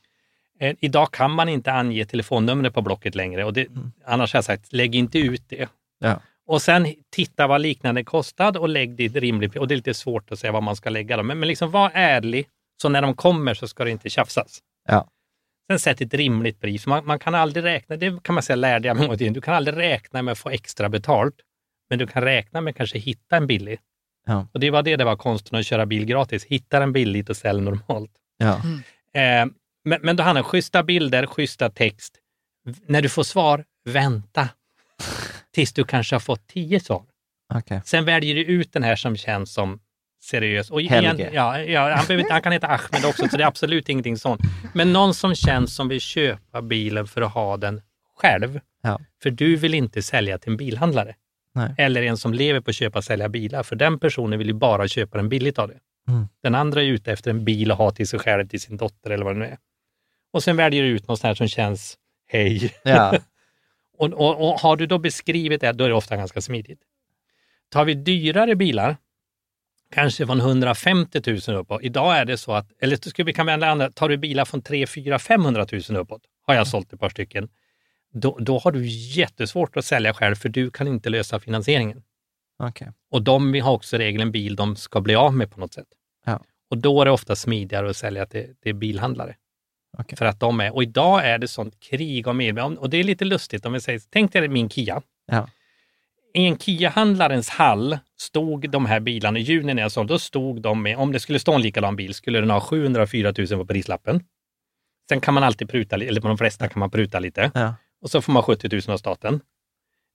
Eh, 0.59 0.75
idag 0.79 1.11
kan 1.11 1.31
man 1.31 1.49
inte 1.49 1.71
ange 1.71 2.05
telefonnumret 2.05 2.73
på 2.73 2.81
Blocket 2.81 3.15
längre. 3.15 3.45
Och 3.45 3.53
det, 3.53 3.67
Annars 4.05 4.33
har 4.33 4.37
jag 4.37 4.45
sagt, 4.45 4.73
lägg 4.73 4.95
inte 4.95 5.19
ut 5.19 5.43
det. 5.47 5.69
Ja. 5.99 6.21
Och 6.47 6.61
sen 6.61 6.93
titta 7.09 7.47
vad 7.47 7.61
liknande 7.61 8.03
kostad 8.03 8.57
och 8.57 8.69
lägg 8.69 9.01
ett 9.01 9.15
rimligt 9.15 9.55
Och 9.55 9.67
det 9.67 9.73
är 9.73 9.75
lite 9.75 9.93
svårt 9.93 10.31
att 10.31 10.39
säga 10.39 10.51
vad 10.51 10.63
man 10.63 10.75
ska 10.75 10.89
lägga 10.89 11.17
dem. 11.17 11.27
Men, 11.27 11.39
men 11.39 11.47
liksom 11.47 11.71
var 11.71 11.91
ärlig, 11.93 12.47
så 12.81 12.89
när 12.89 13.01
de 13.01 13.15
kommer 13.15 13.53
så 13.53 13.67
ska 13.67 13.83
det 13.83 13.91
inte 13.91 14.09
tjafsas. 14.09 14.59
Ja. 14.87 15.09
Sen 15.69 15.79
sätt 15.79 16.01
ett 16.01 16.13
rimligt 16.13 16.59
pris. 16.61 16.87
Man, 16.87 17.05
man 17.05 17.19
kan 17.19 17.35
aldrig 17.35 17.65
räkna, 17.65 17.95
det 17.95 18.23
kan 18.23 18.35
man 18.35 18.43
säga 18.43 18.55
lärde 18.55 18.87
jag 18.87 18.97
mig. 18.97 19.29
Du 19.29 19.41
kan 19.41 19.53
aldrig 19.53 19.77
räkna 19.77 20.21
med 20.21 20.31
att 20.31 20.37
få 20.37 20.49
extra 20.49 20.89
betalt, 20.89 21.35
men 21.89 21.99
du 21.99 22.07
kan 22.07 22.23
räkna 22.23 22.61
med 22.61 22.71
att 22.71 22.77
kanske 22.77 22.99
hitta 22.99 23.37
en 23.37 23.47
billig. 23.47 23.79
Ja. 24.27 24.47
Och 24.53 24.59
det 24.59 24.71
var 24.71 24.83
det 24.83 24.95
det 24.95 25.05
var 25.05 25.15
konsten 25.15 25.59
att 25.59 25.65
köra 25.65 25.85
bil 25.85 26.05
gratis. 26.05 26.45
Hitta 26.45 26.79
den 26.79 26.93
billigt 26.93 27.29
och 27.29 27.37
sälj 27.37 27.61
normalt. 27.61 28.11
Ja. 28.37 28.61
Eh, 29.21 29.45
men, 29.83 29.99
men 30.03 30.15
då 30.15 30.23
handlar 30.23 30.41
det 30.41 30.45
om 30.45 30.49
schyssta 30.49 30.83
bilder, 30.83 31.25
schyssta 31.25 31.69
text. 31.69 32.17
När 32.85 33.01
du 33.01 33.09
får 33.09 33.23
svar, 33.23 33.65
vänta 33.85 34.49
tills 35.51 35.73
du 35.73 35.83
kanske 35.83 36.15
har 36.15 36.19
fått 36.19 36.47
tio 36.47 36.79
svar. 36.79 37.03
Okej. 37.53 37.81
Sen 37.85 38.05
väljer 38.05 38.35
du 38.35 38.45
ut 38.45 38.73
den 38.73 38.83
här 38.83 38.95
som 38.95 39.17
känns 39.17 39.53
som 39.53 39.79
seriös. 40.23 40.71
Och 40.71 40.81
Helge. 40.81 41.29
ja, 41.33 41.59
ja, 41.59 41.95
han, 41.95 42.05
behöver, 42.07 42.31
han 42.31 42.41
kan 42.41 42.51
heta 42.51 42.67
Ahmed 42.67 43.05
också, 43.05 43.27
så 43.29 43.37
det 43.37 43.43
är 43.43 43.47
absolut 43.47 43.89
ingenting 43.89 44.17
sånt. 44.17 44.41
Men 44.73 44.93
någon 44.93 45.13
som 45.13 45.35
känns 45.35 45.75
som 45.75 45.87
vill 45.87 46.01
köpa 46.01 46.61
bilen 46.61 47.07
för 47.07 47.21
att 47.21 47.33
ha 47.33 47.57
den 47.57 47.81
själv. 48.17 48.59
Ja. 48.81 48.99
För 49.23 49.29
du 49.29 49.55
vill 49.55 49.73
inte 49.73 50.01
sälja 50.01 50.37
till 50.37 50.51
en 50.51 50.57
bilhandlare. 50.57 51.15
Nej. 51.55 51.73
Eller 51.77 52.03
en 52.03 52.17
som 52.17 52.33
lever 52.33 52.59
på 52.59 52.69
att 52.69 52.75
köpa 52.75 52.97
och 52.97 53.03
sälja 53.03 53.29
bilar. 53.29 53.63
För 53.63 53.75
den 53.75 53.99
personen 53.99 54.39
vill 54.39 54.47
ju 54.47 54.53
bara 54.53 54.87
köpa 54.87 55.17
den 55.17 55.29
billigt 55.29 55.59
av 55.59 55.67
det. 55.67 55.77
Mm. 56.07 56.27
Den 56.43 56.55
andra 56.55 56.81
är 56.81 56.85
ute 56.85 57.11
efter 57.11 57.31
en 57.31 57.45
bil 57.45 57.71
att 57.71 57.77
ha 57.77 57.91
till 57.91 58.07
sig 58.07 58.19
själv, 58.19 58.47
till 58.47 58.61
sin 58.61 58.77
dotter 58.77 59.09
eller 59.09 59.25
vad 59.25 59.35
det 59.35 59.39
nu 59.39 59.45
är. 59.45 59.57
Och 60.31 60.43
sen 60.43 60.57
väljer 60.57 60.83
du 60.83 60.89
ut 60.89 61.07
något 61.07 61.23
här 61.23 61.33
som 61.33 61.47
känns 61.47 61.97
hej. 62.27 62.73
Ja. 62.83 63.17
Och, 63.99 64.13
och, 64.13 64.49
och 64.49 64.59
har 64.59 64.75
du 64.75 64.85
då 64.85 64.97
beskrivit 64.97 65.61
det, 65.61 65.71
då 65.71 65.83
är 65.83 65.89
det 65.89 65.95
ofta 65.95 66.17
ganska 66.17 66.41
smidigt. 66.41 66.79
Tar 67.69 67.85
vi 67.85 67.93
dyrare 67.93 68.55
bilar, 68.55 68.97
kanske 69.91 70.25
från 70.25 70.39
150 70.39 71.21
000 71.47 71.57
uppåt. 71.57 71.83
Idag 71.83 72.17
är 72.17 72.25
det 72.25 72.37
så 72.37 72.53
att, 72.53 72.71
eller 72.81 73.09
ska 73.09 73.23
vi 73.23 73.33
kan 73.33 73.45
vända 73.45 73.67
andra, 73.67 73.91
tar 73.91 74.09
du 74.09 74.17
bilar 74.17 74.45
från 74.45 74.61
3, 74.61 74.87
4, 74.87 75.19
500 75.19 75.67
000 75.89 75.97
uppåt, 75.97 76.21
har 76.47 76.53
jag 76.53 76.67
sålt 76.67 76.93
ett 76.93 76.99
par 76.99 77.09
stycken, 77.09 77.49
då, 78.13 78.37
då 78.39 78.59
har 78.59 78.71
du 78.71 78.87
jättesvårt 78.87 79.77
att 79.77 79.85
sälja 79.85 80.13
själv 80.13 80.35
för 80.35 80.49
du 80.49 80.71
kan 80.71 80.87
inte 80.87 81.09
lösa 81.09 81.39
finansieringen. 81.39 82.03
Okej. 82.59 82.91
Och 83.11 83.21
de 83.21 83.59
har 83.59 83.71
också 83.71 83.97
regeln 83.97 84.31
bil 84.31 84.55
de 84.55 84.75
ska 84.75 85.01
bli 85.01 85.15
av 85.15 85.33
med 85.33 85.51
på 85.51 85.59
något 85.59 85.73
sätt. 85.73 85.87
Ja. 86.25 86.43
Och 86.69 86.77
då 86.77 87.01
är 87.01 87.05
det 87.05 87.11
ofta 87.11 87.35
smidigare 87.35 87.89
att 87.89 87.97
sälja 87.97 88.25
till, 88.25 88.55
till 88.63 88.75
bilhandlare. 88.75 89.35
Okej. 89.97 90.17
För 90.17 90.25
att 90.25 90.39
de 90.39 90.59
är, 90.59 90.75
och 90.75 90.83
idag 90.83 91.25
är 91.25 91.37
det 91.37 91.47
sånt 91.47 91.79
krig 91.79 92.27
om 92.27 92.41
el. 92.41 92.59
Och 92.59 92.89
det 92.89 92.97
är 92.97 93.03
lite 93.03 93.25
lustigt 93.25 93.65
om 93.65 93.73
vi 93.73 93.81
säger, 93.81 94.01
tänk 94.09 94.33
dig 94.33 94.47
min 94.47 94.69
Kia. 94.69 95.01
Ja. 95.25 95.49
I 96.33 96.45
en 96.45 96.57
Kia-handlarens 96.57 97.49
hall 97.49 97.97
stod 98.17 98.69
de 98.69 98.85
här 98.85 98.99
bilarna, 98.99 99.39
i 99.39 99.41
juni 99.41 99.73
när 99.73 99.81
jag 99.81 99.91
sålde, 99.91 100.13
då 100.13 100.19
stod 100.19 100.61
de 100.61 100.81
med, 100.81 100.97
om 100.97 101.11
det 101.11 101.19
skulle 101.19 101.39
stå 101.39 101.53
en 101.53 101.61
likadan 101.61 101.95
bil, 101.95 102.13
skulle 102.13 102.39
den 102.39 102.49
ha 102.49 102.61
704 102.61 103.33
000 103.37 103.47
på 103.47 103.65
prislappen. 103.65 104.23
Sen 105.09 105.21
kan 105.21 105.33
man 105.33 105.43
alltid 105.43 105.69
pruta, 105.69 105.95
eller 105.95 106.21
på 106.21 106.27
de 106.27 106.37
flesta 106.37 106.69
kan 106.69 106.79
man 106.79 106.91
pruta 106.91 107.19
lite. 107.19 107.51
Ja. 107.53 107.75
Och 108.01 108.09
så 108.09 108.21
får 108.21 108.33
man 108.33 108.43
70 108.43 108.69
000 108.71 108.81
av 108.87 108.97
staten. 108.97 109.41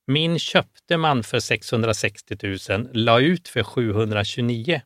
Min 0.07 0.39
köpte 0.39 0.97
man 0.97 1.23
för 1.23 1.39
660 1.39 2.37
000, 2.69 2.89
la 2.93 3.19
ut 3.19 3.47
för 3.47 3.63
729. 3.63 4.81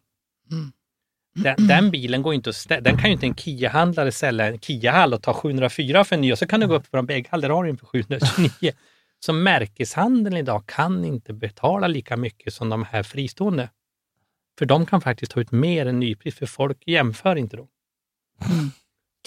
Den, 1.35 1.67
den 1.67 1.91
bilen 1.91 2.21
går 2.21 2.33
inte 2.33 2.49
att 2.49 2.55
stä- 2.55 2.81
den 2.81 2.97
kan 2.97 3.05
ju 3.09 3.13
inte 3.13 3.25
en 3.25 3.35
Kia-handlare 3.35 4.11
sälja 4.11 4.47
en 4.47 4.59
Kia-hall 4.59 5.13
och 5.13 5.21
ta 5.21 5.33
704 5.33 6.03
för 6.03 6.15
en 6.15 6.21
ny 6.21 6.31
och 6.31 6.37
så 6.37 6.47
kan 6.47 6.59
du 6.59 6.67
gå 6.67 6.75
upp 6.75 6.91
på 6.91 6.97
de 6.97 7.05
bägge 7.05 7.29
där 7.37 7.49
har 7.49 7.63
du 7.63 7.69
den 7.69 7.77
för 7.77 7.85
729. 7.85 8.71
Så 9.19 9.33
märkeshandeln 9.33 10.37
idag 10.37 10.63
kan 10.65 11.05
inte 11.05 11.33
betala 11.33 11.87
lika 11.87 12.17
mycket 12.17 12.53
som 12.53 12.69
de 12.69 12.83
här 12.83 13.03
fristående. 13.03 13.69
För 14.59 14.65
de 14.65 14.85
kan 14.85 15.01
faktiskt 15.01 15.31
ta 15.31 15.39
ut 15.41 15.51
mer 15.51 15.85
än 15.85 15.99
nypris, 15.99 16.35
för 16.35 16.45
folk 16.45 16.77
jämför 16.87 17.35
inte 17.35 17.57
då. 17.57 17.67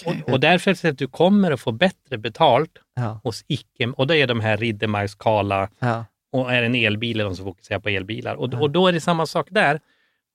Okej. 0.01 0.23
Och, 0.27 0.33
och 0.33 0.39
därför 0.39 0.73
så 0.73 0.87
att 0.87 0.97
du 0.97 1.07
kommer 1.07 1.51
att 1.51 1.59
få 1.61 1.71
bättre 1.71 2.17
betalt 2.17 2.71
Ja. 2.95 3.19
hos 3.23 3.43
icke, 3.47 3.87
och 3.87 4.07
det 4.07 4.17
är 4.17 4.27
de 4.27 4.39
här 4.39 4.57
Riddermarks, 4.57 5.15
Kala 5.15 5.69
Ja. 5.79 6.05
och 6.31 6.53
är 6.53 6.63
en 6.63 6.75
elbil 6.75 7.19
är 7.19 7.23
de 7.23 7.35
som 7.35 7.45
fokuserar 7.45 7.79
på 7.79 7.89
elbilar. 7.89 8.35
Och, 8.35 8.53
och 8.53 8.69
då 8.71 8.87
är 8.87 8.93
det 8.93 9.01
samma 9.01 9.25
sak 9.25 9.47
där. 9.51 9.79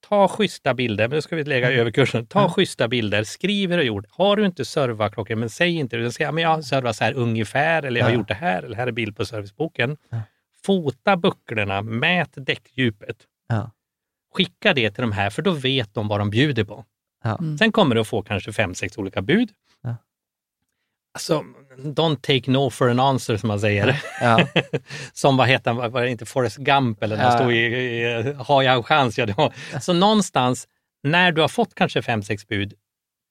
Ta 0.01 0.29
schyssta 0.29 0.75
bilder, 0.75 1.09
men 1.09 1.17
nu 1.17 1.23
ska 1.23 1.37
vi 1.37 1.45
lägga 1.45 1.71
över 1.73 1.91
kursen. 1.91 2.27
Ta 2.27 2.51
schyssta 2.51 2.89
bilder, 2.89 3.25
skriv 3.25 3.71
hur 3.71 3.77
du 3.77 3.83
har 3.83 3.87
gjort. 3.87 4.05
Har 4.09 4.37
du 4.37 4.47
inte 4.47 4.65
servarklockor, 4.65 5.35
men 5.37 5.51
säg 5.51 5.75
inte 5.75 5.97
det. 5.97 6.13
Säg, 6.13 6.25
ja, 6.25 6.33
men 6.33 6.43
jag 6.43 6.51
har 6.51 6.63
servat 6.63 6.97
så 6.97 7.05
här 7.05 7.13
ungefär, 7.15 7.83
eller 7.83 8.01
jag 8.01 8.07
har 8.07 8.13
Ja. 8.13 8.19
gjort 8.19 8.29
det 8.29 8.35
här, 8.35 8.63
eller 8.63 8.77
här 8.77 8.87
är 8.87 8.93
bild 8.93 9.17
på 9.17 9.25
serviceboken. 9.27 9.97
Fota 10.65 11.17
bucklorna, 11.17 11.83
mät 11.83 12.31
däckdjupet. 12.37 13.17
Ja. 13.49 13.71
Skicka 14.35 14.75
det 14.75 14.91
till 14.91 15.03
de 15.03 15.13
här, 15.13 15.31
för 15.31 15.43
då 15.43 15.51
vet 15.51 15.95
de 15.95 16.09
vad 16.09 16.21
de 16.21 16.31
bjuder 16.31 16.65
på. 16.65 16.85
Ja. 17.25 17.39
Sen 17.59 17.73
kommer 17.73 17.95
du 17.95 18.01
att 18.01 18.09
få 18.09 18.23
kanske 18.23 18.53
fem, 18.53 18.75
sex 18.75 18.99
olika 18.99 19.23
bud. 19.23 19.51
Ja. 19.83 19.97
Alltså, 21.15 21.45
don't 21.79 22.17
take 22.21 22.51
no 22.51 22.71
for 22.71 22.89
an 22.91 23.01
answer 23.01 23.37
som 23.37 23.49
man 23.49 23.61
säger. 23.61 24.03
Ja. 24.21 24.47
som 25.13 25.37
vad 25.37 25.49
heter 25.49 25.73
han, 25.73 25.93
var 25.93 26.03
det 26.03 26.11
inte 26.11 26.27
Forrest 26.27 26.57
Gump 26.57 27.03
eller 27.03 27.17
Ja. 27.17 27.31
stod 27.39 27.53
i, 27.53 27.57
i 27.57 28.35
Har 28.39 28.63
jag 28.63 28.77
en 28.77 28.83
chans? 28.83 29.19
Ja, 29.19 29.27
var. 29.37 29.55
Så 29.81 29.93
någonstans, 29.93 30.69
när 31.03 31.33
du 31.33 31.41
har 31.41 31.49
fått 31.49 31.75
kanske 31.75 32.03
fem, 32.03 32.23
sex 32.23 32.49
bud, 32.49 32.75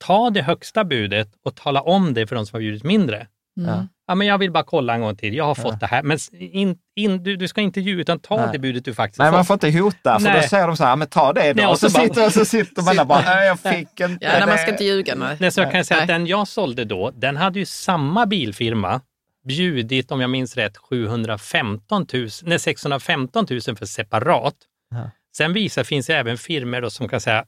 ta 0.06 0.30
det 0.30 0.42
högsta 0.42 0.84
budet 0.84 1.30
och 1.46 1.56
tala 1.56 1.82
om 1.82 2.14
det 2.14 2.28
för 2.28 2.36
de 2.36 2.46
som 2.46 2.56
har 2.56 2.60
bjudit 2.60 2.84
mindre. 2.84 3.28
Ja. 3.54 3.88
Ja, 4.08 4.16
men 4.16 4.28
jag 4.28 4.38
vill 4.38 4.52
bara 4.52 4.64
kolla 4.64 4.94
en 4.96 5.02
gång 5.02 5.16
till, 5.16 5.36
jag 5.36 5.44
har 5.46 5.56
fått 5.56 5.80
det 5.80 5.86
här. 5.86 6.04
Men 6.04 6.18
in, 6.34 6.78
in, 6.96 7.24
du, 7.24 7.36
du 7.36 7.48
ska 7.48 7.62
inte 7.62 7.82
ljuga, 7.82 8.02
utan 8.02 8.20
ta 8.20 8.38
Nej. 8.38 8.50
det 8.52 8.60
budet 8.60 8.86
du 8.86 8.94
faktiskt 8.94 9.20
Nej, 9.20 9.32
man 9.32 9.46
får 9.46 9.54
inte 9.54 9.72
hota, 9.72 10.20
för 10.20 10.28
då 10.28 10.34
Nej. 10.34 10.50
säger 10.50 10.68
de 10.68 10.78
så 10.78 10.84
här, 10.84 10.96
men 10.96 11.08
ta 11.08 11.34
det 11.34 11.54
då. 11.54 11.58
Nej, 11.58 11.66
och 11.66 11.72
och 11.72 11.80
så, 11.80 11.90
så 11.90 11.98
bara- 11.98 12.08
sitter, 12.08 12.30
så 12.30 12.46
sitter 12.46 12.82
man 12.82 12.96
där 12.96 13.06
bara, 13.06 13.22
nej 13.22 13.48
jag 13.48 13.60
fick 13.60 14.00
inte 14.00 14.06
Ja, 14.26 14.30
nej, 14.32 14.40
man 14.40 14.50
det." 14.50 14.58
ska 14.58 14.72
inte 14.72 14.84
ljuga. 14.84 15.16
Nej. 15.16 15.38
Nej, 15.40 15.52
så 15.52 15.62
jag 15.62 15.72
kan 15.72 15.86
säga 15.86 16.02
att 16.02 16.08
den 16.08 16.28
jag 16.28 16.48
sålde 16.48 16.86
då, 16.86 17.12
den 17.16 17.38
hade 17.38 17.60
ju 17.60 17.66
samma 17.66 18.26
bilfirma 18.26 19.02
bjudit, 19.48 20.12
om 20.12 20.22
jag 20.22 20.30
minns 20.30 20.56
rätt, 20.58 20.78
715 20.78 22.06
000, 22.14 22.30
nej, 22.44 22.60
615 22.60 23.46
000 23.50 23.62
för 23.62 23.86
separat. 23.86 24.56
Ja. 24.92 25.12
Sen 25.38 25.54
visar 25.54 25.84
finns 25.84 26.08
det 26.08 26.16
även 26.16 26.38
firmor 26.38 26.82
då 26.82 26.90
som 26.90 27.08
kan 27.10 27.22
säga, 27.22 27.46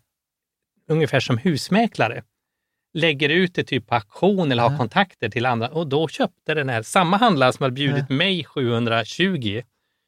ungefär 0.90 1.20
som 1.20 1.38
husmäklare, 1.38 2.24
lägger 2.94 3.30
ut 3.30 3.56
det 3.56 3.64
typ 3.64 3.88
på 3.88 3.96
auktion 3.96 4.52
eller 4.52 4.64
har 4.64 4.78
kontakter 4.78 5.30
till 5.30 5.46
andra 5.46 5.68
och 5.68 5.88
då 5.88 6.08
köpte 6.08 6.54
den 6.54 6.70
här, 6.70 6.82
samma 6.84 7.18
handlare 7.18 7.54
som 7.54 7.64
hade 7.64 7.74
bjudit 7.74 8.10
mig 8.10 8.44
720, 8.44 9.62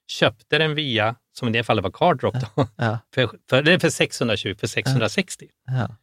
köpte 0.08 0.58
den 0.58 0.76
via, 0.76 1.16
som 1.34 1.48
i 1.48 1.52
det 1.52 1.64
fallet 1.64 1.84
var 1.84 1.92
Cardrop 1.92 2.34
då, 2.56 2.68
Ja. 2.76 3.00
för, 3.16 3.30
för, 3.50 3.80
för 3.80 3.90
620, 3.90 4.56
för 4.60 4.68
660. 4.68 5.46
Ja. 5.68 5.96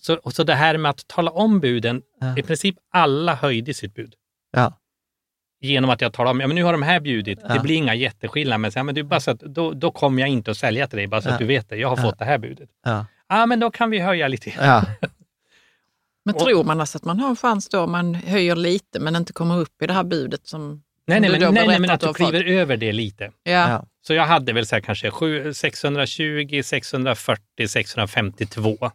Så, 0.00 0.14
och 0.16 0.32
så 0.32 0.44
det 0.44 0.54
här 0.54 0.78
med 0.78 0.90
att 0.90 1.06
tala 1.08 1.30
om 1.30 1.60
buden, 1.60 2.02
Ja. 2.20 2.38
i 2.38 2.42
princip 2.42 2.76
alla 2.92 3.34
höjde 3.34 3.74
sitt 3.74 3.94
bud. 3.94 4.14
Ja. 4.52 4.72
Genom 5.60 5.90
att 5.90 6.00
jag 6.00 6.12
talade 6.12 6.30
om, 6.30 6.40
ja 6.40 6.46
men 6.46 6.54
nu 6.54 6.62
har 6.62 6.72
de 6.72 6.82
här 6.82 7.00
bjudit, 7.00 7.38
Ja. 7.42 7.54
det 7.54 7.60
blir 7.60 7.76
inga 7.76 7.94
jätteskillnader, 7.94 8.58
men, 8.58 8.72
så, 8.72 8.78
ja, 8.78 8.82
men 8.82 8.96
är 8.98 9.02
bara 9.02 9.20
så 9.20 9.30
att, 9.30 9.40
då, 9.40 9.72
då 9.72 9.90
kommer 9.90 10.22
jag 10.22 10.28
inte 10.28 10.50
att 10.50 10.56
sälja 10.56 10.86
till 10.86 10.96
dig, 10.96 11.06
bara 11.06 11.22
så 11.22 11.28
Ja. 11.28 11.32
att 11.32 11.38
du 11.38 11.44
vet 11.44 11.68
det. 11.68 11.76
Jag 11.76 11.88
har 11.88 11.96
Ja. 11.96 12.02
fått 12.02 12.18
det 12.18 12.24
här 12.24 12.38
budet. 12.38 12.68
Ja. 12.84 13.06
Ja, 13.28 13.46
men 13.46 13.60
då 13.60 13.70
kan 13.70 13.90
vi 13.90 13.98
höja 13.98 14.28
lite. 14.28 14.50
Ja. 16.26 16.32
Men 16.32 16.44
tror 16.44 16.64
man 16.64 16.80
alltså 16.80 16.98
att 16.98 17.04
man 17.04 17.20
har 17.20 17.28
en 17.28 17.36
chans 17.36 17.68
då 17.68 17.80
om 17.80 17.92
man 17.92 18.14
höjer 18.14 18.56
lite 18.56 19.00
men 19.00 19.16
inte 19.16 19.32
kommer 19.32 19.58
upp 19.58 19.82
i 19.82 19.86
det 19.86 19.92
här 19.92 20.04
budet 20.04 20.46
som 20.46 20.82
Nej, 21.08 21.20
nej, 21.20 21.30
men, 21.30 21.54
nej, 21.54 21.66
nej, 21.66 21.78
men 21.80 21.90
att 21.90 22.00
du 22.00 22.06
har 22.06 22.14
fått? 22.14 22.28
kliver 22.30 22.44
över 22.44 22.76
det 22.76 22.92
lite. 22.92 23.24
Ja. 23.42 23.50
Ja. 23.52 23.86
Så 24.06 24.14
jag 24.14 24.26
hade 24.26 24.52
väl 24.52 24.66
så 24.66 24.74
här 24.76 24.80
kanske 24.82 25.10
sju- 25.10 25.54
620, 25.54 26.62
640, 26.64 27.68
652. 27.68 28.76
Ja, 28.80 28.92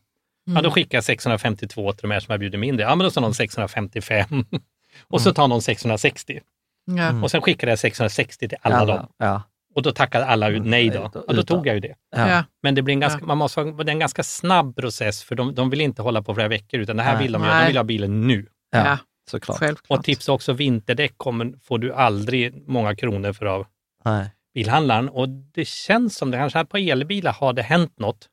Mm. 0.51 0.63
då 0.63 0.71
skickar 0.71 0.97
jag 0.97 1.03
652 1.03 1.91
till 1.93 2.01
de 2.01 2.11
här 2.11 2.19
som 2.19 2.31
har 2.31 2.37
bjudit 2.37 2.59
mindre. 2.59 2.85
Ja, 2.85 2.95
men 2.95 3.03
då 3.03 3.11
sa 3.11 3.21
någon 3.21 3.33
655. 3.33 4.45
och 5.07 5.21
så 5.21 5.33
tar 5.33 5.47
någon 5.47 5.61
660. 5.61 6.39
Ja. 6.85 7.21
Och 7.23 7.31
sen 7.31 7.41
skickade 7.41 7.71
jag 7.71 7.79
660 7.79 8.47
till 8.49 8.57
alla 8.61 8.75
Alla. 8.77 8.95
dem. 8.95 9.07
Ja. 9.17 9.41
Och 9.75 9.81
då 9.81 9.91
tackade 9.91 10.25
alla 10.25 10.49
ut 10.49 10.65
nej 10.65 10.89
då. 10.89 11.11
Ja, 11.27 11.33
då 11.33 11.43
tog 11.43 11.67
jag 11.67 11.73
ju 11.73 11.79
det. 11.79 11.95
Ja. 12.15 12.43
Men 12.63 12.75
det 12.75 12.81
blir 12.81 12.93
en 12.93 12.99
ganska, 12.99 13.19
Ja. 13.19 13.25
man 13.25 13.37
måste, 13.37 13.63
det 13.63 13.83
är 13.83 13.89
en 13.89 13.99
ganska 13.99 14.23
snabb 14.23 14.75
process 14.75 15.23
för 15.23 15.35
de, 15.35 15.55
de 15.55 15.69
vill 15.69 15.81
inte 15.81 16.01
hålla 16.01 16.21
på 16.21 16.33
flera 16.35 16.47
veckor 16.47 16.79
utan 16.79 16.97
det 16.97 17.03
här 17.03 17.13
Nej. 17.13 17.23
vill 17.23 17.31
de 17.31 17.43
göra. 17.43 17.59
De 17.59 17.67
vill 17.67 17.77
ha 17.77 17.83
bilen 17.83 18.27
nu. 18.27 18.47
Ja. 18.71 18.85
Ja. 18.85 18.97
Såklart. 19.31 19.57
Självklart. 19.57 19.99
Och 19.99 20.05
tips 20.05 20.29
också, 20.29 20.53
vinterdäck 20.53 21.13
kommer, 21.17 21.53
får 21.63 21.79
du 21.79 21.93
aldrig 21.93 22.67
många 22.67 22.95
kronor 22.95 23.33
för 23.33 23.45
av 23.45 23.65
Nej. 24.05 24.29
bilhandlaren. 24.53 25.09
Och 25.09 25.29
det 25.29 25.65
känns 25.67 26.17
som 26.17 26.31
det, 26.31 26.37
kanske 26.37 26.65
på 26.65 26.77
elbilar 26.77 27.33
har 27.33 27.53
det 27.53 27.61
hänt 27.61 27.99
något. 27.99 28.27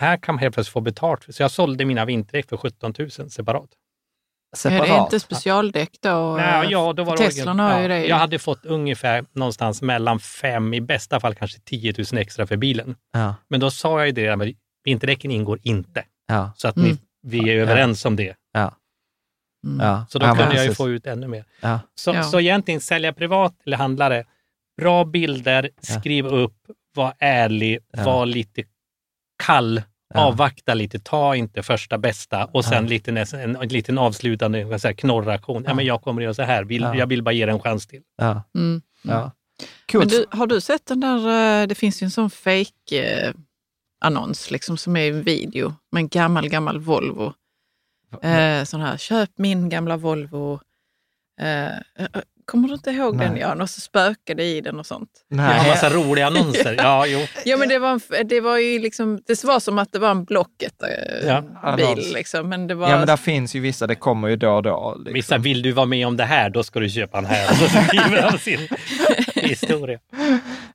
Här 0.00 0.16
kan 0.16 0.34
man 0.34 0.42
helt 0.42 0.54
plötsligt 0.54 0.72
få 0.72 0.80
betalt. 0.80 1.34
Så 1.34 1.42
jag 1.42 1.50
sålde 1.50 1.84
mina 1.84 2.04
vinterdäck 2.04 2.48
för 2.48 2.56
17 2.56 2.94
000 2.98 3.10
separat. 3.10 3.68
Är 4.64 4.70
det 4.80 5.02
inte 5.02 5.20
specialdäck 5.20 5.90
då? 6.00 6.36
Nej, 6.36 6.68
ja, 6.70 6.92
då 6.92 7.04
var 7.04 7.16
Teslan 7.16 7.58
har 7.58 7.80
ju 7.82 7.88
det. 7.88 8.06
Jag 8.06 8.16
hade 8.16 8.38
fått 8.38 8.66
ungefär 8.66 9.24
någonstans 9.32 9.82
mellan 9.82 10.20
fem, 10.20 10.74
i 10.74 10.80
bästa 10.80 11.20
fall 11.20 11.34
kanske 11.34 11.60
10 11.60 11.94
000 12.12 12.20
extra 12.20 12.46
för 12.46 12.56
bilen. 12.56 12.96
Ja. 13.12 13.34
Men 13.48 13.60
då 13.60 13.70
sa 13.70 13.98
jag 13.98 14.06
ju 14.06 14.12
det, 14.12 14.36
men 14.36 14.54
vinterdäcken 14.84 15.30
ingår 15.30 15.58
inte. 15.62 16.04
Ja. 16.28 16.52
Så 16.56 16.68
att 16.68 16.76
Mm. 16.76 16.88
ni, 16.90 16.98
vi 17.22 17.50
är 17.50 17.56
överens 17.56 18.04
om 18.04 18.16
det. 18.16 18.34
Mm. 19.66 20.00
Så 20.08 20.18
då 20.18 20.26
kunde 20.26 20.54
jag 20.56 20.64
ju 20.66 20.74
få 20.74 20.88
ut 20.88 21.06
ännu 21.06 21.28
mer. 21.28 21.44
Så, 21.94 22.22
så 22.22 22.40
egentligen 22.40 22.80
sälja 22.80 23.12
privat 23.12 23.54
eller 23.66 23.76
handlare, 23.76 24.24
bra 24.80 25.04
bilder, 25.04 25.70
skriv 25.82 26.26
upp, 26.26 26.56
var 26.94 27.14
ärlig, 27.18 27.78
var 28.04 28.26
lite 28.26 28.62
kall, 29.44 29.82
Ja. 30.14 30.20
avvakta 30.20 30.74
lite, 30.74 30.98
ta 30.98 31.36
inte 31.36 31.62
första 31.62 31.98
bästa 31.98 32.44
och 32.44 32.64
sen 32.64 32.84
Ja. 32.84 32.88
lite, 32.88 33.10
en, 33.36 33.56
en 33.56 33.68
liten 33.68 33.98
avslutande 33.98 34.58
säger 34.78 34.80
jag, 34.88 34.98
knorraktion. 34.98 35.62
Ja. 35.64 35.70
Ja. 35.70 35.74
men 35.74 35.84
jag 35.84 36.02
kommer 36.02 36.20
att 36.22 36.24
göra 36.24 36.34
så 36.34 36.42
här, 36.42 36.64
vill, 36.64 36.82
Ja. 36.82 36.94
jag 36.96 37.06
vill 37.06 37.22
bara 37.22 37.32
ge 37.32 37.46
dig 37.46 37.54
en 37.54 37.60
chans 37.60 37.86
till. 37.86 38.02
Ja. 38.16 38.42
Mm. 38.54 38.82
Ja. 39.02 39.20
Men 39.20 39.30
Coolt. 39.92 40.10
du, 40.10 40.26
har 40.30 40.46
du 40.46 40.60
sett 40.60 40.86
den 40.86 41.00
där, 41.00 41.16
eh, 41.62 41.66
det 41.66 41.74
finns 41.74 42.02
ju 42.02 42.04
en 42.04 42.10
sån 42.10 42.30
fake 42.30 43.24
eh, 43.26 43.32
annons 44.00 44.50
liksom 44.50 44.76
som 44.76 44.96
är 44.96 45.10
en 45.10 45.22
video 45.22 45.74
med 45.92 46.00
en 46.00 46.08
gammal, 46.08 46.48
gammal 46.48 46.78
Volvo. 46.78 47.32
Eh, 48.22 48.64
sån 48.64 48.80
här, 48.80 48.96
köp 48.96 49.30
min 49.36 49.68
gamla 49.68 49.96
Volvo. 49.96 50.60
Eh, 51.40 51.66
eh, 51.66 51.72
kommer 52.50 52.68
du 52.68 52.74
inte 52.74 52.90
ihåg 52.90 53.18
den 53.18 53.32
Nej. 53.32 53.40
Jan? 53.40 53.60
Och 53.60 53.70
så 53.70 53.80
spökade 53.80 54.42
i 54.44 54.60
den 54.60 54.78
och 54.78 54.86
sånt. 54.86 55.08
Nej. 55.30 55.68
massa 55.68 55.90
roliga 55.90 56.26
annonser. 56.32 56.74
Ja, 56.78 57.06
jo. 57.06 57.26
Ja 57.44 57.56
men 57.56 57.68
det 57.68 57.78
var, 57.78 57.90
en, 58.18 58.28
det 58.28 58.40
var 58.40 58.58
ju 58.58 58.78
liksom, 58.78 59.20
det 59.26 59.44
var 59.44 59.60
som 59.60 59.78
att 59.78 59.92
det 59.92 59.98
var 59.98 60.10
en 60.10 60.24
Blocket-bil 60.24 61.26
Ja. 61.26 61.42
Annons. 61.62 62.12
liksom. 62.12 62.48
Men 62.48 62.66
det 62.66 62.74
var, 62.74 62.90
Ja, 62.90 62.96
men 62.98 63.06
där 63.06 63.16
finns 63.16 63.54
ju 63.54 63.60
vissa, 63.60 63.86
det 63.86 63.94
kommer 63.94 64.28
ju 64.28 64.36
då 64.36 64.50
och 64.50 64.62
då. 64.62 64.94
Liksom. 64.98 65.14
Vissa, 65.14 65.38
vill 65.38 65.62
du 65.62 65.72
vara 65.72 65.86
med 65.86 66.06
om 66.06 66.16
det 66.16 66.24
här, 66.24 66.50
då 66.50 66.62
ska 66.62 66.80
du 66.80 66.88
köpa 66.90 67.18
en 67.18 67.24
här. 67.26 67.50
Och 67.50 67.56
så 67.56 67.68
skriver 67.68 68.22
han 68.22 68.38
sin 68.38 68.68
historia. 69.34 69.98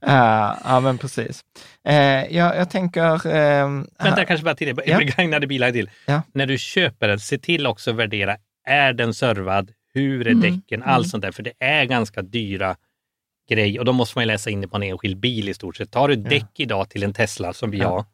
Ja, 0.02 0.58
ja, 0.66 0.80
men 0.80 0.98
precis. 0.98 1.42
Eh, 1.88 1.96
jag, 2.36 2.58
jag 2.58 2.70
tänker... 2.70 3.28
ehm, 3.28 3.88
Vänta, 4.04 4.20
jag 4.20 4.28
kanske 4.28 4.44
bara 4.44 4.56
till 4.56 4.76
det. 4.76 4.84
Ja. 4.86 4.98
Begagnade 4.98 5.48
bilar 5.48 5.72
till. 5.72 5.90
Ja. 6.06 6.22
När 6.34 6.46
du 6.46 6.58
köper 6.58 7.08
den, 7.08 7.20
se 7.20 7.38
till 7.38 7.68
också 7.68 7.90
att 7.92 7.96
värdera. 7.98 8.36
Är 8.68 8.94
den 8.94 9.14
servad? 9.14 9.72
Hur 9.94 10.28
är 10.28 10.32
Mm, 10.32 10.42
däcken? 10.42 10.84
Allt 10.84 11.08
sånt 11.10 11.22
där. 11.22 11.32
För 11.32 11.44
det 11.44 11.54
är 11.60 11.86
ganska 11.86 12.22
dyra 12.22 12.76
grejer 13.50 13.80
och 13.80 13.86
då 13.86 13.94
måste 13.94 14.18
man 14.18 14.24
ju 14.24 14.28
läsa 14.28 14.50
in 14.50 14.62
det 14.62 14.68
på 14.68 14.76
en 14.78 14.84
enskild 14.84 15.18
bil 15.18 15.50
i 15.50 15.54
stort 15.54 15.76
sett. 15.78 15.92
Tar 15.92 16.08
du 16.08 16.16
däck 16.16 16.60
idag 16.60 16.90
till 16.90 17.04
en 17.04 17.14
Tesla 17.14 17.54
som 17.54 17.72
vi 17.72 17.78
Ja. 17.78 17.90
har, 17.90 18.06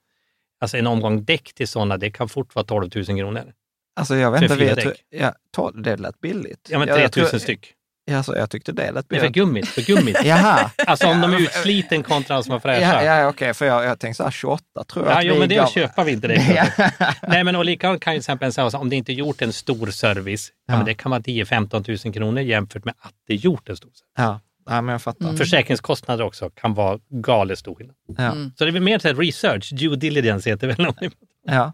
Alltså 0.62 0.78
en 0.78 0.88
omgång 0.88 1.24
däck 1.24 1.54
till 1.54 1.68
sådana, 1.68 1.98
det 1.98 2.12
kan 2.12 2.30
fort 2.30 2.56
vara 2.56 2.66
12 2.66 2.90
000 2.96 3.06
kronor. 3.06 3.54
Alltså 3.96 4.16
jag 4.16 4.32
vet 4.32 4.42
inte, 4.42 4.56
vet, 4.56 4.96
ja, 5.10 5.34
det 5.74 5.98
lät 5.98 6.20
billigt. 6.22 6.68
Ja, 6.72 6.80
men 6.80 6.88
Jag- 6.88 6.96
3 6.98 7.04
jag 7.04 7.18
000 7.18 7.30
tror- 7.30 7.40
styck. 7.40 7.74
Alltså, 8.18 8.38
jag 8.38 8.50
tyckte 8.50 8.72
det 8.72 8.92
lät 8.92 9.10
Det 9.10 9.16
är 9.16 9.20
för 9.20 9.28
gummit, 9.30 9.68
för 9.68 9.82
gummit. 9.82 10.18
Jaha. 10.24 10.72
Alltså 10.88 11.08
om 11.08 11.22
de 11.22 11.34
är 11.34 11.40
utsliten 11.42 12.04
kontra 12.04 12.36
de 12.36 12.44
som 12.44 12.54
är 12.54 12.60
fräscha. 12.60 13.04
Ja, 13.04 13.16
ja 13.22 13.28
okej, 13.28 13.54
för 13.54 13.66
jag, 13.66 13.86
jag 13.86 14.00
tänkte 14.00 14.18
så 14.18 14.24
här 14.24 14.32
28 14.32 14.64
tror 14.88 15.06
jag 15.06 15.14
Ja, 15.14 15.18
att 15.20 15.26
jo, 15.26 15.36
men 15.40 15.50
det 15.50 15.56
gav- 15.56 15.68
köper 15.68 16.04
vi 16.04 16.12
inte. 16.12 16.28
Ja. 17.00 17.12
Nej, 17.28 17.44
men 17.44 17.56
och 17.56 17.66
likadant 17.66 18.02
kan 18.02 18.14
ju 18.14 18.18
till 18.20 18.22
exempel 18.22 18.54
säga 18.54 18.68
om 18.68 18.90
det 18.90 18.96
inte 18.96 19.14
gjort 19.14 19.42
en 19.42 19.54
stor 19.54 19.88
service, 19.88 20.52
ja. 20.68 20.74
Ja. 20.74 20.78
men 20.78 20.86
det 20.86 20.94
kan 20.94 21.12
vara 21.12 21.22
10-15 21.22 22.06
000 22.06 22.14
kronor 22.14 22.42
jämfört 22.42 22.86
med 22.86 22.94
att 23.00 23.14
det 23.28 23.34
är 23.34 23.38
gjort 23.38 23.70
en 23.70 23.76
stor 23.78 23.88
service. 23.90 24.04
Ja, 24.18 24.40
ja, 24.70 24.82
men 24.82 24.92
jag 24.94 25.02
fattar. 25.02 25.34
Försäkringskostnader 25.38 26.24
också 26.24 26.50
kan 26.50 26.74
vara 26.74 27.00
galet 27.10 27.60
stor 27.60 27.76
skillnad. 27.76 27.96
Ja. 28.18 28.32
Så 28.58 28.66
det 28.66 28.78
är 28.78 28.80
mer 28.80 29.00
så 29.00 29.14
research, 29.14 29.70
due 29.74 29.96
diligence 29.96 30.50
heter 30.50 30.68
det 30.68 30.74
väl. 30.84 30.94
ni- 31.02 31.10
Ja. 31.48 31.74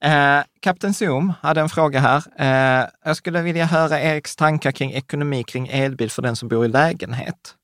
Eh, 0.00 0.44
Kapten 0.60 0.94
Zoom 0.94 1.32
hade 1.40 1.60
en 1.60 1.68
fråga 1.68 2.00
här. 2.00 2.22
Eh, 2.38 2.88
jag 3.04 3.16
skulle 3.16 3.42
vilja 3.42 3.64
höra 3.64 4.00
Eriks 4.00 4.36
tankar 4.36 4.72
kring 4.72 4.92
ekonomi 4.92 5.44
kring 5.44 5.68
elbil 5.68 6.10
för 6.10 6.22
den 6.22 6.36
som 6.36 6.48
bor 6.48 6.64
i 6.64 6.68
lägenhet. 6.68 7.54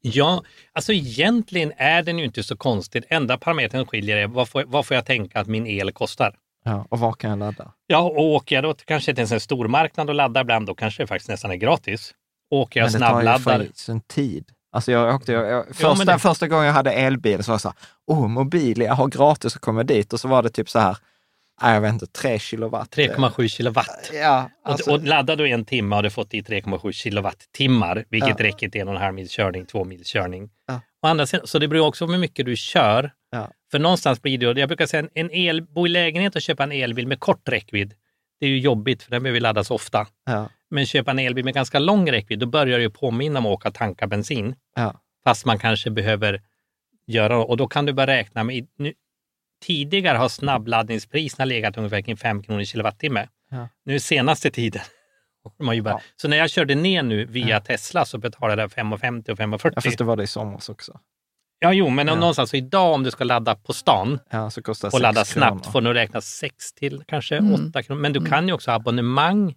Ja, 0.00 0.42
alltså 0.72 0.92
egentligen 0.92 1.72
är 1.76 2.02
den 2.02 2.18
ju 2.18 2.24
inte 2.24 2.42
så 2.42 2.56
konstig. 2.56 3.04
Enda 3.08 3.38
parametern 3.38 3.86
skiljer 3.86 4.16
är 4.16 4.26
vad 4.26 4.48
får, 4.48 4.64
vad 4.66 4.86
får 4.86 4.94
jag 4.94 5.06
tänka 5.06 5.40
att 5.40 5.46
min 5.46 5.66
el 5.66 5.92
kostar? 5.92 6.34
Ja, 6.64 6.86
och 6.88 6.98
var 6.98 7.12
kan 7.12 7.30
jag 7.30 7.38
ladda? 7.38 7.72
Ja, 7.86 7.98
och 7.98 8.24
åker 8.24 8.54
jag 8.54 8.64
då 8.64 8.74
kanske 8.74 9.14
till 9.14 9.32
en 9.32 9.40
stormarknad 9.40 10.08
och 10.08 10.14
laddar 10.14 10.40
ibland, 10.40 10.66
då 10.66 10.74
kanske 10.74 11.02
det 11.02 11.06
faktiskt 11.06 11.28
nästan 11.28 11.50
är 11.50 11.56
gratis. 11.56 12.14
Åker 12.50 12.80
jag 12.80 12.92
Men 12.92 13.00
det 13.00 13.06
tar 13.06 13.22
ju 13.22 13.26
snabbladdar, 13.26 13.68
för 13.74 14.00
tid. 14.06 14.44
Alltså 14.72 14.92
jag 14.92 15.14
åkte, 15.14 15.32
jag, 15.32 15.48
jag, 15.50 15.66
första, 15.76 16.04
det- 16.12 16.18
första 16.18 16.48
gången 16.48 16.66
jag 16.66 16.72
hade 16.72 16.92
elbil 16.92 17.44
så 17.44 17.50
var 17.50 17.54
jag 17.54 17.60
så 17.60 17.68
här, 17.68 17.76
oh, 18.06 18.28
mobil, 18.28 18.80
jag 18.80 18.94
har 18.94 19.08
gratis 19.08 19.56
att 19.56 19.62
komma 19.62 19.82
dit. 19.84 20.12
Och 20.12 20.20
så 20.20 20.28
var 20.28 20.42
det 20.42 20.50
typ 20.50 20.68
så 20.70 20.78
här, 20.78 20.96
nej, 21.62 21.74
jag 21.74 21.80
vet 21.80 21.92
inte, 21.92 22.06
tre 22.06 22.38
kilowatt. 22.38 22.96
3,7 22.96 23.48
kilowatt. 23.48 24.10
Ja, 24.12 24.50
Och- 24.64 24.70
alltså, 24.70 24.92
och 24.92 25.02
laddar 25.04 25.36
du 25.36 25.48
en 25.48 25.64
timme 25.64 25.94
har 25.96 26.02
du 26.02 26.10
fått 26.10 26.34
i 26.34 26.42
3,7 26.42 26.92
kilowattimmar, 26.92 28.04
vilket 28.08 28.40
Ja. 28.40 28.44
räcker 28.46 28.68
till 28.68 28.80
en 28.80 28.88
och 28.88 28.94
en 28.94 29.00
halv 29.00 29.14
mils 29.14 29.30
körning, 29.32 29.66
två 29.66 29.84
mils 29.84 30.06
körning. 30.12 30.50
Ja. 30.66 30.80
Å 31.02 31.06
andra 31.06 31.26
sidan, 31.26 31.46
så 31.46 31.58
det 31.58 31.68
beror 31.68 31.86
också 31.86 32.06
på 32.06 32.12
hur 32.12 32.18
mycket 32.18 32.46
du 32.46 32.56
kör. 32.56 33.12
Ja. 33.30 33.50
För 33.70 33.78
någonstans 33.78 34.22
blir 34.22 34.38
det, 34.38 34.60
jag 34.60 34.68
brukar 34.68 34.86
säga 34.86 35.08
en 35.14 35.30
el, 35.30 35.62
bo 35.62 35.86
i 35.86 35.88
lägenhet 35.88 36.36
och 36.36 36.42
köpa 36.42 36.62
en 36.64 36.72
elbil 36.72 37.06
med 37.06 37.20
kort 37.20 37.48
räckvidd, 37.48 37.94
det 38.40 38.46
är 38.46 38.50
ju 38.50 38.58
jobbigt 38.58 39.02
för 39.02 39.10
den 39.10 39.22
behöver 39.22 39.40
laddas 39.40 39.70
ofta. 39.70 40.06
ja, 40.26 40.48
Men 40.70 40.86
köpa 40.86 41.10
en 41.10 41.18
elbil 41.18 41.44
med 41.44 41.54
ganska 41.54 41.78
lång 41.78 42.12
räckvidd, 42.12 42.38
då 42.38 42.46
börjar 42.46 42.78
det 42.78 42.82
ju 42.82 42.90
påminna 42.90 43.38
om 43.38 43.46
att 43.46 43.52
åka 43.52 43.68
och 43.68 43.74
tanka 43.74 44.06
bensin. 44.06 44.54
ja, 44.76 44.94
Fast 45.24 45.44
man 45.46 45.58
kanske 45.58 45.90
behöver 45.90 46.42
göra, 47.06 47.38
och 47.44 47.56
då 47.56 47.66
kan 47.68 47.86
du 47.86 47.92
börja 47.92 48.06
räkna 48.06 48.44
med, 48.44 48.66
nu, 48.78 48.92
tidigare 49.64 50.18
har 50.18 50.28
snabbladdningspriserna 50.28 51.44
legat 51.44 51.76
ungefär 51.76 52.00
kring 52.00 52.16
5 52.16 52.42
kronor 52.42 52.64
kilowattimme. 52.64 53.28
Ja. 53.50 53.68
Nu 53.84 54.00
senaste 54.00 54.50
tiden, 54.50 54.82
Ja. 55.84 56.00
så 56.16 56.28
när 56.28 56.36
jag 56.36 56.50
körde 56.50 56.74
ner 56.74 57.02
nu 57.02 57.24
via 57.24 57.48
Ja. 57.48 57.60
Tesla 57.60 58.04
så 58.04 58.18
betalade 58.18 58.62
jag 58.62 58.70
5,50 58.70 59.30
och 59.30 59.38
5,40. 59.38 59.72
ja, 59.74 59.80
fast 59.80 59.98
det 59.98 60.04
var 60.04 60.16
det 60.16 60.22
i 60.22 60.26
somras 60.26 60.68
också. 60.68 61.00
Ja, 61.58 61.72
jo, 61.72 61.88
men 61.88 62.06
Ja. 62.06 62.14
någonstans 62.14 62.50
så 62.50 62.56
idag 62.56 62.94
om 62.94 63.02
du 63.02 63.10
ska 63.10 63.24
ladda 63.24 63.54
på 63.54 63.72
stan 63.72 64.18
Ja, 64.30 64.50
så 64.50 64.62
kostar 64.62 64.94
och 64.94 65.00
ladda 65.00 65.24
snabbt 65.24 65.62
kronor. 65.62 65.72
får 65.72 65.80
du 65.80 65.94
räkna 65.94 66.20
6 66.20 66.72
till 66.72 67.02
kanske 67.06 67.36
Mm. 67.36 67.68
8 67.68 67.82
kronor. 67.82 68.00
Men 68.00 68.12
du 68.12 68.24
kan 68.26 68.48
ju 68.48 68.54
också 68.54 68.70
ha 68.70 68.76
abonnemang 68.76 69.54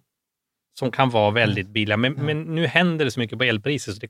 som 0.78 0.90
kan 0.90 1.10
vara 1.10 1.24
Mm. 1.28 1.34
väldigt 1.34 1.68
billiga. 1.68 1.96
Men, 1.96 2.12
men 2.12 2.42
nu 2.42 2.66
händer 2.66 3.04
det 3.04 3.10
så 3.10 3.20
mycket 3.20 3.38
på 3.38 3.44
elpriser 3.44 3.92
så 3.92 3.98
det, 4.00 4.08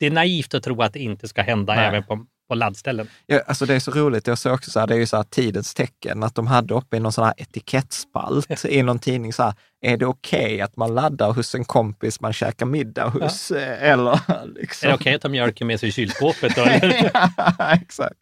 det 0.00 0.06
är 0.06 0.10
naivt 0.10 0.54
att 0.54 0.62
tro 0.62 0.82
att 0.82 0.92
det 0.92 0.98
inte 1.00 1.28
ska 1.28 1.42
hända 1.42 1.74
Nej. 1.74 1.86
även 1.86 2.02
på, 2.04 2.26
på 2.48 2.54
laddställen. 2.54 3.08
Ja, 3.26 3.40
alltså 3.46 3.66
det 3.66 3.74
är 3.74 3.80
så 3.80 3.90
roligt, 3.90 4.26
jag 4.26 4.38
såg 4.38 4.52
också 4.54 4.70
så 4.70 4.80
här, 4.80 4.86
det 4.86 4.94
är 4.94 4.98
ju 4.98 5.06
så 5.06 5.16
här 5.16 5.24
tidens 5.24 5.74
tecken, 5.74 6.22
att 6.22 6.34
de 6.34 6.46
hade 6.46 6.74
uppe 6.74 6.96
i 6.96 7.00
någon 7.00 7.12
sån 7.12 7.24
här 7.24 7.34
etikettspalt 7.36 8.64
i 8.64 8.82
någon 8.82 8.98
tidning 8.98 9.32
så 9.32 9.42
här, 9.42 9.54
är 9.80 9.96
det 9.96 10.06
okej 10.06 10.60
att 10.60 10.76
man 10.76 10.94
laddar 10.94 11.32
hos 11.32 11.54
en 11.54 11.64
kompis 11.64 12.20
man 12.20 12.32
käkar 12.32 12.66
middag 12.66 13.08
hos? 13.08 13.50
Eh, 13.50 13.82
Eller 13.90 14.20
liksom. 14.60 14.86
Är 14.86 14.90
det 14.92 14.96
okej 14.98 15.14
att 15.14 15.22
ta 15.22 15.28
mjölken 15.28 15.66
med 15.66 15.80
sig 15.80 15.88
i 15.88 15.92
kylskåpet? 15.92 16.56
Då, 16.56 16.62
eller? 16.62 17.10
ja, 17.36 17.72
exakt. 17.82 18.16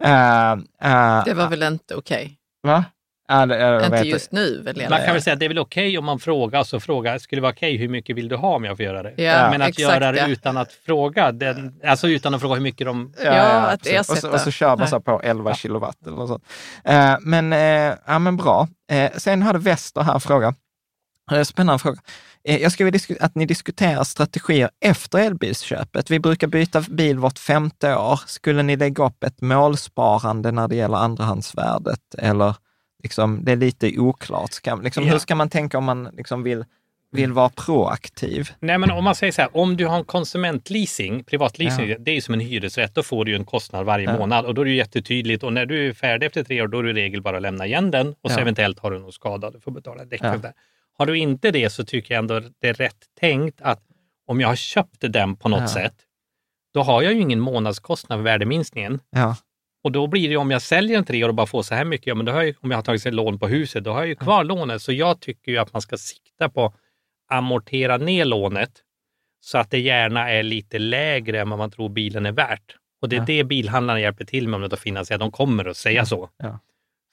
Eh, 0.00 0.52
eh, 0.52 1.24
Det 1.24 1.34
var 1.34 1.48
väl 1.50 1.62
inte 1.62 1.94
okej? 1.94 2.34
Va? 2.62 2.84
Ja, 3.30 3.46
det, 3.46 3.58
jag 3.58 3.84
Inte 3.84 3.96
vet 3.96 4.06
just 4.06 4.32
nu 4.32 4.62
väl? 4.62 4.86
Man 4.90 5.04
kan 5.04 5.12
väl 5.12 5.22
säga 5.22 5.34
att 5.34 5.40
det 5.40 5.46
är 5.46 5.48
väl 5.48 5.58
okej 5.58 5.98
om 5.98 6.04
man 6.04 6.18
frågar, 6.18 6.64
så 6.64 6.80
fråga, 6.80 7.18
skulle 7.18 7.38
det 7.38 7.42
vara 7.42 7.52
okej, 7.52 7.76
hur 7.76 7.88
mycket 7.88 8.16
vill 8.16 8.28
du 8.28 8.36
ha 8.36 8.54
om 8.54 8.64
jag 8.64 8.76
får 8.76 8.84
göra 8.84 9.02
det? 9.02 9.22
Ja, 9.22 9.50
Men 9.50 9.62
att 9.62 9.68
exakt, 9.68 9.94
göra 9.94 10.12
det 10.12 10.18
ja. 10.18 10.28
utan 10.28 10.56
att 10.56 10.72
fråga, 10.72 11.32
den, 11.32 11.80
alltså 11.84 12.08
utan 12.08 12.34
att 12.34 12.40
fråga 12.40 12.54
hur 12.54 12.62
mycket 12.62 12.86
de... 12.86 13.12
Ja, 13.24 13.32
att 13.32 13.82
precis. 13.82 13.98
och, 13.98 14.06
så, 14.06 14.12
ersätta. 14.12 14.34
och 14.34 14.40
så 14.40 14.50
kör 14.50 14.76
man 14.76 14.88
så 14.88 15.00
på 15.00 15.20
11 15.24 15.54
kilowatt 15.54 16.06
eller 16.06 16.16
något 16.16 16.28
sånt. 16.28 16.44
Eh, 16.84 17.16
men, 17.20 17.52
eh, 17.52 17.94
ja, 18.06 18.18
men 18.18 18.36
bra. 18.36 18.68
Eh, 18.90 19.10
sen 19.16 19.42
hade 19.42 19.58
Wester 19.58 20.00
här 20.00 20.14
en 20.14 20.20
fråga. 20.20 20.54
Eh, 21.32 21.42
Spännande 21.42 21.78
fråga. 21.78 21.98
Eh, 22.44 22.62
Jag 22.62 22.72
skulle 22.72 22.90
vilja 22.90 23.16
att 23.20 23.34
ni 23.34 23.46
diskuterar 23.46 24.04
strategier 24.04 24.70
efter 24.80 25.18
elbilsköpet. 25.18 26.10
Vi 26.10 26.18
brukar 26.20 26.46
byta 26.46 26.80
bil 26.80 27.18
vart 27.18 27.38
femte 27.38 27.94
år. 27.94 28.20
Skulle 28.26 28.62
ni 28.62 28.76
lägga 28.76 29.06
upp 29.06 29.24
ett 29.24 29.40
målsparande 29.40 30.52
när 30.52 30.68
det 30.68 30.76
gäller 30.76 30.96
andrahandsvärdet? 30.98 32.14
Eller 32.18 32.54
liksom, 33.02 33.40
det 33.44 33.52
är 33.52 33.56
lite 33.56 33.98
oklart. 33.98 34.52
Ska, 34.52 34.74
liksom, 34.76 35.04
Ja. 35.04 35.12
Hur 35.12 35.18
ska 35.18 35.34
man 35.34 35.50
tänka 35.50 35.78
om 35.78 35.84
man 35.84 36.04
liksom 36.16 36.42
vill, 36.42 36.64
vill 37.12 37.32
vara 37.32 37.48
proaktiv? 37.48 38.50
Nej, 38.60 38.78
men 38.78 38.90
om 38.90 39.04
man 39.04 39.14
säger 39.14 39.32
så 39.32 39.42
här, 39.42 39.56
om 39.56 39.76
du 39.76 39.86
har 39.86 39.96
en 39.98 40.04
konsumentleasing, 40.04 41.24
privatleasing, 41.24 41.96
det 41.98 42.10
är 42.10 42.14
ju 42.14 42.20
som 42.20 42.34
en 42.34 42.40
hyresrätt, 42.40 42.94
då 42.94 43.02
får 43.02 43.24
du 43.24 43.34
en 43.34 43.44
kostnad 43.44 43.86
varje 43.86 44.04
Ja. 44.06 44.18
månad 44.18 44.46
och 44.46 44.54
då 44.54 44.60
är 44.60 44.64
det 44.64 44.70
jättetydligt 44.72 45.42
och 45.42 45.52
när 45.52 45.66
du 45.66 45.88
är 45.88 45.92
färdig 45.92 46.26
efter 46.26 46.44
tre 46.44 46.62
år, 46.62 46.68
då 46.68 46.78
är 46.78 46.82
det 46.82 46.90
i 46.90 46.92
regel 46.92 47.22
bara 47.22 47.36
att 47.36 47.42
lämna 47.42 47.66
igen 47.66 47.90
den 47.90 48.14
och 48.22 48.30
så 48.30 48.38
Ja. 48.38 48.42
eventuellt 48.42 48.78
har 48.78 48.90
du 48.90 48.98
någon 48.98 49.12
skada, 49.12 49.50
du 49.50 49.60
får 49.60 49.70
betala 49.72 50.04
däck 50.04 50.20
Ja. 50.24 50.34
och 50.34 50.40
där. 50.40 50.52
Har 50.98 51.06
du 51.06 51.18
inte 51.18 51.50
det 51.50 51.70
så 51.70 51.84
tycker 51.84 52.14
jag 52.14 52.18
ändå 52.18 52.40
det 52.60 52.68
är 52.68 52.74
rätt 52.74 52.96
tänkt 53.20 53.60
att 53.62 53.82
om 54.26 54.40
jag 54.40 54.48
har 54.48 54.56
köpt 54.56 54.96
den 55.00 55.36
på 55.36 55.48
något 55.48 55.60
Ja. 55.60 55.68
sätt, 55.68 55.94
då 56.74 56.82
har 56.82 57.02
jag 57.02 57.12
ju 57.12 57.20
ingen 57.20 57.40
månadskostnad 57.40 58.18
för 58.18 58.22
värdeminskningen. 58.24 59.00
Ja, 59.10 59.36
Och 59.84 59.92
då 59.92 60.06
blir 60.06 60.28
det 60.28 60.36
om 60.36 60.50
jag 60.50 60.62
säljer 60.62 60.98
en 60.98 61.04
tre 61.04 61.24
år 61.24 61.28
och 61.28 61.34
bara 61.34 61.46
får 61.46 61.62
så 61.62 61.74
här 61.74 61.84
mycket, 61.84 62.06
ja, 62.06 62.14
men 62.14 62.26
då 62.26 62.32
har 62.32 62.42
jag, 62.42 62.54
om 62.60 62.70
jag 62.70 62.78
har 62.78 62.82
tagit 62.82 63.02
sig 63.02 63.12
lån 63.12 63.38
på 63.38 63.48
huset, 63.48 63.84
då 63.84 63.90
har 63.92 63.98
jag 64.00 64.08
ju 64.08 64.14
kvar 64.14 64.44
lånet. 64.44 64.82
Så 64.82 64.92
jag 64.92 65.20
tycker 65.20 65.52
ju 65.52 65.58
att 65.58 65.72
man 65.72 65.82
ska 65.82 65.96
sikta 65.96 66.48
på 66.48 66.64
att 66.64 66.74
amortera 67.30 67.96
ner 67.96 68.24
lånet 68.24 68.70
så 69.40 69.58
att 69.58 69.70
det 69.70 69.78
gärna 69.78 70.30
är 70.30 70.42
lite 70.42 70.78
lägre 70.78 71.40
än 71.40 71.50
vad 71.50 71.58
man 71.58 71.70
tror 71.70 71.88
bilen 71.88 72.26
är 72.26 72.32
värt. 72.32 72.76
Och 73.02 73.08
det 73.08 73.16
är 73.16 73.20
Ja. 73.20 73.24
det 73.26 73.44
bilhandlarna 73.44 74.00
hjälper 74.00 74.24
till 74.24 74.48
med 74.48 74.62
om 74.62 74.68
det 74.68 74.76
finansiellt. 74.76 75.20
De 75.20 75.30
kommer 75.32 75.64
att 75.64 75.76
säga 75.76 76.04
så. 76.06 76.30
ja. 76.38 76.58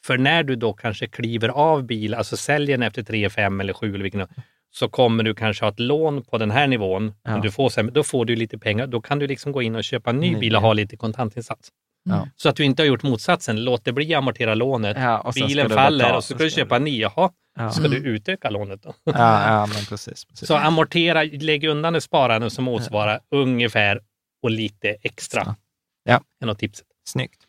För 0.05 0.17
när 0.17 0.43
du 0.43 0.55
då 0.55 0.73
kanske 0.73 1.07
kliver 1.07 1.49
av 1.49 1.83
bil, 1.83 2.13
alltså 2.13 2.37
säljer 2.37 2.77
den 2.77 2.87
efter 2.87 3.03
3, 3.03 3.29
5 3.29 3.59
eller 3.61 3.73
7 3.73 3.93
eller 3.93 4.03
vilken, 4.03 4.27
så 4.71 4.89
kommer 4.89 5.23
du 5.23 5.35
kanske 5.35 5.65
ha 5.65 5.69
ett 5.71 5.79
lån 5.79 6.23
på 6.23 6.37
den 6.37 6.51
här 6.51 6.67
nivån. 6.67 7.13
Ja. 7.23 7.37
Du 7.43 7.51
får 7.51 7.91
då 7.91 8.03
får 8.03 8.25
du 8.25 8.35
lite 8.35 8.57
pengar. 8.57 8.87
Då 8.87 9.01
kan 9.01 9.19
du 9.19 9.27
liksom 9.27 9.51
gå 9.51 9.61
in 9.61 9.75
och 9.75 9.83
köpa 9.83 10.09
en 10.09 10.17
ny 10.17 10.31
Ny 10.31 10.39
bil 10.39 10.55
och 10.55 10.61
ha 10.61 10.73
lite 10.73 10.97
kontantinsats. 10.97 11.69
Ja. 12.09 12.27
Så 12.35 12.49
att 12.49 12.55
du 12.55 12.63
inte 12.63 12.81
har 12.81 12.87
gjort 12.87 13.03
motsatsen. 13.03 13.63
Låt 13.63 13.85
det 13.85 13.93
bli 13.93 14.13
amortera 14.13 14.55
lånet. 14.55 14.97
Ja, 14.99 15.31
Bilen 15.35 15.69
faller 15.69 15.97
betala, 15.97 16.17
och 16.17 16.23
så 16.23 16.33
ska 16.35 16.43
du 16.43 16.49
köpa 16.49 16.75
en 16.75 16.83
ny. 16.83 16.99
Jaha, 16.99 17.29
Ja. 17.57 17.71
ska 17.71 17.87
du 17.87 17.97
utöka 17.97 18.49
lånet 18.49 18.83
då? 18.83 18.93
Ja, 19.03 19.13
ja 19.51 19.65
men 19.65 19.85
precis. 19.89 20.25
precis. 20.25 20.47
Så 20.47 20.55
amortera, 20.55 21.23
lägg 21.23 21.63
undan 21.63 21.95
ett 21.95 22.03
sparande 22.03 22.49
som 22.49 22.63
motsvarar 22.63 23.19
ungefär 23.31 23.99
och 24.43 24.49
lite 24.51 24.95
extra. 25.01 25.55
Ja. 26.03 26.21
Är 26.41 26.45
något 26.45 26.59
tipset. 26.59 26.87
Snyggt. 27.07 27.41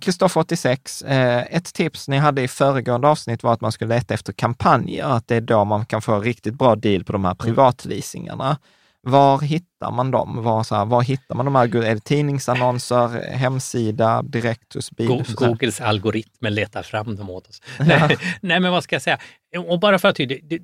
Kristoffer 0.00 0.40
86, 0.40 1.02
eh, 1.02 1.56
ett 1.56 1.74
tips 1.74 2.08
ni 2.08 2.16
hade 2.16 2.42
i 2.42 2.48
föregående 2.48 3.08
avsnitt 3.08 3.42
var 3.42 3.52
att 3.52 3.60
man 3.60 3.72
skulle 3.72 3.94
leta 3.94 4.14
efter 4.14 4.32
kampanjer, 4.32 5.04
att 5.04 5.28
det 5.28 5.36
är 5.36 5.40
då 5.40 5.64
man 5.64 5.86
kan 5.86 6.02
få 6.02 6.20
riktigt 6.20 6.54
bra 6.54 6.74
deal 6.76 7.04
på 7.04 7.12
de 7.12 7.24
här 7.24 7.34
privatleasingarna. 7.34 8.58
Var 9.02 9.40
hittar 9.40 9.90
man 9.90 10.10
dem? 10.10 10.42
Var, 10.42 10.62
så 10.62 10.74
här, 10.74 10.84
var 10.84 11.02
hittar 11.02 11.34
man 11.34 11.44
de 11.44 11.54
här? 11.54 11.76
Är 11.76 11.94
det 11.94 12.04
tidningsannonser, 12.04 13.32
hemsida, 13.32 14.22
direkt 14.22 14.74
hos 14.74 14.90
bil? 14.90 15.24
Googles 15.36 15.80
algoritmer 15.80 16.50
letar 16.50 16.82
fram 16.82 17.16
dem 17.16 17.30
åt 17.30 17.48
oss. 17.48 17.62
Nej, 17.78 18.16
nej, 18.40 18.60
men 18.60 18.72
vad 18.72 18.84
ska 18.84 18.94
jag 18.94 19.02
säga? 19.02 19.18
Och 19.66 19.80
bara 19.80 19.98
för 19.98 20.08
att 20.08 20.16
det, 20.16 20.60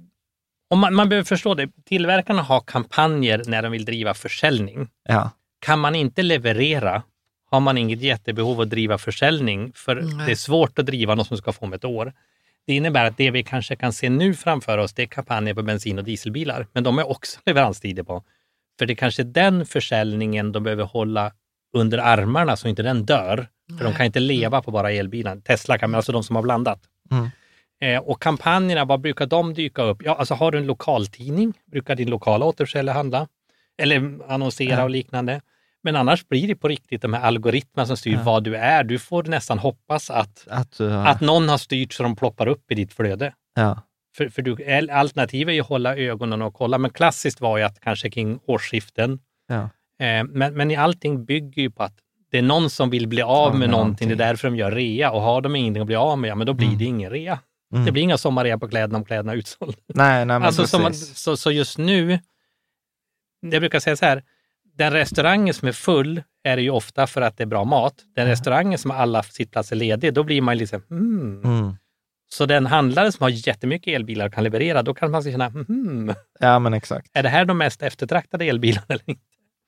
om 0.70 0.78
man, 0.78 0.94
man 0.94 1.09
behöver 1.09 1.24
förstå 1.24 1.55
det, 1.55 1.69
tillverkarna 1.85 2.43
har 2.43 2.61
kampanjer 2.61 3.43
när 3.47 3.62
de 3.62 3.73
vill 3.73 3.85
driva 3.85 4.15
försäljning. 4.15 4.89
Ja, 5.09 5.31
Kan 5.61 5.78
man 5.78 5.94
inte 5.94 6.23
leverera 6.23 7.02
har 7.51 7.61
man 7.61 7.78
inget 7.78 8.02
jättebehov 8.02 8.61
att 8.61 8.70
driva 8.70 8.98
försäljning, 8.98 9.73
för 9.74 9.94
Nej. 9.94 10.27
det 10.27 10.32
är 10.32 10.36
svårt 10.36 10.78
att 10.78 10.86
driva 10.86 11.15
något 11.15 11.27
som 11.27 11.36
ska 11.36 11.52
få 11.52 11.65
om 11.65 11.73
ett 11.73 11.85
år. 11.85 12.12
Det 12.66 12.74
innebär 12.74 13.05
att 13.05 13.16
det 13.16 13.31
vi 13.31 13.43
kanske 13.43 13.77
kan 13.77 13.93
se 13.93 14.11
nu 14.11 14.35
framför 14.35 14.78
oss, 14.78 14.93
det 14.93 15.03
är 15.03 15.07
kampanjer 15.07 15.55
på 15.55 15.62
bensin 15.62 15.99
och 15.99 16.05
dieselbilar, 16.05 16.66
men 16.73 16.85
de 16.85 16.99
är 16.99 17.11
också 17.11 17.41
leveranstider 17.47 18.03
på. 18.03 18.23
För 18.78 18.86
det 18.86 18.93
är 18.93 18.97
kanske 18.97 19.23
den 19.23 19.66
försäljningen 19.66 20.53
de 20.53 20.62
behöver 20.62 20.85
hålla 20.85 21.32
under 21.77 21.99
armarna 21.99 22.57
så 22.57 22.69
inte 22.69 22.82
den 22.82 23.05
dör. 23.05 23.47
För 23.78 23.85
de 23.85 23.93
kan 23.95 24.07
inte 24.07 24.20
leva 24.20 24.62
på 24.62 24.70
bara 24.70 24.91
elbilar. 24.91 25.36
Tesla 25.36 25.78
kan, 25.78 25.91
men 25.91 25.99
alltså 25.99 26.12
de 26.12 26.23
som 26.24 26.36
har 26.36 26.43
blandat. 26.43 26.81
Mm. 27.11 27.28
Eh, 27.81 28.03
och 28.03 28.23
kampanjerna, 28.23 28.85
vad 28.85 29.01
brukar 29.01 29.27
de 29.27 29.55
dyka 29.55 29.82
upp? 29.82 30.03
Ja, 30.05 30.15
alltså 30.15 30.35
har 30.35 30.51
du 30.53 30.59
en 30.59 30.66
lokaltidning, 30.66 31.53
brukar 31.73 31.95
din 31.97 32.11
lokala 32.11 32.47
återförsäljare 32.47 32.95
handla? 32.95 33.28
Eller 33.78 34.19
annonsera 34.28 34.77
Ja. 34.78 34.85
och 34.85 34.91
liknande. 34.91 35.41
Men 35.85 35.97
annars 35.97 36.28
blir 36.28 36.48
det 36.48 36.55
på 36.56 36.69
riktigt 36.69 37.02
de 37.02 37.12
här 37.12 37.23
algoritmerna 37.23 37.86
som 37.86 37.97
styr 37.97 38.12
Ja. 38.15 38.23
vad 38.23 38.44
du 38.44 38.56
är. 38.56 38.85
Du 38.85 38.98
får 38.98 39.23
nästan 39.24 39.59
hoppas 39.59 40.11
att, 40.11 40.47
Att, 40.51 40.78
har- 40.78 41.06
att 41.06 41.20
någon 41.20 41.48
har 41.48 41.59
styrt 41.59 41.93
så 41.93 42.02
de 42.02 42.16
ploppar 42.16 42.47
upp 42.47 42.73
i 42.73 42.74
ditt 42.74 42.93
flöde. 42.93 43.32
ja. 43.55 43.82
För, 44.16 44.28
för 44.28 44.43
du, 44.43 44.56
alternativet 44.90 45.52
är 45.52 45.55
ju 45.55 45.61
att 45.61 45.66
hålla 45.69 45.97
ögonen 45.97 46.43
och 46.43 46.55
kolla, 46.55 46.78
men 46.78 46.90
klassiskt 46.90 47.40
var 47.40 47.59
ju 47.59 47.65
att 47.65 47.81
kanske 47.81 48.11
kring 48.11 48.39
årsskiften. 48.47 49.19
Ja. 49.48 49.62
Eh, 50.06 50.24
men, 50.24 50.55
men 50.55 50.78
allting 50.78 51.24
bygger 51.24 51.62
ju 51.62 51.70
på 51.70 51.82
att 51.82 51.94
det 52.31 52.39
är 52.39 52.43
någon 52.43 52.70
som 52.70 52.90
vill 52.90 53.09
bli 53.09 53.23
av 53.23 53.51
med 53.51 53.59
med 53.61 53.70
någonting. 53.70 54.09
någonting. 54.09 54.09
Det 54.09 54.15
är 54.24 54.28
därför 54.28 54.48
de 54.51 54.56
gör 54.56 54.70
rea 54.70 55.11
och 55.11 55.20
har 55.23 55.40
de 55.40 55.56
ingenting 55.56 55.81
att 55.81 55.86
bli 55.86 55.97
av 55.97 56.19
med, 56.19 56.31
ja 56.31 56.35
men 56.35 56.47
då 56.47 56.52
blir 56.52 56.66
Mm. 56.66 56.78
det 56.78 56.85
ingen 56.85 57.11
rea. 57.11 57.39
Mm. 57.73 57.85
Det 57.85 57.93
blir 57.93 58.02
inga 58.02 58.19
sommarrea 58.19 58.59
på 58.59 58.69
kläderna 58.69 58.98
om 58.98 59.05
kläderna 59.05 59.32
är 59.32 59.36
utsålda. 59.36 59.78
Nej, 59.86 60.15
nej, 60.16 60.27
men 60.27 60.43
Alltså, 60.43 60.66
som, 60.66 60.82
precis. 60.85 61.19
så, 61.19 61.36
så 61.36 61.51
just 61.51 61.78
nu, 61.78 62.19
jag 63.40 63.62
brukar 63.62 63.81
säga 63.81 63.97
så 63.97 64.05
här, 64.06 64.23
den 64.77 64.93
restaurangen 64.93 65.55
som 65.55 65.69
är 65.69 65.73
full 65.73 66.23
är 66.45 66.57
det 66.57 66.63
ju 66.63 66.71
ofta 66.71 67.07
för 67.07 67.23
att 67.23 67.37
det 67.37 67.45
är 67.45 67.47
bra 67.47 67.65
mat. 67.65 67.95
Den 68.17 68.27
restaurangen 68.27 68.79
som 68.79 68.91
har 68.91 68.99
alla 68.99 69.23
sittplatser 69.23 69.77
lediga, 69.77 70.11
då 70.11 70.23
blir 70.23 70.41
man 70.41 70.59
liksom, 70.59 70.83
hmm. 70.89 71.43
Mm. 71.45 71.77
Så 72.31 72.47
den 72.47 72.67
handlare 72.67 73.13
som 73.13 73.23
har 73.23 73.49
jättemycket 73.49 73.95
elbilar 73.95 74.27
och 74.27 74.33
kan 74.35 74.45
leverera, 74.45 74.83
då 74.83 74.95
kan 74.95 75.11
man 75.11 75.23
känna, 75.23 75.49
hmm, 75.49 76.15
Ja, 76.41 76.59
men 76.59 76.75
exakt. 76.75 77.11
är 77.15 77.23
det 77.23 77.29
här 77.29 77.45
de 77.45 77.59
mest 77.59 77.83
eftertraktade 77.83 78.45
elbilarna 78.45 78.87
eller 78.89 79.03
inte? 79.11 79.23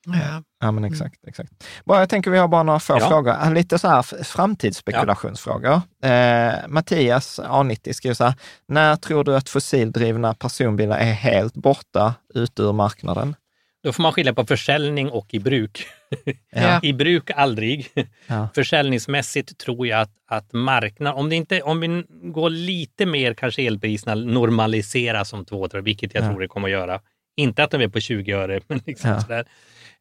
Ja. 0.07 0.43
Ja, 0.61 0.71
men 0.71 0.85
exakt. 0.85 1.25
exakt. 1.27 1.51
Bara, 1.85 1.99
jag 2.01 2.09
tänker 2.09 2.31
vi 2.31 2.39
har 2.39 2.49
bara 2.49 2.63
några 2.63 2.79
få 2.81 2.97
Ja. 3.01 3.09
frågor. 3.09 3.51
Lite 3.55 3.79
så 3.79 3.89
här 3.89 4.25
framtidsspekulationsfrågor. 4.25 5.81
Eh, 6.03 6.55
Mattias, 6.69 7.41
A90, 7.41 7.93
skriver 7.93 8.15
så 8.15 8.25
här. 8.25 8.35
När 8.69 8.97
tror 8.97 9.25
du 9.25 9.37
att 9.37 9.49
fossildrivna 9.49 10.35
personbilar 10.35 10.99
är 10.99 11.13
helt 11.13 11.55
borta 11.55 12.15
ut 12.35 12.61
ur 12.61 12.73
marknaden? 12.73 13.37
Då 13.87 13.93
får 13.93 14.03
man 14.03 14.13
skilja 14.13 14.35
på 14.35 14.47
försäljning 14.47 15.11
och 15.11 15.35
i 15.35 15.39
bruk. 15.39 15.87
Ja. 16.51 16.81
I 16.83 16.93
bruk 16.93 17.31
aldrig. 17.31 17.87
Ja. 18.27 18.49
Försäljningsmässigt 18.55 19.59
tror 19.59 19.87
jag 19.87 20.01
att, 20.01 20.11
att 20.27 20.53
marknaden, 20.53 21.19
om, 21.19 21.29
det 21.29 21.37
inte, 21.37 21.63
om 21.63 21.81
vi 21.81 22.05
går 22.33 22.51
lite 22.51 23.07
mer 23.07 23.35
kanske 23.35 23.63
elpriserna 23.63 24.15
normaliseras 24.15 25.33
om 25.33 25.45
två, 25.45 25.69
tre, 25.69 25.81
vilket 25.81 26.15
jag 26.15 26.25
Ja. 26.25 26.29
tror 26.31 26.41
det 26.41 26.49
kommer 26.49 26.69
att 26.69 26.73
göra. 26.73 27.01
Inte 27.37 27.65
att 27.65 27.71
de 27.71 27.81
är 27.83 27.89
på 27.89 28.01
20 28.01 28.33
öre, 28.33 28.61
men 28.69 28.81
liksom 28.87 29.11
Ja. 29.11 29.21
sådär. 29.21 29.47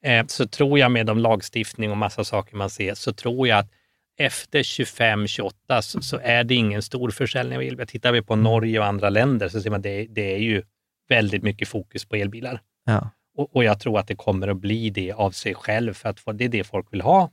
Eh, 0.03 0.25
så 0.27 0.47
tror 0.47 0.79
jag 0.79 0.91
med 0.91 1.05
de 1.05 1.19
lagstiftning 1.19 1.91
och 1.91 1.97
massa 1.97 2.23
saker 2.23 2.55
man 2.55 2.69
ser, 2.69 2.93
så 2.93 3.13
tror 3.13 3.47
jag 3.47 3.59
att 3.59 3.71
efter 4.17 4.63
25-28 4.63 5.81
så, 5.81 6.01
så 6.01 6.19
är 6.23 6.43
det 6.43 6.55
ingen 6.55 6.81
stor 6.81 7.09
försäljning 7.11 7.57
av 7.57 7.61
elbilar. 7.63 7.85
Tittar 7.85 8.11
vi 8.11 8.21
på 8.21 8.35
Norge 8.35 8.79
och 8.79 8.85
andra 8.85 9.09
länder 9.09 9.49
så 9.49 9.61
ser 9.61 9.69
man 9.69 9.77
att 9.77 9.83
det, 9.83 10.05
det 10.09 10.33
är 10.33 10.39
ju 10.39 10.63
väldigt 11.09 11.43
mycket 11.43 11.67
fokus 11.67 12.05
på 12.05 12.15
elbilar. 12.15 12.61
Ja. 12.85 13.09
Och, 13.37 13.55
och 13.55 13.63
jag 13.63 13.79
tror 13.79 13.99
att 13.99 14.07
det 14.07 14.15
kommer 14.15 14.47
att 14.47 14.57
bli 14.57 14.89
det 14.89 15.11
av 15.11 15.31
sig 15.31 15.55
själv, 15.55 15.93
för 15.93 16.09
att 16.09 16.19
få- 16.19 16.31
det 16.31 16.45
är 16.45 16.49
det 16.49 16.63
folk 16.63 16.93
vill 16.93 17.01
ha 17.01 17.29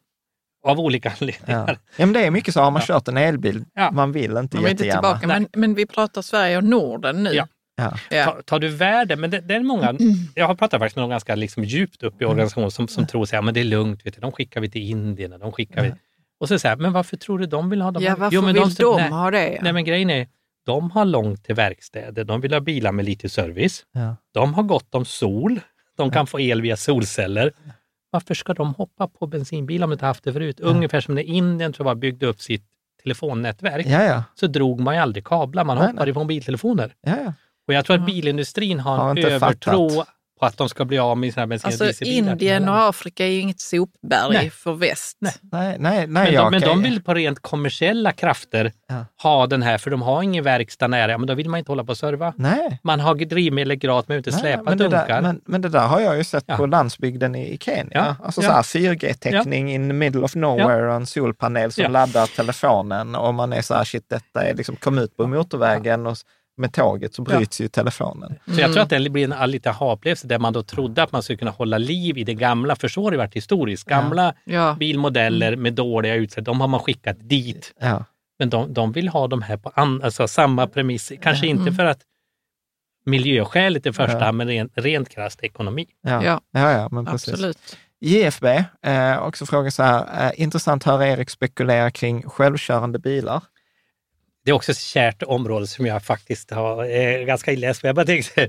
av 0.64 0.80
olika 0.80 1.08
Ja. 1.12 1.14
anledningar. 1.20 1.78
ja, 1.96 2.06
men 2.06 2.12
det 2.12 2.20
är 2.26 2.30
mycket 2.30 2.54
så, 2.54 2.60
har 2.60 2.70
man 2.70 2.82
kört 2.82 3.08
en 3.08 3.16
elbil, 3.16 3.64
Ja. 3.74 3.90
man 3.90 4.12
vill 4.12 4.36
inte 4.36 4.56
Man 4.56 4.64
vill 4.64 4.70
inte 4.70 4.86
jättegärna. 4.86 5.18
tillbaka, 5.18 5.26
men, 5.26 5.48
men 5.60 5.74
vi 5.74 5.86
pratar 5.86 6.22
Sverige 6.22 6.56
och 6.56 6.64
Norden 6.64 7.22
nu. 7.22 7.30
Ja. 7.32 7.48
Ja. 7.76 7.92
Ja. 8.10 8.24
Ta, 8.24 8.42
tar 8.42 8.58
du 8.58 8.68
värde, 8.68 9.16
men 9.16 9.30
det, 9.30 9.40
det 9.40 9.54
är 9.54 9.60
många, 9.60 9.94
jag 10.34 10.46
har 10.46 10.54
pratat 10.54 10.78
faktiskt 10.80 10.96
med 10.96 11.02
någon 11.02 11.10
ganska 11.10 11.34
liksom 11.34 11.64
djupt 11.64 12.02
upp 12.02 12.22
i 12.22 12.24
organisationen 12.24 12.70
som, 12.70 12.88
som 12.88 13.06
tror 13.06 13.34
att 13.36 13.44
men 13.44 13.54
det 13.54 13.60
är 13.60 13.64
lugnt, 13.64 14.06
vet 14.06 14.14
du, 14.14 14.20
de 14.20 14.32
skickar 14.32 14.60
vi 14.60 14.70
till 14.70 14.82
Indien 14.90 15.32
de 15.40 15.52
skickar 15.52 15.82
vi... 15.82 15.92
Och 16.40 16.48
så 16.48 16.58
säger 16.58 16.76
men 16.76 16.92
varför 16.92 17.16
tror 17.16 17.38
du 17.38 17.46
de 17.46 17.70
vill 17.70 17.82
ha 17.82 17.90
dem? 17.90 18.02
Ja, 18.02 18.16
varför 18.18 18.34
Jo, 18.36 18.42
men 18.42 18.54
vill 18.54 18.74
de, 18.74 18.96
nej, 18.96 19.10
ha 19.10 19.30
det? 19.30 19.58
Nej, 19.62 19.72
men 19.72 19.84
grejen 19.84 20.10
är, 20.10 20.26
de 20.66 20.90
har 20.90 21.04
långt 21.04 21.44
till 21.44 21.54
verkstäder, 21.54 22.24
de 22.24 22.40
vill 22.40 22.52
ha 22.52 22.60
bilar 22.60 22.92
med 22.92 23.04
lite 23.04 23.28
service, 23.28 23.84
Ja. 23.92 24.16
de 24.34 24.54
har 24.54 24.62
gott 24.62 24.94
om 24.94 25.04
sol, 25.04 25.60
de 25.97 26.10
kan 26.10 26.27
få 26.27 26.40
el 26.40 26.60
via 26.62 26.77
solceller. 26.77 27.52
Varför 28.10 28.35
ska 28.35 28.55
de 28.55 28.74
hoppa 28.74 29.09
på 29.09 29.27
bensinbilar 29.27 29.85
om 29.85 29.90
de 29.90 29.94
inte 29.94 30.06
haft 30.06 30.24
det 30.24 30.32
förut? 30.32 30.60
Ungefär 30.60 31.01
som 31.01 31.14
när 31.14 31.23
Indien 31.23 31.73
tror 31.73 31.89
jag 31.89 31.97
byggde 31.98 32.27
upp 32.27 32.40
sitt 32.40 32.64
telefonnätverk, 33.02 33.86
Ja, 33.86 34.02
ja. 34.05 34.24
så 34.35 34.47
drog 34.47 34.81
man 34.81 34.94
ju 34.94 35.01
aldrig 35.01 35.24
kablar, 35.27 35.64
man 35.64 35.77
Nej, 35.78 35.86
hoppade 35.86 36.05
nej. 36.05 36.14
på 36.14 36.20
mobiltelefoner. 36.20 36.94
ja, 37.01 37.16
ja. 37.24 37.32
Och 37.69 37.74
jag 37.74 37.85
tror 37.85 37.97
att 37.97 38.06
bilindustrin 38.06 38.81
har, 38.81 38.97
Har 38.97 39.10
en 39.10 39.19
övertro 39.19 39.89
fattat. 39.90 40.09
På 40.43 40.47
att 40.47 40.56
de 40.56 40.69
ska 40.69 40.85
bli 40.85 40.98
av 40.98 41.19
med 41.19 41.35
sina 41.35 41.47
bensin 41.47 41.73
och 41.81 41.86
Alltså. 41.86 42.05
Indien 42.05 42.69
och 42.69 42.78
Afrika 42.89 43.27
är 43.27 43.31
ju 43.31 43.40
inget 43.40 43.60
sopberg 43.60 44.32
Nej. 44.32 44.51
för 44.51 44.73
väst. 44.73 45.16
Nej. 45.20 45.32
Nej, 45.40 45.77
nej, 45.78 46.06
nej. 46.06 46.06
men, 46.06 46.35
de, 46.35 46.51
men 46.51 46.60
de 46.60 46.82
vill 46.82 47.02
på 47.02 47.14
rent 47.14 47.40
kommersiella 47.43 48.12
krafter 48.12 48.73
Ja. 48.89 49.06
ha 49.23 49.47
den 49.47 49.62
här, 49.62 49.78
för 49.78 49.90
de 49.90 50.02
har 50.02 50.23
ingen 50.23 50.44
verkstad 50.44 50.86
nära, 50.89 51.10
ja, 51.12 51.19
men 51.19 51.27
då 51.27 51.35
vill 51.35 51.48
man 51.48 51.59
inte 51.59 51.70
hålla 51.73 51.85
på 51.85 51.90
och 51.90 51.98
serva. 51.98 52.32
Nej. 52.36 52.81
Man 52.82 53.01
har 53.01 53.14
drivmedel 53.14 53.74
gratis, 53.77 54.09
men 54.09 54.16
inte 54.16 54.31
Nej, 54.31 54.40
släpa 54.40 54.62
men, 54.62 54.78
det 54.78 54.85
dunkar. 54.85 55.09
där, 55.09 55.20
men, 55.23 55.40
men 55.47 55.60
det 55.62 55.69
där 55.69 55.86
har 55.86 56.01
jag 56.01 56.16
ju 56.16 56.24
sett 56.24 56.44
Ja. 56.47 56.56
på 56.56 56.66
landsbygden 56.66 57.35
i, 57.35 57.55
i 57.55 57.59
Kenya. 57.59 57.89
Ja, 57.93 58.16
Alltså 58.24 58.43
ja. 58.43 58.48
så 58.48 58.55
här 58.55 58.62
4G-täckning 58.62 59.73
in 59.74 59.89
the 59.89 59.93
middle 59.93 60.20
of 60.23 60.35
nowhere 60.35 60.89
och 60.89 60.94
en 60.94 61.06
solpanel 61.06 61.73
som 61.73 61.82
Ja. 61.82 61.89
laddar 61.89 62.27
telefonen 62.27 63.14
och 63.14 63.35
man 63.35 63.52
är 63.52 63.62
så 63.62 63.74
här, 63.74 63.85
shit 63.85 64.05
detta 64.09 64.44
är 64.44 64.55
liksom, 64.55 64.77
kom 64.77 64.98
ut 64.98 65.16
på 65.16 65.27
motorvägen 65.27 66.06
och 66.06 66.16
med 66.62 66.72
tåget 66.72 67.14
så 67.14 67.22
bryts 67.22 67.60
ju 67.60 67.68
telefonen. 67.68 68.34
Så 68.47 68.60
jag 68.60 68.72
tror 68.72 68.82
att 68.82 68.90
det 68.90 69.10
blir 69.10 69.32
en 69.32 69.51
lite 69.51 69.70
aha-upplevelse 69.70 70.26
där 70.26 70.39
man 70.39 70.52
då 70.52 70.62
trodde 70.62 71.02
att 71.02 71.12
man 71.12 71.22
skulle 71.22 71.36
kunna 71.36 71.51
hålla 71.51 71.78
liv 71.78 72.18
i 72.18 72.24
det 72.24 72.34
gamla, 72.34 72.76
för 72.76 72.89
så 72.89 73.02
har 73.05 73.10
det 73.10 73.16
varit 73.16 73.34
historiskt. 73.36 73.89
Gamla 73.89 74.34
Ja. 74.44 74.76
bilmodeller 74.80 75.56
med 75.56 75.74
dåliga 75.74 76.14
utsläpp, 76.14 76.44
de 76.44 76.60
har 76.60 76.68
man 76.68 76.80
skickat 76.80 77.16
dit. 77.20 77.74
Ja. 77.80 78.05
Men 78.39 78.51
de, 78.51 78.74
de 78.74 78.93
vill 78.93 79.09
ha 79.09 79.26
de 79.28 79.43
här 79.43 79.56
på 79.56 79.72
an, 79.74 80.02
alltså 80.05 80.28
samma 80.28 80.66
premisser. 80.66 81.16
Kanske 81.16 81.47
inte 81.47 81.72
för 81.72 81.84
att 81.84 82.01
miljöskälet 83.06 83.86
i 83.86 83.93
första 83.93 84.18
Ja. 84.18 84.24
hand, 84.24 84.36
men 84.36 84.48
rent, 84.48 84.72
rent 84.74 85.09
krasst 85.09 85.43
ekonomi. 85.43 85.86
Ja. 86.02 86.24
Ja. 86.24 86.40
Ja. 86.52 86.72
Ja, 86.72 86.89
men 86.90 87.06
precis. 87.06 87.28
Absolut. 87.34 87.76
JFB 88.01 88.44
eh, 88.82 89.22
också 89.22 89.47
frågar 89.47 89.70
så 89.70 89.82
här, 89.82 90.26
eh, 90.26 90.43
intressant 90.43 90.82
att 90.82 90.93
höra 90.93 91.06
Erik 91.09 91.30
spekulera 91.30 91.90
kring 91.90 92.22
självkörande 92.22 92.98
bilar. 92.98 93.43
Det 94.44 94.51
är 94.51 94.55
också 94.55 94.73
ett 94.73 94.78
kärt 94.78 95.23
område 95.23 95.66
som 95.66 95.86
jag 95.86 96.02
faktiskt 96.02 96.51
har 96.51 96.85
eh, 96.85 97.24
ganska 97.24 97.52
jag 97.52 97.94
bara 97.94 98.06
tänkte, 98.06 98.43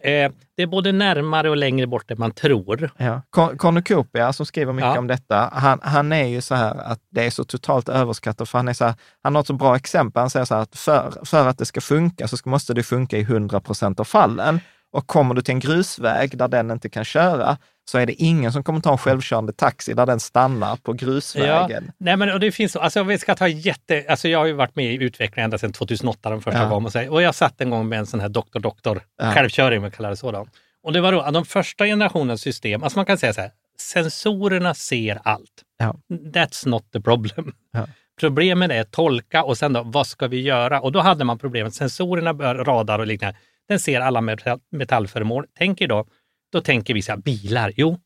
eh, 0.00 0.32
det 0.56 0.62
är 0.62 0.66
både 0.66 0.92
närmare 0.92 1.50
och 1.50 1.56
längre 1.56 1.86
bort 1.86 2.10
än 2.10 2.18
man 2.18 2.30
tror. 2.30 2.90
Ja. 2.96 3.22
Cornucopia 3.56 4.32
som 4.32 4.46
skriver 4.46 4.72
mycket 4.72 4.88
Ja. 4.94 4.98
om 4.98 5.06
detta, 5.06 5.50
han, 5.52 5.80
han 5.82 6.12
är 6.12 6.26
ju 6.26 6.40
så 6.40 6.54
här 6.54 6.74
att 6.74 7.00
det 7.10 7.26
är 7.26 7.30
så 7.30 7.44
totalt 7.44 7.88
överskattat, 7.88 8.48
för 8.48 8.58
han, 8.58 8.68
är 8.68 8.72
så 8.72 8.84
här, 8.84 8.94
han 9.22 9.34
har 9.34 9.40
ett 9.40 9.46
så 9.46 9.52
bra 9.52 9.76
exempel. 9.76 10.20
Han 10.20 10.30
säger 10.30 10.46
så 10.46 10.54
här 10.54 10.62
att 10.62 10.76
för, 10.76 11.12
för 11.24 11.48
att 11.48 11.58
det 11.58 11.66
ska 11.66 11.80
funka 11.80 12.28
så 12.28 12.36
ska, 12.36 12.50
måste 12.50 12.74
det 12.74 12.82
funka 12.82 13.16
i 13.16 13.20
100 13.22 13.60
procent 13.60 14.00
av 14.00 14.04
fallen. 14.04 14.60
Och 14.92 15.06
kommer 15.06 15.34
du 15.34 15.42
till 15.42 15.54
en 15.54 15.60
grusväg 15.60 16.38
där 16.38 16.48
den 16.48 16.70
inte 16.70 16.88
kan 16.88 17.04
köra, 17.04 17.56
så 17.90 17.98
är 17.98 18.06
det 18.06 18.12
ingen 18.12 18.52
som 18.52 18.62
kommer 18.64 18.80
ta 18.80 18.92
en 18.92 18.98
självkörande 18.98 19.52
taxi 19.52 19.94
där 19.94 20.06
den 20.06 20.20
stannar 20.20 20.76
på 20.76 20.92
grusvägen. 20.92 21.92
Nej, 21.98 22.16
men 22.16 22.32
och 22.32 22.40
det 22.40 22.52
finns, 22.52 22.76
alltså, 22.76 23.02
vi 23.02 23.18
ska 23.18 23.34
ta 23.34 23.48
jätte, 23.48 24.04
alltså, 24.08 24.28
jag 24.28 24.38
har 24.38 24.46
ju 24.46 24.52
varit 24.52 24.76
med 24.76 24.84
i 24.94 25.04
utvecklingen 25.04 25.44
ända 25.44 25.58
sedan 25.58 25.72
2008 25.72 26.30
den 26.30 26.40
första 26.40 26.62
Ja. 26.62 26.68
gången. 26.68 26.86
Och, 26.86 26.92
så, 26.92 27.08
och 27.10 27.22
jag 27.22 27.34
satt 27.34 27.60
en 27.60 27.70
gång 27.70 27.88
med 27.88 27.98
en 27.98 28.06
sån 28.06 28.20
här 28.20 28.28
doktor 28.28 28.60
doktor 28.60 29.00
Ja. 29.22 29.32
självkörning, 29.32 29.82
jag 29.82 29.94
kallar 29.94 30.10
det 30.10 30.16
så. 30.16 30.32
Då. 30.32 30.46
Och 30.82 30.92
det 30.92 31.00
var 31.00 31.12
då, 31.12 31.30
de 31.30 31.44
första 31.44 31.84
generationens 31.84 32.40
system, 32.42 32.82
alltså 32.82 32.98
man 32.98 33.06
kan 33.06 33.18
säga 33.18 33.32
så 33.32 33.40
här, 33.40 33.50
sensorerna 33.78 34.74
ser 34.74 35.18
allt. 35.24 35.62
Ja. 35.78 35.94
That's 36.34 36.68
not 36.68 36.92
the 36.92 37.00
problem. 37.00 37.52
Ja. 37.72 37.86
Problemet 38.20 38.70
är 38.70 38.84
tolka 38.84 39.44
och 39.44 39.58
sen 39.58 39.72
då, 39.72 39.82
vad 39.82 40.06
ska 40.06 40.26
vi 40.28 40.40
göra? 40.40 40.80
Och 40.80 40.92
då 40.92 41.00
hade 41.00 41.24
man 41.24 41.38
problemet, 41.38 41.74
sensorerna, 41.74 42.32
radar 42.54 42.98
och 42.98 43.06
liknande, 43.06 43.38
den 43.68 43.80
ser 43.80 44.00
alla 44.00 44.20
metall, 44.20 44.60
metallföremål. 44.70 45.46
Tänker 45.58 45.88
då, 45.88 46.06
då 46.52 46.60
tänker 46.60 46.94
vi 46.94 47.02
så 47.02 47.12
här, 47.12 47.18
bilar, 47.18 47.72
jo, 47.76 48.00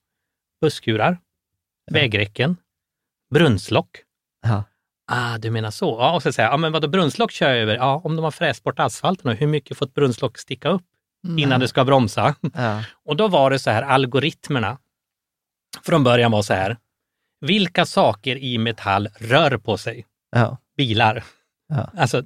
busskurar, 0.61 1.19
vägräcken, 1.91 2.57
brunnslock. 3.35 4.03
Ja. 4.43 4.65
Ah, 5.07 5.39
du 5.39 5.51
menar 5.51 5.71
så? 5.71 5.97
Ja, 6.01 6.15
och 6.15 6.23
så 6.23 6.33
säger 6.33 6.49
jag, 6.49 6.55
ja, 6.55 6.57
men 6.57 6.73
vadå 6.73 6.89
brunnslock 6.89 7.31
kör 7.31 7.49
jag 7.49 7.59
över? 7.59 7.77
Ja, 7.77 8.01
om 8.05 8.17
de 8.17 8.25
har 8.25 8.31
fräst 8.31 8.63
bort 8.63 8.79
asfalten, 8.79 9.31
och 9.31 9.37
hur 9.37 9.47
mycket 9.47 9.79
får 9.79 9.87
ett 9.87 9.95
brunnslock 9.95 10.39
sticka 10.39 10.69
upp 10.69 10.85
innan 11.39 11.61
det 11.61 11.69
ska 11.69 11.85
bromsa? 11.85 12.35
Ja. 12.55 12.85
Och 13.05 13.17
då 13.17 13.29
var 13.29 13.51
det 13.51 13.59
så 13.59 13.71
här, 13.71 13.83
algoritmerna 13.83 14.79
från 15.83 16.05
början 16.05 16.31
var 16.31 16.43
så 16.43 16.55
här, 16.55 16.77
vilka 17.41 17.87
saker 17.87 18.37
i 18.37 18.59
metall 18.59 19.09
rör 19.19 19.57
på 19.57 19.79
sig? 19.79 20.07
Ja. 20.31 20.59
Bilar. 20.77 21.25
Ja. 21.69 21.91
Alltså, 21.97 22.23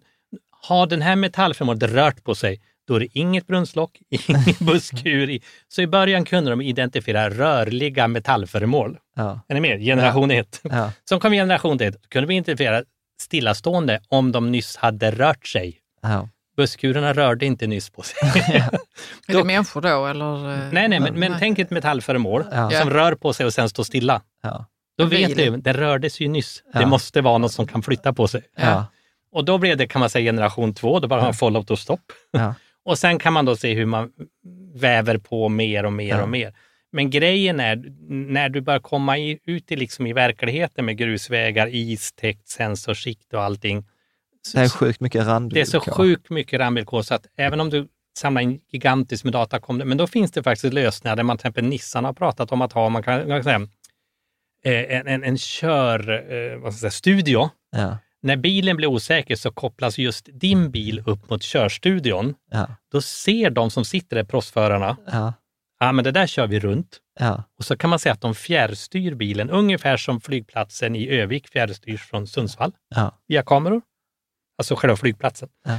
har 0.50 0.86
den 0.86 1.02
här 1.02 1.16
metallföremålet 1.16 1.82
rört 1.82 2.24
på 2.24 2.34
sig, 2.34 2.60
då 2.86 2.94
är 2.94 3.00
det 3.00 3.18
inget 3.18 3.46
brunnslock, 3.46 3.98
ingen 4.10 4.42
busskur. 4.60 5.30
i. 5.30 5.42
Så 5.68 5.82
i 5.82 5.86
början 5.86 6.24
kunde 6.24 6.50
de 6.50 6.60
identifiera 6.60 7.30
rörliga 7.30 8.08
metallföremål. 8.08 8.98
Ja. 9.16 9.40
Är 9.48 9.54
ni 9.54 9.60
med? 9.60 9.80
Generation 9.80 10.30
1. 10.30 10.60
Ja. 10.62 10.92
Som 11.04 11.20
kom 11.20 11.32
generation 11.32 11.80
1, 11.80 11.96
kunde 12.08 12.26
vi 12.28 12.34
identifiera 12.34 12.82
stillastående 13.20 14.00
om 14.08 14.32
de 14.32 14.52
nyss 14.52 14.76
hade 14.76 15.10
rört 15.10 15.46
sig. 15.46 15.78
Ja. 16.02 16.28
Busskurerna 16.56 17.12
rörde 17.12 17.46
inte 17.46 17.66
nyss 17.66 17.90
på 17.90 18.02
sig. 18.02 18.16
Är 19.28 19.34
det 19.34 19.44
människor 19.44 19.80
då 19.80 20.06
eller? 20.06 20.52
eh, 20.52 20.58
nej, 20.72 20.88
nej, 20.88 21.00
men, 21.00 21.14
men 21.14 21.34
tänk 21.38 21.58
ett 21.58 21.70
metallföremål 21.70 22.44
Ja. 22.52 22.70
som 22.70 22.90
rör 22.90 23.14
på 23.14 23.32
sig 23.32 23.46
och 23.46 23.54
sen 23.54 23.68
står 23.68 23.82
stilla. 23.84 24.22
Ja. 24.42 24.66
Då 24.98 25.04
vet 25.04 25.36
du, 25.36 25.56
det 25.56 25.72
rördes 25.72 26.20
ju 26.20 26.28
nyss. 26.28 26.62
Ja. 26.72 26.80
Det 26.80 26.86
måste 26.86 27.20
vara 27.20 27.38
något 27.38 27.52
som 27.52 27.66
kan 27.66 27.82
flytta 27.82 28.12
på 28.12 28.28
sig. 28.28 28.42
Ja. 28.56 28.86
Och 29.32 29.44
då 29.44 29.58
blev 29.58 29.76
det, 29.76 29.86
kan 29.86 30.00
man 30.00 30.10
säga, 30.10 30.28
generation 30.32 30.74
två, 30.74 31.00
då 31.00 31.08
bara 31.08 31.20
har 31.20 31.26
man 31.26 31.34
follow 31.34 31.62
to 31.62 31.76
stopp. 31.76 32.00
Och 32.86 32.98
sen 32.98 33.18
kan 33.18 33.32
man 33.32 33.44
då 33.44 33.56
se 33.56 33.74
hur 33.74 33.86
man 33.86 34.10
väver 34.74 35.18
på 35.18 35.48
mer 35.48 35.84
och 35.86 35.92
mer 35.92 36.08
Ja. 36.16 36.22
och 36.22 36.28
mer. 36.28 36.54
Men 36.92 37.10
grejen 37.10 37.60
är, 37.60 37.76
när 38.08 38.48
du 38.48 38.60
börjar 38.60 38.80
komma 38.80 39.18
i, 39.18 39.38
ut 39.44 39.72
i, 39.72 39.76
liksom 39.76 40.06
i 40.06 40.12
verkligheten 40.12 40.84
med 40.84 40.96
grusvägar, 40.96 41.66
is, 41.66 42.12
täckt 42.12 42.48
sensorskikt 42.48 43.34
och 43.34 43.42
allting. 43.42 43.84
Det 44.54 44.60
är 44.60 44.68
sjukt 44.68 45.00
mycket 45.00 45.20
Det 45.20 45.24
är 45.24 45.34
randvillkor. 45.34 45.80
så 45.80 45.80
sjukt 45.80 46.30
mycket 46.30 46.60
randvillkor 46.60 47.02
så 47.02 47.14
att 47.14 47.26
även 47.36 47.60
om 47.60 47.70
du 47.70 47.88
samlar 48.18 48.42
in 48.42 48.60
gigantiskt 48.72 49.24
med 49.24 49.32
data, 49.32 49.60
kom 49.60 49.78
det- 49.78 49.84
men 49.84 49.98
då 49.98 50.06
finns 50.06 50.30
det 50.32 50.42
faktiskt 50.42 50.74
lösningar 50.74 51.16
där 51.16 51.22
man 51.22 51.36
till 51.38 51.42
exempel 51.46 51.64
Nissan 51.64 52.04
har 52.04 52.12
pratat 52.12 52.52
om 52.52 52.62
att 52.62 52.72
ha, 52.72 52.88
man 52.88 53.02
kan, 53.02 53.28
man 53.28 53.42
kan 53.42 53.44
säga, 53.44 53.68
eh, 54.64 54.96
en, 54.98 55.06
en, 55.06 55.24
en 55.24 55.38
kör, 55.38 56.10
eh, 56.32 56.58
vad 56.58 56.74
ska 56.74 56.86
jag 56.86 56.92
säga, 56.92 57.14
studio. 57.14 57.50
Ja, 57.76 57.98
När 58.26 58.36
bilen 58.36 58.76
blir 58.76 58.88
osäker 58.88 59.36
så 59.36 59.50
kopplas 59.50 59.98
just 59.98 60.28
din 60.32 60.70
bil 60.70 61.02
upp 61.06 61.30
mot 61.30 61.42
körstudion. 61.42 62.34
ja, 62.50 62.68
Då 62.92 63.00
ser 63.00 63.50
de 63.50 63.70
som 63.70 63.84
sitter 63.84 64.16
där, 64.16 64.24
proffsförarna, 64.24 64.96
ja, 65.06 65.32
ja 65.80 65.92
men 65.92 66.04
det 66.04 66.10
där 66.10 66.26
kör 66.26 66.46
vi 66.46 66.60
runt. 66.60 66.98
ja, 67.20 67.44
Och 67.58 67.64
så 67.64 67.76
kan 67.76 67.90
man 67.90 67.98
säga 67.98 68.12
att 68.12 68.20
de 68.20 68.34
fjärrstyr 68.34 69.14
bilen, 69.14 69.50
ungefär 69.50 69.96
som 69.96 70.20
flygplatsen 70.20 70.96
i 70.96 71.08
Övik 71.08 71.48
fjärrstyrs 71.48 72.02
från 72.02 72.26
Sundsvall 72.26 72.72
ja, 72.94 73.18
via 73.28 73.42
kameror. 73.42 73.82
Alltså 74.58 74.76
själva 74.76 74.96
flygplatsen. 74.96 75.48
Ja. 75.64 75.78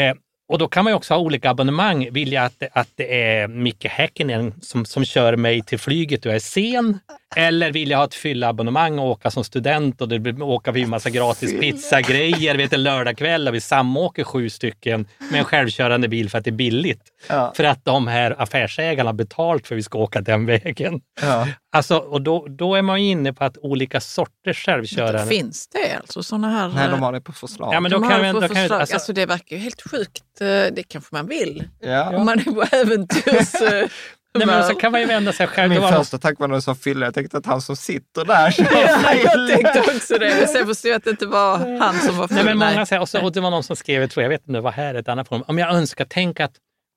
Eh, 0.00 0.14
och 0.48 0.58
då 0.58 0.68
kan 0.68 0.84
man 0.84 0.92
också 0.92 1.14
ha 1.14 1.20
olika 1.20 1.50
abonnemang. 1.50 2.08
Vill 2.12 2.32
jag 2.32 2.44
att, 2.44 2.62
att 2.72 2.88
det 2.94 3.30
är 3.30 3.48
Micke 3.48 3.84
Häkkinen 3.84 4.54
som, 4.62 4.84
som 4.84 5.04
kör 5.04 5.36
mig 5.36 5.62
till 5.62 5.78
flyget 5.78 6.26
och 6.26 6.30
jag 6.30 6.36
är 6.36 6.40
sen? 6.40 6.98
Eller 7.36 7.72
vill 7.72 7.90
jag 7.90 7.98
ha 7.98 8.04
ett 8.04 8.14
fyllabonnemang 8.14 8.98
och 8.98 9.06
åka 9.06 9.30
som 9.30 9.44
student 9.44 10.00
och 10.00 10.08
det 10.08 10.18
blir, 10.18 10.42
åka 10.42 10.72
vi 10.72 10.86
massa 10.86 11.10
gratis 11.10 11.60
pizzagrejer 11.60 12.56
vet, 12.56 12.72
en 12.72 12.82
lördagkväll 12.82 13.48
och 13.48 13.54
vi 13.54 13.60
samåker 13.60 14.24
sju 14.24 14.50
stycken 14.50 15.08
med 15.30 15.38
en 15.38 15.44
självkörande 15.44 16.08
bil 16.08 16.30
för 16.30 16.38
att 16.38 16.44
det 16.44 16.50
är 16.50 16.52
billigt. 16.52 17.02
Ja. 17.28 17.52
För 17.56 17.64
att 17.64 17.84
de 17.84 18.06
här 18.06 18.42
affärsägarna 18.42 19.08
har 19.08 19.14
betalt 19.14 19.66
för 19.66 19.74
att 19.74 19.78
vi 19.78 19.82
ska 19.82 19.98
åka 19.98 20.20
den 20.20 20.46
vägen. 20.46 21.00
ja. 21.20 21.48
Alltså, 21.72 21.96
och 21.96 22.22
då, 22.22 22.46
då 22.48 22.74
är 22.74 22.82
man 22.82 23.02
ju 23.04 23.10
inne 23.10 23.32
på 23.32 23.44
att 23.44 23.58
olika 23.58 24.00
sorters 24.00 24.64
självkörande... 24.64 25.26
Finns 25.26 25.68
det 25.68 25.96
alltså 26.00 26.22
sådana 26.22 26.50
här... 26.50 26.68
Nej, 26.68 26.88
de 26.90 27.02
har 27.02 27.12
det 27.12 27.20
på 27.20 27.32
förslag. 27.32 27.74
Ja, 27.74 27.80
men 27.80 27.90
då 27.90 27.98
de 27.98 28.08
kan 28.08 28.12
har 28.12 28.20
vi, 28.20 28.26
det 28.26 28.32
då 28.32 28.40
på 28.40 28.54
kan 28.54 28.62
vi, 28.68 28.70
alltså, 28.74 28.94
alltså, 28.94 29.12
det 29.12 29.26
verkar 29.26 29.56
ju 29.56 29.62
helt 29.62 29.82
sjukt. 29.90 30.40
Eh, 30.40 30.46
Det 30.46 30.84
kanske 30.88 31.14
man 31.14 31.26
vill. 31.26 31.64
Ja. 31.80 32.16
Om 32.16 32.26
man 32.26 32.38
är 32.38 32.44
på 32.44 32.76
äventyrs... 32.76 33.52
Nej, 34.38 34.46
men 34.46 34.64
så 34.64 34.74
kan 34.74 34.92
man 34.92 35.00
ju 35.00 35.06
vända 35.06 35.32
sig 35.32 35.46
själv. 35.46 35.68
Min 35.68 35.80
Det 35.80 35.82
var- 35.90 35.92
första 35.92 36.18
tanke 36.18 36.40
var 36.40 36.48
när 36.48 36.54
du 36.54 36.60
sa 36.62 36.74
fylla, 36.74 37.06
jag 37.06 37.14
tänkte 37.14 37.36
att 37.36 37.46
han 37.46 37.60
som 37.60 37.76
sitter 37.76 38.24
där 38.24 38.50
kör 38.50 38.64
Ja, 38.72 39.14
jag 39.14 39.48
tänkte 39.48 39.80
också 39.96 40.18
det. 40.18 40.36
Men 40.38 40.48
sen 40.48 40.66
förstod 40.66 40.90
jag 40.90 40.96
att 40.96 41.04
det 41.04 41.10
inte 41.10 41.26
var 41.26 41.78
han 41.80 41.94
som 42.00 42.16
var 42.18 42.28
full. 42.28 42.34
Nej, 42.34 42.44
men 42.44 42.58
många 42.58 42.86
säger, 42.86 43.02
och, 43.02 43.08
så, 43.08 43.22
och 43.24 43.32
det 43.32 43.40
var 43.40 43.50
någon 43.50 43.62
som 43.62 43.76
skrev, 43.76 44.00
jag 44.00 44.10
tror 44.10 44.22
jag 44.22 44.30
vet 44.30 44.48
inte 44.48 44.60
var 44.60 44.72
här, 44.72 44.94
ett 44.94 45.08
annat 45.08 45.28
forum. 45.28 45.44
Om 45.46 45.58
jag 45.58 45.74
önskar, 45.74 46.06
tänk 46.08 46.40
att 46.40 46.52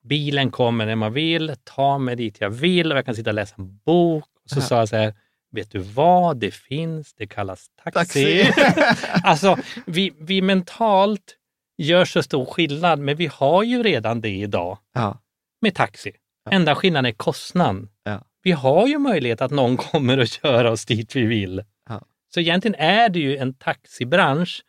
bilen 0.09 0.51
kommer 0.51 0.85
när 0.85 0.95
man 0.95 1.13
vill, 1.13 1.55
ta 1.63 1.97
mig 1.97 2.15
dit 2.15 2.37
jag 2.41 2.49
vill 2.49 2.91
och 2.91 2.97
jag 2.97 3.05
kan 3.05 3.15
sitta 3.15 3.29
och 3.29 3.33
läsa 3.33 3.55
en 3.57 3.77
bok. 3.85 4.23
Och 4.43 4.49
så 4.49 4.61
sa 4.61 4.77
jag 4.79 4.89
så 4.89 4.95
här, 4.95 5.13
vet 5.51 5.71
du 5.71 5.79
vad 5.79 6.37
det 6.39 6.51
finns? 6.53 7.13
Det 7.13 7.27
kallas 7.27 7.65
taxi. 7.83 8.45
Taxi. 8.45 8.53
alltså, 9.23 9.57
vi, 9.85 10.13
vi 10.19 10.41
mentalt 10.41 11.35
gör 11.77 12.05
så 12.05 12.23
stor 12.23 12.45
skillnad, 12.45 12.99
men 12.99 13.15
vi 13.15 13.29
har 13.33 13.63
ju 13.63 13.83
redan 13.83 14.21
det 14.21 14.29
idag 14.29 14.77
Ja, 14.93 15.17
med 15.61 15.75
taxi. 15.75 16.11
Enda 16.51 16.75
skillnaden 16.75 17.05
är 17.05 17.11
kostnaden. 17.11 17.89
Ja. 18.03 18.21
Vi 18.43 18.51
har 18.51 18.87
ju 18.87 18.97
möjlighet 18.99 19.41
att 19.41 19.51
någon 19.51 19.77
kommer 19.91 20.17
och 20.17 20.27
köra 20.27 20.71
oss 20.71 20.85
dit 20.85 21.15
vi 21.15 21.21
vill. 21.25 21.63
Ja. 21.89 22.01
Så 22.33 22.39
egentligen 22.39 22.75
är 22.75 23.09
det 23.09 23.19
ju 23.19 23.37
en 23.37 23.53
taxibransch 23.53 24.63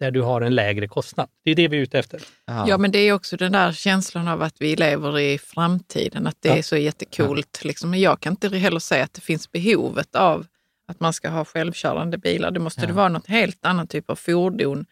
där 0.00 0.10
du 0.10 0.22
har 0.22 0.40
en 0.40 0.54
lägre 0.54 0.88
kostnad. 0.88 1.28
Det 1.44 1.50
är 1.50 1.54
det 1.54 1.68
vi 1.68 1.76
är 1.76 1.80
ute 1.80 1.98
efter. 1.98 2.20
ja. 2.46 2.64
Ja, 2.68 2.78
men 2.78 2.90
det 2.92 2.98
är 2.98 3.12
också 3.12 3.36
den 3.36 3.52
där 3.52 3.72
känslan 3.72 4.28
av 4.28 4.42
att 4.42 4.54
vi 4.60 4.76
lever 4.76 5.18
i 5.18 5.38
framtiden, 5.38 6.26
att 6.26 6.36
det 6.40 6.48
Ja. 6.48 6.56
är 6.56 6.62
så 6.62 6.76
jättekult. 6.76 7.64
Liksom. 7.64 7.90
Men 7.90 8.00
jag 8.00 8.20
kan 8.20 8.32
inte 8.32 8.48
heller 8.58 8.78
säga 8.80 9.04
att 9.04 9.14
det 9.14 9.20
finns 9.20 9.52
behovet 9.52 10.14
av 10.16 10.46
att 10.88 11.00
man 11.00 11.12
ska 11.12 11.28
ha 11.28 11.44
självkörande 11.44 12.18
bilar. 12.18 12.50
Det 12.50 12.60
måste 12.60 12.86
det 12.86 12.92
vara 12.92 13.08
något 13.08 13.26
helt 13.26 13.66
annan 13.66 13.86
typ 13.86 14.10
av 14.10 14.16
fordon, 14.16 14.86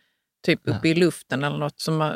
typ 0.47 0.60
uppe 0.64 0.88
i 0.88 0.94
luften 0.94 1.44
eller 1.44 1.59
något 1.59 1.80
som 1.80 2.12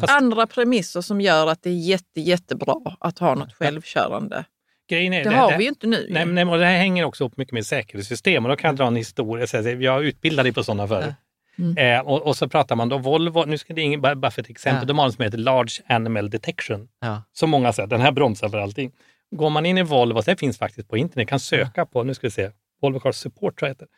Fast- 0.00 0.12
andra 0.12 0.46
premisser 0.46 1.00
som 1.00 1.20
gör 1.20 1.46
att 1.46 1.62
det 1.62 1.70
är 1.70 1.74
jätte, 1.74 2.20
jättebra 2.20 2.74
att 3.00 3.18
ha 3.18 3.34
något 3.34 3.52
självkörande. 3.52 4.44
Grejen 4.88 5.12
är, 5.12 5.24
Det 5.24 5.30
har 5.30 5.58
vi 5.58 5.62
ju 5.64 5.68
inte 5.68 5.86
nu. 5.86 6.06
Nej, 6.10 6.44
och 6.44 6.58
det 6.58 6.64
här 6.64 6.76
hänger 6.76 7.04
också 7.04 7.24
upp 7.24 7.36
mycket 7.36 7.52
med 7.52 7.66
säkerhetssystem 7.66 8.44
och 8.44 8.48
då 8.50 8.56
kan 8.56 8.68
jag 8.68 8.76
dra 8.76 8.86
en 8.86 8.96
historia. 8.96 9.46
Jag 9.80 10.04
utbildade 10.04 10.52
på 10.52 10.64
sådana 10.64 10.88
förr. 10.88 11.14
Mm. 11.58 11.76
Eh, 11.76 12.00
och, 12.06 12.22
och 12.22 12.36
så 12.36 12.48
pratar 12.48 12.76
man 12.76 12.88
då 12.88 12.98
Volvo, 12.98 13.44
nu 13.44 13.58
ska 13.58 13.74
det 13.74 13.80
ingen, 13.80 14.00
bara 14.00 14.14
bara 14.14 14.30
för 14.30 14.42
ett 14.42 14.50
exempel, 14.50 14.82
Ja. 14.82 14.86
de 14.86 14.98
har 14.98 15.06
något 15.06 15.14
som 15.14 15.24
heter 15.24 15.38
Large 15.38 15.72
Animal 15.86 16.30
Detection. 16.30 16.88
Ja. 17.00 17.22
Som 17.32 17.50
många 17.50 17.72
säger, 17.72 17.86
den 17.86 18.00
här 18.00 18.12
bromsar 18.12 18.48
för 18.48 18.58
allting. 18.58 18.92
Går 19.30 19.50
man 19.50 19.66
in 19.66 19.78
i 19.78 19.82
Volvo, 19.82 20.20
det 20.20 20.36
finns 20.36 20.58
faktiskt 20.58 20.88
på 20.88 20.96
internet, 20.96 21.28
kan 21.28 21.40
söka 21.40 21.86
på, 21.86 22.02
nu 22.02 22.14
ska 22.14 22.26
vi 22.26 22.30
se, 22.30 22.50
Volvo 22.82 23.00
Car 23.00 23.12
Support 23.12 23.58
tror 23.58 23.68
jag 23.68 23.74
heter. 23.74 23.88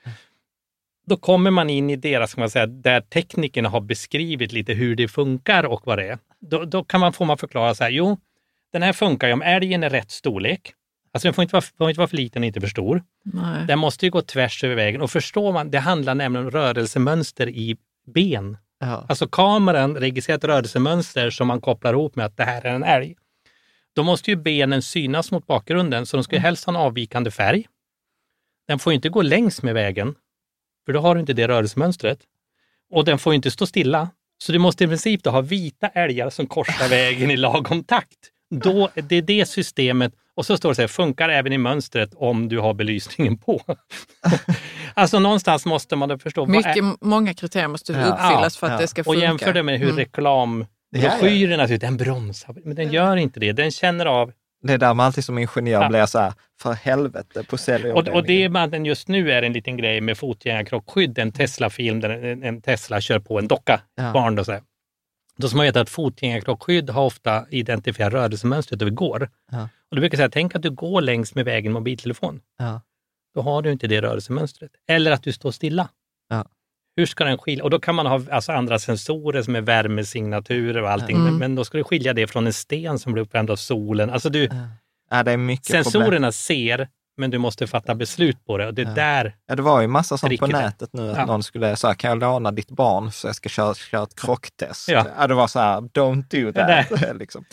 Då 1.07 1.17
kommer 1.17 1.51
man 1.51 1.71
in 1.71 1.91
i 1.91 1.97
deras, 1.97 2.31
ska 2.31 2.41
man 2.41 2.51
säga, 2.51 2.67
där 2.67 3.01
teknikerna 3.01 3.69
har 3.69 3.81
beskrivit 3.81 4.53
lite 4.53 4.73
hur 4.73 4.97
det 4.97 5.09
funkar 5.09 5.65
och 5.65 5.87
vad 5.87 5.99
det 5.99 6.09
är. 6.09 6.19
Då, 6.41 6.65
då 6.65 6.85
kan 6.85 7.01
man, 7.01 7.13
får 7.13 7.25
man 7.25 7.39
förklara 7.39 7.75
så 7.75 7.85
här, 7.85 7.91
jo, 7.91 8.19
den 8.73 8.83
här 8.83 8.93
funkar 8.93 9.27
ju 9.27 9.33
om 9.33 9.43
älgen 9.43 9.83
är 9.83 9.91
rätt 9.91 10.11
storlek. 10.11 10.73
Alltså 11.13 11.27
den 11.27 11.35
får 11.35 11.43
inte 11.43 11.53
vara, 11.53 11.65
får 11.79 11.89
inte 11.89 11.99
vara 11.99 12.09
för 12.09 12.17
liten 12.17 12.43
och 12.43 12.47
inte 12.47 12.61
för 12.61 12.69
stor. 12.69 13.03
Nej. 13.23 13.67
Den 13.67 13.79
måste 13.79 14.07
ju 14.07 14.11
gå 14.11 14.23
tvärs 14.23 14.65
över 14.65 14.75
vägen 14.75 15.01
och 15.03 15.11
förstår 15.11 15.53
man, 15.53 15.71
det 15.71 15.79
handlar 15.79 16.15
nämligen 16.15 16.47
om 16.47 16.51
rörelsemönster 16.51 17.49
i 17.49 17.77
ben. 18.15 18.57
Ja. 18.81 19.07
Alltså 19.09 19.29
kameran 19.29 19.97
registrerar 19.97 20.39
ett 20.39 20.45
rörelsemönster 20.45 21.31
som 21.31 21.49
man 21.49 21.61
kopplar 21.61 21.93
ihop 21.93 22.17
med 22.17 22.27
att 22.27 22.37
det 22.37 22.45
här 22.45 22.67
är 22.67 22.75
en 22.75 22.85
älg. 22.85 23.17
Då 23.95 24.03
måste 24.03 24.31
ju 24.31 24.37
benen 24.37 24.83
synas 24.83 25.31
mot 25.31 25.47
bakgrunden, 25.47 26.07
så 26.07 26.17
de 26.17 26.25
ska 26.25 26.37
ju 26.37 26.43
helst 26.43 26.65
ha 26.65 26.73
en 26.73 26.77
avvikande 26.77 27.31
färg. 27.31 27.67
Den 28.69 28.79
får 28.79 28.93
inte 28.93 29.09
gå 29.09 29.23
längs 29.23 29.63
med 29.63 29.75
vägen, 29.75 30.15
för 30.87 30.93
då 30.93 31.01
har 31.01 31.15
du 31.15 31.21
inte 31.21 31.33
det 31.33 31.49
rörelsemönstret. 31.49 32.19
Och 32.93 33.05
den 33.05 33.19
får 33.19 33.33
ju 33.33 33.37
inte 33.37 33.51
stå 33.51 33.67
stilla. 33.67 34.09
Så 34.39 34.53
du 34.53 34.59
måste 34.59 34.85
i 34.85 34.87
princip 34.89 35.23
då 35.23 35.31
ha 35.31 35.41
vita 35.41 35.89
älgar 35.89 36.31
som 36.31 36.47
korsar 36.47 36.89
vägen 36.89 37.31
i 37.31 37.37
lagom 37.37 37.85
takt. 37.85 38.19
Då, 38.51 38.89
det 38.95 39.17
är 39.17 39.23
det 39.23 39.47
systemet. 39.47 40.13
Och 40.37 40.47
så 40.47 40.57
står 40.57 40.69
det 40.69 40.75
så 40.75 40.81
här, 40.83 40.89
funkar 40.89 41.29
även 41.29 41.53
i 41.53 41.59
mönstret 41.59 42.11
om 42.17 42.49
du 42.49 42.59
har 42.59 42.75
belysningen 42.75 43.39
på. 43.39 43.63
alltså 44.95 45.19
någonstans 45.19 45.67
måste 45.67 45.97
man 45.97 46.19
förstå. 46.19 46.45
vad 46.45 46.51
är- 46.57 46.69
Mycket, 46.83 47.01
många 47.01 47.35
kriterier 47.35 47.69
måste 47.69 47.93
Ja. 47.93 48.05
uppfyllas 48.07 48.57
för 48.57 48.67
att 48.67 48.73
Ja. 48.73 48.79
det 48.79 48.87
ska 48.89 49.01
och 49.03 49.07
funka. 49.07 49.21
jämför 49.21 49.53
det 49.53 49.63
med 49.63 49.79
hur 49.79 49.87
Mm. 49.87 49.97
reklambroschyrerna 49.99 51.69
ser 51.69 51.75
ut. 51.75 51.81
Den 51.81 51.97
bromsar, 51.97 52.57
men 52.65 52.77
den 52.77 52.93
gör 52.93 53.17
inte 53.17 53.41
det. 53.41 53.53
Den 53.53 53.71
känner 53.71 54.07
av. 54.07 54.33
Det 54.67 54.73
är 54.73 54.79
där 54.79 54.95
man 54.95 55.07
alltid 55.07 55.25
som 55.25 55.39
ingenjör 55.39 55.83
Ja. 55.83 55.89
blir 55.89 56.07
så 56.07 56.19
här, 56.19 56.33
för 56.61 56.73
helvete 56.73 57.45
på 57.45 57.53
Och, 57.53 57.61
säljavdelningen. 57.61 58.15
och 58.21 58.27
det 58.27 58.49
man 58.49 58.85
just 58.85 59.09
nu 59.09 59.33
är 59.33 59.43
en 59.43 59.53
liten 59.53 59.77
grej 59.77 60.01
med 60.01 60.19
fotgängarkrockskydd, 60.19 61.19
en 61.19 61.33
Tesla-film 61.33 62.01
där 62.01 62.11
en, 62.11 62.43
en 62.43 62.61
Tesla 62.63 63.01
kör 63.01 63.19
på 63.19 63.39
en 63.39 63.49
docka, 63.49 63.81
Ja. 63.95 64.13
barn. 64.13 64.35
Då, 64.35 64.45
så 64.45 64.53
här. 64.53 64.63
då 65.37 65.49
ska 65.49 65.57
man 65.57 65.67
veta 65.67 65.81
att 65.81 65.91
fotgängarkrockskydd 65.91 66.91
har 66.91 67.05
ofta 67.05 67.47
identifierat 67.51 68.13
rörelsemönstret 68.13 68.83
över 68.83 68.91
går. 68.93 69.31
Ja. 69.53 69.69
Och 69.91 69.97
du 69.97 70.01
brukar 70.01 70.17
säga, 70.17 70.29
tänk 70.31 70.55
att 70.55 70.63
du 70.63 70.71
går 70.71 71.01
längs 71.01 71.35
med 71.35 71.45
vägen 71.45 71.73
med 71.73 71.81
mobiltelefon. 71.83 72.41
Ja. 72.59 72.81
Då 73.35 73.41
har 73.43 73.63
du 73.63 73.73
inte 73.73 73.87
det 73.87 74.03
rörelsemönstret. 74.03 74.71
Eller 74.89 75.11
att 75.11 75.23
du 75.23 75.33
står 75.33 75.51
stilla. 75.51 75.89
Ja. 76.29 76.45
Hur 76.97 77.07
ska 77.07 77.25
den 77.25 77.39
skilja? 77.39 77.65
Och 77.65 77.71
då 77.71 77.81
kan 77.81 77.95
man 77.95 78.07
ha 78.07 78.21
alltså 78.31 78.53
andra 78.53 78.79
sensorer 78.79 79.43
som 79.43 79.57
är 79.57 79.61
värmesignaturer 79.61 80.83
och 80.83 80.91
allting. 80.91 81.17
Mm. 81.17 81.37
Men, 81.37 81.55
då 81.55 81.65
ska 81.65 81.79
du 81.79 81.85
skilja 81.85 82.13
det 82.13 82.27
från 82.27 82.47
en 82.47 82.53
sten 82.53 82.99
som 82.99 83.13
blir 83.13 83.23
uppvärmd 83.23 83.51
av 83.51 83.57
solen. 83.57 84.11
Alltså 84.11 84.31
du, 84.31 84.49
Ja, 85.11 85.37
mycket 85.37 85.67
problem. 85.67 85.85
sensorerna 85.85 86.33
ser, 86.33 86.89
men 87.17 87.31
du 87.31 87.39
måste 87.39 87.67
fatta 87.67 87.95
beslut 87.95 88.47
på 88.47 88.59
det. 88.59 88.67
Och 88.67 88.75
det 88.75 88.83
är 88.83 88.87
Ja. 88.87 88.93
där 88.95 89.35
Ja, 89.47 89.55
det 89.55 89.63
var 89.63 89.81
ju 89.81 89.87
massa 89.87 90.19
sånt 90.19 90.41
på 90.41 90.47
nätet 90.47 90.91
nu, 90.93 91.11
att 91.11 91.17
Ja. 91.17 91.27
någon 91.27 91.43
skulle 91.43 91.77
säga, 91.77 91.95
kan 91.95 92.09
jag 92.11 92.19
låna 92.19 92.53
ditt 92.53 92.71
barn 92.71 93.13
så 93.13 93.27
jag 93.27 93.35
ska 93.37 93.49
köra, 93.49 93.75
köra 93.75 94.03
ett 94.03 94.21
krocktest? 94.21 94.89
Ja. 94.89 95.27
det 95.27 95.35
var 95.35 95.47
så 95.47 95.59
här, 95.61 95.81
don't 95.81 96.25
do 96.31 96.51
Det 96.51 96.87
that. 96.91 97.17
liksom. 97.19 97.45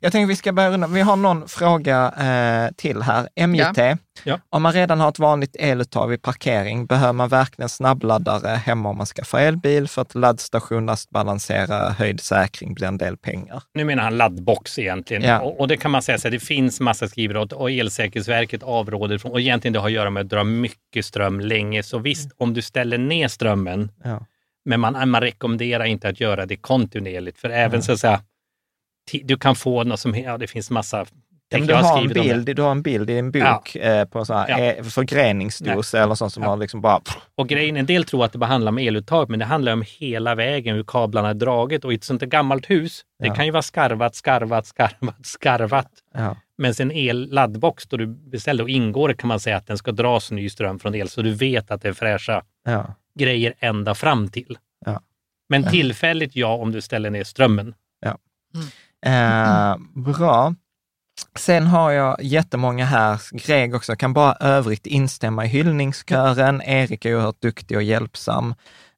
Jag 0.00 0.12
tänker 0.12 0.26
vi 0.26 0.36
ska 0.36 0.52
börja 0.52 0.70
runda. 0.70 0.86
Vi 0.86 1.00
har 1.00 1.16
någon 1.16 1.48
fråga 1.48 2.12
eh, 2.18 2.74
till 2.76 3.02
här. 3.02 3.46
MJT. 3.46 3.98
Ja. 4.24 4.38
Om 4.50 4.62
man 4.62 4.72
redan 4.72 5.00
har 5.00 5.08
ett 5.08 5.18
vanligt 5.18 5.56
eluttag 5.58 6.08
vid 6.08 6.22
parkering, 6.22 6.86
behöver 6.86 7.12
man 7.12 7.28
verkligen 7.28 7.68
snabbladdare 7.68 8.48
hemma 8.56 8.88
om 8.88 8.96
man 8.96 9.06
ska 9.06 9.24
få 9.24 9.36
elbil 9.36 9.88
för 9.88 10.02
att 10.02 10.14
laddstation, 10.14 10.86
lastbalansera, 10.86 11.90
höjd 11.90 12.20
säkring 12.20 12.74
blir 12.74 12.86
en 12.86 12.98
del 12.98 13.16
pengar? 13.16 13.62
Nu 13.74 13.84
menar 13.84 14.02
han 14.02 14.16
laddbox 14.16 14.78
egentligen. 14.78 15.22
Ja. 15.22 15.40
Och, 15.40 15.60
och 15.60 15.68
det 15.68 15.76
kan 15.76 15.90
man 15.90 16.02
säga, 16.02 16.18
så 16.18 16.28
här, 16.28 16.32
det 16.32 16.40
finns 16.40 16.80
massa 16.80 17.08
skriver 17.08 17.36
åt 17.36 17.52
och 17.52 17.70
Elsäkerhetsverket 17.70 18.62
avråder 18.62 19.09
från, 19.18 19.32
och 19.32 19.40
egentligen 19.40 19.72
det 19.72 19.78
har 19.78 19.86
att 19.86 19.92
göra 19.92 20.10
med 20.10 20.20
att 20.20 20.28
dra 20.28 20.44
mycket 20.44 21.04
ström 21.04 21.40
länge. 21.40 21.82
Så 21.82 21.98
visst, 21.98 22.30
om 22.36 22.54
du 22.54 22.62
ställer 22.62 22.98
ner 22.98 23.28
strömmen, 23.28 23.90
Ja. 24.04 24.26
men 24.64 24.80
man, 24.80 25.08
man 25.10 25.20
rekommenderar 25.20 25.84
inte 25.84 26.08
att 26.08 26.20
göra 26.20 26.46
det 26.46 26.56
kontinuerligt, 26.56 27.38
för 27.38 27.50
även 27.50 27.82
så 27.82 27.92
att 27.92 28.00
säga, 28.00 28.20
du 29.22 29.36
kan 29.36 29.54
få 29.56 29.84
något 29.84 30.00
som, 30.00 30.14
ja 30.14 30.38
det 30.38 30.46
finns 30.46 30.70
massa, 30.70 30.96
Men 30.98 31.06
tänk, 31.52 31.68
du, 31.68 31.74
har 31.74 31.98
en 32.02 32.08
bild, 32.08 32.56
du 32.56 32.62
har 32.62 32.70
en 32.70 32.82
bild 32.82 33.10
i 33.10 33.18
en 33.18 33.30
bok 33.30 33.76
eh, 33.76 34.04
på 34.04 34.18
en 34.18 34.26
sån 34.26 34.36
här 34.36 34.48
Ja. 34.48 34.58
eh, 34.58 34.82
förgreningsdos 34.84 35.94
eller 35.94 36.14
sånt 36.14 36.32
som 36.32 36.42
Ja. 36.42 36.48
har 36.48 36.56
liksom 36.56 36.80
bara... 36.80 37.00
Och 37.34 37.48
grejen, 37.48 37.76
en 37.76 37.86
del 37.86 38.04
tror 38.04 38.24
att 38.24 38.32
det 38.32 38.38
bara 38.38 38.46
handlar 38.46 38.72
om 38.72 38.78
eluttag, 38.78 39.30
men 39.30 39.38
det 39.38 39.44
handlar 39.44 39.72
om 39.72 39.84
hela 39.86 40.34
vägen, 40.34 40.76
hur 40.76 40.84
kablarna 40.84 41.28
är 41.30 41.34
draget. 41.34 41.84
Och 41.84 41.92
i 41.92 41.96
ett 41.96 42.04
sånt 42.04 42.20
där 42.20 42.26
gammalt 42.26 42.70
hus, 42.70 43.04
Ja. 43.18 43.28
det 43.30 43.36
kan 43.36 43.44
ju 43.46 43.50
vara 43.50 43.62
skarvat, 43.62 44.14
skarvat, 44.14 44.66
skarvat, 44.66 45.26
skarvat. 45.26 45.90
Ja. 46.60 46.62
Men 46.62 46.74
sen 46.74 46.90
el-laddbox 46.90 47.86
då 47.86 47.96
du 47.96 48.06
beställer, 48.06 48.62
och 48.62 48.68
ingår 48.70 49.12
kan 49.12 49.28
man 49.28 49.40
säga 49.40 49.56
att 49.56 49.66
den 49.66 49.78
ska 49.78 49.92
dras 49.92 50.30
ny 50.30 50.48
ström 50.50 50.78
från 50.78 50.94
el, 50.94 51.08
så 51.08 51.22
du 51.22 51.34
vet 51.34 51.70
att 51.70 51.82
det 51.82 51.88
är 51.88 51.92
fräscha 51.92 52.42
Ja. 52.64 52.94
grejer 53.18 53.54
ända 53.60 53.94
fram 53.94 54.28
till. 54.28 54.58
Ja. 54.86 55.00
Men 55.48 55.70
tillfälligt 55.70 56.36
ja, 56.36 56.54
om 56.54 56.72
du 56.72 56.80
ställer 56.80 57.10
ner 57.10 57.24
strömmen. 57.24 57.74
Eh, 59.06 59.76
bra. 59.94 60.54
Sen 61.34 61.66
har 61.66 61.90
jag 61.90 62.22
jättemånga 62.22 62.84
här, 62.84 63.20
Greg 63.32 63.74
också, 63.74 63.96
kan 63.96 64.12
bara 64.12 64.34
övrigt 64.40 64.86
instämma 64.86 65.44
i 65.44 65.48
hyllningskören. 65.48 66.62
Erik 66.62 67.04
är 67.04 67.14
oerhört 67.16 67.40
duktig 67.42 67.76
och 67.76 67.82
hjälpsam. 67.82 68.54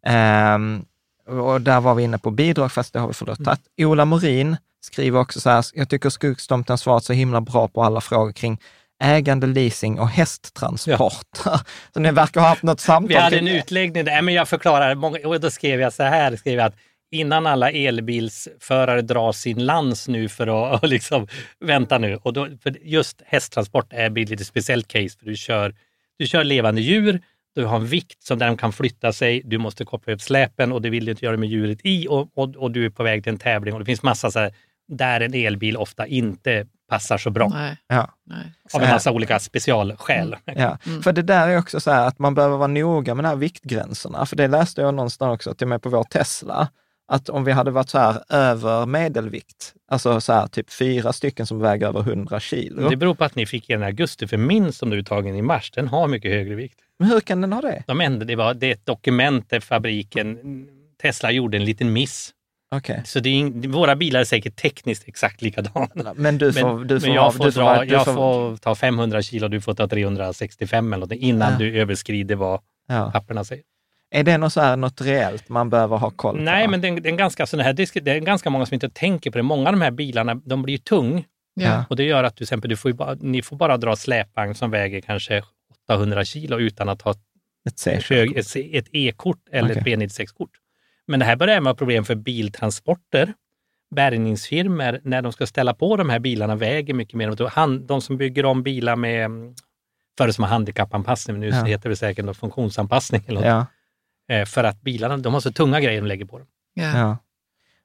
Ehm, 0.07 0.85
och 1.27 1.61
där 1.61 1.81
var 1.81 1.95
vi 1.95 2.03
inne 2.03 2.19
på 2.19 2.31
bidrag, 2.31 2.73
fast 2.73 2.93
det 2.93 3.01
har 3.01 3.09
vi 3.09 3.15
förlåtat. 3.15 3.61
Ola 3.79 4.05
Morin 4.05 4.57
skriver 4.85 5.21
också 5.21 5.41
så 5.41 5.51
här, 5.51 5.65
jag 5.75 5.89
tycker 5.89 6.11
Skogstomten 6.11 6.79
svarat 6.79 7.05
så 7.05 7.13
himla 7.13 7.41
bra 7.41 7.69
på 7.69 7.83
alla 7.83 8.01
frågor 8.01 8.33
kring 8.33 8.61
ägande, 9.03 9.47
leasing 9.47 10.01
och 10.01 10.09
hästtransporter. 10.09 11.61
Så 11.95 12.01
ni 12.01 12.13
verkar 12.13 12.41
ha 12.41 12.49
haft 12.49 12.63
något 12.63 12.81
samtal. 12.81 13.09
Vi 13.09 13.15
hade 13.15 13.39
en 13.39 13.49
utläggning 13.49 14.05
där, 14.05 14.23
men 14.23 14.35
jag 14.35 14.49
förklarar, 14.49 14.95
många, 14.95 15.19
och 15.25 15.41
då 15.41 15.51
skrev 15.51 15.81
jag 15.81 15.93
så 15.93 16.03
här, 16.03 16.37
skrev 16.37 16.59
jag 16.59 16.67
att 16.67 16.77
innan 17.11 17.47
alla 17.47 17.71
elbilsförare 17.71 19.03
drar 19.03 19.33
sin 19.33 19.67
lans 19.67 20.09
nu 20.09 20.29
för 20.29 20.75
att 20.75 20.89
liksom, 20.89 21.27
vänta 21.61 21.99
nu. 21.99 22.17
Och 22.17 22.33
då, 22.33 22.49
för 22.63 22.77
just 22.83 23.23
hästtransport 23.27 23.93
är 23.93 24.21
ett 24.21 24.31
lite 24.31 24.45
speciellt 24.45 24.89
case, 24.89 25.19
för 25.19 25.27
du 25.27 25.37
kör, 25.37 25.75
du 26.19 26.27
kör 26.27 26.45
levande 26.45 26.81
djur, 26.81 27.21
du 27.55 27.65
har 27.65 27.77
en 27.77 27.87
vikt 27.87 28.23
som 28.23 28.39
de 28.39 28.57
kan 28.57 28.73
flytta 28.73 29.13
sig, 29.13 29.43
du 29.45 29.59
måste 29.59 29.85
koppla 29.85 30.13
upp 30.13 30.21
släpen 30.21 30.73
och 30.73 30.83
det 30.83 30.91
vill 30.91 31.05
du 31.05 31.11
inte 31.11 31.25
göra 31.25 31.37
med 31.37 31.49
djuret 31.49 31.79
i 31.85 32.07
och, 32.09 32.39
och, 32.39 32.57
och 32.57 32.71
du 32.71 32.85
är 32.85 32.91
på 32.91 33.03
väg 33.03 33.23
till 33.23 33.33
en 33.33 33.39
tävling 33.39 33.75
och 33.75 33.81
det 33.81 33.87
finns 33.87 34.03
massa 34.03 34.31
så 34.31 34.39
här, 34.39 34.55
där 34.97 35.21
en 35.21 35.35
elbil 35.35 35.77
ofta 35.77 36.07
inte 36.07 36.67
passar 36.89 37.19
så 37.19 37.31
bra 37.31 37.49
Nej, 37.49 37.77
Ja. 37.89 38.11
nej. 38.27 38.53
av 38.75 38.83
en 38.83 38.91
massa 38.91 39.11
olika 39.13 39.39
specialskäl. 39.39 40.37
Ja, 40.45 40.79
för 41.05 41.13
det 41.13 41.23
där 41.23 41.49
är 41.49 41.59
också 41.59 41.81
så 41.81 41.91
här 41.91 42.07
att 42.07 42.19
man 42.19 42.35
behöver 42.35 42.57
vara 42.57 42.67
noga 42.69 43.15
med 43.15 43.25
de 43.25 43.29
här 43.29 43.37
viktgränserna. 43.37 44.27
För 44.27 44.37
det 44.37 44.49
läste 44.49 44.81
jag 44.81 44.95
någonstans 44.95 45.35
också, 45.35 45.55
till 45.55 45.65
och 45.65 45.69
med 45.69 45.83
på 45.83 45.89
vår 45.89 46.05
Tesla, 46.05 46.69
att 47.09 47.29
om 47.29 47.45
vi 47.45 47.53
hade 47.53 47.71
varit 47.71 47.89
så 47.89 47.99
här 47.99 48.23
över 48.29 48.87
medelvikt, 48.87 49.75
alltså 49.91 50.21
så 50.21 50.33
här 50.33 50.47
typ 50.47 50.73
fyra 50.73 51.13
stycken 51.13 51.47
som 51.47 51.59
väger 51.61 51.87
över 51.87 52.01
100 52.01 52.41
kilo. 52.41 52.89
Det 52.89 52.97
beror 52.97 53.15
på 53.15 53.25
att 53.25 53.35
ni 53.35 53.47
fick 53.47 53.71
en 53.71 53.83
i 53.83 53.87
augusti, 53.87 54.27
för 54.27 54.37
min 54.37 54.73
som 54.73 54.91
du 54.91 54.99
är 54.99 55.03
tagen 55.03 55.37
i 55.37 55.43
mars, 55.43 55.71
den 55.71 55.89
har 55.89 56.09
mycket 56.09 56.31
högre 56.31 56.55
vikt. 56.55 56.79
Men 56.99 57.09
hur 57.09 57.21
kan 57.21 57.41
den 57.41 57.53
ha 57.53 57.61
det? 57.61 57.83
De 57.87 58.01
ändrade, 58.01 58.25
det, 58.25 58.37
var, 58.37 58.55
det 58.55 58.67
är 58.67 58.73
ett 58.73 58.87
dokument 58.87 59.51
där 59.51 59.61
fabriken, 59.61 60.39
Tesla 61.03 61.31
gjorde 61.31 61.57
en 61.57 61.65
liten 61.65 61.93
miss. 61.93 62.31
Okej. 62.73 63.03
Så 63.05 63.21
det 63.21 63.29
är, 63.29 63.69
våra 63.69 63.97
bilar 63.97 64.21
är 64.21 64.25
säkert 64.25 64.57
tekniskt 64.57 65.09
exakt 65.09 65.43
likadana. 65.43 66.15
Men 66.17 66.39
du 66.39 66.53
får, 66.53 66.75
Men, 66.79 66.87
du 66.87 67.01
får, 67.01 67.07
men 67.07 67.15
jag, 67.17 67.35
får, 67.35 67.45
du 67.45 67.51
dra, 67.51 67.65
vara- 67.65 67.81
du 67.85 67.93
jag 67.93 68.05
får- 68.05 68.13
får 68.15 68.57
ta 68.57 68.75
500 68.75 69.23
kilo, 69.23 69.49
du 69.49 69.61
får 69.61 69.75
ta 69.75 69.89
365 69.89 70.93
eller 70.93 71.07
något 71.07 71.13
innan 71.17 71.53
Ja. 71.53 71.59
du 71.59 71.81
överskrider 71.81 72.35
vad 72.37 72.61
ja. 72.89 73.11
papperna 73.13 73.45
säger. 73.45 73.65
Är 74.11 74.23
det 74.25 74.39
något, 74.39 74.53
så 74.53 74.61
här, 74.61 74.77
något 74.77 75.01
reellt 75.01 75.49
man 75.49 75.71
behöver 75.71 75.97
ha 75.97 76.11
koll 76.11 76.37
på? 76.37 76.43
Nej, 76.43 76.69
men 76.69 76.81
det 76.81 76.89
är, 76.89 77.01
det, 77.01 77.09
är 77.09 77.11
en 77.11 77.17
ganska, 77.17 77.47
sån 77.47 77.61
här, 77.61 77.73
det 77.73 77.97
är 78.11 78.21
ganska 78.21 78.51
många 78.51 78.67
som 78.67 78.75
inte 78.75 78.89
tänker 78.91 79.31
på 79.31 79.39
det. 79.39 79.43
Många 79.43 79.69
av 79.69 79.73
de 79.73 79.83
här 79.83 79.91
bilarna, 79.91 80.35
de 80.35 80.63
blir 80.63 80.75
ju 80.75 80.79
tung 80.79 81.25
Ja. 81.55 81.85
och 81.91 81.97
det 81.97 82.05
gör 82.05 82.25
att 82.25 82.37
du, 82.37 82.43
exempel, 82.43 82.71
du 82.71 82.77
får 82.77 82.91
ju 82.91 82.95
bara, 82.97 83.15
ni 83.21 83.43
får 83.43 83.57
bara 83.57 83.77
dra 83.77 83.97
släpvagn 83.97 84.55
som 84.55 84.71
väger 84.71 85.01
kanske 85.01 85.43
800 85.89 86.25
kilo 86.25 86.59
utan 86.59 86.89
att 86.89 87.03
ha 87.03 87.15
Ett 87.69 87.87
ett, 87.87 88.57
ett 88.57 88.87
E-kort 88.93 89.39
eller 89.53 89.81
Okej. 89.81 89.93
ett 89.93 90.01
B96-kort. 90.01 90.51
Men 91.07 91.21
det 91.21 91.27
här 91.27 91.37
börjar 91.37 91.61
med 91.61 91.79
problem 91.79 92.05
för 92.05 92.15
biltransporter. 92.15 93.33
Bärgningsfirmor, 93.95 95.01
när 95.05 95.23
de 95.23 95.33
ska 95.33 95.47
ställa 95.47 95.75
på 95.75 95.97
de 95.97 96.11
här 96.11 96.19
bilarna, 96.19 96.57
väger 96.57 96.95
mycket 96.95 97.15
mer. 97.15 97.79
De 97.87 98.01
som 98.01 98.17
bygger 98.17 98.45
om 98.45 98.63
bilar 98.63 98.97
med, 98.97 99.25
mm, 99.25 99.55
förr 100.19 100.31
som 100.31 100.45
har 100.45 100.51
handikappanpassning, 100.51 101.35
men 101.39 101.41
nu 101.51 101.57
Ja. 101.57 101.65
heter 101.65 101.89
det 101.89 101.97
säkert 101.97 102.25
något 102.25 102.37
funktionsanpassning. 102.37 103.23
Eller 103.27 103.41
något. 103.41 103.47
Ja, 103.49 103.67
Eh, 104.29 104.45
För 104.47 104.65
att 104.65 104.81
bilarna, 104.83 105.17
de 105.17 105.35
har 105.35 105.41
så 105.41 105.53
tunga 105.53 105.81
grejer 105.81 106.01
de 106.01 106.07
lägger 106.07 106.25
på 106.25 106.39
dem. 106.39 106.47
Ja. 106.75 106.99
ja. 106.99 107.19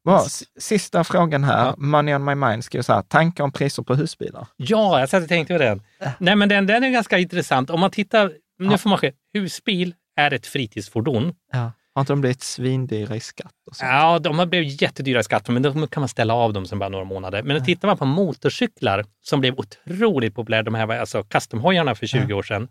Bra. 0.06 0.26
Sista 0.60 1.03
frågan 1.03 1.44
här, 1.44 1.65
Ja. 1.65 1.76
Money 1.77 2.15
on 2.15 2.23
my 2.26 2.35
mind, 2.35 2.64
skriver 2.64 2.84
så 2.84 2.94
här, 2.94 3.02
tankar 3.02 3.44
om 3.44 3.52
priser 3.52 3.84
på 3.84 3.95
husbilar? 3.95 4.48
Ja, 4.57 4.99
jag 4.99 5.10
satt 5.10 5.23
och 5.23 5.30
tänkte 5.30 5.53
på 5.53 5.57
den. 5.57 5.81
Nej, 6.19 6.35
men 6.35 6.49
den, 6.49 6.68
den 6.68 6.84
är 6.84 6.89
ganska 6.89 7.18
intressant. 7.19 7.69
Om 7.69 7.80
man 7.80 7.91
tittar, 7.91 8.31
nu 8.60 8.77
får 8.77 8.89
man 8.89 8.99
se, 8.99 9.11
husbil 9.34 9.94
är 10.15 10.34
ett 10.34 10.48
fritidsfordon. 10.48 11.34
Ja. 11.52 11.72
Har 11.98 12.02
inte 12.02 12.14
de 12.14 12.22
blivit 12.22 12.41
svindyra 12.41 13.15
i 13.15 13.19
skatt? 13.19 13.53
Och 13.65 13.76
så? 13.76 13.86
Ja, 13.86 14.19
de 14.19 14.40
har 14.40 14.45
blivit 14.45 14.82
jättedyra 14.82 15.19
i 15.19 15.24
skatt, 15.24 15.49
men 15.49 15.61
då 15.61 15.88
kan 15.88 16.02
man 16.02 16.07
ställa 16.07 16.34
av 16.34 16.53
dem 16.53 16.65
sen 16.65 16.80
bara 16.80 16.90
några 16.90 17.06
månader. 17.06 17.44
Men 17.44 17.65
tittar 17.65 17.88
man 17.88 17.98
på 17.98 18.06
motorcyklar 18.06 19.06
som 19.22 19.40
blev 19.40 19.60
otroligt 19.60 20.36
populära, 20.36 20.64
de 20.64 20.76
här 20.76 20.86
var 20.86 20.95
alltså 20.95 21.24
custom-hojarna 21.24 21.95
för 21.95 22.07
20 22.07 22.34
år 22.34 22.44
sedan. 22.44 22.68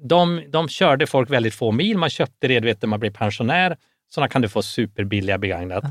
De, 0.00 0.42
de 0.48 0.68
körde 0.68 1.06
folk 1.06 1.30
väldigt 1.30 1.54
få 1.54 1.72
mil. 1.72 1.98
Man 1.98 2.10
köpte 2.10 2.48
det 2.48 2.60
du 2.60 2.66
vet, 2.66 2.82
när 2.82 2.86
man 2.86 3.00
blev 3.00 3.10
pensionär. 3.10 3.76
Sådana 4.08 4.28
kan 4.28 4.42
du 4.42 4.48
få 4.48 4.62
superbilliga 4.62 5.38
begagnat. 5.38 5.84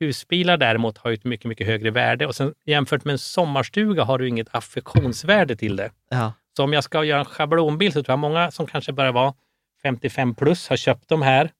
Husbilar 0.00 0.56
däremot 0.56 0.98
har 0.98 1.10
ju 1.10 1.14
ett 1.14 1.24
mycket, 1.24 1.46
mycket 1.46 1.66
högre 1.66 1.90
värde 1.90 2.26
och 2.26 2.34
sen 2.34 2.54
jämfört 2.64 3.04
med 3.04 3.12
en 3.12 3.18
sommarstuga 3.18 4.04
har 4.04 4.18
du 4.18 4.28
inget 4.28 4.54
affektionsvärde 4.54 5.56
till 5.56 5.76
det. 5.76 5.90
Ja. 6.10 6.32
Så 6.56 6.64
om 6.64 6.72
jag 6.72 6.84
ska 6.84 7.04
göra 7.04 7.18
en 7.18 7.24
schablonbil 7.24 7.92
så 7.92 8.02
tror 8.02 8.12
jag 8.12 8.18
många 8.18 8.50
som 8.50 8.66
kanske 8.66 8.92
börjar 8.92 9.12
vara 9.12 9.34
55 9.82 10.34
plus 10.34 10.68
har 10.68 10.76
köpt 10.76 11.08
de 11.08 11.22
här, 11.22 11.50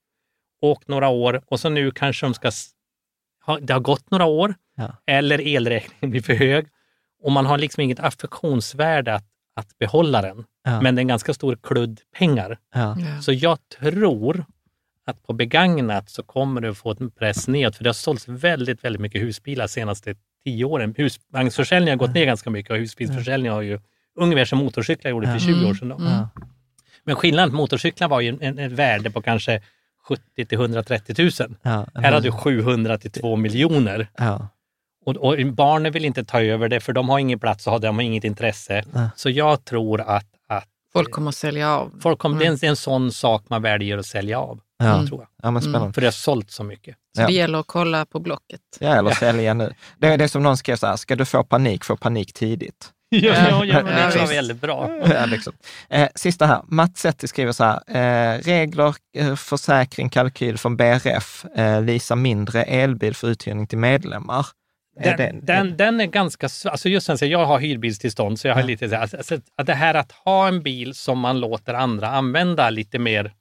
åkt 0.61 0.89
några 0.89 1.09
år 1.09 1.43
och 1.47 1.61
så 1.61 1.69
nu 1.69 1.91
kanske 1.91 2.27
de 2.27 2.35
ska... 2.35 2.51
Ha, 3.47 3.59
det 3.61 3.73
har 3.73 3.81
gått 3.81 4.11
några 4.11 4.25
år 4.25 4.55
Ja. 4.79 4.97
eller 5.07 5.41
elräkningen 5.47 6.11
blir 6.11 6.23
för 6.23 6.35
hög 6.35 6.67
och 7.23 7.33
man 7.33 7.47
har 7.47 7.59
liksom 7.59 7.81
inget 7.81 8.01
affektionsvärde 8.01 9.15
att, 9.15 9.25
att 9.57 9.79
behålla 9.79 10.23
den. 10.23 10.45
Ja. 10.65 10.81
Men 10.81 10.95
det 10.95 10.99
är 10.99 11.03
en 11.03 11.09
ganska 11.09 11.35
stor 11.35 11.59
kludd 11.63 12.01
pengar. 12.19 12.59
Ja. 12.75 12.97
Så 13.23 13.33
jag 13.33 13.59
tror 13.81 14.45
att 15.07 15.23
på 15.23 15.33
begagnat 15.33 16.11
så 16.11 16.23
kommer 16.23 16.61
du 16.61 16.75
få 16.75 16.97
en 17.01 17.11
press 17.11 17.49
nedåt, 17.49 17.77
för 17.77 17.85
det 17.85 17.89
har 17.89 17.95
sålts 17.95 18.29
väldigt, 18.29 18.85
väldigt 18.85 19.03
mycket 19.03 19.23
husbilar 19.23 19.65
de 19.65 19.69
senaste 19.69 20.15
tio 20.45 20.65
åren. 20.65 20.95
Husvagnsförsäljningen 20.97 21.99
har 21.99 22.07
gått 22.07 22.15
ner 22.15 22.25
ganska 22.27 22.51
mycket 22.51 22.71
och 22.71 22.79
husbilsförsäljningen 22.79 23.53
har 23.55 23.63
ju 23.63 23.81
ungefär 24.15 24.45
som 24.45 24.59
motorcyklar 24.59 25.11
gjorde 25.11 25.27
för 25.27 25.39
20 25.39 25.71
år 25.71 25.75
sedan. 25.75 25.89
Då. 25.89 25.97
Ja. 26.01 26.29
Men 27.05 27.17
skillnaden 27.17 27.51
på 27.51 27.57
motorcyklar 27.57 28.09
var 28.09 28.21
ju 28.21 28.29
en, 28.29 28.43
en, 28.43 28.59
ett 28.59 28.73
värde 28.73 29.11
på 29.11 29.23
kanske 29.23 29.63
70 30.09 30.47
till 30.47 30.59
130 30.61 31.15
000. 31.19 31.31
Ja. 31.63 31.87
Här 31.95 32.13
har 32.13 32.21
du 32.21 32.33
700 32.33 32.99
till 32.99 33.11
2 33.11 33.37
miljoner. 33.37 34.09
Ja. 34.17 34.49
Och, 35.07 35.17
och 35.17 35.37
barnen 35.53 35.93
vill 35.93 36.05
inte 36.05 36.25
ta 36.25 36.43
över 36.43 36.69
det, 36.69 36.81
för 36.81 36.93
de 36.93 37.09
har 37.09 37.19
ingen 37.19 37.39
plats 37.39 37.67
och 37.67 37.73
har- 37.73 37.81
de 37.81 37.95
har 37.97 38.03
inget 38.03 38.25
intresse. 38.25 38.85
Nej. 38.93 39.09
Så 39.17 39.31
jag 39.31 39.65
tror 39.65 40.01
att, 40.01 40.27
att 40.49 40.69
Folk 40.93 41.11
kommer 41.11 41.29
att 41.29 41.35
sälja 41.35 41.71
av. 41.71 41.93
folk 42.01 42.19
kommer, 42.19 42.39
det, 42.39 42.45
är 42.47 42.51
en, 42.51 42.57
det 42.57 42.67
är 42.67 42.71
en 42.71 42.77
sån 42.77 43.13
sak 43.13 43.45
man 43.49 43.63
väljer 43.63 43.99
att 43.99 44.07
sälja 44.07 44.41
av. 44.41 44.61
Ja. 44.79 45.07
Tror 45.07 45.21
jag. 45.21 45.29
ja, 45.43 45.51
men 45.51 45.63
spännande. 45.63 45.93
För 45.93 46.01
det 46.01 46.07
har 46.07 46.13
sålt 46.13 46.51
så 46.51 46.65
mycket. 46.65 46.97
Så 47.17 47.23
Ja. 47.23 47.27
det 47.27 47.33
gäller 47.33 47.59
att 47.59 47.67
kolla 47.67 48.07
på 48.07 48.21
Blocket. 48.21 48.61
Ja, 48.81 48.89
eller 48.95 49.11
sälja 49.11 49.55
nu. 49.55 49.73
Det 49.99 50.07
är 50.09 50.19
det 50.19 50.29
som 50.29 50.43
någon 50.43 50.57
skrev 50.57 50.77
så 50.77 50.87
här, 50.87 50.97
ska 50.97 51.17
du 51.17 51.25
få 51.25 51.45
panik, 51.45 51.85
få 51.85 51.97
panik 51.97 52.33
tidigt. 52.33 52.93
Ja, 53.09 53.21
ja, 53.49 53.65
Ja, 53.65 53.83
det 54.13 54.19
var 54.19 54.27
väldigt 54.29 54.61
bra. 54.61 54.91
Ja, 55.15 55.27
liksom. 55.27 55.53
eh, 55.91 56.09
sista 56.15 56.47
här, 56.47 56.63
Mats 56.67 57.01
Zetti 57.01 57.29
skriver 57.29 57.53
så 57.53 57.65
här, 57.65 57.81
eh, 58.37 58.39
regler, 58.43 58.95
eh, 59.19 59.35
försäkring, 59.37 60.09
kalkyl 60.09 60.59
från 60.59 60.77
BRF, 60.77 61.45
eh, 61.57 61.83
Lisa 61.83 62.17
mindre 62.17 62.63
elbil 62.63 63.15
för 63.15 63.29
uthyrning 63.29 63.67
till 63.67 63.79
medlemmar. 63.79 64.47
Den, 65.03 65.17
det- 65.17 65.35
den, 65.43 65.77
den 65.77 66.01
är 66.01 66.07
ganska, 66.07 66.49
alltså 66.65 66.89
just 66.89 67.07
sen, 67.07 67.19
så 67.19 67.27
jag 67.27 67.47
har 67.47 67.59
hyrbilstillstånd, 67.59 68.41
så 68.41 68.49
jag 68.49 68.55
har 68.55 68.61
Ja. 68.61 68.67
lite 68.67 68.89
så 68.89 68.95
här, 68.95 69.03
alltså, 69.03 69.17
alltså, 69.17 69.39
att 69.57 69.67
det 69.67 69.75
här 69.75 69.95
att 69.95 70.13
ha 70.13 70.49
en 70.49 70.63
bil 70.63 70.95
som 70.95 71.19
man 71.19 71.41
låter 71.41 71.75
andra 71.75 72.09
använda 72.09 72.71
lite 72.71 72.99
mer, 72.99 73.33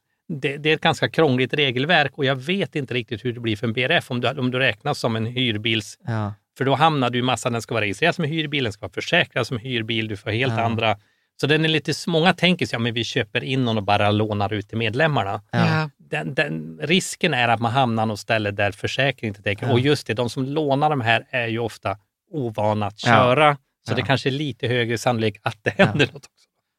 det, 0.42 0.58
det 0.58 0.70
är 0.70 0.76
ett 0.76 0.82
ganska 0.82 1.10
krångligt 1.10 1.54
regelverk 1.54 2.18
och 2.18 2.26
jag 2.26 2.36
vet 2.36 2.76
inte 2.76 2.94
riktigt 2.94 3.26
hur 3.26 3.34
det 3.34 3.40
blir 3.40 3.56
för 3.58 3.68
en 3.68 3.74
BRF 3.74 4.12
om 4.12 4.22
du, 4.22 4.28
om 4.30 4.52
du 4.52 4.60
räknas 4.60 5.00
som 5.00 5.16
en 5.16 5.26
hyrbils, 5.26 5.98
Ja, 6.08 6.34
för 6.58 6.66
då 6.66 6.76
hamnar 6.76 7.10
du 7.10 7.20
i 7.20 7.22
massa, 7.22 7.50
den 7.50 7.62
ska 7.62 7.74
vara 7.74 7.84
registrerad 7.84 8.16
som 8.16 8.26
hyrbil, 8.26 8.64
den 8.64 8.74
ska 8.74 8.82
vara 8.82 8.94
försäkrad 8.94 9.48
som 9.48 9.58
hyrbil, 9.58 10.08
du 10.08 10.18
får 10.18 10.32
helt 10.32 10.54
Ja. 10.54 10.62
andra, 10.64 10.98
så 11.42 11.48
den 11.48 11.66
är 11.66 11.70
lite, 11.70 11.94
många 12.08 12.34
tänker 12.34 12.66
sig, 12.66 12.76
ja 12.76 12.80
men 12.80 12.94
vi 12.94 13.04
köper 13.04 13.44
in 13.44 13.66
någon 13.66 13.78
och 13.78 13.84
bara 13.84 14.12
lånar 14.12 14.54
ut 14.54 14.70
till 14.70 14.78
medlemmarna. 14.78 15.42
ja, 15.52 15.90
Den, 15.98 16.34
den, 16.34 16.80
risken 16.84 17.34
är 17.34 17.48
att 17.48 17.60
man 17.60 17.72
hamnar 17.72 18.06
något 18.06 18.20
ställe 18.20 18.52
där 18.52 18.72
försäkring 18.72 19.28
inte 19.28 19.42
täcker. 19.42 19.66
Ja. 19.68 19.72
Och 19.74 19.80
just 19.80 20.08
det, 20.08 20.14
de 20.14 20.30
som 20.30 20.46
lånar 20.46 20.90
de 20.90 21.02
här 21.02 21.26
är 21.30 21.48
ju 21.48 21.60
ofta 21.60 21.98
ovana 22.32 22.86
att 22.88 23.04
Ja. 23.06 23.10
köra. 23.14 23.58
Så 23.88 23.92
Ja. 23.92 23.96
det 23.96 24.02
kanske 24.02 24.30
är 24.30 24.32
lite 24.32 24.68
högre 24.68 24.98
sannolik 24.98 25.38
att 25.44 25.58
det 25.62 25.70
händer 25.78 26.06
något 26.14 26.16
också. 26.16 26.30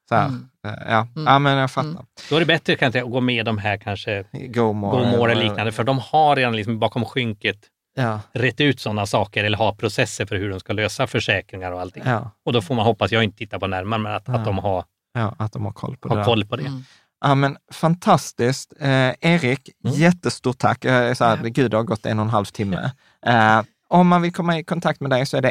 så 0.09 0.15
här, 0.15 0.27
Mm. 0.29 0.49
eh, 0.67 0.73
ja. 0.89 1.09
ja, 1.27 1.39
men 1.39 1.59
jag 1.59 1.71
fattar. 1.71 2.05
Då 2.31 2.37
är 2.37 2.41
det 2.41 2.47
bättre 2.47 2.77
kanske 2.77 3.03
att 3.03 3.11
gå 3.11 3.21
med 3.21 3.45
de 3.47 3.59
här 3.59 3.77
kanske 3.77 4.25
GoMore. 4.33 4.99
GoMore 5.11 5.33
eller 5.33 5.43
liknande, 5.45 5.73
för 5.73 5.85
de 5.85 5.99
har 5.99 6.37
redan 6.37 6.57
liksom 6.57 6.79
bakom 6.79 7.05
skynket 7.05 7.57
Ja, 7.99 8.21
rätt 8.33 8.61
ut 8.61 8.81
sådana 8.81 9.07
saker 9.07 9.45
eller 9.45 9.59
har 9.59 9.73
processer 9.75 10.27
för 10.27 10.37
hur 10.37 10.51
de 10.51 10.61
ska 10.61 10.73
lösa 10.73 11.07
försäkringar 11.07 11.73
och 11.73 11.81
allting. 11.81 12.03
ja, 12.07 12.31
Och 12.45 12.53
då 12.53 12.63
får 12.63 12.75
man 12.75 12.87
hoppas, 12.87 13.13
jag 13.13 13.25
inte 13.25 13.39
tittat 13.39 13.61
på 13.61 13.67
närmare, 13.67 14.01
men 14.01 14.13
att, 14.15 14.23
Ja. 14.27 14.35
att 14.35 14.45
de 14.45 14.59
har, 14.59 14.85
ja, 15.15 15.35
att 15.39 15.53
de 15.53 15.65
har 15.65 15.73
koll 15.73 15.97
på 15.97 16.09
det 16.09 16.15
har 16.15 16.19
där. 16.19 16.25
koll 16.25 16.45
på 16.45 16.57
det. 16.57 16.67
Mm. 16.67 16.85
Ja, 17.21 17.35
men 17.35 17.57
fantastiskt. 17.73 18.73
Eh, 18.81 19.13
Erik, 19.21 19.71
Mm. 19.85 19.97
jättestort 19.97 20.59
tack. 20.59 20.85
Jag 20.85 20.95
är 20.95 21.15
så 21.15 21.25
här, 21.25 21.37
Ja. 21.43 21.49
Gud, 21.49 21.71
det 21.71 21.77
har 21.77 21.85
gått 21.85 22.07
en 22.07 22.19
och 22.19 22.25
en 22.25 22.31
halv 22.31 22.45
timme. 22.45 22.91
Eh, 23.27 23.63
Om 23.89 24.09
man 24.09 24.23
vill 24.23 24.33
komma 24.33 24.59
i 24.59 24.65
kontakt 24.65 25.01
med 25.01 25.11
dig 25.11 25.27
så 25.27 25.37
är 25.37 25.43
det 25.43 25.51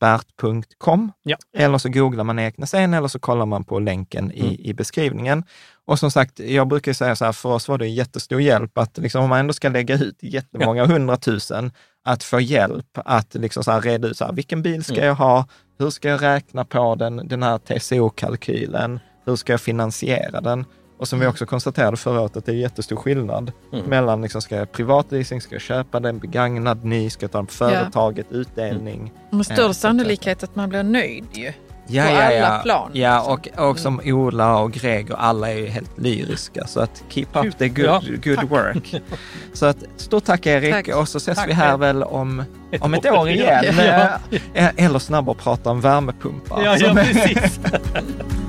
elbilsexpert.com. 0.00 1.12
Ja. 1.22 1.36
Eller 1.56 1.78
så 1.78 1.88
googlar 1.88 2.24
man 2.24 2.38
Erik 2.38 2.58
Nässén 2.58 2.94
eller 2.94 3.08
så 3.08 3.18
kollar 3.18 3.46
man 3.46 3.64
på 3.64 3.78
länken 3.78 4.32
i, 4.32 4.40
Mm. 4.40 4.56
i 4.58 4.74
beskrivningen. 4.74 5.44
Och 5.84 5.98
som 5.98 6.10
sagt, 6.10 6.38
jag 6.40 6.68
brukar 6.68 6.92
säga 6.92 7.16
så 7.16 7.24
här, 7.24 7.32
för 7.32 7.48
oss 7.48 7.68
var 7.68 7.78
det 7.78 7.84
en 7.86 7.94
jättestor 7.94 8.40
hjälp 8.40 8.78
att 8.78 8.98
liksom, 8.98 9.22
om 9.22 9.28
man 9.28 9.38
ändå 9.38 9.52
ska 9.52 9.68
lägga 9.68 9.94
ut 9.94 10.18
jättemånga 10.22 10.86
hundratusen, 10.86 11.72
att 12.04 12.22
få 12.24 12.40
hjälp 12.40 12.86
att 13.04 13.34
liksom 13.34 13.64
så 13.64 13.70
här 13.72 13.80
reda 13.80 14.08
ut, 14.08 14.16
så 14.16 14.24
här, 14.24 14.32
vilken 14.32 14.62
bil 14.62 14.84
ska 14.84 14.94
Mm. 14.94 15.06
jag 15.06 15.14
ha? 15.14 15.46
Hur 15.78 15.90
ska 15.90 16.08
jag 16.08 16.22
räkna 16.22 16.64
på 16.64 16.94
den, 16.94 17.28
den 17.28 17.42
här 17.42 17.58
TCO-kalkylen? 17.58 19.00
Hur 19.26 19.36
ska 19.36 19.52
jag 19.52 19.60
finansiera 19.60 20.40
den? 20.40 20.64
Och 20.98 21.08
som 21.08 21.20
vi 21.20 21.26
också 21.26 21.46
konstaterade 21.46 21.96
förra 21.96 22.20
året, 22.20 22.36
att 22.36 22.46
det 22.46 22.52
är 22.52 22.56
jättestor 22.56 22.96
skillnad 22.96 23.52
Mm. 23.72 23.84
mellan, 23.84 24.22
liksom, 24.22 24.42
ska 24.42 24.56
jag 24.56 24.72
privatleasing, 24.72 25.40
ska 25.40 25.54
jag 25.54 25.62
köpa 25.62 26.00
den 26.00 26.18
begagnad, 26.18 26.84
ny, 26.84 27.10
ska 27.10 27.24
jag 27.24 27.30
ta 27.32 27.38
den 27.38 27.46
på 27.46 27.52
företaget, 27.52 28.26
utdelning? 28.32 29.12
Med 29.30 29.38
Eh, 29.40 29.42
större 29.54 29.74
sannolikhet 29.74 30.42
att 30.42 30.56
man 30.56 30.68
blir 30.68 30.82
nöjd 30.82 31.24
ju. 31.32 31.52
Ja, 31.88 32.02
på 32.04 32.10
ja, 32.10 32.22
alla 32.22 32.32
ja. 32.34 32.60
plan, 32.62 32.90
Ja, 32.92 33.36
liksom. 33.42 33.62
och, 33.64 33.70
och 33.70 33.78
som 33.78 34.00
Ola 34.04 34.58
och 34.58 34.72
Greg 34.72 35.10
och 35.10 35.24
alla 35.24 35.50
är 35.52 35.56
ju 35.56 35.66
helt 35.66 35.98
lyriska. 35.98 36.66
Så 36.66 36.80
att 36.80 37.04
keep 37.08 37.26
up 37.34 37.58
the 37.58 37.68
good, 37.68 37.84
Ja, 37.86 38.02
good 38.24 38.36
tack. 38.36 38.50
work. 38.50 39.02
Så 39.52 39.66
att 39.66 39.76
stort 39.96 40.24
tack 40.24 40.46
Erik 40.46 40.72
Tack. 40.72 40.88
och 40.96 41.08
så 41.08 41.18
ses 41.18 41.38
Tack 41.38 41.48
vi 41.48 41.52
här 41.52 41.76
väl 41.76 42.02
om, 42.02 42.44
Ett 42.70 42.82
om 42.82 42.94
ett 42.94 43.06
år. 43.06 43.18
år 43.18 43.28
igen. 43.28 43.64
Ja. 43.78 44.18
Eh, 44.54 44.68
Eller 44.84 44.98
snabbare 44.98 45.36
prata 45.36 45.70
om 45.70 45.80
värmepumpar. 45.80 46.62
Ja, 46.64 46.76
ja, 46.78 46.94
precis. 46.94 47.60